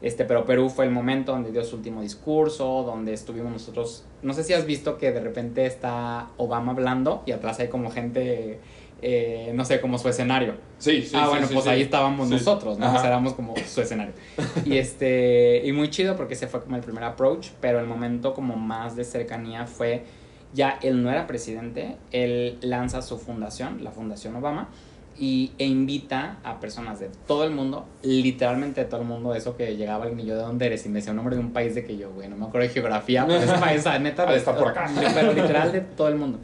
Este, 0.02 0.24
pero 0.24 0.46
Perú 0.46 0.70
fue 0.70 0.86
el 0.86 0.92
momento 0.92 1.34
donde 1.34 1.52
dio 1.52 1.64
su 1.66 1.76
último 1.76 2.02
discurso, 2.02 2.84
donde 2.84 3.14
estuvimos 3.14 3.52
nosotros. 3.52 4.06
No 4.22 4.34
sé 4.34 4.46
si 4.46 4.54
has 4.54 4.66
visto 4.66 4.98
que 4.98 5.12
de 5.12 5.20
repente 5.20 5.66
está 5.66 6.30
Obama 6.38 6.72
hablando 6.72 7.22
y 7.26 7.34
atrás 7.34 7.60
hay 7.60 7.68
como 7.68 7.92
gente, 7.92 8.62
eh, 9.02 9.52
no 9.54 9.66
sé, 9.66 9.82
como 9.82 9.98
su 9.98 10.08
escenario. 10.08 10.54
Sí, 10.78 11.02
sí. 11.02 11.18
Ah, 11.18 11.28
bueno, 11.28 11.48
pues 11.52 11.68
ahí 11.68 11.82
estábamos 11.82 12.30
nosotros, 12.30 12.80
¿no? 12.80 12.96
O 12.96 12.98
sea, 12.98 13.08
éramos 13.08 13.34
como 13.34 13.56
su 13.58 13.82
escenario. 13.82 14.14
y 14.66 14.78
este, 14.78 15.64
y 15.66 15.74
muy 15.74 15.90
chido 15.90 16.16
porque 16.16 16.36
ese 16.36 16.48
fue 16.48 16.62
como 16.62 16.78
el 16.78 16.82
primer 16.82 17.04
approach, 17.04 17.50
pero 17.60 17.82
el 17.82 17.86
momento 17.86 18.34
como 18.34 18.56
más 18.56 18.96
de 18.96 19.04
cercanía 19.04 19.66
fue 19.66 20.06
ya 20.54 20.80
él 20.82 21.04
no 21.04 21.12
era 21.12 21.28
presidente, 21.28 21.98
él 22.12 22.58
lanza 22.62 23.02
su 23.02 23.18
fundación, 23.18 23.84
la 23.84 23.92
Fundación 23.92 24.36
Obama, 24.36 24.70
y, 25.20 25.52
e 25.58 25.66
invita 25.66 26.38
a 26.44 26.60
personas 26.60 27.00
de 27.00 27.10
todo 27.28 27.44
el 27.44 27.52
mundo, 27.52 27.86
literalmente 28.04 28.82
de 28.82 28.88
todo 28.88 29.02
el 29.02 29.08
mundo, 29.08 29.36
eso 29.36 29.58
que 29.58 29.76
llegaba 29.76 30.06
alguien 30.06 30.26
y 30.26 30.30
yo 30.30 30.36
de 30.36 30.44
dónde 30.44 30.66
eres 30.66 30.86
y 30.86 30.90
me 30.90 31.00
decía 31.00 31.12
un 31.12 31.18
nombre 31.18 31.36
de 31.36 31.42
un 31.42 31.52
país 31.52 31.76
de 31.76 31.84
que 31.84 31.98
yo, 31.98 32.12
güey, 32.12 32.30
no 32.30 32.38
me 32.38 32.46
acuerdo 32.46 32.68
de 32.68 32.74
geografía, 32.74 33.26
pero 33.28 33.40
ese 33.40 33.58
país, 33.58 33.86
neta, 34.00 34.34
está 34.36 34.56
por 34.56 34.70
acá. 34.70 34.90
Pero 35.14 35.34
literal 35.34 35.72
de 35.74 35.82
todo 35.82 36.08
el 36.08 36.16
mundo. 36.16 36.40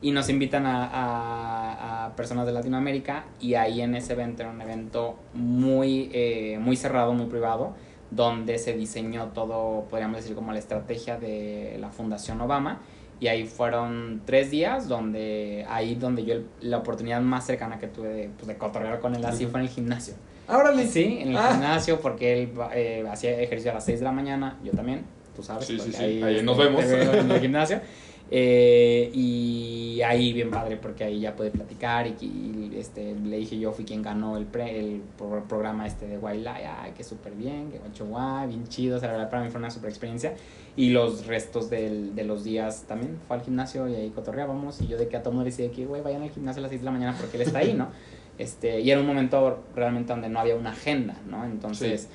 Y 0.00 0.12
nos 0.12 0.28
invitan 0.28 0.66
a, 0.66 0.86
a, 0.86 2.06
a, 2.06 2.16
personas 2.16 2.46
de 2.46 2.52
Latinoamérica 2.52 3.24
y 3.40 3.54
ahí 3.54 3.80
en 3.80 3.94
ese 3.94 4.12
evento 4.12 4.42
era 4.42 4.50
un 4.50 4.60
evento 4.60 5.16
muy, 5.34 6.10
eh, 6.12 6.58
muy 6.60 6.76
cerrado, 6.76 7.12
muy 7.14 7.26
privado, 7.26 7.74
donde 8.10 8.58
se 8.58 8.72
diseñó 8.74 9.28
todo, 9.28 9.86
podríamos 9.88 10.18
decir, 10.18 10.34
como 10.34 10.52
la 10.52 10.58
estrategia 10.58 11.18
de 11.18 11.76
la 11.80 11.90
Fundación 11.90 12.40
Obama 12.40 12.80
y 13.22 13.28
ahí 13.28 13.46
fueron 13.46 14.20
tres 14.24 14.50
días 14.50 14.88
donde 14.88 15.64
ahí 15.68 15.94
donde 15.94 16.24
yo 16.24 16.34
la 16.60 16.78
oportunidad 16.78 17.20
más 17.20 17.46
cercana 17.46 17.78
que 17.78 17.86
tuve 17.86 18.08
de, 18.08 18.30
pues, 18.30 18.48
de 18.48 18.56
cotorrear 18.56 18.98
con 18.98 19.14
él 19.14 19.24
así 19.24 19.46
fue 19.46 19.60
en 19.60 19.66
el 19.66 19.72
gimnasio. 19.72 20.14
Árale. 20.48 20.88
Sí, 20.88 21.18
en 21.20 21.28
el 21.28 21.36
ah. 21.36 21.50
gimnasio 21.52 22.00
porque 22.00 22.42
él 22.42 22.52
eh, 22.74 23.06
hacía 23.08 23.40
ejercicio 23.40 23.70
a 23.70 23.74
las 23.74 23.84
6 23.84 24.00
de 24.00 24.04
la 24.04 24.10
mañana, 24.10 24.58
yo 24.64 24.72
también, 24.72 25.04
tú 25.36 25.42
sabes. 25.44 25.68
Sí, 25.68 25.78
sí, 25.78 25.92
sí. 25.92 26.02
Ahí, 26.02 26.42
nos 26.42 26.58
vemos. 26.58 26.84
En 26.84 27.30
el 27.30 27.40
gimnasio. 27.40 27.80
Eh, 28.34 29.10
y 29.12 30.00
ahí 30.00 30.32
bien 30.32 30.50
padre 30.50 30.78
porque 30.78 31.04
ahí 31.04 31.20
ya 31.20 31.36
pude 31.36 31.50
platicar 31.50 32.06
y, 32.06 32.72
este, 32.74 33.14
le 33.14 33.36
dije 33.36 33.58
yo 33.58 33.72
fui 33.72 33.84
quien 33.84 34.00
ganó 34.00 34.38
el, 34.38 34.46
pre, 34.46 34.80
el 34.80 35.02
programa 35.50 35.86
este 35.86 36.06
de 36.06 36.16
Wildlife, 36.16 36.64
ay, 36.64 36.92
que 36.92 37.04
súper 37.04 37.34
bien, 37.34 37.70
que 37.70 37.76
hecho 37.86 38.06
guay, 38.06 38.48
bien 38.48 38.66
chido, 38.68 38.96
o 38.96 39.00
sea, 39.00 39.08
la 39.08 39.18
verdad 39.18 39.30
para 39.30 39.42
mí 39.42 39.50
fue 39.50 39.58
una 39.58 39.70
super 39.70 39.90
experiencia. 39.90 40.32
Y 40.76 40.88
los 40.88 41.26
restos 41.26 41.68
del, 41.68 42.14
de 42.14 42.24
los 42.24 42.42
días 42.42 42.84
también. 42.88 43.18
Fue 43.28 43.36
al 43.36 43.42
gimnasio 43.42 43.86
y 43.86 43.96
ahí 43.96 44.08
cotorreábamos 44.08 44.80
y 44.80 44.86
yo 44.86 44.96
de 44.96 45.08
que 45.08 45.18
a 45.18 45.22
todo 45.22 45.34
mundo 45.34 45.44
decía 45.44 45.70
que, 45.70 45.84
güey, 45.84 46.00
vayan 46.00 46.22
al 46.22 46.30
gimnasio 46.30 46.60
a 46.60 46.62
las 46.62 46.70
6 46.70 46.80
de 46.80 46.84
la 46.86 46.90
mañana 46.90 47.14
porque 47.20 47.36
él 47.36 47.42
está 47.42 47.58
ahí, 47.58 47.74
¿no? 47.74 47.88
Este, 48.38 48.80
y 48.80 48.90
era 48.90 48.98
un 48.98 49.06
momento 49.06 49.62
realmente 49.76 50.10
donde 50.10 50.30
no 50.30 50.40
había 50.40 50.56
una 50.56 50.70
agenda, 50.70 51.20
¿no? 51.28 51.44
Entonces... 51.44 52.08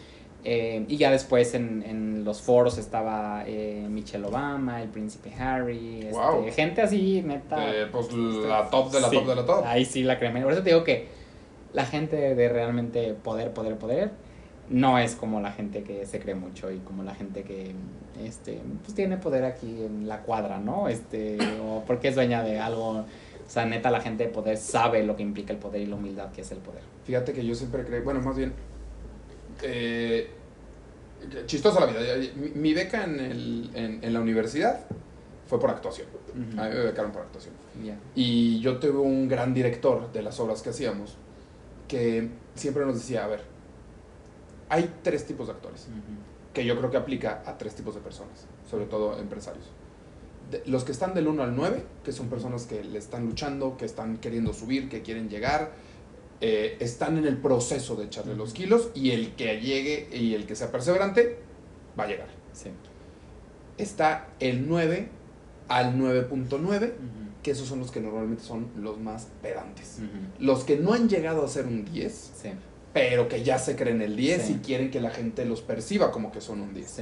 Eh, 0.44 0.86
y 0.88 0.98
ya 0.98 1.12
después 1.12 1.54
en, 1.56 1.84
en 1.84 2.24
los 2.24 2.42
foros 2.42 2.78
estaba 2.78 3.44
eh, 3.46 3.86
Michelle 3.90 4.26
Obama, 4.26 4.82
el 4.82 4.90
príncipe 4.90 5.34
Harry, 5.38 6.08
este, 6.08 6.52
gente 6.52 6.82
así, 6.82 7.22
neta. 7.22 7.58
pues 7.92 8.14
la 8.14 8.70
top 8.70 8.92
de 8.92 9.02
la 9.02 9.10
top 9.10 9.28
de 9.28 9.36
la 9.36 9.46
top. 9.46 9.64
Ahí 9.66 9.84
sí, 9.84 10.04
la 10.04 10.18
crema. 10.18 10.42
Por 10.42 10.54
eso 10.54 10.64
te 10.64 10.70
digo 10.70 10.84
que 10.84 11.08
la 11.74 11.86
gente 11.86 12.36
de 12.36 12.50
realmente 12.50 13.14
poder, 13.14 13.52
poder, 13.52 13.78
poder, 13.78 14.12
no 14.70 15.00
es 15.00 15.16
como 15.16 15.42
la 15.42 15.52
gente 15.52 15.84
que 15.84 16.06
se 16.06 16.20
cree 16.20 16.36
mucho 16.36 16.72
y 16.72 16.80
como 16.80 17.04
la 17.04 17.16
gente 17.16 17.44
que 17.44 17.74
este 18.24 18.60
pues 18.84 18.94
tiene 18.94 19.18
poder 19.18 19.46
aquí 19.46 19.84
en 19.84 20.08
la 20.08 20.22
cuadra, 20.22 20.60
¿no? 20.60 20.88
Este 20.88 21.38
o 21.62 21.84
porque 21.86 22.10
es 22.10 22.16
dueña 22.16 22.44
de 22.44 22.60
algo. 22.60 22.90
O 22.90 23.50
sea, 23.50 23.66
neta 23.66 23.90
la 23.92 24.02
gente 24.02 24.26
de 24.26 24.30
poder 24.30 24.58
sabe 24.58 25.04
lo 25.04 25.16
que 25.16 25.24
implica 25.24 25.54
el 25.54 25.60
poder 25.60 25.82
y 25.82 25.86
la 25.86 25.96
humildad 25.96 26.32
que 26.32 26.42
es 26.42 26.52
el 26.52 26.58
poder. 26.58 26.82
Fíjate 27.06 27.32
que 27.32 27.46
yo 27.46 27.56
siempre 27.56 27.86
creí, 27.86 28.02
bueno, 28.02 28.20
más 28.20 28.36
bien 28.36 28.54
eh, 29.62 30.30
chistosa 31.45 31.80
la 31.80 31.86
vida. 31.88 31.99
Mi, 32.36 32.49
mi 32.49 32.74
beca 32.74 33.03
en, 33.03 33.20
el, 33.20 33.72
en, 33.74 34.03
en 34.03 34.14
la 34.14 34.20
universidad 34.22 34.82
fue 35.47 35.60
por 35.60 35.70
actuación. 35.70 36.08
A 36.60 36.64
mí 36.70 36.76
me 36.76 36.84
becaron 36.84 37.12
por 37.12 37.24
actuación. 37.24 37.53
Y 38.16 38.60
yo 38.60 38.78
tuve 38.80 38.99
un 38.99 39.28
gran 39.28 39.53
director 39.53 40.12
de 40.12 40.22
las 40.22 40.39
obras 40.39 40.62
que 40.62 40.70
hacíamos 40.70 41.18
que 41.88 42.30
siempre 42.55 42.86
nos 42.86 42.95
decía, 42.95 43.24
a 43.24 43.28
ver, 43.28 43.41
hay 44.70 44.93
tres 45.03 45.26
tipos 45.26 45.47
de 45.47 45.53
actores, 45.53 45.88
que 46.53 46.66
yo 46.66 46.78
creo 46.78 46.91
que 46.91 46.97
aplica 46.97 47.41
a 47.45 47.58
tres 47.58 47.76
tipos 47.76 47.95
de 47.95 48.01
personas, 48.01 48.45
sobre 48.70 48.86
todo 48.86 49.18
empresarios. 49.20 49.64
De- 50.51 50.62
los 50.66 50.84
que 50.84 50.91
están 50.91 51.14
del 51.14 51.28
1 51.30 51.43
al 51.43 51.55
9, 51.55 51.84
que 52.03 52.12
son 52.12 52.28
personas 52.28 52.66
que 52.66 52.84
le 52.84 52.99
están 52.99 53.26
luchando, 53.26 53.78
que 53.78 53.86
están 53.86 54.18
queriendo 54.18 54.51
subir, 54.53 54.89
que 54.89 55.01
quieren 55.01 55.30
llegar, 55.30 55.72
eh, 56.42 56.78
están 56.80 57.18
en 57.18 57.26
el 57.26 57.38
proceso 57.38 57.96
de 57.96 58.06
echarle 58.06 58.36
los 58.36 58.54
kilos 58.54 58.90
y 58.94 59.12
el 59.12 59.34
que 59.36 59.60
llegue 59.60 60.08
y 60.16 60.34
el 60.36 60.46
que 60.46 60.56
sea 60.56 60.72
perseverante 60.72 61.38
va 62.00 62.04
a 62.04 62.08
llegar. 62.08 62.28
Sí. 62.54 62.70
Está 63.78 64.30
el 64.40 64.68
9 64.68 65.10
al 65.68 65.98
9.9, 65.98 66.86
Ujú. 66.86 66.92
que 67.44 67.52
esos 67.52 67.68
son 67.68 67.80
los 67.80 67.92
que 67.92 68.00
normalmente 68.00 68.44
son 68.44 68.68
los 68.78 69.00
más 69.00 69.28
pedantes. 69.42 70.00
Los 70.40 70.64
que 70.64 70.78
no 70.78 70.94
han 70.94 71.10
llegado 71.10 71.44
a 71.44 71.48
ser 71.48 71.66
un 71.66 71.86
10, 71.86 72.32
Sí. 72.42 72.50
pero 72.94 73.28
que 73.28 73.44
ya 73.44 73.60
se 73.60 73.76
creen 73.76 74.02
el 74.02 74.16
10 74.16 74.44
Sí. 74.46 74.54
y 74.54 74.66
quieren 74.66 74.90
que 74.92 75.02
la 75.02 75.10
gente 75.12 75.46
los 75.46 75.62
perciba 75.62 76.12
como 76.12 76.32
que 76.32 76.42
son 76.42 76.62
un 76.62 76.74
10. 76.74 77.02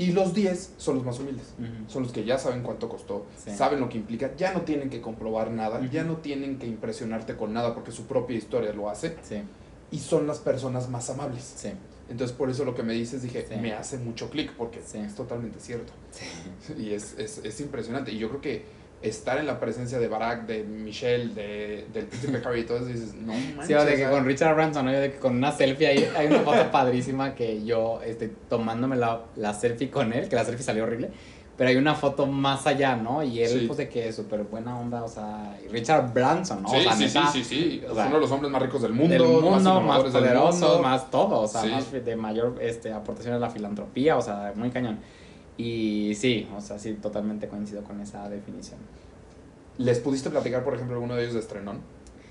Y 0.00 0.12
los 0.12 0.32
10 0.32 0.74
son 0.78 0.96
los 0.96 1.04
más 1.04 1.18
humildes. 1.20 1.48
Son 1.86 2.02
los 2.04 2.10
que 2.12 2.24
ya 2.24 2.38
saben 2.38 2.62
cuánto 2.62 2.88
costó, 2.88 3.26
Sí. 3.36 3.50
saben 3.54 3.80
lo 3.80 3.88
que 3.90 3.98
implica, 3.98 4.34
ya 4.34 4.54
no 4.54 4.62
tienen 4.62 4.88
que 4.88 5.02
comprobar 5.02 5.50
nada, 5.50 5.78
ya 5.92 6.04
no 6.04 6.16
tienen 6.16 6.58
que 6.58 6.66
impresionarte 6.66 7.36
con 7.36 7.52
nada 7.52 7.74
porque 7.74 7.92
su 7.92 8.04
propia 8.06 8.38
historia 8.38 8.72
lo 8.72 8.88
hace. 8.88 9.16
Sí. 9.22 9.42
Y 9.90 9.98
son 9.98 10.26
las 10.26 10.38
personas 10.38 10.88
más 10.88 11.10
amables. 11.10 11.42
Sí. 11.56 11.68
Entonces 12.08 12.34
por 12.34 12.48
eso 12.48 12.64
lo 12.64 12.74
que 12.74 12.82
me 12.82 12.94
dices 12.94 13.22
dije, 13.22 13.46
me 13.60 13.74
hace 13.74 13.98
mucho 13.98 14.30
clic 14.30 14.52
porque 14.56 14.78
es 14.80 15.14
totalmente 15.14 15.60
cierto. 15.60 15.92
Y 16.78 16.92
es, 16.94 17.14
es, 17.18 17.38
es 17.44 17.60
impresionante. 17.60 18.10
Y 18.10 18.18
yo 18.18 18.30
creo 18.30 18.40
que 18.40 18.64
estar 19.02 19.38
en 19.38 19.46
la 19.46 19.58
presencia 19.58 19.98
de 19.98 20.08
Barack, 20.08 20.46
de 20.46 20.62
Michelle, 20.64 21.32
de, 21.34 21.86
del 21.92 22.04
príncipe 22.06 22.42
Harry 22.44 22.60
y 22.60 22.64
todo 22.64 22.78
eso, 22.78 22.86
dices, 22.86 23.14
no 23.14 23.32
manches. 23.32 23.66
Sí, 23.66 23.74
o 23.74 23.84
de 23.84 23.96
que 23.96 24.08
con 24.10 24.24
Richard 24.26 24.54
Branson, 24.54 24.84
¿no? 24.84 24.92
De 24.92 25.12
que 25.12 25.18
con 25.18 25.36
una 25.36 25.52
selfie, 25.52 25.86
hay, 25.86 26.08
hay 26.16 26.26
una 26.26 26.40
foto 26.40 26.70
padrísima 26.70 27.34
que 27.34 27.64
yo 27.64 28.00
estoy 28.04 28.32
tomándome 28.48 28.96
la, 28.96 29.22
la 29.36 29.54
selfie 29.54 29.90
con 29.90 30.12
él, 30.12 30.28
que 30.28 30.36
la 30.36 30.44
selfie 30.44 30.62
salió 30.64 30.84
horrible, 30.84 31.10
pero 31.56 31.70
hay 31.70 31.76
una 31.76 31.94
foto 31.94 32.26
más 32.26 32.66
allá, 32.66 32.96
¿no? 32.96 33.22
Y 33.22 33.42
él, 33.42 33.48
Sí. 33.60 33.64
pues 33.66 33.76
de 33.78 33.88
que 33.88 34.12
súper 34.12 34.42
buena 34.44 34.78
onda, 34.78 35.02
o 35.04 35.08
sea, 35.08 35.56
Richard 35.70 36.12
Branson, 36.12 36.62
¿no? 36.62 36.68
Sí, 36.68 36.76
o 36.76 36.82
sea, 36.82 36.92
sí, 36.94 37.04
neta, 37.04 37.26
sí, 37.32 37.44
sí, 37.44 37.44
sí. 37.44 37.82
o 37.86 37.88
Es 37.90 37.94
sea, 37.96 38.06
uno 38.06 38.14
de 38.16 38.20
los 38.22 38.30
hombres 38.30 38.50
más 38.52 38.62
ricos 38.62 38.82
del 38.82 38.92
mundo, 38.92 39.12
del 39.12 39.22
mundo, 39.22 39.80
más, 39.82 40.02
poderoso, 40.04 40.80
más 40.82 41.10
todo, 41.10 41.40
o 41.40 41.48
sea, 41.48 41.62
Sí. 41.62 41.68
más 41.70 41.90
de 41.92 42.16
mayor 42.16 42.56
este, 42.60 42.92
aportación 42.92 43.34
a 43.34 43.38
la 43.38 43.50
filantropía, 43.50 44.16
o 44.16 44.22
sea, 44.22 44.52
muy 44.56 44.70
cañón. 44.70 45.00
Y 45.60 46.14
sí, 46.14 46.48
o 46.56 46.60
sea, 46.62 46.78
sí, 46.78 46.94
totalmente 46.94 47.46
coincido 47.46 47.82
con 47.84 48.00
esa 48.00 48.26
definición. 48.30 48.80
¿Les 49.76 49.98
pudiste 49.98 50.30
platicar, 50.30 50.64
por 50.64 50.74
ejemplo, 50.74 50.94
alguno 50.96 51.16
de 51.16 51.22
ellos 51.22 51.34
de 51.34 51.40
Estrenón? 51.40 51.80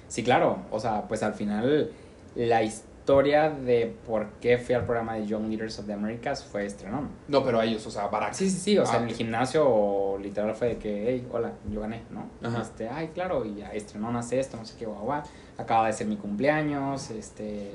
Sí, 0.07 0.23
claro. 0.23 0.63
O 0.71 0.79
sea, 0.79 1.07
pues 1.07 1.21
al 1.21 1.35
final 1.35 1.91
la 2.35 2.63
historia 2.63 3.51
de 3.51 3.95
por 4.07 4.31
qué 4.41 4.57
fui 4.57 4.73
al 4.73 4.83
programa 4.85 5.13
de 5.13 5.27
Young 5.27 5.47
Leaders 5.47 5.77
of 5.77 5.85
the 5.85 5.93
Americas 5.93 6.43
fue 6.43 6.65
estrenón. 6.65 7.09
No, 7.27 7.43
pero 7.43 7.59
a 7.59 7.65
ellos, 7.65 7.85
o 7.85 7.91
sea, 7.91 8.07
Barack. 8.07 8.33
Sí, 8.33 8.49
sí, 8.49 8.57
sí. 8.57 8.77
O 8.79 8.85
sea, 8.85 8.95
Ah, 8.99 9.03
en 9.03 9.09
el 9.09 9.15
gimnasio 9.15 10.17
literal 10.19 10.55
fue 10.55 10.69
de 10.69 10.77
que, 10.77 11.05
hey, 11.07 11.27
hola, 11.31 11.51
yo 11.71 11.81
gané, 11.81 12.01
¿no? 12.09 12.27
Ajá. 12.47 12.61
Este, 12.61 12.89
ay, 12.89 13.09
claro, 13.13 13.45
y 13.45 13.57
ya 13.57 13.71
estrenón 13.73 14.15
hace 14.15 14.39
esto, 14.39 14.57
no 14.57 14.65
sé 14.65 14.75
qué, 14.77 14.85
guau, 14.87 15.05
guau. 15.05 15.21
Acaba 15.57 15.87
de 15.87 15.93
ser 15.93 16.07
mi 16.07 16.17
cumpleaños, 16.17 17.11
este, 17.11 17.71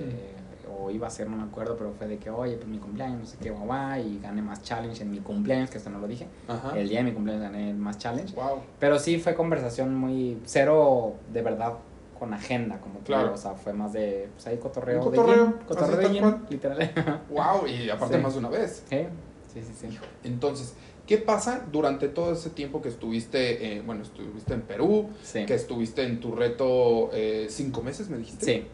o 0.78 0.90
iba 0.90 1.06
a 1.06 1.10
ser, 1.10 1.28
no 1.28 1.36
me 1.36 1.42
acuerdo, 1.44 1.76
pero 1.76 1.92
fue 1.92 2.06
de 2.06 2.18
que, 2.18 2.30
oye, 2.30 2.56
pues 2.56 2.66
mi 2.68 2.78
cumpleaños, 2.78 3.18
no 3.20 3.26
sé 3.26 3.36
qué, 3.42 3.50
guau, 3.50 3.98
y 4.00 4.18
gané 4.20 4.42
más 4.42 4.62
challenge 4.62 5.02
en 5.02 5.10
mi 5.10 5.18
cumpleaños, 5.20 5.70
que 5.70 5.78
esto 5.78 5.90
no 5.90 5.98
lo 5.98 6.06
dije. 6.06 6.26
Ajá. 6.48 6.78
El 6.78 6.88
día 6.88 6.98
de 6.98 7.04
mi 7.04 7.12
cumpleaños 7.12 7.42
gané 7.44 7.72
más 7.74 7.98
challenge. 7.98 8.34
Wow. 8.34 8.60
Pero 8.78 8.98
sí 8.98 9.18
fue 9.18 9.34
conversación 9.34 9.94
muy 9.94 10.38
cero 10.44 11.14
de 11.32 11.42
verdad 11.42 11.74
con 12.18 12.32
agenda, 12.32 12.78
como 12.80 13.00
tú 13.00 13.06
Claro. 13.06 13.32
o 13.34 13.36
sea, 13.36 13.52
fue 13.54 13.72
más 13.72 13.92
de 13.92 14.28
pues 14.34 14.46
ahí 14.46 14.56
cotorreo, 14.58 15.02
Un 15.04 15.10
de 15.10 15.16
cotorreo, 15.18 15.44
gym, 15.46 15.52
cotorreo 15.66 15.96
de 15.96 16.08
gym, 16.14 16.34
literal. 16.48 16.78
Wow, 17.30 17.66
y 17.66 17.90
aparte 17.90 18.16
Sí. 18.16 18.22
más 18.22 18.32
de 18.34 18.38
una 18.38 18.48
vez. 18.50 18.84
¿Eh? 18.90 19.08
Sí, 19.52 19.60
sí, 19.62 19.72
sí. 19.88 19.98
Entonces, 20.22 20.74
¿qué 21.06 21.18
pasa 21.18 21.64
durante 21.70 22.08
todo 22.08 22.32
ese 22.32 22.50
tiempo 22.50 22.80
que 22.82 22.88
estuviste, 22.88 23.76
eh, 23.76 23.82
bueno, 23.84 24.02
estuviste 24.02 24.54
en 24.54 24.62
Perú, 24.62 25.10
Sí. 25.22 25.44
que 25.46 25.54
estuviste 25.54 26.04
en 26.04 26.20
tu 26.20 26.32
reto 26.34 27.10
eh, 27.12 27.46
cinco 27.50 27.82
meses, 27.82 28.08
me 28.08 28.16
dijiste? 28.18 28.44
Sí. 28.46 28.66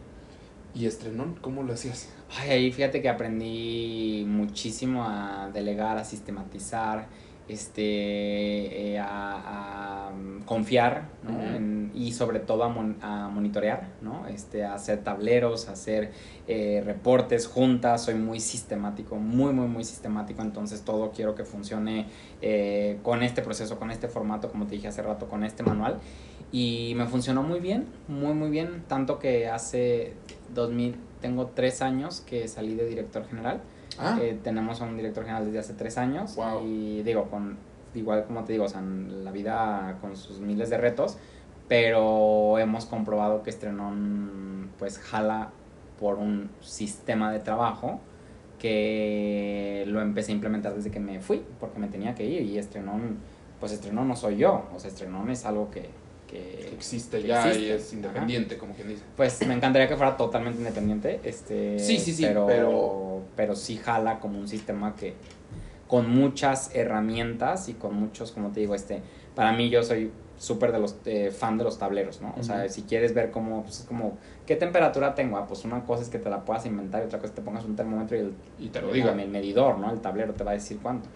¿Y 0.73 0.85
Estrenón, 0.85 1.35
cómo 1.41 1.63
lo 1.63 1.73
hacías? 1.73 2.09
Ay, 2.39 2.49
ahí 2.51 2.71
fíjate 2.71 3.01
que 3.01 3.09
aprendí 3.09 4.23
muchísimo 4.27 5.03
a 5.05 5.49
delegar, 5.53 5.97
a 5.97 6.05
sistematizar, 6.05 7.07
este, 7.49 8.93
eh, 8.93 8.99
a, 8.99 10.07
a, 10.07 10.11
mm, 10.11 10.43
confiar, 10.43 11.09
¿no? 11.23 11.41
En- 11.41 11.91
y 11.93 12.13
sobre 12.13 12.39
todo 12.39 12.63
a, 12.63 12.69
mon- 12.69 12.95
a 13.01 13.27
monitorear, 13.27 13.89
¿no? 14.01 14.25
Este, 14.27 14.63
a 14.63 14.75
hacer 14.75 15.03
tableros, 15.03 15.67
a 15.67 15.73
hacer 15.73 16.13
eh, 16.47 16.81
reportes, 16.85 17.47
juntas, 17.47 18.05
soy 18.05 18.15
muy 18.15 18.39
sistemático, 18.39 19.17
muy, 19.17 19.51
muy, 19.51 19.67
muy 19.67 19.83
sistemático, 19.83 20.41
entonces 20.41 20.83
todo 20.83 21.11
quiero 21.11 21.35
que 21.35 21.43
funcione 21.43 22.05
eh, 22.41 22.99
con 23.03 23.23
este 23.23 23.41
proceso, 23.41 23.77
con 23.77 23.91
este 23.91 24.07
formato, 24.07 24.49
como 24.49 24.65
te 24.67 24.75
dije 24.75 24.87
hace 24.87 25.01
rato, 25.01 25.27
con 25.27 25.43
este 25.43 25.63
manual. 25.63 25.99
Y 26.51 26.93
me 26.95 27.05
funcionó 27.05 27.43
muy 27.43 27.59
bien, 27.59 27.87
muy, 28.07 28.33
muy 28.33 28.49
bien, 28.49 28.83
tanto 28.87 29.19
que 29.19 29.47
hace 29.47 30.13
2000, 30.53 30.95
tengo 31.21 31.47
tres 31.47 31.81
años 31.81 32.21
que 32.21 32.47
salí 32.47 32.75
de 32.75 32.85
director 32.87 33.25
general. 33.27 33.61
Ah, 33.97 34.17
Eh, 34.21 34.37
tenemos 34.43 34.81
a 34.81 34.85
un 34.85 34.97
director 34.97 35.23
general 35.23 35.45
desde 35.45 35.59
hace 35.59 35.73
tres 35.73 35.97
años 35.97 36.35
Wow. 36.35 36.65
y 36.65 37.03
digo, 37.03 37.25
con 37.29 37.57
igual 37.93 38.25
como 38.25 38.43
te 38.45 38.53
digo, 38.53 38.65
o 38.65 38.69
sea, 38.69 38.81
la 38.81 39.31
vida 39.31 39.97
con 40.01 40.15
sus 40.15 40.39
miles 40.39 40.69
de 40.69 40.77
retos, 40.77 41.17
pero 41.67 42.57
hemos 42.57 42.85
comprobado 42.85 43.43
que 43.43 43.49
Estrenón 43.49 44.69
pues 44.79 44.97
jala 44.97 45.51
por 45.99 46.15
un 46.15 46.49
sistema 46.61 47.31
de 47.31 47.39
trabajo 47.39 47.99
que 48.59 49.83
lo 49.87 50.01
empecé 50.01 50.31
a 50.31 50.35
implementar 50.35 50.73
desde 50.75 50.91
que 50.91 50.99
me 50.99 51.19
fui, 51.19 51.43
porque 51.59 51.79
me 51.79 51.87
tenía 51.87 52.15
que 52.15 52.25
ir 52.25 52.41
y 52.43 52.57
Estrenón, 52.57 53.17
pues 53.59 53.71
Estrenón 53.71 54.07
no 54.07 54.15
soy 54.15 54.37
yo, 54.37 54.65
o 54.75 54.79
sea, 54.79 54.89
Estrenón 54.89 55.29
es 55.29 55.45
algo 55.45 55.69
que... 55.71 55.89
que 56.31 56.65
que 56.69 56.75
existe 56.75 57.21
que 57.21 57.27
ya 57.27 57.53
y 57.53 57.65
es 57.69 57.91
independiente, 57.93 58.57
como 58.57 58.73
quien 58.73 58.87
dice. 58.87 59.03
pues 59.17 59.45
me 59.45 59.53
encantaría 59.53 59.87
que 59.87 59.95
fuera 59.97 60.15
totalmente 60.17 60.59
independiente, 60.59 61.19
este, 61.23 61.77
Sí, 61.77 61.99
sí, 61.99 62.13
sí, 62.13 62.23
pero, 62.25 62.45
pero- 62.47 63.21
pero 63.35 63.55
sí 63.55 63.77
jala 63.77 64.19
como 64.19 64.39
un 64.39 64.47
sistema 64.47 64.95
que 64.95 65.13
con 65.87 66.09
muchas 66.09 66.73
herramientas 66.73 67.67
y 67.67 67.73
con 67.73 67.93
muchos, 67.95 68.31
como 68.31 68.49
te 68.51 68.61
digo, 68.61 68.73
este, 68.75 69.01
para 69.35 69.51
mí 69.51 69.69
yo 69.69 69.83
soy 69.83 70.09
súper 70.37 70.71
de 70.71 70.79
los 70.79 70.95
eh, 71.05 71.29
fan 71.31 71.57
de 71.57 71.63
los 71.65 71.77
tableros, 71.77 72.21
¿no? 72.21 72.33
O 72.39 72.43
sea, 72.43 72.67
si 72.69 72.81
quieres 72.83 73.13
ver 73.13 73.29
cómo, 73.29 73.61
pues 73.63 73.81
es 73.81 73.85
como, 73.85 74.17
¿qué 74.47 74.55
temperatura 74.55 75.13
tengo? 75.13 75.37
Ah, 75.37 75.45
pues 75.45 75.65
una 75.65 75.83
cosa 75.83 76.01
es 76.01 76.09
que 76.09 76.17
te 76.17 76.29
la 76.31 76.43
puedas 76.45 76.65
inventar 76.65 77.03
y 77.03 77.05
otra 77.05 77.19
cosa 77.19 77.27
es 77.27 77.31
que 77.35 77.41
te 77.41 77.45
pongas 77.45 77.65
un 77.65 77.75
termómetro 77.75 78.17
y 78.17 78.21
el, 78.21 78.33
Y 78.57 78.69
te 78.69 78.81
lo 78.81 78.91
diga. 78.91 79.11
el 79.11 79.27
medidor, 79.29 79.77
¿no? 79.77 79.91
El 79.91 79.99
tablero 79.99 80.33
te 80.33 80.43
va 80.43 80.51
a 80.51 80.53
decir 80.55 80.79
cuánto. 80.81 81.09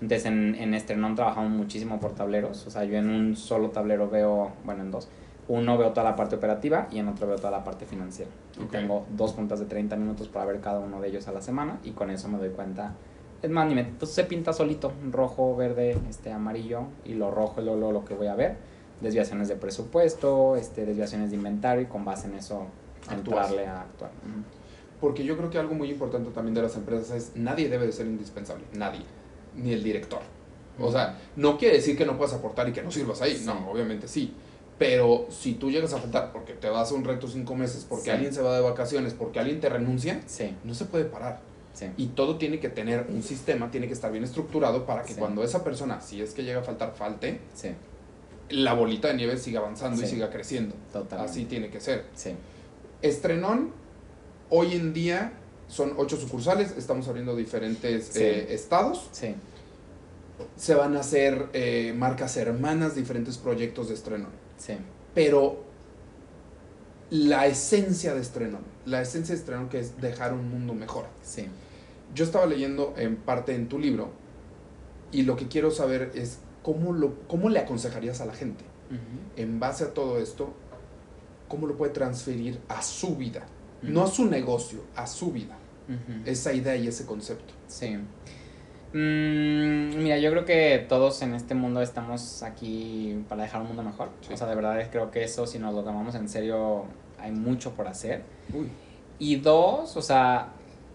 Entonces 0.00 0.26
en, 0.26 0.54
en 0.54 0.74
Estrenón 0.74 1.14
trabajamos 1.14 1.50
muchísimo 1.50 1.98
por 2.00 2.12
tableros. 2.14 2.66
O 2.66 2.70
sea, 2.70 2.84
yo 2.84 2.96
en 2.96 3.10
un 3.10 3.36
solo 3.36 3.70
tablero 3.70 4.08
veo, 4.08 4.52
bueno, 4.64 4.82
en 4.82 4.90
dos. 4.90 5.08
Uno 5.48 5.78
veo 5.78 5.90
toda 5.90 6.04
la 6.04 6.14
parte 6.14 6.36
operativa 6.36 6.88
y 6.90 6.98
en 6.98 7.08
otro 7.08 7.26
veo 7.26 7.36
toda 7.36 7.50
la 7.50 7.64
parte 7.64 7.86
financiera. 7.86 8.30
Y 8.60 8.64
tengo 8.66 9.06
dos 9.16 9.32
juntas 9.32 9.58
de 9.58 9.66
30 9.66 9.96
minutos 9.96 10.28
para 10.28 10.44
ver 10.44 10.60
cada 10.60 10.78
uno 10.78 11.00
de 11.00 11.08
ellos 11.08 11.26
a 11.26 11.32
la 11.32 11.40
semana 11.40 11.78
y 11.84 11.92
con 11.92 12.10
eso 12.10 12.28
me 12.28 12.38
doy 12.38 12.50
cuenta. 12.50 12.94
Es 13.40 13.50
más, 13.50 13.66
ni 13.66 13.74
me, 13.74 13.84
pues 13.84 14.10
se 14.10 14.24
pinta 14.24 14.52
solito, 14.52 14.92
rojo, 15.10 15.56
verde, 15.56 15.96
este, 16.08 16.32
amarillo 16.32 16.82
y 17.04 17.14
lo 17.14 17.30
rojo 17.30 17.60
es 17.60 17.66
lo, 17.66 17.76
lo, 17.76 17.92
lo 17.92 18.04
que 18.04 18.14
voy 18.14 18.26
a 18.26 18.34
ver. 18.34 18.56
Desviaciones 19.00 19.48
de 19.48 19.56
presupuesto, 19.56 20.56
este, 20.56 20.84
desviaciones 20.84 21.30
de 21.30 21.36
inventario 21.36 21.82
y 21.82 21.86
con 21.86 22.04
base 22.04 22.26
en 22.26 22.34
eso 22.34 22.66
Actúas. 23.08 23.50
entrarle 23.50 23.66
a 23.66 23.80
actuar. 23.82 24.10
Porque 25.00 25.24
yo 25.24 25.36
creo 25.36 25.48
que 25.48 25.58
algo 25.58 25.74
muy 25.74 25.90
importante 25.90 26.30
también 26.30 26.54
de 26.54 26.62
las 26.62 26.76
empresas 26.76 27.10
es 27.16 27.36
nadie 27.36 27.68
debe 27.68 27.86
de 27.86 27.92
ser 27.92 28.06
indispensable, 28.06 28.64
nadie, 28.74 29.02
ni 29.62 29.72
el 29.72 29.82
director. 29.82 30.20
O 30.80 30.92
sea, 30.92 31.18
no 31.36 31.58
quiere 31.58 31.76
decir 31.76 31.96
que 31.98 32.06
no 32.06 32.16
puedas 32.16 32.34
aportar 32.34 32.68
y 32.68 32.72
que 32.72 32.82
no 32.82 32.90
sirvas 32.90 33.20
ahí, 33.20 33.36
Sí. 33.36 33.44
no, 33.46 33.70
obviamente 33.70 34.06
sí. 34.08 34.32
Pero 34.78 35.26
si 35.28 35.54
tú 35.54 35.70
llegas 35.72 35.92
a 35.92 35.98
faltar 35.98 36.30
porque 36.32 36.52
te 36.52 36.68
vas 36.68 36.92
a 36.92 36.94
un 36.94 37.04
reto 37.04 37.26
cinco 37.26 37.56
meses, 37.56 37.84
porque 37.88 38.04
Sí. 38.04 38.10
alguien 38.10 38.32
se 38.32 38.42
va 38.42 38.54
de 38.54 38.60
vacaciones, 38.62 39.12
porque 39.12 39.40
alguien 39.40 39.60
te 39.60 39.68
renuncia, 39.68 40.20
Sí, 40.26 40.54
no 40.62 40.74
se 40.74 40.84
puede 40.84 41.04
parar. 41.04 41.40
sí. 41.74 41.86
Y 41.96 42.06
todo 42.08 42.36
tiene 42.38 42.60
que 42.60 42.68
tener 42.68 43.06
un 43.08 43.24
sistema, 43.24 43.72
tiene 43.72 43.88
que 43.88 43.92
estar 43.92 44.12
bien 44.12 44.22
estructurado 44.22 44.86
para 44.86 45.02
que 45.02 45.14
cuando 45.14 45.42
esa 45.42 45.64
persona, 45.64 46.00
si 46.00 46.22
es 46.22 46.32
que 46.32 46.44
llega 46.44 46.60
a 46.60 46.62
faltar, 46.62 46.94
falte, 46.94 47.40
Sí, 47.54 47.70
la 48.50 48.72
bolita 48.72 49.08
de 49.08 49.14
nieve 49.14 49.36
siga 49.36 49.58
avanzando 49.58 50.00
y 50.00 50.06
siga 50.06 50.30
creciendo. 50.30 50.76
totalmente. 50.92 51.32
Así 51.32 51.44
tiene 51.46 51.70
que 51.70 51.80
ser. 51.80 52.04
Sí. 52.14 52.30
Estrenón, 53.02 53.70
hoy 54.50 54.74
en 54.74 54.92
día, 54.92 55.32
son 55.68 55.94
ocho 55.98 56.16
sucursales, 56.16 56.74
estamos 56.76 57.06
abriendo 57.08 57.36
diferentes 57.36 58.06
Sí. 58.06 58.22
eh, 58.22 58.54
estados. 58.54 59.08
Sí. 59.12 59.34
Se 60.56 60.74
van 60.74 60.96
a 60.96 61.00
hacer 61.00 61.48
eh, 61.52 61.94
marcas 61.96 62.36
hermanas, 62.36 62.94
diferentes 62.94 63.38
proyectos 63.38 63.88
de 63.88 63.94
estreno. 63.94 64.28
Sí. 64.56 64.74
Pero 65.14 65.62
la 67.10 67.46
esencia 67.46 68.14
de 68.14 68.20
estreno, 68.20 68.58
la 68.84 69.00
esencia 69.02 69.34
de 69.34 69.40
estreno 69.40 69.68
que 69.68 69.80
es 69.80 70.00
dejar 70.00 70.32
un 70.32 70.50
mundo 70.50 70.74
mejor. 70.74 71.06
Sí. 71.22 71.46
Yo 72.14 72.24
estaba 72.24 72.46
leyendo 72.46 72.94
en 72.96 73.16
parte 73.16 73.54
en 73.54 73.68
tu 73.68 73.78
libro 73.78 74.10
y 75.12 75.22
lo 75.22 75.36
que 75.36 75.48
quiero 75.48 75.70
saber 75.70 76.12
es 76.14 76.38
cómo, 76.62 76.92
lo, 76.92 77.14
cómo 77.28 77.48
le 77.50 77.60
aconsejarías 77.60 78.20
a 78.20 78.26
la 78.26 78.34
gente 78.34 78.64
en 79.36 79.60
base 79.60 79.84
a 79.84 79.92
todo 79.92 80.18
esto, 80.18 80.54
cómo 81.46 81.66
lo 81.66 81.76
puede 81.76 81.92
transferir 81.92 82.58
a 82.68 82.80
su 82.80 83.16
vida, 83.16 83.46
no 83.82 84.02
a 84.04 84.06
su 84.06 84.24
negocio, 84.24 84.80
a 84.96 85.06
su 85.06 85.30
vida, 85.30 85.57
Esa 86.24 86.52
idea 86.52 86.76
y 86.76 86.88
ese 86.88 87.06
concepto. 87.06 87.54
Sí. 87.66 87.96
Mm, 88.92 90.02
mira, 90.02 90.18
yo 90.18 90.30
creo 90.30 90.44
que 90.44 90.84
todos 90.88 91.20
en 91.22 91.34
este 91.34 91.54
mundo 91.54 91.82
estamos 91.82 92.42
aquí 92.42 93.24
para 93.28 93.42
dejar 93.42 93.60
un 93.62 93.68
mundo 93.68 93.82
mejor. 93.82 94.10
Sí. 94.20 94.32
O 94.32 94.36
sea, 94.36 94.46
de 94.46 94.54
verdad 94.54 94.82
creo 94.90 95.10
que 95.10 95.24
eso, 95.24 95.46
si 95.46 95.58
nos 95.58 95.74
lo 95.74 95.82
tomamos 95.82 96.14
en 96.14 96.28
serio, 96.28 96.84
hay 97.18 97.32
mucho 97.32 97.72
por 97.72 97.86
hacer. 97.86 98.22
Uy, 98.52 98.70
Y 99.18 99.36
dos, 99.36 99.96
o 99.96 100.02
sea, 100.02 100.48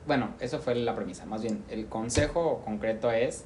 bueno, 0.07 0.31
eso 0.39 0.59
fue 0.59 0.75
la 0.75 0.95
premisa. 0.95 1.25
Más 1.25 1.41
bien, 1.41 1.63
el 1.69 1.87
consejo 1.87 2.61
concreto 2.65 3.11
es, 3.11 3.45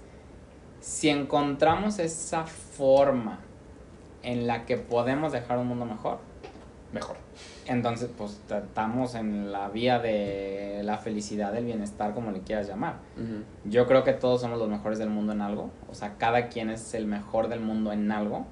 si 0.80 1.10
encontramos 1.10 2.00
esa 2.00 2.45
forma 2.45 3.39
en 4.24 4.48
la 4.48 4.66
que 4.66 4.78
podemos 4.78 5.32
dejar 5.32 5.58
un 5.58 5.68
mundo 5.68 5.86
mejor, 5.86 6.20
mejor. 6.93 7.18
Entonces 7.68 8.09
pues 8.18 8.41
estamos 8.49 9.15
en 9.15 9.51
la 9.51 9.70
vía 9.70 9.99
de 9.99 10.82
la 10.84 10.97
felicidad, 10.97 11.51
del 11.51 11.65
bienestar, 11.65 12.13
como 12.13 12.32
le 12.32 12.39
quieras 12.41 12.68
llamar. 12.68 12.95
Yo 13.65 13.86
creo 13.88 14.03
que 14.03 14.13
todos 14.13 14.41
somos 14.41 14.57
los 14.57 14.70
mejores 14.70 14.99
del 14.99 15.09
mundo 15.09 15.34
en 15.34 15.41
algo. 15.41 15.70
O 15.89 15.93
sea, 15.93 16.15
cada 16.18 16.47
quien 16.47 16.70
es 16.70 16.93
el 16.93 17.05
mejor 17.05 17.49
del 17.49 17.59
mundo 17.59 17.91
en 17.91 18.11
algo. 18.11 18.45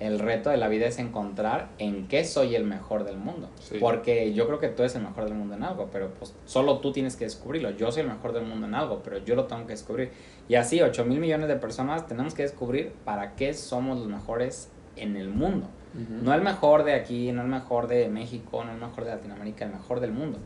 El 0.00 0.18
reto 0.18 0.50
de 0.50 0.56
la 0.56 0.66
vida 0.66 0.86
es 0.86 0.98
encontrar 0.98 1.68
en 1.78 2.08
qué 2.08 2.24
soy 2.24 2.56
el 2.56 2.64
mejor 2.64 3.04
del 3.04 3.18
mundo. 3.18 3.50
Sí. 3.60 3.76
Porque 3.78 4.32
yo 4.34 4.46
creo 4.46 4.58
que 4.58 4.68
tú 4.68 4.82
eres 4.82 4.96
el 4.96 5.02
mejor 5.02 5.26
del 5.26 5.34
mundo 5.34 5.54
en 5.54 5.62
algo, 5.62 5.90
pero 5.92 6.12
pues 6.14 6.34
solo 6.44 6.78
tú 6.78 6.90
tienes 6.90 7.14
que 7.14 7.24
descubrirlo. 7.24 7.70
Yo 7.70 7.92
soy 7.92 8.02
el 8.02 8.08
mejor 8.08 8.32
del 8.32 8.44
mundo 8.44 8.66
en 8.66 8.74
algo, 8.74 9.00
pero 9.04 9.18
yo 9.18 9.36
lo 9.36 9.44
tengo 9.44 9.64
que 9.64 9.74
descubrir. 9.74 10.10
Y 10.48 10.56
así, 10.56 10.80
8 10.80 11.04
mil 11.04 11.20
millones 11.20 11.46
de 11.46 11.54
personas 11.54 12.08
tenemos 12.08 12.34
que 12.34 12.42
descubrir 12.42 12.92
para 13.04 13.36
qué 13.36 13.54
somos 13.54 13.96
los 13.98 14.08
mejores 14.08 14.70
en 14.96 15.16
el 15.16 15.28
mundo. 15.28 15.68
No 15.94 16.32
el 16.32 16.42
mejor 16.42 16.84
de 16.84 16.94
aquí, 16.94 17.32
no 17.32 17.42
el 17.42 17.48
mejor 17.48 17.86
de 17.86 18.08
México, 18.08 18.64
no 18.64 18.72
el 18.72 18.78
mejor 18.78 19.04
de 19.04 19.10
Latinoamérica, 19.10 19.66
el 19.66 19.72
mejor 19.72 20.00
del 20.00 20.12
mundo. 20.12 20.38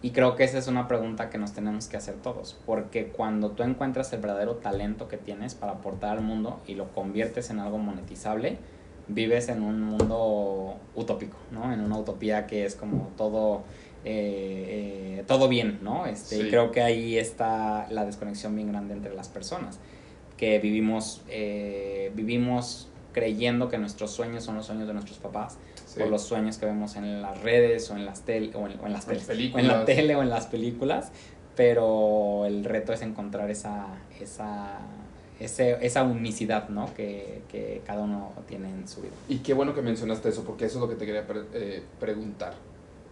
Y 0.00 0.10
creo 0.10 0.36
que 0.36 0.44
esa 0.44 0.58
es 0.58 0.68
una 0.68 0.86
pregunta 0.86 1.28
que 1.28 1.38
nos 1.38 1.52
tenemos 1.52 1.88
que 1.88 1.96
hacer 1.96 2.14
todos, 2.16 2.56
porque 2.66 3.08
cuando 3.08 3.50
tú 3.50 3.64
encuentras 3.64 4.12
el 4.12 4.20
verdadero 4.20 4.56
talento 4.56 5.08
que 5.08 5.16
tienes 5.16 5.54
para 5.54 5.72
aportar 5.72 6.18
al 6.18 6.22
mundo 6.22 6.60
y 6.66 6.74
lo 6.74 6.92
conviertes 6.92 7.50
en 7.50 7.58
algo 7.58 7.78
monetizable, 7.78 8.58
vives 9.08 9.48
en 9.48 9.62
un 9.62 9.82
mundo 9.82 10.76
utópico, 10.94 11.36
¿no? 11.50 11.72
En 11.72 11.80
una 11.80 11.98
utopía 11.98 12.46
que 12.46 12.64
es 12.64 12.76
como 12.76 13.10
todo, 13.16 13.64
eh, 14.04 15.16
eh, 15.18 15.24
todo 15.26 15.48
bien, 15.48 15.80
¿no? 15.82 16.06
Este, 16.06 16.38
y 16.38 16.48
creo 16.48 16.70
que 16.70 16.82
ahí 16.82 17.18
está 17.18 17.88
la 17.90 18.04
desconexión 18.04 18.54
bien 18.54 18.68
grande 18.68 18.94
entre 18.94 19.14
las 19.14 19.28
personas, 19.28 19.80
que 20.36 20.60
vivimos, 20.60 21.22
eh, 21.28 22.12
vivimos 22.14 22.87
creyendo 23.12 23.68
que 23.68 23.78
nuestros 23.78 24.10
sueños 24.10 24.44
son 24.44 24.56
los 24.56 24.66
sueños 24.66 24.86
de 24.86 24.92
nuestros 24.94 25.18
papás, 25.18 25.56
Sí. 25.86 26.02
o 26.02 26.06
los 26.06 26.22
sueños 26.22 26.58
que 26.58 26.66
vemos 26.66 26.96
en 26.96 27.22
las 27.22 27.40
redes 27.42 27.90
o 27.90 27.96
en 27.96 28.04
las 28.04 28.20
tel 28.22 28.52
o 28.54 28.66
en, 28.68 28.78
o 28.80 28.86
en 28.86 28.92
las 28.92 29.06
teles, 29.06 29.24
películas. 29.24 29.64
o 29.66 29.72
en 29.72 29.78
la 29.78 29.84
tele 29.86 30.14
o 30.16 30.22
en 30.22 30.28
las 30.28 30.46
películas, 30.46 31.10
pero 31.56 32.44
el 32.46 32.64
reto 32.64 32.92
es 32.92 33.00
encontrar 33.02 33.50
esa, 33.50 33.86
esa, 34.20 34.78
ese- 35.40 35.78
esa 35.84 36.02
unicidad, 36.04 36.68
¿no? 36.68 36.92
Que, 36.94 37.42
que 37.50 37.82
cada 37.86 38.02
uno 38.02 38.32
tiene 38.46 38.68
en 38.70 38.86
su 38.86 39.00
vida. 39.00 39.12
Y 39.28 39.38
qué 39.38 39.54
bueno 39.54 39.74
que 39.74 39.80
mencionaste 39.82 40.28
eso, 40.28 40.44
porque 40.44 40.66
eso 40.66 40.76
es 40.78 40.82
lo 40.82 40.88
que 40.88 40.94
te 40.96 41.06
quería 41.06 41.26
pre- 41.26 41.46
eh, 41.54 41.82
preguntar. 41.98 42.54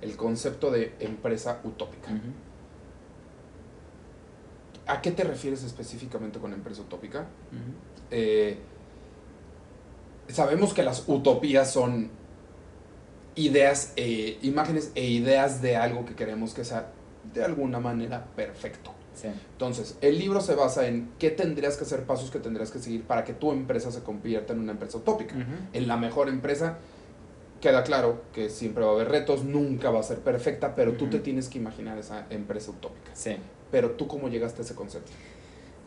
El 0.02 0.16
concepto 0.16 0.70
de 0.70 0.94
empresa 1.00 1.60
utópica. 1.64 2.10
¿A 4.86 5.00
qué 5.02 5.10
te 5.10 5.24
refieres 5.24 5.64
específicamente 5.64 6.38
con 6.38 6.52
empresa 6.52 6.82
utópica? 6.82 7.26
Eh, 8.10 8.58
sabemos 10.28 10.74
que 10.74 10.82
las 10.82 11.04
utopías 11.06 11.70
son 11.70 12.10
ideas, 13.34 13.92
eh, 13.96 14.38
imágenes 14.42 14.92
e 14.94 15.04
ideas 15.04 15.62
de 15.62 15.76
algo 15.76 16.04
que 16.04 16.14
queremos 16.14 16.54
que 16.54 16.64
sea 16.64 16.90
de 17.32 17.44
alguna 17.44 17.80
manera 17.80 18.26
perfecto. 18.34 18.92
Sí. 19.14 19.28
Entonces, 19.52 19.96
el 20.00 20.18
libro 20.18 20.40
se 20.40 20.54
basa 20.54 20.86
en 20.88 21.10
qué 21.18 21.30
tendrías 21.30 21.76
que 21.76 21.84
hacer, 21.84 22.04
pasos 22.04 22.30
que 22.30 22.38
tendrías 22.38 22.70
que 22.70 22.78
seguir 22.78 23.04
para 23.04 23.24
que 23.24 23.32
tu 23.32 23.50
empresa 23.50 23.90
se 23.90 24.02
convierta 24.02 24.52
en 24.52 24.60
una 24.60 24.72
empresa 24.72 24.98
utópica. 24.98 25.34
En 25.72 25.88
la 25.88 25.96
mejor 25.96 26.28
empresa, 26.28 26.78
queda 27.60 27.82
claro 27.82 28.22
que 28.32 28.50
siempre 28.50 28.84
va 28.84 28.90
a 28.90 28.94
haber 28.94 29.08
retos, 29.08 29.44
nunca 29.44 29.90
va 29.90 30.00
a 30.00 30.02
ser 30.02 30.18
perfecta, 30.18 30.74
pero 30.74 30.92
tú 30.92 31.08
te 31.08 31.18
tienes 31.18 31.48
que 31.48 31.58
imaginar 31.58 31.96
esa 31.98 32.26
empresa 32.28 32.70
utópica. 32.70 33.10
Sí. 33.14 33.36
Pero 33.70 33.92
tú, 33.92 34.06
¿cómo 34.06 34.28
llegaste 34.28 34.60
a 34.60 34.64
ese 34.64 34.74
concepto? 34.74 35.10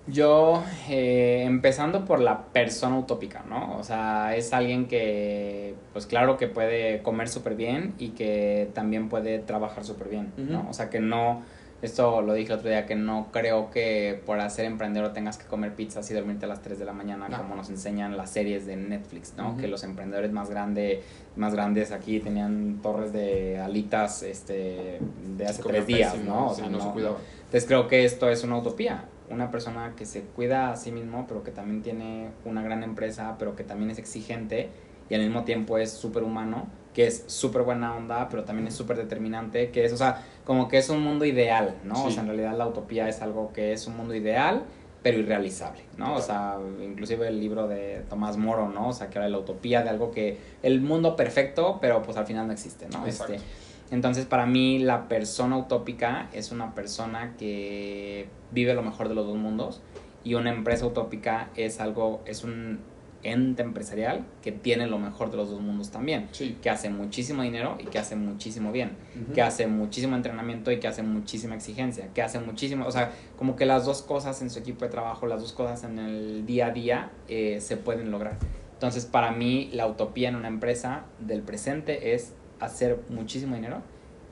Yo, 0.07 0.63
eh, 0.89 1.43
empezando 1.45 2.03
por 2.05 2.19
la 2.19 2.45
persona 2.45 2.97
utópica, 2.97 3.43
¿no? 3.47 3.77
O 3.77 3.83
sea, 3.83 4.35
es 4.35 4.53
alguien 4.53 4.87
que, 4.87 5.75
pues 5.93 6.07
claro 6.07 6.35
que 6.37 6.47
puede 6.47 7.03
comer 7.03 7.27
súper 7.29 7.55
bien 7.55 7.93
y 7.99 8.09
que 8.09 8.69
también 8.73 9.07
puede 9.07 9.37
trabajar 9.39 9.83
súper 9.85 10.07
bien, 10.09 10.33
¿no? 10.37 10.65
O 10.67 10.73
sea, 10.73 10.89
que 10.89 10.99
no, 10.99 11.43
esto 11.83 12.23
lo 12.23 12.33
dije 12.33 12.51
el 12.53 12.57
otro 12.57 12.69
día, 12.71 12.87
que 12.87 12.95
no 12.95 13.27
creo 13.31 13.69
que 13.69 14.19
por 14.25 14.41
ser 14.49 14.65
emprendedor 14.65 15.13
tengas 15.13 15.37
que 15.37 15.45
comer 15.45 15.75
pizzas 15.75 16.09
y 16.09 16.15
dormirte 16.15 16.45
a 16.45 16.47
las 16.47 16.63
3 16.63 16.79
de 16.79 16.85
la 16.85 16.93
mañana, 16.93 17.29
No. 17.29 17.37
como 17.37 17.55
nos 17.55 17.69
enseñan 17.69 18.17
las 18.17 18.31
series 18.31 18.65
de 18.65 18.77
Netflix, 18.77 19.35
¿no? 19.37 19.57
Que 19.57 19.67
los 19.67 19.83
emprendedores 19.83 20.31
más, 20.31 20.49
grande, 20.49 21.03
más 21.35 21.53
grandes 21.53 21.91
aquí 21.91 22.19
tenían 22.19 22.79
torres 22.81 23.13
de 23.13 23.59
alitas 23.59 24.23
este, 24.23 24.99
de 25.37 25.45
hace 25.45 25.61
tres 25.61 25.85
días, 25.85 26.13
pésimo, 26.13 26.33
¿no? 26.33 26.47
O 26.47 26.55
sí, 26.55 26.61
sea, 26.61 26.69
no 26.71 26.79
se 26.79 26.85
no- 26.87 26.93
cuidaba. 26.93 27.17
entonces 27.45 27.65
creo 27.67 27.87
que 27.87 28.05
esto 28.05 28.27
es 28.27 28.43
una 28.43 28.57
utopía. 28.57 29.03
Una 29.29 29.51
persona 29.51 29.93
que 29.95 30.05
se 30.05 30.21
cuida 30.23 30.71
a 30.71 30.75
sí 30.75 30.91
mismo, 30.91 31.25
pero 31.27 31.43
que 31.43 31.51
también 31.51 31.81
tiene 31.81 32.29
una 32.45 32.61
gran 32.61 32.83
empresa, 32.83 33.35
pero 33.37 33.55
que 33.55 33.63
también 33.63 33.91
es 33.91 33.99
exigente 33.99 34.69
y 35.09 35.15
al 35.15 35.21
mismo 35.21 35.43
tiempo 35.43 35.77
es 35.77 35.91
súper 35.91 36.23
humano, 36.23 36.67
que 36.93 37.07
es 37.07 37.23
súper 37.27 37.63
buena 37.63 37.95
onda, 37.95 38.29
pero 38.29 38.43
también 38.43 38.67
es 38.67 38.75
súper 38.75 38.97
determinante, 38.97 39.71
que 39.71 39.85
es, 39.85 39.93
o 39.93 39.97
sea, 39.97 40.23
como 40.45 40.67
que 40.67 40.77
es 40.77 40.89
un 40.89 41.01
mundo 41.01 41.25
ideal, 41.25 41.75
¿no? 41.83 42.05
O 42.05 42.11
sea, 42.11 42.21
en 42.21 42.27
realidad 42.27 42.55
la 42.57 42.67
utopía 42.67 43.07
es 43.07 43.21
algo 43.21 43.51
que 43.53 43.73
es 43.73 43.87
un 43.87 43.97
mundo 43.97 44.13
ideal, 44.15 44.63
pero 45.01 45.17
irrealizable, 45.17 45.81
¿no? 45.97 46.15
O 46.15 46.21
sea, 46.21 46.57
inclusive 46.83 47.27
el 47.27 47.39
libro 47.39 47.67
de 47.67 48.03
Tomás 48.09 48.37
Moro, 48.37 48.69
¿no? 48.69 48.89
O 48.89 48.93
sea, 48.93 49.09
que 49.09 49.17
habla 49.17 49.27
de 49.27 49.31
la 49.31 49.39
utopía, 49.39 49.81
de 49.81 49.89
algo 49.89 50.11
que, 50.11 50.37
el 50.61 50.81
mundo 50.81 51.15
perfecto, 51.15 51.77
pero 51.81 52.01
pues 52.01 52.17
al 52.17 52.25
final 52.25 52.47
no 52.47 52.53
existe, 52.53 52.87
¿no? 52.89 53.05
Exacto. 53.05 53.33
Este, 53.33 53.45
entonces, 53.91 54.25
para 54.25 54.45
mí, 54.45 54.79
la 54.79 55.07
persona 55.07 55.57
utópica 55.57 56.29
es 56.33 56.51
una 56.51 56.75
persona 56.75 57.35
que 57.37 58.27
vive 58.51 58.73
lo 58.73 58.83
mejor 58.83 59.09
de 59.09 59.15
los 59.15 59.25
dos 59.25 59.37
mundos 59.37 59.81
y 60.23 60.33
una 60.35 60.51
empresa 60.51 60.85
utópica 60.85 61.49
es 61.55 61.79
algo, 61.79 62.21
es 62.25 62.43
un 62.43 62.79
ente 63.21 63.63
empresarial 63.63 64.25
que 64.41 64.53
tiene 64.53 64.87
lo 64.87 64.97
mejor 64.97 65.29
de 65.29 65.35
los 65.35 65.49
dos 65.49 65.59
mundos 65.59 65.91
también, 65.91 66.29
Sí. 66.31 66.57
que 66.61 66.69
hace 66.69 66.89
muchísimo 66.89 67.43
dinero 67.43 67.77
y 67.77 67.85
que 67.85 67.99
hace 67.99 68.15
muchísimo 68.15 68.71
bien, 68.71 68.91
que 69.33 69.41
hace 69.41 69.67
muchísimo 69.67 70.15
entrenamiento 70.15 70.71
y 70.71 70.79
que 70.79 70.87
hace 70.87 71.03
muchísima 71.03 71.55
exigencia, 71.55 72.07
que 72.13 72.21
hace 72.21 72.39
muchísimo, 72.39 72.85
o 72.85 72.91
sea, 72.91 73.11
como 73.37 73.57
que 73.57 73.65
las 73.65 73.85
dos 73.85 74.03
cosas 74.03 74.41
en 74.41 74.49
su 74.49 74.59
equipo 74.59 74.85
de 74.85 74.91
trabajo, 74.91 75.27
las 75.27 75.41
dos 75.41 75.51
cosas 75.51 75.83
en 75.83 75.99
el 75.99 76.45
día 76.45 76.67
a 76.67 76.71
día 76.71 77.11
eh, 77.27 77.59
se 77.59 77.75
pueden 77.75 78.09
lograr. 78.09 78.37
Entonces, 78.73 79.05
para 79.05 79.31
mí, 79.33 79.69
la 79.73 79.85
utopía 79.87 80.29
en 80.29 80.37
una 80.37 80.47
empresa 80.47 81.03
del 81.19 81.41
presente 81.41 82.13
es 82.13 82.33
hacer 82.59 82.99
muchísimo 83.09 83.55
dinero 83.55 83.81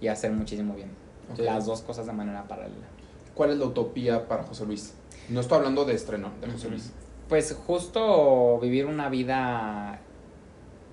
y 0.02 0.08
hacer 0.08 0.32
muchísimo 0.32 0.76
bien. 0.76 0.90
Las 1.38 1.66
dos 1.66 1.82
cosas 1.82 2.06
de 2.06 2.14
manera 2.14 2.48
paralela. 2.48 2.88
¿Cuál 3.36 3.52
es 3.52 3.58
la 3.58 3.66
utopía 3.66 4.28
para 4.28 4.44
José 4.44 4.66
Luis? 4.66 4.94
No 5.30 5.42
estoy 5.42 5.58
hablando 5.58 5.86
de 5.86 5.94
estreno, 5.94 6.32
de 6.42 6.48
José. 6.48 6.70
Luis. 6.70 6.92
Pues 7.28 7.54
justo 7.66 8.60
vivir 8.60 8.86
una 8.86 9.10
vida 9.10 10.00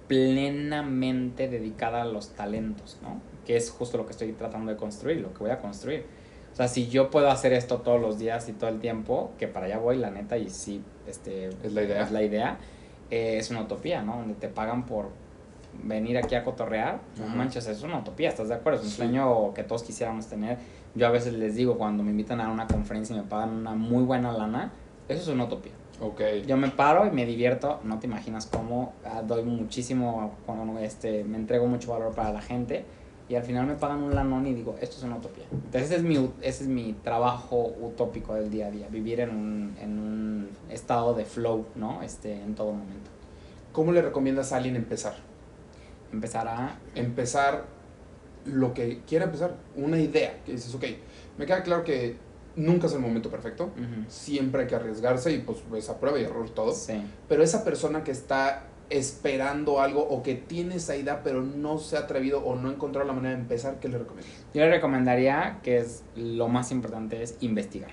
plenamente 0.09 1.49
dedicada 1.49 2.03
a 2.03 2.05
los 2.05 2.31
talentos, 2.31 2.99
¿no? 3.03 3.21
Que 3.47 3.57
es 3.57 3.71
justo 3.71 3.97
lo 3.97 4.07
que 4.07 4.13
estoy 4.13 4.33
tratando 4.33 4.73
de 4.73 4.77
construir, 4.77 5.21
lo 5.21 5.33
que 5.33 5.39
voy 5.41 5.51
a 5.51 5.59
construir. 5.59 6.05
O 6.53 6.57
sea, 6.57 6.69
si 6.69 6.89
yo 6.89 7.11
puedo 7.11 7.31
hacer 7.31 7.53
esto 7.53 7.79
todos 7.79 8.01
los 8.01 8.19
días 8.19 8.49
y 8.49 8.53
todo 8.53 8.71
el 8.71 8.79
tiempo, 8.81 9.33
que 9.39 9.49
para 9.49 9.67
allá 9.67 9.79
voy, 9.79 9.97
la 9.97 10.11
neta, 10.11 10.37
y 10.39 10.51
sí, 10.51 10.83
este, 11.07 11.49
Es 11.49 11.73
la 11.73 11.83
idea. 11.83 12.03
es 12.03 12.11
la 12.13 12.23
idea, 12.23 12.59
eh, 13.11 13.39
es 13.39 13.51
una 13.51 13.63
utopía, 13.63 14.03
¿no? 14.03 14.17
Donde 14.19 14.35
te 14.35 14.49
pagan 14.49 14.87
por 14.87 15.09
venir 15.83 16.17
aquí 16.19 16.35
a 16.35 16.45
cotorrear, 16.45 17.01
no 17.19 17.27
manches, 17.35 17.67
es 17.67 17.83
una 17.83 17.99
utopía, 17.99 18.29
¿estás 18.29 18.49
de 18.49 18.55
acuerdo? 18.55 18.79
Es 18.81 18.85
un 18.85 18.91
Sí. 18.91 18.97
sueño 18.97 19.53
que 19.55 19.63
todos 19.65 19.83
quisiéramos 19.83 20.27
tener. 20.27 20.59
Yo 20.95 21.07
a 21.07 21.11
veces 21.11 21.33
les 21.35 21.55
digo, 21.57 21.77
cuando 21.77 22.03
me 22.03 22.11
invitan 22.11 22.41
a 22.41 22.51
una 22.51 22.67
conferencia 22.67 23.15
y 23.17 23.19
me 23.21 23.25
pagan 23.25 23.51
una 23.51 23.75
muy 23.75 24.05
buena 24.05 24.33
lana, 24.33 24.73
eso 25.09 25.23
es 25.23 25.29
una 25.29 25.45
utopía. 25.45 25.73
Ok. 26.01 26.21
Yo 26.47 26.57
me 26.57 26.69
paro 26.69 27.07
y 27.07 27.11
me 27.11 27.25
divierto, 27.27 27.81
no 27.85 27.99
te 27.99 28.07
imaginas 28.07 28.47
cómo 28.47 28.93
ah, 29.05 29.23
doy 29.23 29.45
muchísimo, 29.45 30.33
cuando, 30.47 30.79
este, 30.79 31.25
me 31.25 31.37
entrego 31.37 31.67
mucho 31.67 31.93
valor 31.93 32.15
para 32.15 32.33
la 32.33 32.41
gente 32.43 32.85
y 33.29 33.37
al 33.37 33.43
final 33.43 33.67
me 33.67 33.75
pagan 33.75 34.03
un 34.03 34.15
lanón 34.15 34.47
y 34.47 34.55
digo, 34.55 34.75
esto 34.81 34.97
es 34.99 35.03
una 35.05 35.17
utopía. 35.17 35.45
Entonces 35.53 35.83
ese 35.85 35.97
es 35.97 36.03
mi, 36.03 36.17
ese 36.43 36.65
es 36.65 36.69
mi 36.69 36.93
trabajo 37.05 37.73
utópico 37.81 38.35
del 38.35 38.51
día 38.51 38.67
a 38.67 38.71
día, 38.71 38.87
vivir 38.91 39.21
en 39.21 39.31
un, 39.31 39.77
en 39.81 39.99
un 39.99 40.49
estado 40.69 41.15
de 41.15 41.25
flow, 41.25 41.65
¿no? 41.75 42.03
Este, 42.03 42.35
en 42.43 42.55
todo 42.55 42.73
momento. 42.73 43.11
¿Cómo 43.73 43.93
le 43.93 44.03
recomiendas 44.03 44.53
a 44.53 44.57
alguien 44.59 44.77
empezar? 44.77 45.15
Empezar 46.15 46.49
a... 46.49 46.79
Empezar 46.95 47.65
lo 48.47 48.75
que 48.75 49.01
quiera 49.07 49.25
empezar, 49.25 49.57
una 49.75 49.99
idea, 49.99 50.41
que 50.45 50.53
dices, 50.53 50.75
ok, 50.75 50.85
me 51.39 51.47
queda 51.47 51.63
claro 51.63 51.83
que 51.83 52.17
nunca 52.57 52.87
es 52.87 52.93
el 52.93 53.01
momento 53.01 53.31
perfecto, 53.31 53.71
siempre 54.09 54.63
hay 54.63 54.67
que 54.69 54.75
arriesgarse 54.77 55.33
y 55.33 55.39
pues 55.39 55.59
es 55.77 55.89
a 55.89 55.99
prueba 55.99 56.19
y 56.21 56.25
error 56.25 56.51
todo, 56.51 56.73
Sí. 56.73 57.03
pero 57.29 57.43
esa 57.43 57.65
persona 57.65 58.05
que 58.05 58.11
está 58.11 58.65
esperando 58.91 59.81
algo 59.81 60.07
o 60.07 60.23
que 60.23 60.35
tiene 60.35 60.77
esa 60.77 60.95
idea 60.95 61.23
pero 61.23 61.43
no 61.43 61.79
se 61.79 61.97
ha 61.97 62.01
atrevido 62.01 62.45
o 62.45 62.55
no 62.55 62.69
ha 62.69 62.73
encontrado 62.73 63.07
la 63.07 63.15
manera 63.15 63.35
de 63.35 63.41
empezar, 63.41 63.81
¿qué 63.81 63.89
le 63.89 63.97
recomiendas? 63.99 64.33
Yo 64.53 64.61
le 64.61 64.71
recomendaría 64.71 65.61
que 65.63 65.79
es 65.79 66.05
lo 66.15 66.49
más 66.49 66.71
importante 66.71 67.23
es 67.23 67.37
investigar. 67.41 67.91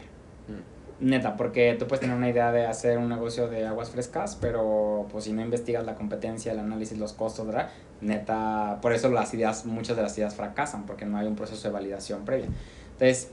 Neta, 1.01 1.35
porque 1.35 1.75
tú 1.79 1.87
puedes 1.87 1.99
tener 2.01 2.15
una 2.15 2.29
idea 2.29 2.51
de 2.51 2.67
hacer 2.67 2.99
un 2.99 3.09
negocio 3.09 3.47
de 3.47 3.65
aguas 3.65 3.89
frescas, 3.89 4.37
pero 4.39 5.07
pues 5.11 5.23
si 5.23 5.33
no 5.33 5.41
investigas 5.41 5.83
la 5.83 5.95
competencia, 5.95 6.51
el 6.51 6.59
análisis, 6.59 6.97
los 6.99 7.13
costos, 7.13 7.47
¿verdad? 7.47 7.69
Neta, 8.01 8.77
por 8.83 8.93
eso 8.93 9.09
las 9.09 9.33
ideas, 9.33 9.65
muchas 9.65 9.97
de 9.97 10.03
las 10.03 10.15
ideas 10.19 10.35
fracasan, 10.35 10.85
porque 10.85 11.05
no 11.05 11.17
hay 11.17 11.25
un 11.25 11.35
proceso 11.35 11.67
de 11.67 11.73
validación 11.73 12.23
previa. 12.23 12.47
Entonces, 12.93 13.31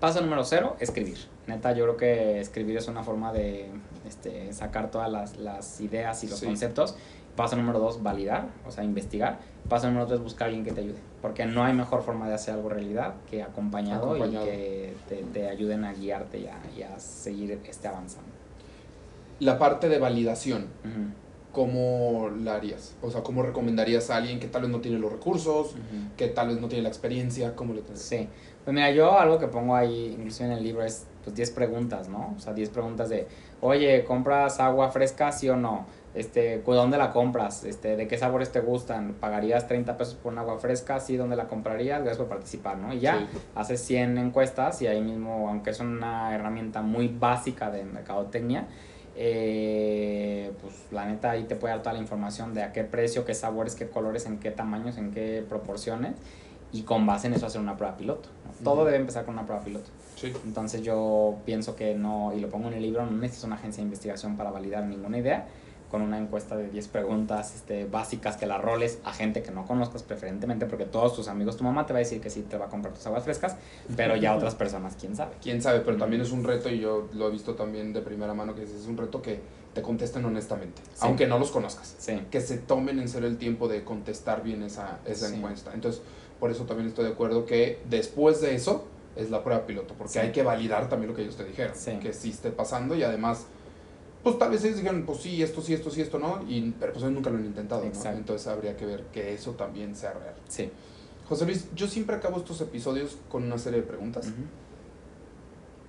paso 0.00 0.20
número 0.22 0.42
cero, 0.44 0.76
escribir. 0.80 1.18
Neta, 1.46 1.72
yo 1.72 1.84
creo 1.84 1.96
que 1.96 2.40
escribir 2.40 2.76
es 2.76 2.88
una 2.88 3.04
forma 3.04 3.32
de 3.32 3.70
este, 4.08 4.52
sacar 4.52 4.90
todas 4.90 5.10
las, 5.10 5.36
las 5.36 5.80
ideas 5.80 6.24
y 6.24 6.28
los 6.28 6.40
Sí. 6.40 6.46
conceptos. 6.46 6.96
Paso 7.36 7.56
número 7.56 7.78
dos, 7.78 8.02
validar, 8.02 8.48
o 8.66 8.70
sea, 8.70 8.84
investigar. 8.84 9.38
Paso 9.68 9.86
número 9.86 10.06
tres, 10.06 10.20
buscar 10.20 10.44
a 10.44 10.48
alguien 10.48 10.64
que 10.64 10.72
te 10.72 10.80
ayude. 10.82 10.98
Porque 11.22 11.46
no 11.46 11.64
hay 11.64 11.72
mejor 11.72 12.02
forma 12.02 12.28
de 12.28 12.34
hacer 12.34 12.54
algo 12.54 12.68
realidad 12.68 13.14
que 13.30 13.42
acompañado, 13.42 14.06
Acompañado. 14.10 14.44
y 14.44 14.48
que 14.50 14.94
te, 15.08 15.16
te 15.32 15.48
ayuden 15.48 15.84
a 15.84 15.92
guiarte 15.94 16.40
y 16.40 16.46
a, 16.46 16.58
y 16.76 16.82
a 16.82 16.98
seguir 16.98 17.58
este 17.66 17.88
avanzando. 17.88 18.28
La 19.40 19.58
parte 19.58 19.88
de 19.88 19.98
validación, 19.98 20.64
Ujú, 20.84 21.10
¿cómo 21.52 22.28
la 22.42 22.54
harías? 22.56 22.96
O 23.02 23.10
sea, 23.10 23.22
¿cómo 23.22 23.42
recomendarías 23.42 24.10
a 24.10 24.16
alguien 24.16 24.38
que 24.38 24.46
tal 24.46 24.62
vez 24.62 24.70
no 24.70 24.80
tiene 24.80 24.98
los 24.98 25.10
recursos, 25.10 25.68
ujú. 25.72 26.14
que 26.16 26.28
tal 26.28 26.48
vez 26.48 26.60
no 26.60 26.68
tiene 26.68 26.82
la 26.82 26.88
experiencia? 26.90 27.56
¿Cómo 27.56 27.72
le 27.72 27.80
tendrías? 27.80 28.06
Sí. 28.06 28.28
Pues 28.64 28.74
mira, 28.74 28.90
yo 28.92 29.18
algo 29.18 29.38
que 29.38 29.48
pongo 29.48 29.74
ahí, 29.74 30.14
inclusive 30.16 30.46
en 30.50 30.58
el 30.58 30.62
libro, 30.62 30.84
es 30.84 31.06
pues 31.24 31.34
10 31.34 31.50
preguntas, 31.52 32.08
¿no? 32.08 32.34
O 32.36 32.40
sea, 32.40 32.52
10 32.52 32.68
preguntas 32.70 33.08
de, 33.08 33.26
oye, 33.60 34.04
¿compras 34.04 34.60
agua 34.60 34.90
fresca, 34.90 35.32
sí 35.32 35.48
o 35.48 35.56
no? 35.56 35.86
Este, 36.14 36.60
¿cu- 36.60 36.74
¿dónde 36.74 36.98
la 36.98 37.10
compras? 37.10 37.64
Este, 37.64 37.96
¿de 37.96 38.06
qué 38.06 38.18
sabores 38.18 38.52
te 38.52 38.60
gustan? 38.60 39.14
¿Pagarías 39.14 39.66
30 39.66 39.96
pesos 39.96 40.14
por 40.14 40.32
un 40.32 40.38
agua 40.38 40.58
fresca? 40.58 41.00
Sí, 41.00 41.16
¿dónde 41.16 41.36
la 41.36 41.48
comprarías? 41.48 42.00
Gracias 42.00 42.18
por 42.18 42.28
participar, 42.28 42.76
¿no? 42.76 42.92
Y 42.92 43.00
ya, 43.00 43.18
Sí. 43.18 43.38
haces 43.54 43.80
100 43.82 44.18
encuestas 44.18 44.82
y 44.82 44.86
ahí 44.86 45.00
mismo, 45.00 45.48
aunque 45.48 45.70
es 45.70 45.80
una 45.80 46.34
herramienta 46.34 46.82
muy 46.82 47.08
básica 47.08 47.70
de 47.70 47.84
mercadotecnia, 47.84 48.66
eh, 49.14 50.52
pues 50.60 50.74
la 50.90 51.06
neta 51.06 51.30
ahí 51.30 51.44
te 51.44 51.56
puede 51.56 51.72
dar 51.74 51.82
toda 51.82 51.94
la 51.94 52.00
información 52.00 52.54
de 52.54 52.62
a 52.62 52.72
qué 52.72 52.84
precio, 52.84 53.24
qué 53.24 53.34
sabores, 53.34 53.74
qué 53.74 53.88
colores, 53.88 54.26
en 54.26 54.38
qué 54.38 54.50
tamaños, 54.50 54.98
en 54.98 55.12
qué 55.12 55.44
proporciones 55.48 56.14
y 56.72 56.82
con 56.82 57.06
base 57.06 57.26
en 57.26 57.34
eso 57.34 57.46
hacer 57.46 57.60
una 57.60 57.76
prueba 57.76 57.96
piloto. 57.96 58.28
¿no? 58.46 58.52
Todo 58.64 58.76
Ujú. 58.82 58.84
debe 58.86 58.98
empezar 58.98 59.24
con 59.24 59.34
una 59.34 59.44
prueba 59.46 59.62
piloto. 59.64 59.90
Sí. 60.16 60.32
Entonces 60.44 60.82
yo 60.82 61.36
pienso 61.44 61.74
que 61.76 61.94
no, 61.94 62.32
y 62.36 62.40
lo 62.40 62.48
pongo 62.48 62.68
en 62.68 62.74
el 62.74 62.82
libro, 62.82 63.04
no 63.04 63.12
necesitas 63.12 63.44
una 63.44 63.56
agencia 63.56 63.80
de 63.82 63.86
investigación 63.86 64.36
para 64.36 64.50
validar 64.50 64.84
ninguna 64.84 65.18
idea. 65.18 65.46
Con 65.92 66.00
una 66.00 66.16
encuesta 66.16 66.56
de 66.56 66.70
10 66.70 66.88
preguntas 66.88 67.54
este, 67.54 67.84
básicas 67.84 68.38
que 68.38 68.46
la 68.46 68.56
roles 68.56 68.98
a 69.04 69.12
gente 69.12 69.42
que 69.42 69.50
no 69.50 69.66
conozcas 69.66 70.02
preferentemente, 70.02 70.64
porque 70.64 70.86
todos 70.86 71.14
tus 71.14 71.28
amigos, 71.28 71.58
tu 71.58 71.64
mamá 71.64 71.84
te 71.84 71.92
va 71.92 71.98
a 71.98 72.00
decir 72.00 72.18
que 72.22 72.30
sí 72.30 72.40
te 72.48 72.56
va 72.56 72.64
a 72.64 72.68
comprar 72.70 72.94
tus 72.94 73.06
aguas 73.06 73.24
frescas, 73.24 73.56
pero 73.94 74.16
ya 74.16 74.34
otras 74.34 74.54
personas, 74.54 74.96
quién 74.98 75.14
sabe. 75.14 75.34
Quién 75.42 75.60
sabe, 75.60 75.80
pero 75.80 75.98
también 75.98 76.22
es 76.22 76.32
un 76.32 76.44
reto 76.44 76.70
y 76.70 76.80
yo 76.80 77.08
lo 77.12 77.28
he 77.28 77.30
visto 77.30 77.54
también 77.56 77.92
de 77.92 78.00
primera 78.00 78.32
mano 78.32 78.54
que 78.54 78.62
es 78.62 78.86
un 78.88 78.96
reto 78.96 79.20
que 79.20 79.40
te 79.74 79.82
contesten 79.82 80.24
honestamente, 80.24 80.80
Sí. 80.94 81.00
aunque 81.02 81.26
no 81.26 81.38
los 81.38 81.50
conozcas. 81.50 81.94
Sí. 81.98 82.22
Que 82.30 82.40
se 82.40 82.56
tomen 82.56 82.98
en 82.98 83.10
serio 83.10 83.28
el 83.28 83.36
tiempo 83.36 83.68
de 83.68 83.84
contestar 83.84 84.42
bien 84.42 84.62
esa, 84.62 84.98
esa 85.04 85.28
Sí. 85.28 85.34
encuesta. 85.34 85.72
Entonces, 85.74 86.00
por 86.40 86.50
eso 86.50 86.64
también 86.64 86.88
estoy 86.88 87.04
de 87.04 87.10
acuerdo 87.12 87.44
que 87.44 87.80
después 87.90 88.40
de 88.40 88.54
eso 88.54 88.86
es 89.14 89.30
la 89.30 89.44
prueba 89.44 89.66
piloto, 89.66 89.92
porque 89.98 90.20
hay 90.20 90.32
que 90.32 90.42
validar 90.42 90.88
también 90.88 91.10
lo 91.10 91.14
que 91.16 91.20
ellos 91.20 91.36
te 91.36 91.44
dijeron, 91.44 91.74
que 92.00 92.14
sí 92.14 92.30
esté 92.30 92.50
pasando 92.50 92.94
y 92.94 93.02
además, 93.02 93.44
pues 94.22 94.38
tal 94.38 94.50
vez 94.50 94.62
ellos 94.64 94.76
dijeron, 94.78 95.04
pues 95.04 95.18
sí, 95.18 95.42
esto 95.42 95.60
sí, 95.62 95.74
esto 95.74 95.90
sí, 95.90 96.00
esto 96.00 96.18
no, 96.18 96.44
y, 96.48 96.72
pero 96.78 96.92
pues 96.92 97.02
ellos 97.02 97.14
nunca 97.14 97.30
lo 97.30 97.38
han 97.38 97.44
intentado, 97.46 97.82
¿no? 97.84 98.10
Entonces 98.10 98.46
habría 98.46 98.76
que 98.76 98.86
ver 98.86 99.04
que 99.12 99.34
eso 99.34 99.52
también 99.52 99.94
sea 99.96 100.12
real. 100.12 100.34
Sí. 100.48 100.70
José 101.28 101.46
Luis, 101.46 101.66
yo 101.74 101.86
siempre 101.88 102.14
acabo 102.16 102.38
estos 102.38 102.60
episodios 102.60 103.16
con 103.28 103.44
una 103.44 103.58
serie 103.58 103.80
de 103.80 103.86
preguntas. 103.86 104.26
Ujú. 104.26 104.36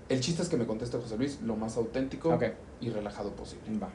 El 0.09 0.19
chiste 0.19 0.41
es 0.41 0.49
que 0.49 0.57
me 0.57 0.65
conteste 0.65 0.97
José 0.97 1.17
Luis 1.17 1.39
lo 1.41 1.55
más 1.55 1.77
auténtico 1.77 2.29
Ok, 2.33 2.43
y 2.81 2.89
relajado 2.89 3.31
posible. 3.31 3.63
va. 3.81 3.89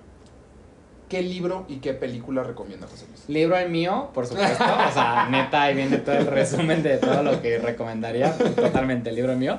¿Qué 1.08 1.22
libro 1.22 1.64
y 1.68 1.76
qué 1.76 1.94
película 1.94 2.42
recomienda 2.42 2.86
José 2.86 3.06
Luis? 3.08 3.24
Libro 3.28 3.56
el 3.56 3.70
mío, 3.70 4.10
por 4.12 4.26
supuesto. 4.26 4.62
O 4.62 4.92
sea, 4.92 5.26
neta, 5.30 5.62
ahí 5.62 5.74
viene 5.74 5.96
todo 5.98 6.16
el 6.16 6.26
resumen 6.26 6.82
de 6.82 6.98
todo 6.98 7.22
lo 7.22 7.40
que 7.40 7.58
recomendaría. 7.58 8.36
Totalmente, 8.36 9.08
el 9.08 9.16
libro 9.16 9.34
mío. 9.34 9.58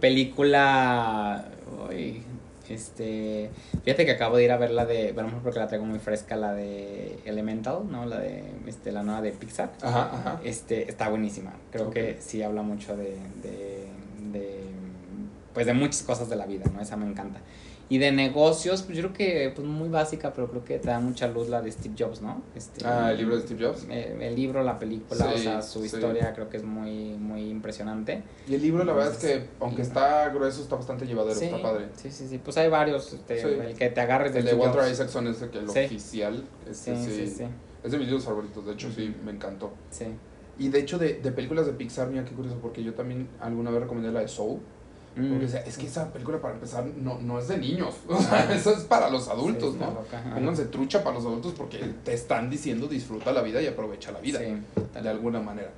Película. 0.00 1.44
uy, 1.90 2.22
este. 2.70 3.50
Fíjate 3.84 4.04
que 4.04 4.12
acabo 4.12 4.36
de 4.36 4.44
ir 4.44 4.52
a 4.52 4.56
ver 4.56 4.70
la 4.70 4.86
de. 4.86 5.12
Bueno, 5.12 5.30
porque 5.42 5.58
la 5.58 5.66
traigo 5.66 5.84
muy 5.84 5.98
fresca, 5.98 6.36
la 6.36 6.54
de 6.54 7.18
Elemental, 7.24 7.90
¿no? 7.90 8.06
La 8.06 8.18
de. 8.18 8.42
Este, 8.66 8.92
la 8.92 9.02
nueva 9.02 9.20
de 9.22 9.32
Pixar. 9.32 9.72
Ajá, 9.82 10.10
ajá. 10.12 10.40
Este, 10.44 10.90
está 10.90 11.08
buenísima. 11.08 11.52
Creo 11.70 11.90
que 11.90 12.18
sí 12.20 12.42
habla 12.42 12.62
mucho 12.62 12.96
de, 12.96 13.16
de, 13.42 13.86
de, 14.32 14.60
Pues 15.54 15.66
de 15.66 15.74
muchas 15.74 16.02
cosas 16.02 16.28
de 16.28 16.36
la 16.36 16.46
vida, 16.46 16.64
¿no? 16.72 16.80
Esa 16.80 16.96
me 16.96 17.06
encanta. 17.06 17.40
Y 17.90 17.96
de 17.96 18.12
negocios, 18.12 18.82
pues 18.82 18.98
yo 18.98 19.04
creo 19.04 19.14
que. 19.14 19.52
Pues 19.54 19.66
muy 19.66 19.88
básica, 19.88 20.32
pero 20.34 20.48
creo 20.50 20.62
que 20.62 20.78
te 20.78 20.88
da 20.88 21.00
mucha 21.00 21.26
luz 21.26 21.48
la 21.48 21.62
de 21.62 21.72
Steve 21.72 21.94
Jobs, 21.98 22.20
¿no? 22.20 22.42
Este, 22.54 22.84
Ah, 22.86 23.10
el 23.12 23.16
libro 23.18 23.36
de 23.36 23.42
Steve 23.42 23.64
Jobs. 23.66 23.84
el, 23.88 24.20
el 24.20 24.34
libro, 24.36 24.62
la 24.62 24.78
película, 24.78 25.32
o 25.34 25.38
sea, 25.38 25.62
su 25.62 25.80
sí. 25.80 25.86
historia 25.86 26.34
creo 26.34 26.50
que 26.50 26.58
es 26.58 26.64
muy, 26.64 27.14
muy 27.14 27.48
impresionante. 27.48 28.22
Y 28.46 28.54
el 28.56 28.60
libro, 28.62 28.84
la 28.84 28.92
verdad 28.92 29.12
es 29.12 29.18
que, 29.18 29.44
aunque 29.60 29.80
y- 29.80 29.84
está 29.86 30.28
grueso, 30.28 30.60
está 30.62 30.76
bastante 30.76 31.06
llevadero, 31.06 31.38
sí, 31.38 31.46
está 31.46 31.62
padre. 31.62 31.86
sí, 31.96 32.10
sí, 32.10 32.28
sí. 32.28 32.38
Pues 32.44 32.58
hay 32.58 32.68
varios. 32.68 33.10
Este. 33.14 33.40
El 33.70 33.74
que 33.74 33.88
te 33.88 34.00
agarres 34.02 34.28
El 34.28 34.34
del 34.34 34.44
de 34.44 34.50
Steve 34.50 34.62
Walter 34.62 34.80
Jobs. 34.82 34.92
Isaacson 34.92 35.26
es 35.28 35.40
el, 35.42 35.48
que 35.50 35.58
el 35.58 35.68
oficial. 35.70 36.44
Este, 36.70 36.94
Sí, 36.94 37.04
sí, 37.06 37.26
sí, 37.26 37.34
sí. 37.38 37.44
Es 37.82 37.92
de 37.92 37.96
mis 37.96 38.08
libros 38.08 38.24
favoritos, 38.26 38.66
de 38.66 38.72
hecho, 38.72 38.90
sí, 38.92 39.14
me 39.24 39.30
encantó. 39.30 39.72
Sí. 39.90 40.04
Y 40.58 40.68
de 40.68 40.80
hecho, 40.80 40.98
de, 40.98 41.14
de 41.22 41.30
películas 41.32 41.64
de 41.66 41.72
Pixar, 41.72 42.08
mira 42.08 42.24
qué 42.24 42.32
curioso, 42.34 42.58
porque 42.60 42.82
yo 42.82 42.92
también 42.92 43.28
alguna 43.40 43.70
vez 43.70 43.80
recomendé 43.80 44.10
la 44.12 44.20
de 44.20 44.28
Soul. 44.28 44.58
Mm. 45.18 45.28
Porque 45.30 45.44
es 45.68 45.76
que 45.78 45.86
esa 45.86 46.12
película, 46.12 46.40
para 46.40 46.54
empezar, 46.54 46.84
no, 46.96 47.18
no 47.20 47.38
es 47.38 47.48
de 47.48 47.58
niños. 47.58 47.94
O 48.08 48.20
sea, 48.20 48.52
eso 48.54 48.70
es 48.70 48.84
para 48.84 49.10
los 49.10 49.28
adultos, 49.28 49.74
Sí, 49.74 49.80
¿no? 49.80 49.98
Pónganse 50.34 50.66
trucha 50.66 51.02
para 51.02 51.16
los 51.16 51.26
adultos 51.26 51.54
porque 51.56 51.78
te 52.04 52.14
están 52.14 52.48
diciendo 52.50 52.86
disfruta 52.86 53.32
la 53.32 53.42
vida 53.42 53.60
y 53.60 53.66
aprovecha 53.66 54.12
la 54.12 54.20
vida. 54.20 54.38
Sí, 54.38 54.56
de 55.02 55.08
alguna 55.08 55.40
manera. 55.40 55.70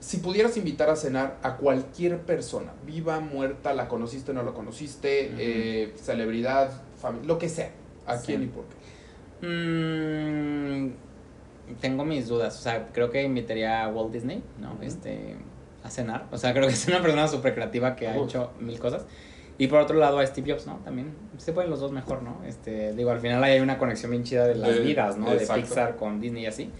Si 0.00 0.18
pudieras 0.18 0.56
invitar 0.58 0.90
a 0.90 0.96
cenar 0.96 1.38
a 1.42 1.56
cualquier 1.56 2.20
persona, 2.20 2.72
viva, 2.86 3.20
muerta, 3.20 3.72
la 3.72 3.88
conociste, 3.88 4.34
no 4.34 4.42
la 4.42 4.52
conociste, 4.52 5.28
Ujú. 5.32 5.36
eh, 5.40 5.94
celebridad, 5.96 6.70
familia, 7.00 7.26
lo 7.26 7.38
que 7.38 7.48
sea, 7.48 7.70
¿a 8.06 8.18
Sí. 8.18 8.26
quién 8.26 8.42
y 8.42 8.46
por 8.48 8.64
qué? 8.66 9.46
Mm, 9.46 10.92
tengo 11.80 12.04
mis 12.04 12.28
dudas. 12.28 12.58
O 12.58 12.62
sea, 12.62 12.88
creo 12.92 13.10
que 13.10 13.22
invitaría 13.22 13.84
a 13.84 13.88
Walt 13.88 14.12
Disney, 14.12 14.42
¿no? 14.60 14.76
Este, 14.82 15.36
a 15.84 15.90
cenar. 15.90 16.26
O 16.32 16.38
sea, 16.38 16.52
creo 16.52 16.66
que 16.66 16.72
es 16.74 16.88
una 16.88 17.00
persona 17.00 17.28
súper 17.28 17.54
creativa 17.54 17.94
que 17.94 18.08
ha 18.08 18.16
hecho 18.16 18.50
mil 18.58 18.78
cosas. 18.80 19.04
Y 19.56 19.68
por 19.68 19.80
otro 19.80 19.96
lado 19.98 20.18
a 20.18 20.26
Steve 20.26 20.50
Jobs, 20.52 20.66
¿no? 20.66 20.78
También 20.84 21.14
se 21.38 21.52
pueden 21.52 21.70
los 21.70 21.78
dos 21.78 21.92
mejor, 21.92 22.22
¿no? 22.24 22.42
Este, 22.44 22.92
digo, 22.94 23.10
al 23.12 23.20
final 23.20 23.44
hay 23.44 23.60
una 23.60 23.78
conexión 23.78 24.10
bien 24.10 24.24
chida 24.24 24.46
de 24.48 24.56
las 24.56 24.74
De- 24.74 24.80
vidas, 24.80 25.16
¿no? 25.16 25.30
exacto. 25.32 25.54
De 25.54 25.60
Pixar 25.62 25.96
con 25.96 26.20
Disney 26.20 26.42
y 26.42 26.46
así. 26.46 26.72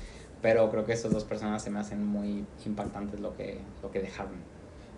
Pero 0.43 0.69
creo 0.71 0.85
que 0.85 0.93
esas 0.93 1.13
dos 1.13 1.23
personas 1.25 1.63
se 1.63 1.71
me 1.71 1.79
hacen 1.79 2.05
muy 2.05 2.45
impactantes 2.67 3.21
lo 3.21 3.37
que, 3.37 3.61
lo 3.83 3.91
que 3.93 4.01
dejaron. 4.01 4.35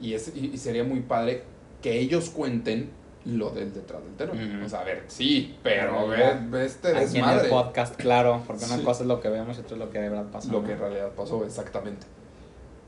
Y, 0.01 0.15
es, 0.15 0.35
y, 0.35 0.57
sería 0.57 0.85
muy 0.85 1.01
padre 1.01 1.43
que 1.83 1.99
ellos 1.99 2.31
cuenten 2.31 2.91
lo 3.27 3.51
del 3.51 3.73
detrás 3.75 4.03
del 4.05 4.15
telón. 4.15 4.57
Ujú. 4.57 4.65
O 4.65 4.69
sea, 4.69 4.81
a 4.81 4.85
ver, 4.85 5.05
sí, 5.09 5.57
pero 5.63 6.07
ve, 6.09 6.39
ve 6.49 6.65
este 6.65 6.89
Aquí 6.89 6.99
en 6.99 7.13
desmadre. 7.13 7.45
el 7.45 7.51
podcast, 7.51 7.97
claro, 7.97 8.43
porque 8.47 8.65
una 8.65 8.77
Sí. 8.79 8.83
cosa 8.85 9.03
es 9.03 9.09
lo 9.09 9.21
que 9.21 9.29
vemos 9.29 9.57
y 9.59 9.61
otra 9.61 9.75
es 9.75 9.79
lo 9.81 9.91
que 9.91 9.99
de 10.01 10.09
verdad 10.09 10.27
pasó. 10.33 10.51
Lo 10.53 10.61
¿no? 10.61 10.67
que 10.67 10.73
en 10.73 10.79
realidad 10.79 11.11
pasó, 11.17 11.45
exactamente. 11.45 12.07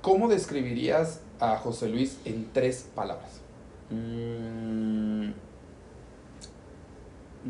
¿Cómo 0.08 0.26
describirías 0.26 1.20
a 1.38 1.58
José 1.58 1.86
Luis 1.86 2.18
en 2.24 2.50
tres 2.54 2.88
palabras? 2.94 3.42
Mm, 3.90 5.32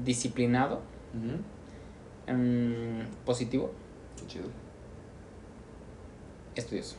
disciplinado, 0.05 0.81
mm, 2.27 3.25
positivo, 3.25 3.71
Qué 4.17 4.27
chido. 4.27 4.47
estudioso. 6.57 6.97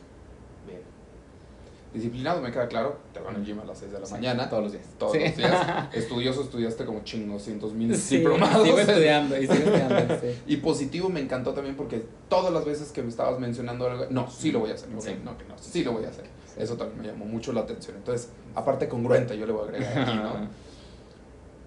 Disciplinado, 1.92 2.40
me 2.40 2.52
queda 2.52 2.68
claro, 2.68 2.98
te 3.12 3.18
van 3.18 3.34
al 3.34 3.44
gym 3.44 3.58
a 3.58 3.64
las 3.64 3.78
6 3.78 3.90
de 3.90 3.98
la 4.00 4.06
mañana. 4.08 4.48
Todos 4.48 4.62
los 4.64 4.72
días. 4.72 4.84
Todos 4.96 5.12
Sí. 5.14 5.18
los 5.24 5.36
días. 5.36 5.88
Estudioso, 5.94 6.42
estudiaste 6.42 6.84
como 6.84 7.02
chingoscientos 7.02 7.72
mil 7.74 7.96
Sí, 7.96 8.18
diplomados. 8.18 8.64
sigo 8.64 8.78
estudiando 8.78 9.36
y 9.36 9.40
sigo 9.42 9.54
estudiando. 9.54 10.14
Y 10.46 10.56
positivo 10.58 11.08
me 11.08 11.18
encantó 11.20 11.52
también 11.52 11.74
porque 11.76 12.04
todas 12.28 12.52
las 12.52 12.64
veces 12.64 12.92
que 12.92 13.02
me 13.02 13.08
estabas 13.08 13.40
mencionando 13.40 13.90
algo, 13.90 14.06
no, 14.10 14.30
sí 14.30 14.52
lo 14.52 14.60
voy 14.60 14.70
a 14.70 14.74
hacer. 14.74 14.88
Ok, 14.94 15.00
Sí. 15.02 15.16
no, 15.24 15.36
que 15.36 15.44
no, 15.46 15.58
sí 15.58 15.82
lo 15.82 15.92
voy 15.92 16.04
a 16.04 16.10
hacer. 16.10 16.26
Eso 16.56 16.76
también 16.76 17.00
me 17.00 17.06
llamó 17.08 17.24
mucho 17.24 17.52
la 17.52 17.62
atención. 17.62 17.96
Entonces, 17.96 18.28
aparte 18.54 18.88
congruente, 18.88 19.36
yo 19.36 19.46
le 19.46 19.52
voy 19.52 19.62
a 19.62 19.64
agregar 19.70 19.98
aquí, 19.98 20.14
¿no? 20.16 20.48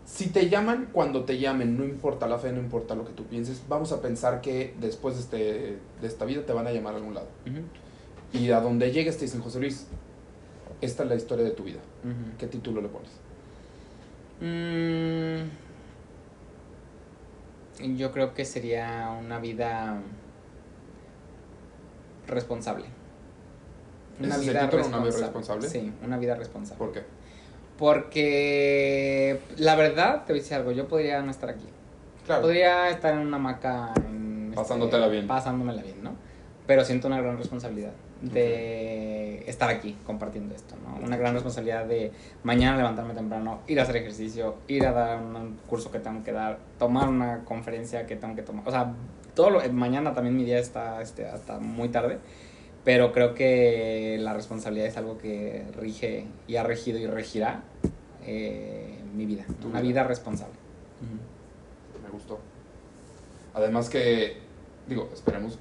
Si 0.05 0.27
te 0.27 0.47
llaman, 0.49 0.89
cuando 0.93 1.23
te 1.23 1.39
llamen, 1.39 1.77
no 1.77 1.83
importa 1.83 2.27
la 2.27 2.37
fe, 2.37 2.51
no 2.51 2.59
importa 2.59 2.93
lo 2.93 3.03
que 3.03 3.13
tú 3.13 3.23
pienses, 3.25 3.63
vamos 3.67 3.91
a 3.91 4.01
pensar 4.01 4.41
que 4.41 4.75
después 4.79 5.15
de, 5.15 5.21
este, 5.21 5.77
de 6.01 6.07
esta 6.07 6.25
vida 6.25 6.45
te 6.45 6.53
van 6.53 6.67
a 6.67 6.71
llamar 6.71 6.93
a 6.93 6.97
algún 6.97 7.13
lado. 7.15 7.27
Y 8.31 8.51
a 8.51 8.59
donde 8.59 8.91
llegues 8.91 9.17
te 9.17 9.25
dicen, 9.25 9.41
José 9.41 9.59
Luis, 9.59 9.87
esta 10.83 11.03
es 11.03 11.09
la 11.09 11.15
historia 11.15 11.45
de 11.45 11.51
tu 11.51 11.63
vida. 11.63 11.79
¿Qué 12.37 12.47
título 12.47 12.81
le 12.81 12.89
pones? 12.89 13.11
Mm, 14.41 15.43
yo 17.97 18.11
creo 18.11 18.33
que 18.33 18.43
sería 18.45 19.15
una 19.17 19.39
vida 19.39 20.01
responsable. 22.27 22.85
¿Ese 24.21 24.29
es 24.29 24.47
el 24.47 24.59
título, 24.59 24.87
una 24.87 24.99
vida 24.99 25.17
responsable? 25.17 25.69
Sí, 25.69 25.93
una 26.03 26.17
vida 26.17 26.35
responsable. 26.35 26.77
¿Por 26.77 26.91
qué? 26.91 27.03
Porque 27.77 29.39
la 29.57 29.75
verdad, 29.75 30.25
te 30.25 30.33
voy 30.33 30.39
a 30.39 30.43
decir 30.43 30.57
algo, 30.57 30.71
yo 30.71 30.87
podría 30.87 31.21
no 31.21 31.31
estar 31.31 31.49
aquí. 31.49 31.67
Claro. 32.25 32.41
Podría 32.41 32.89
estar 32.89 33.13
en 33.13 33.19
una 33.19 33.37
hamaca 33.37 33.93
en, 33.97 34.53
este, 34.55 35.09
bien. 35.09 35.27
Pasándomela 35.27 35.81
bien, 35.81 36.03
¿no? 36.03 36.11
Pero 36.67 36.85
siento 36.85 37.07
una 37.07 37.19
gran 37.19 37.37
responsabilidad 37.37 37.93
de 38.23 39.43
estar 39.47 39.69
aquí 39.69 39.97
compartiendo 40.05 40.55
esto, 40.55 40.75
¿no? 40.77 41.05
Una 41.05 41.17
gran 41.17 41.33
responsabilidad 41.33 41.85
de 41.85 42.11
mañana 42.43 42.77
levantarme 42.77 43.13
temprano, 43.13 43.59
ir 43.67 43.79
a 43.79 43.83
hacer 43.83 43.97
ejercicio, 43.97 44.55
ir 44.67 44.85
a 44.85 44.93
dar 44.93 45.21
un 45.21 45.57
curso 45.67 45.91
que 45.91 45.99
tengo 45.99 46.23
que 46.23 46.31
dar, 46.31 46.59
tomar 46.79 47.09
una 47.09 47.43
conferencia 47.43 48.05
que 48.05 48.15
tengo 48.15 48.35
que 48.35 48.43
tomar. 48.43 48.65
O 48.65 48.71
sea, 48.71 48.93
todo 49.35 49.49
lo, 49.49 49.73
mañana 49.73 50.13
también 50.13 50.37
mi 50.37 50.45
día 50.45 50.57
está 50.57 51.01
este, 51.01 51.27
hasta 51.27 51.59
muy 51.59 51.89
tarde, 51.89 52.19
pero 52.85 53.11
creo 53.11 53.33
que 53.33 54.17
la 54.21 54.33
responsabilidad 54.33 54.87
es 54.87 54.95
algo 54.95 55.17
que 55.17 55.65
rige 55.77 56.25
y 56.47 56.55
ha 56.55 56.63
regido 56.63 56.99
y 56.99 57.07
regirá 57.07 57.63
eh, 58.25 58.99
mi 59.13 59.25
vida. 59.25 59.43
Una 59.65 59.81
vida. 59.81 60.01
vida 60.01 60.03
responsable. 60.05 60.55
Me 62.01 62.09
gustó. 62.09 62.39
Además 63.53 63.89
que, 63.89 64.37
digo, 64.87 65.09
esperemos 65.13 65.59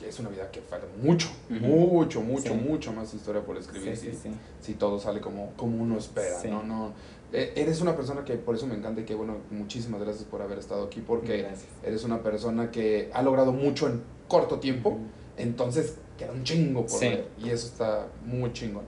que 0.00 0.08
es 0.08 0.18
una 0.18 0.30
vida 0.30 0.50
que 0.50 0.60
falta 0.62 0.86
mucho, 1.02 1.28
mucho, 1.50 2.22
mucho, 2.22 2.52
Sí. 2.52 2.54
mucho 2.54 2.92
más 2.92 3.12
historia 3.12 3.42
por 3.42 3.56
escribir. 3.58 3.96
Sí, 3.96 4.12
si, 4.12 4.16
sí. 4.16 4.30
si 4.60 4.74
todo 4.74 4.98
sale 4.98 5.20
como, 5.20 5.52
como 5.56 5.82
uno 5.82 5.98
espera. 5.98 6.38
¿no? 6.44 6.62
no 6.62 6.92
eh, 7.32 7.52
Eres 7.54 7.80
una 7.80 7.94
persona 7.94 8.24
que 8.24 8.34
por 8.34 8.54
eso 8.56 8.66
me 8.66 8.74
encanta 8.74 9.02
y 9.02 9.04
que, 9.04 9.14
bueno, 9.14 9.36
muchísimas 9.50 10.00
gracias 10.00 10.24
por 10.24 10.42
haber 10.42 10.58
estado 10.58 10.84
aquí 10.84 11.00
porque 11.06 11.42
Gracias. 11.42 11.68
eres 11.84 12.04
una 12.04 12.22
persona 12.22 12.70
que 12.70 13.10
ha 13.12 13.22
logrado 13.22 13.52
mucho 13.52 13.88
en 13.88 14.02
corto 14.26 14.58
tiempo, 14.58 14.98
entonces 15.36 15.96
queda 16.18 16.32
un 16.32 16.44
chingo 16.44 16.86
por 16.86 17.00
ver 17.00 17.28
y 17.38 17.50
eso 17.50 17.66
está 17.66 18.06
muy 18.24 18.52
chingón. 18.52 18.84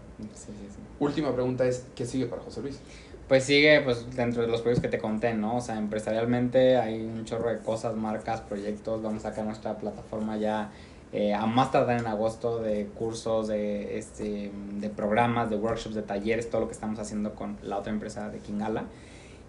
Última 0.99 1.33
pregunta 1.35 1.67
es, 1.67 1.85
¿qué 1.95 2.07
sigue 2.07 2.27
para 2.27 2.43
José 2.43 2.63
Luis? 2.63 2.79
Pues 3.29 3.45
sigue 3.45 3.81
pues 3.81 4.15
dentro 4.15 4.43
de 4.43 4.49
los 4.49 4.61
proyectos 4.61 4.83
que 4.83 4.97
te 4.97 4.99
conté, 5.01 5.33
¿no? 5.35 5.57
O 5.57 5.61
sea, 5.61 5.79
empresarialmente 5.79 6.77
hay 6.77 7.01
un 7.01 7.25
chorro 7.25 7.49
de 7.51 7.59
cosas, 7.59 7.97
marcas, 7.97 8.41
proyectos. 8.43 9.03
Vamos 9.03 9.25
a 9.25 9.31
sacar 9.31 9.45
nuestra 9.47 9.79
plataforma 9.79 10.37
ya 10.37 10.71
eh, 11.13 11.35
a 11.35 11.45
más 11.47 11.71
tardar 11.71 12.01
en 12.01 12.07
agosto 12.07 12.59
de 12.61 12.87
cursos, 12.87 13.49
de, 13.49 13.99
este, 13.99 14.51
de 14.81 14.89
programas, 14.89 15.51
de 15.51 15.57
workshops, 15.57 15.95
de 15.95 16.03
talleres, 16.03 16.49
todo 16.49 16.63
lo 16.63 16.67
que 16.69 16.73
estamos 16.75 16.99
haciendo 16.99 17.35
con 17.35 17.59
la 17.63 17.79
otra 17.79 17.93
empresa 17.93 18.31
de 18.31 18.39
Kingala. 18.39 18.85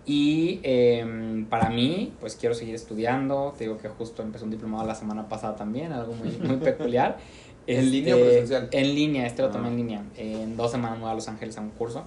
Y 0.06 0.60
eh, 0.64 1.46
para 1.50 1.70
mí, 1.70 2.14
pues 2.20 2.36
quiero 2.36 2.54
seguir 2.56 2.76
estudiando. 2.76 3.54
Te 3.58 3.64
digo 3.64 3.78
que 3.78 3.88
justo 3.88 4.22
empecé 4.22 4.44
un 4.44 4.52
diplomado 4.52 4.86
la 4.86 4.96
semana 4.96 5.30
pasada 5.30 5.56
también, 5.56 5.94
algo 5.94 6.14
muy, 6.14 6.30
muy 6.46 6.58
peculiar. 6.64 7.18
¿En 7.66 7.90
línea 7.90 8.16
o 8.16 8.18
Este, 8.18 8.30
presencial? 8.30 8.68
En 8.72 8.96
línea, 8.96 9.26
este 9.26 9.42
lo 9.42 9.50
tomé 9.50 9.68
Ah. 9.68 9.72
en 9.72 9.78
línea. 9.78 10.04
En 10.18 10.58
dos 10.58 10.72
semanas 10.72 10.98
me 10.98 11.04
voy 11.04 11.12
a 11.12 11.16
Los 11.16 11.30
Ángeles 11.30 11.58
a 11.58 11.62
un 11.62 11.70
curso. 11.70 12.04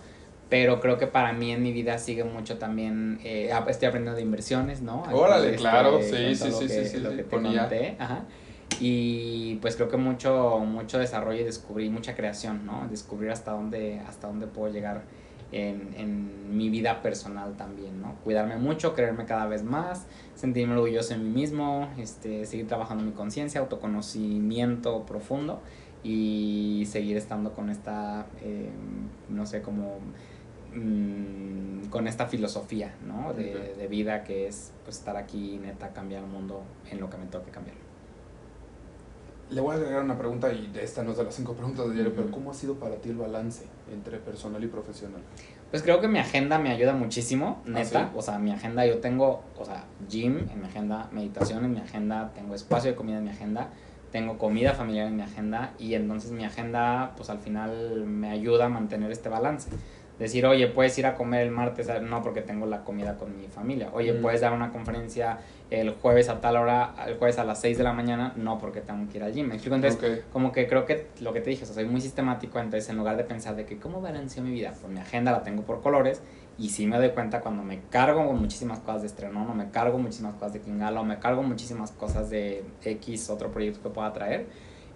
Pero 0.50 0.78
creo 0.80 0.98
que 0.98 1.06
para 1.06 1.32
mí 1.32 1.50
en 1.50 1.62
mi 1.62 1.72
vida 1.72 1.96
sigue 1.98 2.22
mucho 2.24 2.58
también. 2.58 3.18
eh, 3.24 3.50
estoy 3.68 3.88
aprendiendo 3.88 4.14
de 4.16 4.22
inversiones, 4.22 4.82
¿no? 4.82 5.02
Órale, 5.10 5.46
Este, 5.46 5.56
claro, 5.58 5.92
con 5.92 6.02
sí, 6.02 6.34
sí, 6.36 6.52
sí, 6.52 6.66
que- 6.66 6.68
sí, 6.68 6.84
sí, 6.90 6.96
Lo 6.98 7.10
sí, 7.10 7.16
que 7.16 7.22
te 7.24 7.30
con 7.30 7.46
IA. 7.46 7.60
conté. 7.62 7.96
Ajá. 7.98 8.24
Y 8.78 9.56
pues 9.56 9.76
creo 9.76 9.88
que 9.88 9.96
mucho, 9.96 10.58
mucho 10.58 10.98
desarrollo 10.98 11.40
y 11.40 11.44
descubrir, 11.44 11.90
mucha 11.90 12.14
creación, 12.14 12.66
¿no? 12.66 12.86
Descubrir 12.90 13.30
hasta 13.30 13.52
dónde, 13.52 14.00
hasta 14.00 14.26
dónde 14.26 14.46
puedo 14.46 14.72
llegar 14.72 15.02
en, 15.52 15.94
en 15.96 16.56
mi 16.56 16.68
vida 16.68 17.02
personal 17.02 17.56
también, 17.56 18.00
¿no? 18.00 18.16
Cuidarme 18.24 18.56
mucho, 18.56 18.94
creerme 18.94 19.24
cada 19.24 19.46
vez 19.46 19.62
más, 19.62 20.06
sentirme 20.34 20.74
orgulloso 20.74 21.14
de 21.14 21.20
mí 21.20 21.30
mismo, 21.30 21.88
este, 21.98 22.44
seguir 22.44 22.66
trabajando 22.66 23.04
mi 23.04 23.12
conciencia, 23.12 23.60
autoconocimiento 23.60 25.06
profundo 25.06 25.60
y 26.02 26.84
seguir 26.86 27.16
estando 27.16 27.52
con 27.52 27.70
esta, 27.70 28.26
eh, 28.42 28.70
no 29.28 29.46
sé, 29.46 29.62
como 29.62 29.98
mm, 30.74 31.86
con 31.88 32.08
esta 32.08 32.26
filosofía, 32.26 32.94
¿no? 33.06 33.32
De, 33.32 33.74
de 33.74 33.86
vida 33.88 34.22
que 34.22 34.46
es 34.48 34.72
pues 34.84 34.98
estar 34.98 35.16
aquí 35.16 35.58
neta 35.62 35.92
cambiar 35.94 36.24
el 36.24 36.28
mundo 36.28 36.62
en 36.90 37.00
lo 37.00 37.08
que 37.08 37.16
me 37.16 37.26
toque 37.26 37.50
cambiar. 37.50 37.85
Le 39.48 39.60
voy 39.60 39.74
a 39.74 39.78
agregar 39.78 40.02
una 40.02 40.18
pregunta 40.18 40.52
y 40.52 40.72
esta 40.80 41.04
no 41.04 41.12
es 41.12 41.18
de 41.18 41.24
las 41.24 41.34
cinco 41.34 41.54
preguntas 41.54 41.86
de 41.88 41.94
diario, 41.94 42.12
pero 42.14 42.30
¿cómo 42.32 42.50
ha 42.50 42.54
sido 42.54 42.74
para 42.74 42.96
ti 42.96 43.10
el 43.10 43.16
balance 43.16 43.64
entre 43.92 44.18
personal 44.18 44.62
y 44.64 44.66
profesional? 44.66 45.20
Pues 45.70 45.82
creo 45.82 46.00
que 46.00 46.08
mi 46.08 46.18
agenda 46.18 46.58
me 46.58 46.70
ayuda 46.70 46.94
muchísimo, 46.94 47.62
neta. 47.64 48.08
¿sí? 48.08 48.16
O 48.16 48.22
sea, 48.22 48.38
mi 48.38 48.50
agenda, 48.50 48.84
yo 48.86 48.98
tengo, 48.98 49.44
o 49.56 49.64
sea, 49.64 49.84
gym 50.08 50.48
en 50.50 50.60
mi 50.60 50.66
agenda, 50.66 51.08
meditación 51.12 51.64
en 51.64 51.74
mi 51.74 51.80
agenda, 51.80 52.32
tengo 52.34 52.54
espacio 52.54 52.90
de 52.90 52.96
comida 52.96 53.18
en 53.18 53.24
mi 53.24 53.30
agenda, 53.30 53.70
tengo 54.10 54.36
comida 54.38 54.72
familiar 54.72 55.06
en 55.06 55.16
mi 55.16 55.22
agenda 55.22 55.74
y 55.78 55.94
entonces 55.94 56.32
mi 56.32 56.44
agenda, 56.44 57.12
pues 57.16 57.30
al 57.30 57.38
final 57.38 58.04
me 58.04 58.30
ayuda 58.30 58.66
a 58.66 58.68
mantener 58.68 59.12
este 59.12 59.28
balance. 59.28 59.70
Decir, 60.18 60.46
oye, 60.46 60.66
puedes 60.68 60.96
ir 60.98 61.04
a 61.04 61.14
comer 61.14 61.42
el 61.42 61.50
martes, 61.50 61.90
no 62.00 62.22
porque 62.22 62.40
tengo 62.40 62.64
la 62.64 62.84
comida 62.84 63.16
con 63.18 63.36
mi 63.36 63.48
familia. 63.48 63.90
Oye, 63.92 64.14
Mm. 64.14 64.22
puedes 64.22 64.40
dar 64.40 64.54
una 64.54 64.72
conferencia 64.72 65.40
el 65.68 65.90
jueves 65.90 66.28
a 66.30 66.40
tal 66.40 66.56
hora, 66.56 66.94
el 67.06 67.16
jueves 67.18 67.38
a 67.38 67.44
las 67.44 67.60
6 67.60 67.76
de 67.76 67.84
la 67.84 67.92
mañana, 67.92 68.32
no 68.36 68.56
porque 68.58 68.80
tengo 68.80 69.06
que 69.10 69.18
ir 69.18 69.24
al 69.24 69.32
gym. 69.34 69.48
¿Me 69.48 69.54
explico? 69.56 69.74
Entonces, 69.76 70.22
como 70.32 70.52
que 70.52 70.66
creo 70.68 70.86
que 70.86 71.08
lo 71.20 71.32
que 71.34 71.40
te 71.42 71.50
dije, 71.50 71.64
o 71.64 71.66
sea, 71.66 71.74
soy 71.74 71.84
muy 71.84 72.00
sistemático, 72.00 72.58
entonces 72.58 72.88
en 72.88 72.96
lugar 72.96 73.16
de 73.18 73.24
pensar 73.24 73.56
de 73.56 73.66
que 73.66 73.76
cómo 73.78 74.00
balanceo 74.00 74.42
mi 74.42 74.52
vida, 74.52 74.72
pues 74.80 74.90
mi 74.92 75.00
agenda 75.00 75.32
la 75.32 75.42
tengo 75.42 75.64
por 75.64 75.82
colores 75.82 76.22
y 76.56 76.70
sí 76.70 76.86
me 76.86 76.96
doy 76.96 77.10
cuenta 77.10 77.40
cuando 77.42 77.62
me 77.62 77.80
cargo 77.90 78.26
con 78.26 78.38
muchísimas 78.40 78.78
cosas 78.78 79.02
de 79.02 79.08
estreno, 79.08 79.44
no 79.44 79.54
me 79.54 79.70
cargo 79.70 79.98
muchísimas 79.98 80.32
cosas 80.34 80.54
de 80.54 80.60
Kingala 80.60 81.00
o 81.00 81.04
me 81.04 81.18
cargo 81.18 81.42
muchísimas 81.42 81.90
cosas 81.90 82.30
de 82.30 82.64
X 82.82 83.28
otro 83.28 83.50
proyecto 83.50 83.82
que 83.82 83.90
pueda 83.90 84.10
traer 84.14 84.46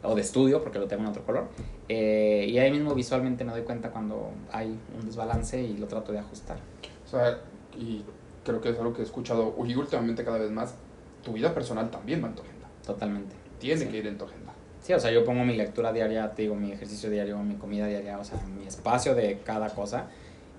o 0.02 0.14
de 0.14 0.20
estudio 0.22 0.62
porque 0.62 0.78
lo 0.78 0.86
tengo 0.86 1.02
en 1.02 1.08
otro 1.08 1.24
color 1.24 1.48
eh, 1.88 2.46
y 2.48 2.58
ahí 2.58 2.70
mismo 2.70 2.94
visualmente 2.94 3.44
me 3.44 3.52
doy 3.52 3.62
cuenta 3.62 3.90
cuando 3.90 4.30
hay 4.52 4.78
un 4.98 5.04
desbalance 5.06 5.60
y 5.62 5.76
lo 5.76 5.86
trato 5.86 6.12
de 6.12 6.18
ajustar. 6.20 6.58
O 7.06 7.08
sea, 7.08 7.38
y 7.78 8.04
creo 8.44 8.60
que 8.60 8.70
es 8.70 8.78
algo 8.78 8.92
que 8.94 9.02
he 9.02 9.04
escuchado 9.04 9.54
y 9.66 9.74
últimamente 9.74 10.24
cada 10.24 10.38
vez 10.38 10.50
más, 10.50 10.74
tu 11.22 11.32
vida 11.32 11.52
personal 11.52 11.90
también 11.90 12.22
va 12.24 12.28
en 12.28 12.34
tu 12.34 12.42
agenda. 12.42 12.66
Totalmente. 12.86 13.34
Tiene 13.58 13.82
Sí. 13.82 13.88
que 13.88 13.98
ir 13.98 14.06
en 14.06 14.16
tu 14.16 14.24
agenda. 14.24 14.52
Sí, 14.80 14.94
o 14.94 14.98
sea, 15.00 15.10
yo 15.10 15.24
pongo 15.26 15.44
mi 15.44 15.54
lectura 15.56 15.92
diaria, 15.92 16.30
te 16.30 16.42
digo, 16.42 16.54
mi 16.54 16.72
ejercicio 16.72 17.10
diario, 17.10 17.36
mi 17.38 17.56
comida 17.56 17.86
diaria, 17.86 18.18
o 18.18 18.24
sea, 18.24 18.40
mi 18.58 18.66
espacio 18.66 19.14
de 19.14 19.40
cada 19.44 19.68
cosa. 19.68 20.06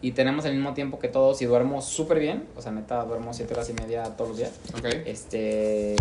Y 0.03 0.14
tenemos 0.14 0.45
el 0.45 0.56
mismo 0.56 0.73
tiempo 0.73 0.98
que 0.98 1.07
todos 1.07 1.41
y 1.41 1.45
duermo 1.45 1.82
súper 1.82 2.19
bien. 2.19 2.45
O 2.56 2.61
sea, 2.61 2.72
neta, 2.72 3.03
duermo 3.06 3.34
siete 3.34 3.53
horas 3.53 3.69
y 3.69 3.73
media 3.73 4.03
todos 4.03 4.30
los 4.30 4.38
días. 4.40 4.52
Ok. 4.76 4.86
Este, 5.06 5.95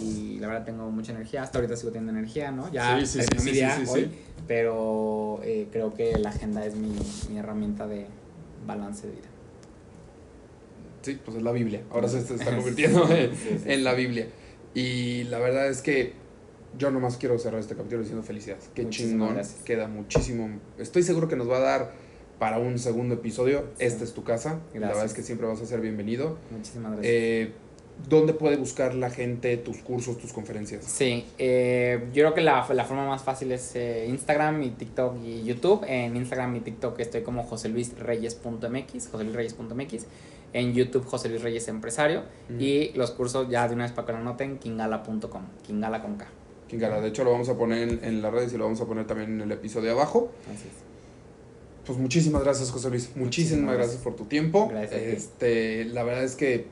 y 0.00 0.38
la 0.38 0.46
verdad 0.46 0.64
tengo 0.64 0.90
mucha 0.90 1.12
energía. 1.12 1.42
Hasta 1.42 1.58
ahorita 1.58 1.76
sigo 1.76 1.90
teniendo 1.90 2.12
energía, 2.12 2.52
¿no? 2.52 2.70
Ya 2.70 3.00
Sí, 3.00 3.06
sí, 3.06 3.22
sí, 3.22 3.28
mi 3.34 3.40
sí, 3.40 3.50
día 3.50 3.76
sí, 3.76 3.86
sí, 3.86 3.92
hoy, 3.92 4.10
pero 4.46 5.40
eh, 5.42 5.66
creo 5.72 5.92
que 5.92 6.16
la 6.18 6.30
agenda 6.30 6.64
es 6.64 6.76
mi, 6.76 6.94
mi 7.30 7.38
herramienta 7.38 7.88
de 7.88 8.06
balance 8.64 9.08
de 9.08 9.12
vida. 9.14 9.28
Sí, 11.02 11.18
pues 11.24 11.36
es 11.36 11.42
la 11.42 11.52
Biblia. 11.52 11.82
Ahora 11.90 12.08
se, 12.08 12.18
está 12.18 12.44
convirtiendo 12.56 13.08
en, 13.10 13.84
la 13.84 13.94
Biblia. 13.94 14.28
Y 14.74 15.24
la 15.24 15.38
verdad 15.38 15.68
es 15.68 15.82
que 15.82 16.12
yo 16.78 16.90
nomás 16.90 17.16
quiero 17.16 17.38
cerrar 17.38 17.60
este 17.60 17.74
capítulo 17.74 18.00
diciendo 18.02 18.22
felicidades. 18.22 18.70
Qué 18.74 18.84
Muchísimas 18.84 19.12
chingón. 19.12 19.34
gracias. 19.34 19.62
Queda 19.62 19.88
muchísimo. 19.88 20.60
Estoy 20.78 21.02
seguro 21.02 21.28
que 21.28 21.36
nos 21.36 21.50
va 21.50 21.56
a 21.56 21.60
dar 21.60 21.92
para 22.42 22.58
un 22.58 22.76
segundo 22.76 23.14
episodio. 23.14 23.66
Sí. 23.78 23.84
Esta 23.84 24.02
es 24.02 24.14
tu 24.14 24.24
casa. 24.24 24.58
La 24.74 24.80
verdad 24.80 24.88
Gracias. 24.88 25.04
es 25.04 25.14
que 25.14 25.22
siempre 25.22 25.46
vas 25.46 25.60
a 25.60 25.64
ser 25.64 25.80
bienvenido. 25.80 26.38
Muchísimas 26.50 26.94
gracias. 26.94 27.14
Eh, 27.14 27.52
¿Dónde 28.08 28.32
puede 28.32 28.56
buscar 28.56 28.96
la 28.96 29.10
gente 29.10 29.56
tus 29.58 29.76
cursos, 29.78 30.18
tus 30.18 30.32
conferencias? 30.32 30.84
Sí, 30.84 31.24
eh, 31.38 32.00
yo 32.06 32.24
creo 32.24 32.34
que 32.34 32.40
la, 32.40 32.66
la 32.74 32.84
forma 32.84 33.06
más 33.06 33.22
fácil 33.22 33.52
es 33.52 33.76
eh, 33.76 34.06
Instagram 34.08 34.60
y 34.64 34.70
TikTok 34.70 35.22
y 35.24 35.44
YouTube. 35.44 35.84
En 35.86 36.16
Instagram 36.16 36.56
y 36.56 36.60
TikTok 36.62 36.98
estoy 36.98 37.22
como 37.22 37.44
joseluisreyes.mx, 37.44 39.08
joseluisreyes.mx. 39.12 40.06
En 40.52 40.74
YouTube, 40.74 41.04
José 41.04 41.28
Luis 41.28 41.42
Reyes 41.42 41.68
Empresario. 41.68 42.24
Mm. 42.48 42.60
Y 42.60 42.88
los 42.94 43.12
cursos, 43.12 43.48
ya 43.50 43.68
de 43.68 43.74
una 43.76 43.84
vez 43.84 43.92
para 43.92 44.06
que 44.08 44.14
lo 44.14 44.18
noten, 44.18 44.58
kingala.com, 44.58 45.42
kingala 45.64 46.02
con 46.02 46.16
K. 46.16 46.26
Kingara. 46.66 47.00
De 47.00 47.06
hecho, 47.06 47.22
lo 47.22 47.30
vamos 47.30 47.48
a 47.50 47.56
poner 47.56 47.88
en, 47.88 48.02
en 48.02 48.20
las 48.20 48.32
redes 48.32 48.52
y 48.52 48.56
lo 48.58 48.64
vamos 48.64 48.80
a 48.80 48.86
poner 48.86 49.06
también 49.06 49.30
en 49.30 49.42
el 49.42 49.52
episodio 49.52 49.86
de 49.86 49.92
abajo. 49.92 50.32
Así 50.52 50.66
es. 50.66 50.91
Pues 51.86 51.98
muchísimas 51.98 52.42
gracias, 52.44 52.70
José 52.70 52.90
Luis. 52.90 53.10
Muchísimas, 53.16 53.26
Muchísimas 53.26 53.76
gracias 53.76 54.02
por 54.02 54.14
tu 54.16 54.24
tiempo. 54.26 54.68
Gracias. 54.68 55.00
Este, 55.00 55.84
la 55.86 56.02
verdad 56.04 56.24
es 56.24 56.36
que 56.36 56.66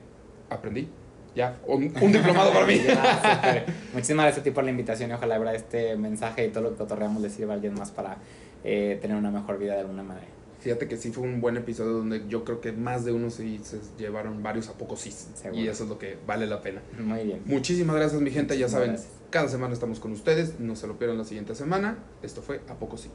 aprendí. 0.49 0.89
Ya, 1.35 1.61
un, 1.67 1.93
un 2.01 2.13
diplomado 2.13 2.53
para 2.53 2.67
mí. 2.67 2.81
Ya. 2.85 3.65
Muchísimas 3.95 4.25
gracias 4.25 4.41
a 4.41 4.45
ti 4.45 4.51
por 4.51 4.65
la 4.65 4.71
invitación 4.71 5.11
y 5.11 5.15
ojalá 5.15 5.39
verdad 5.39 5.55
este 5.55 5.97
mensaje 5.97 6.47
y 6.47 6.51
todo 6.51 6.65
lo 6.65 6.71
que 6.71 6.77
cotorreamos 6.77 7.23
le 7.23 7.31
sirva 7.31 7.53
a 7.53 7.57
alguien 7.57 7.75
más 7.75 7.91
para 7.91 8.19
eh, 8.65 8.99
tener 9.01 9.17
una 9.17 9.31
mejor 9.31 9.59
vida 9.59 9.75
de 9.75 9.81
alguna 9.81 10.03
manera. 10.03 10.27
Fíjate 10.61 10.89
que 10.89 10.97
sí 10.99 11.11
fue 11.11 11.23
un 11.25 11.41
buen 11.41 11.57
episodio 11.57 11.93
donde 11.93 12.25
yo 12.29 12.45
creo 12.45 12.61
que 12.61 12.73
más 12.73 13.05
de 13.05 13.13
uno 13.13 13.31
sí 13.31 13.61
se 13.63 13.79
llevaron 13.99 14.43
varios 14.43 14.69
a 14.69 14.75
pocos 14.75 15.01
sí. 15.01 15.11
Seguro. 15.11 15.59
Y 15.61 15.69
eso 15.69 15.85
es 15.85 15.89
lo 15.89 15.99
que 15.99 16.19
vale 16.27 16.47
la 16.47 16.61
pena. 16.61 16.83
Muy 16.99 17.25
bien. 17.25 17.41
Muchísimas 17.47 17.97
gracias, 17.97 18.21
mi 18.21 18.31
gente. 18.31 18.55
Ya 18.59 18.67
Muchísimas 18.67 18.73
saben, 18.73 18.91
gracias. 18.91 19.13
cada 19.31 19.49
semana 19.49 19.73
estamos 19.73 20.01
con 20.01 20.13
ustedes. 20.13 20.61
No 20.61 20.77
se 20.77 20.87
lo 20.87 20.99
pierdan 20.99 21.17
la 21.17 21.25
siguiente 21.25 21.55
semana. 21.55 21.97
Esto 22.23 22.43
fue 22.43 22.61
A 22.69 22.75
Poco 22.75 22.99
Sí. 22.99 23.09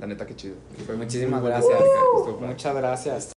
La 0.00 0.06
neta, 0.06 0.24
qué 0.26 0.36
chido. 0.36 0.54
Fue 0.86 0.96
Muchísimas 0.96 1.40
muy 1.40 1.50
gracias. 1.50 1.72
padre. 1.78 2.46
Muchas 2.46 2.74
gracias. 2.74 3.32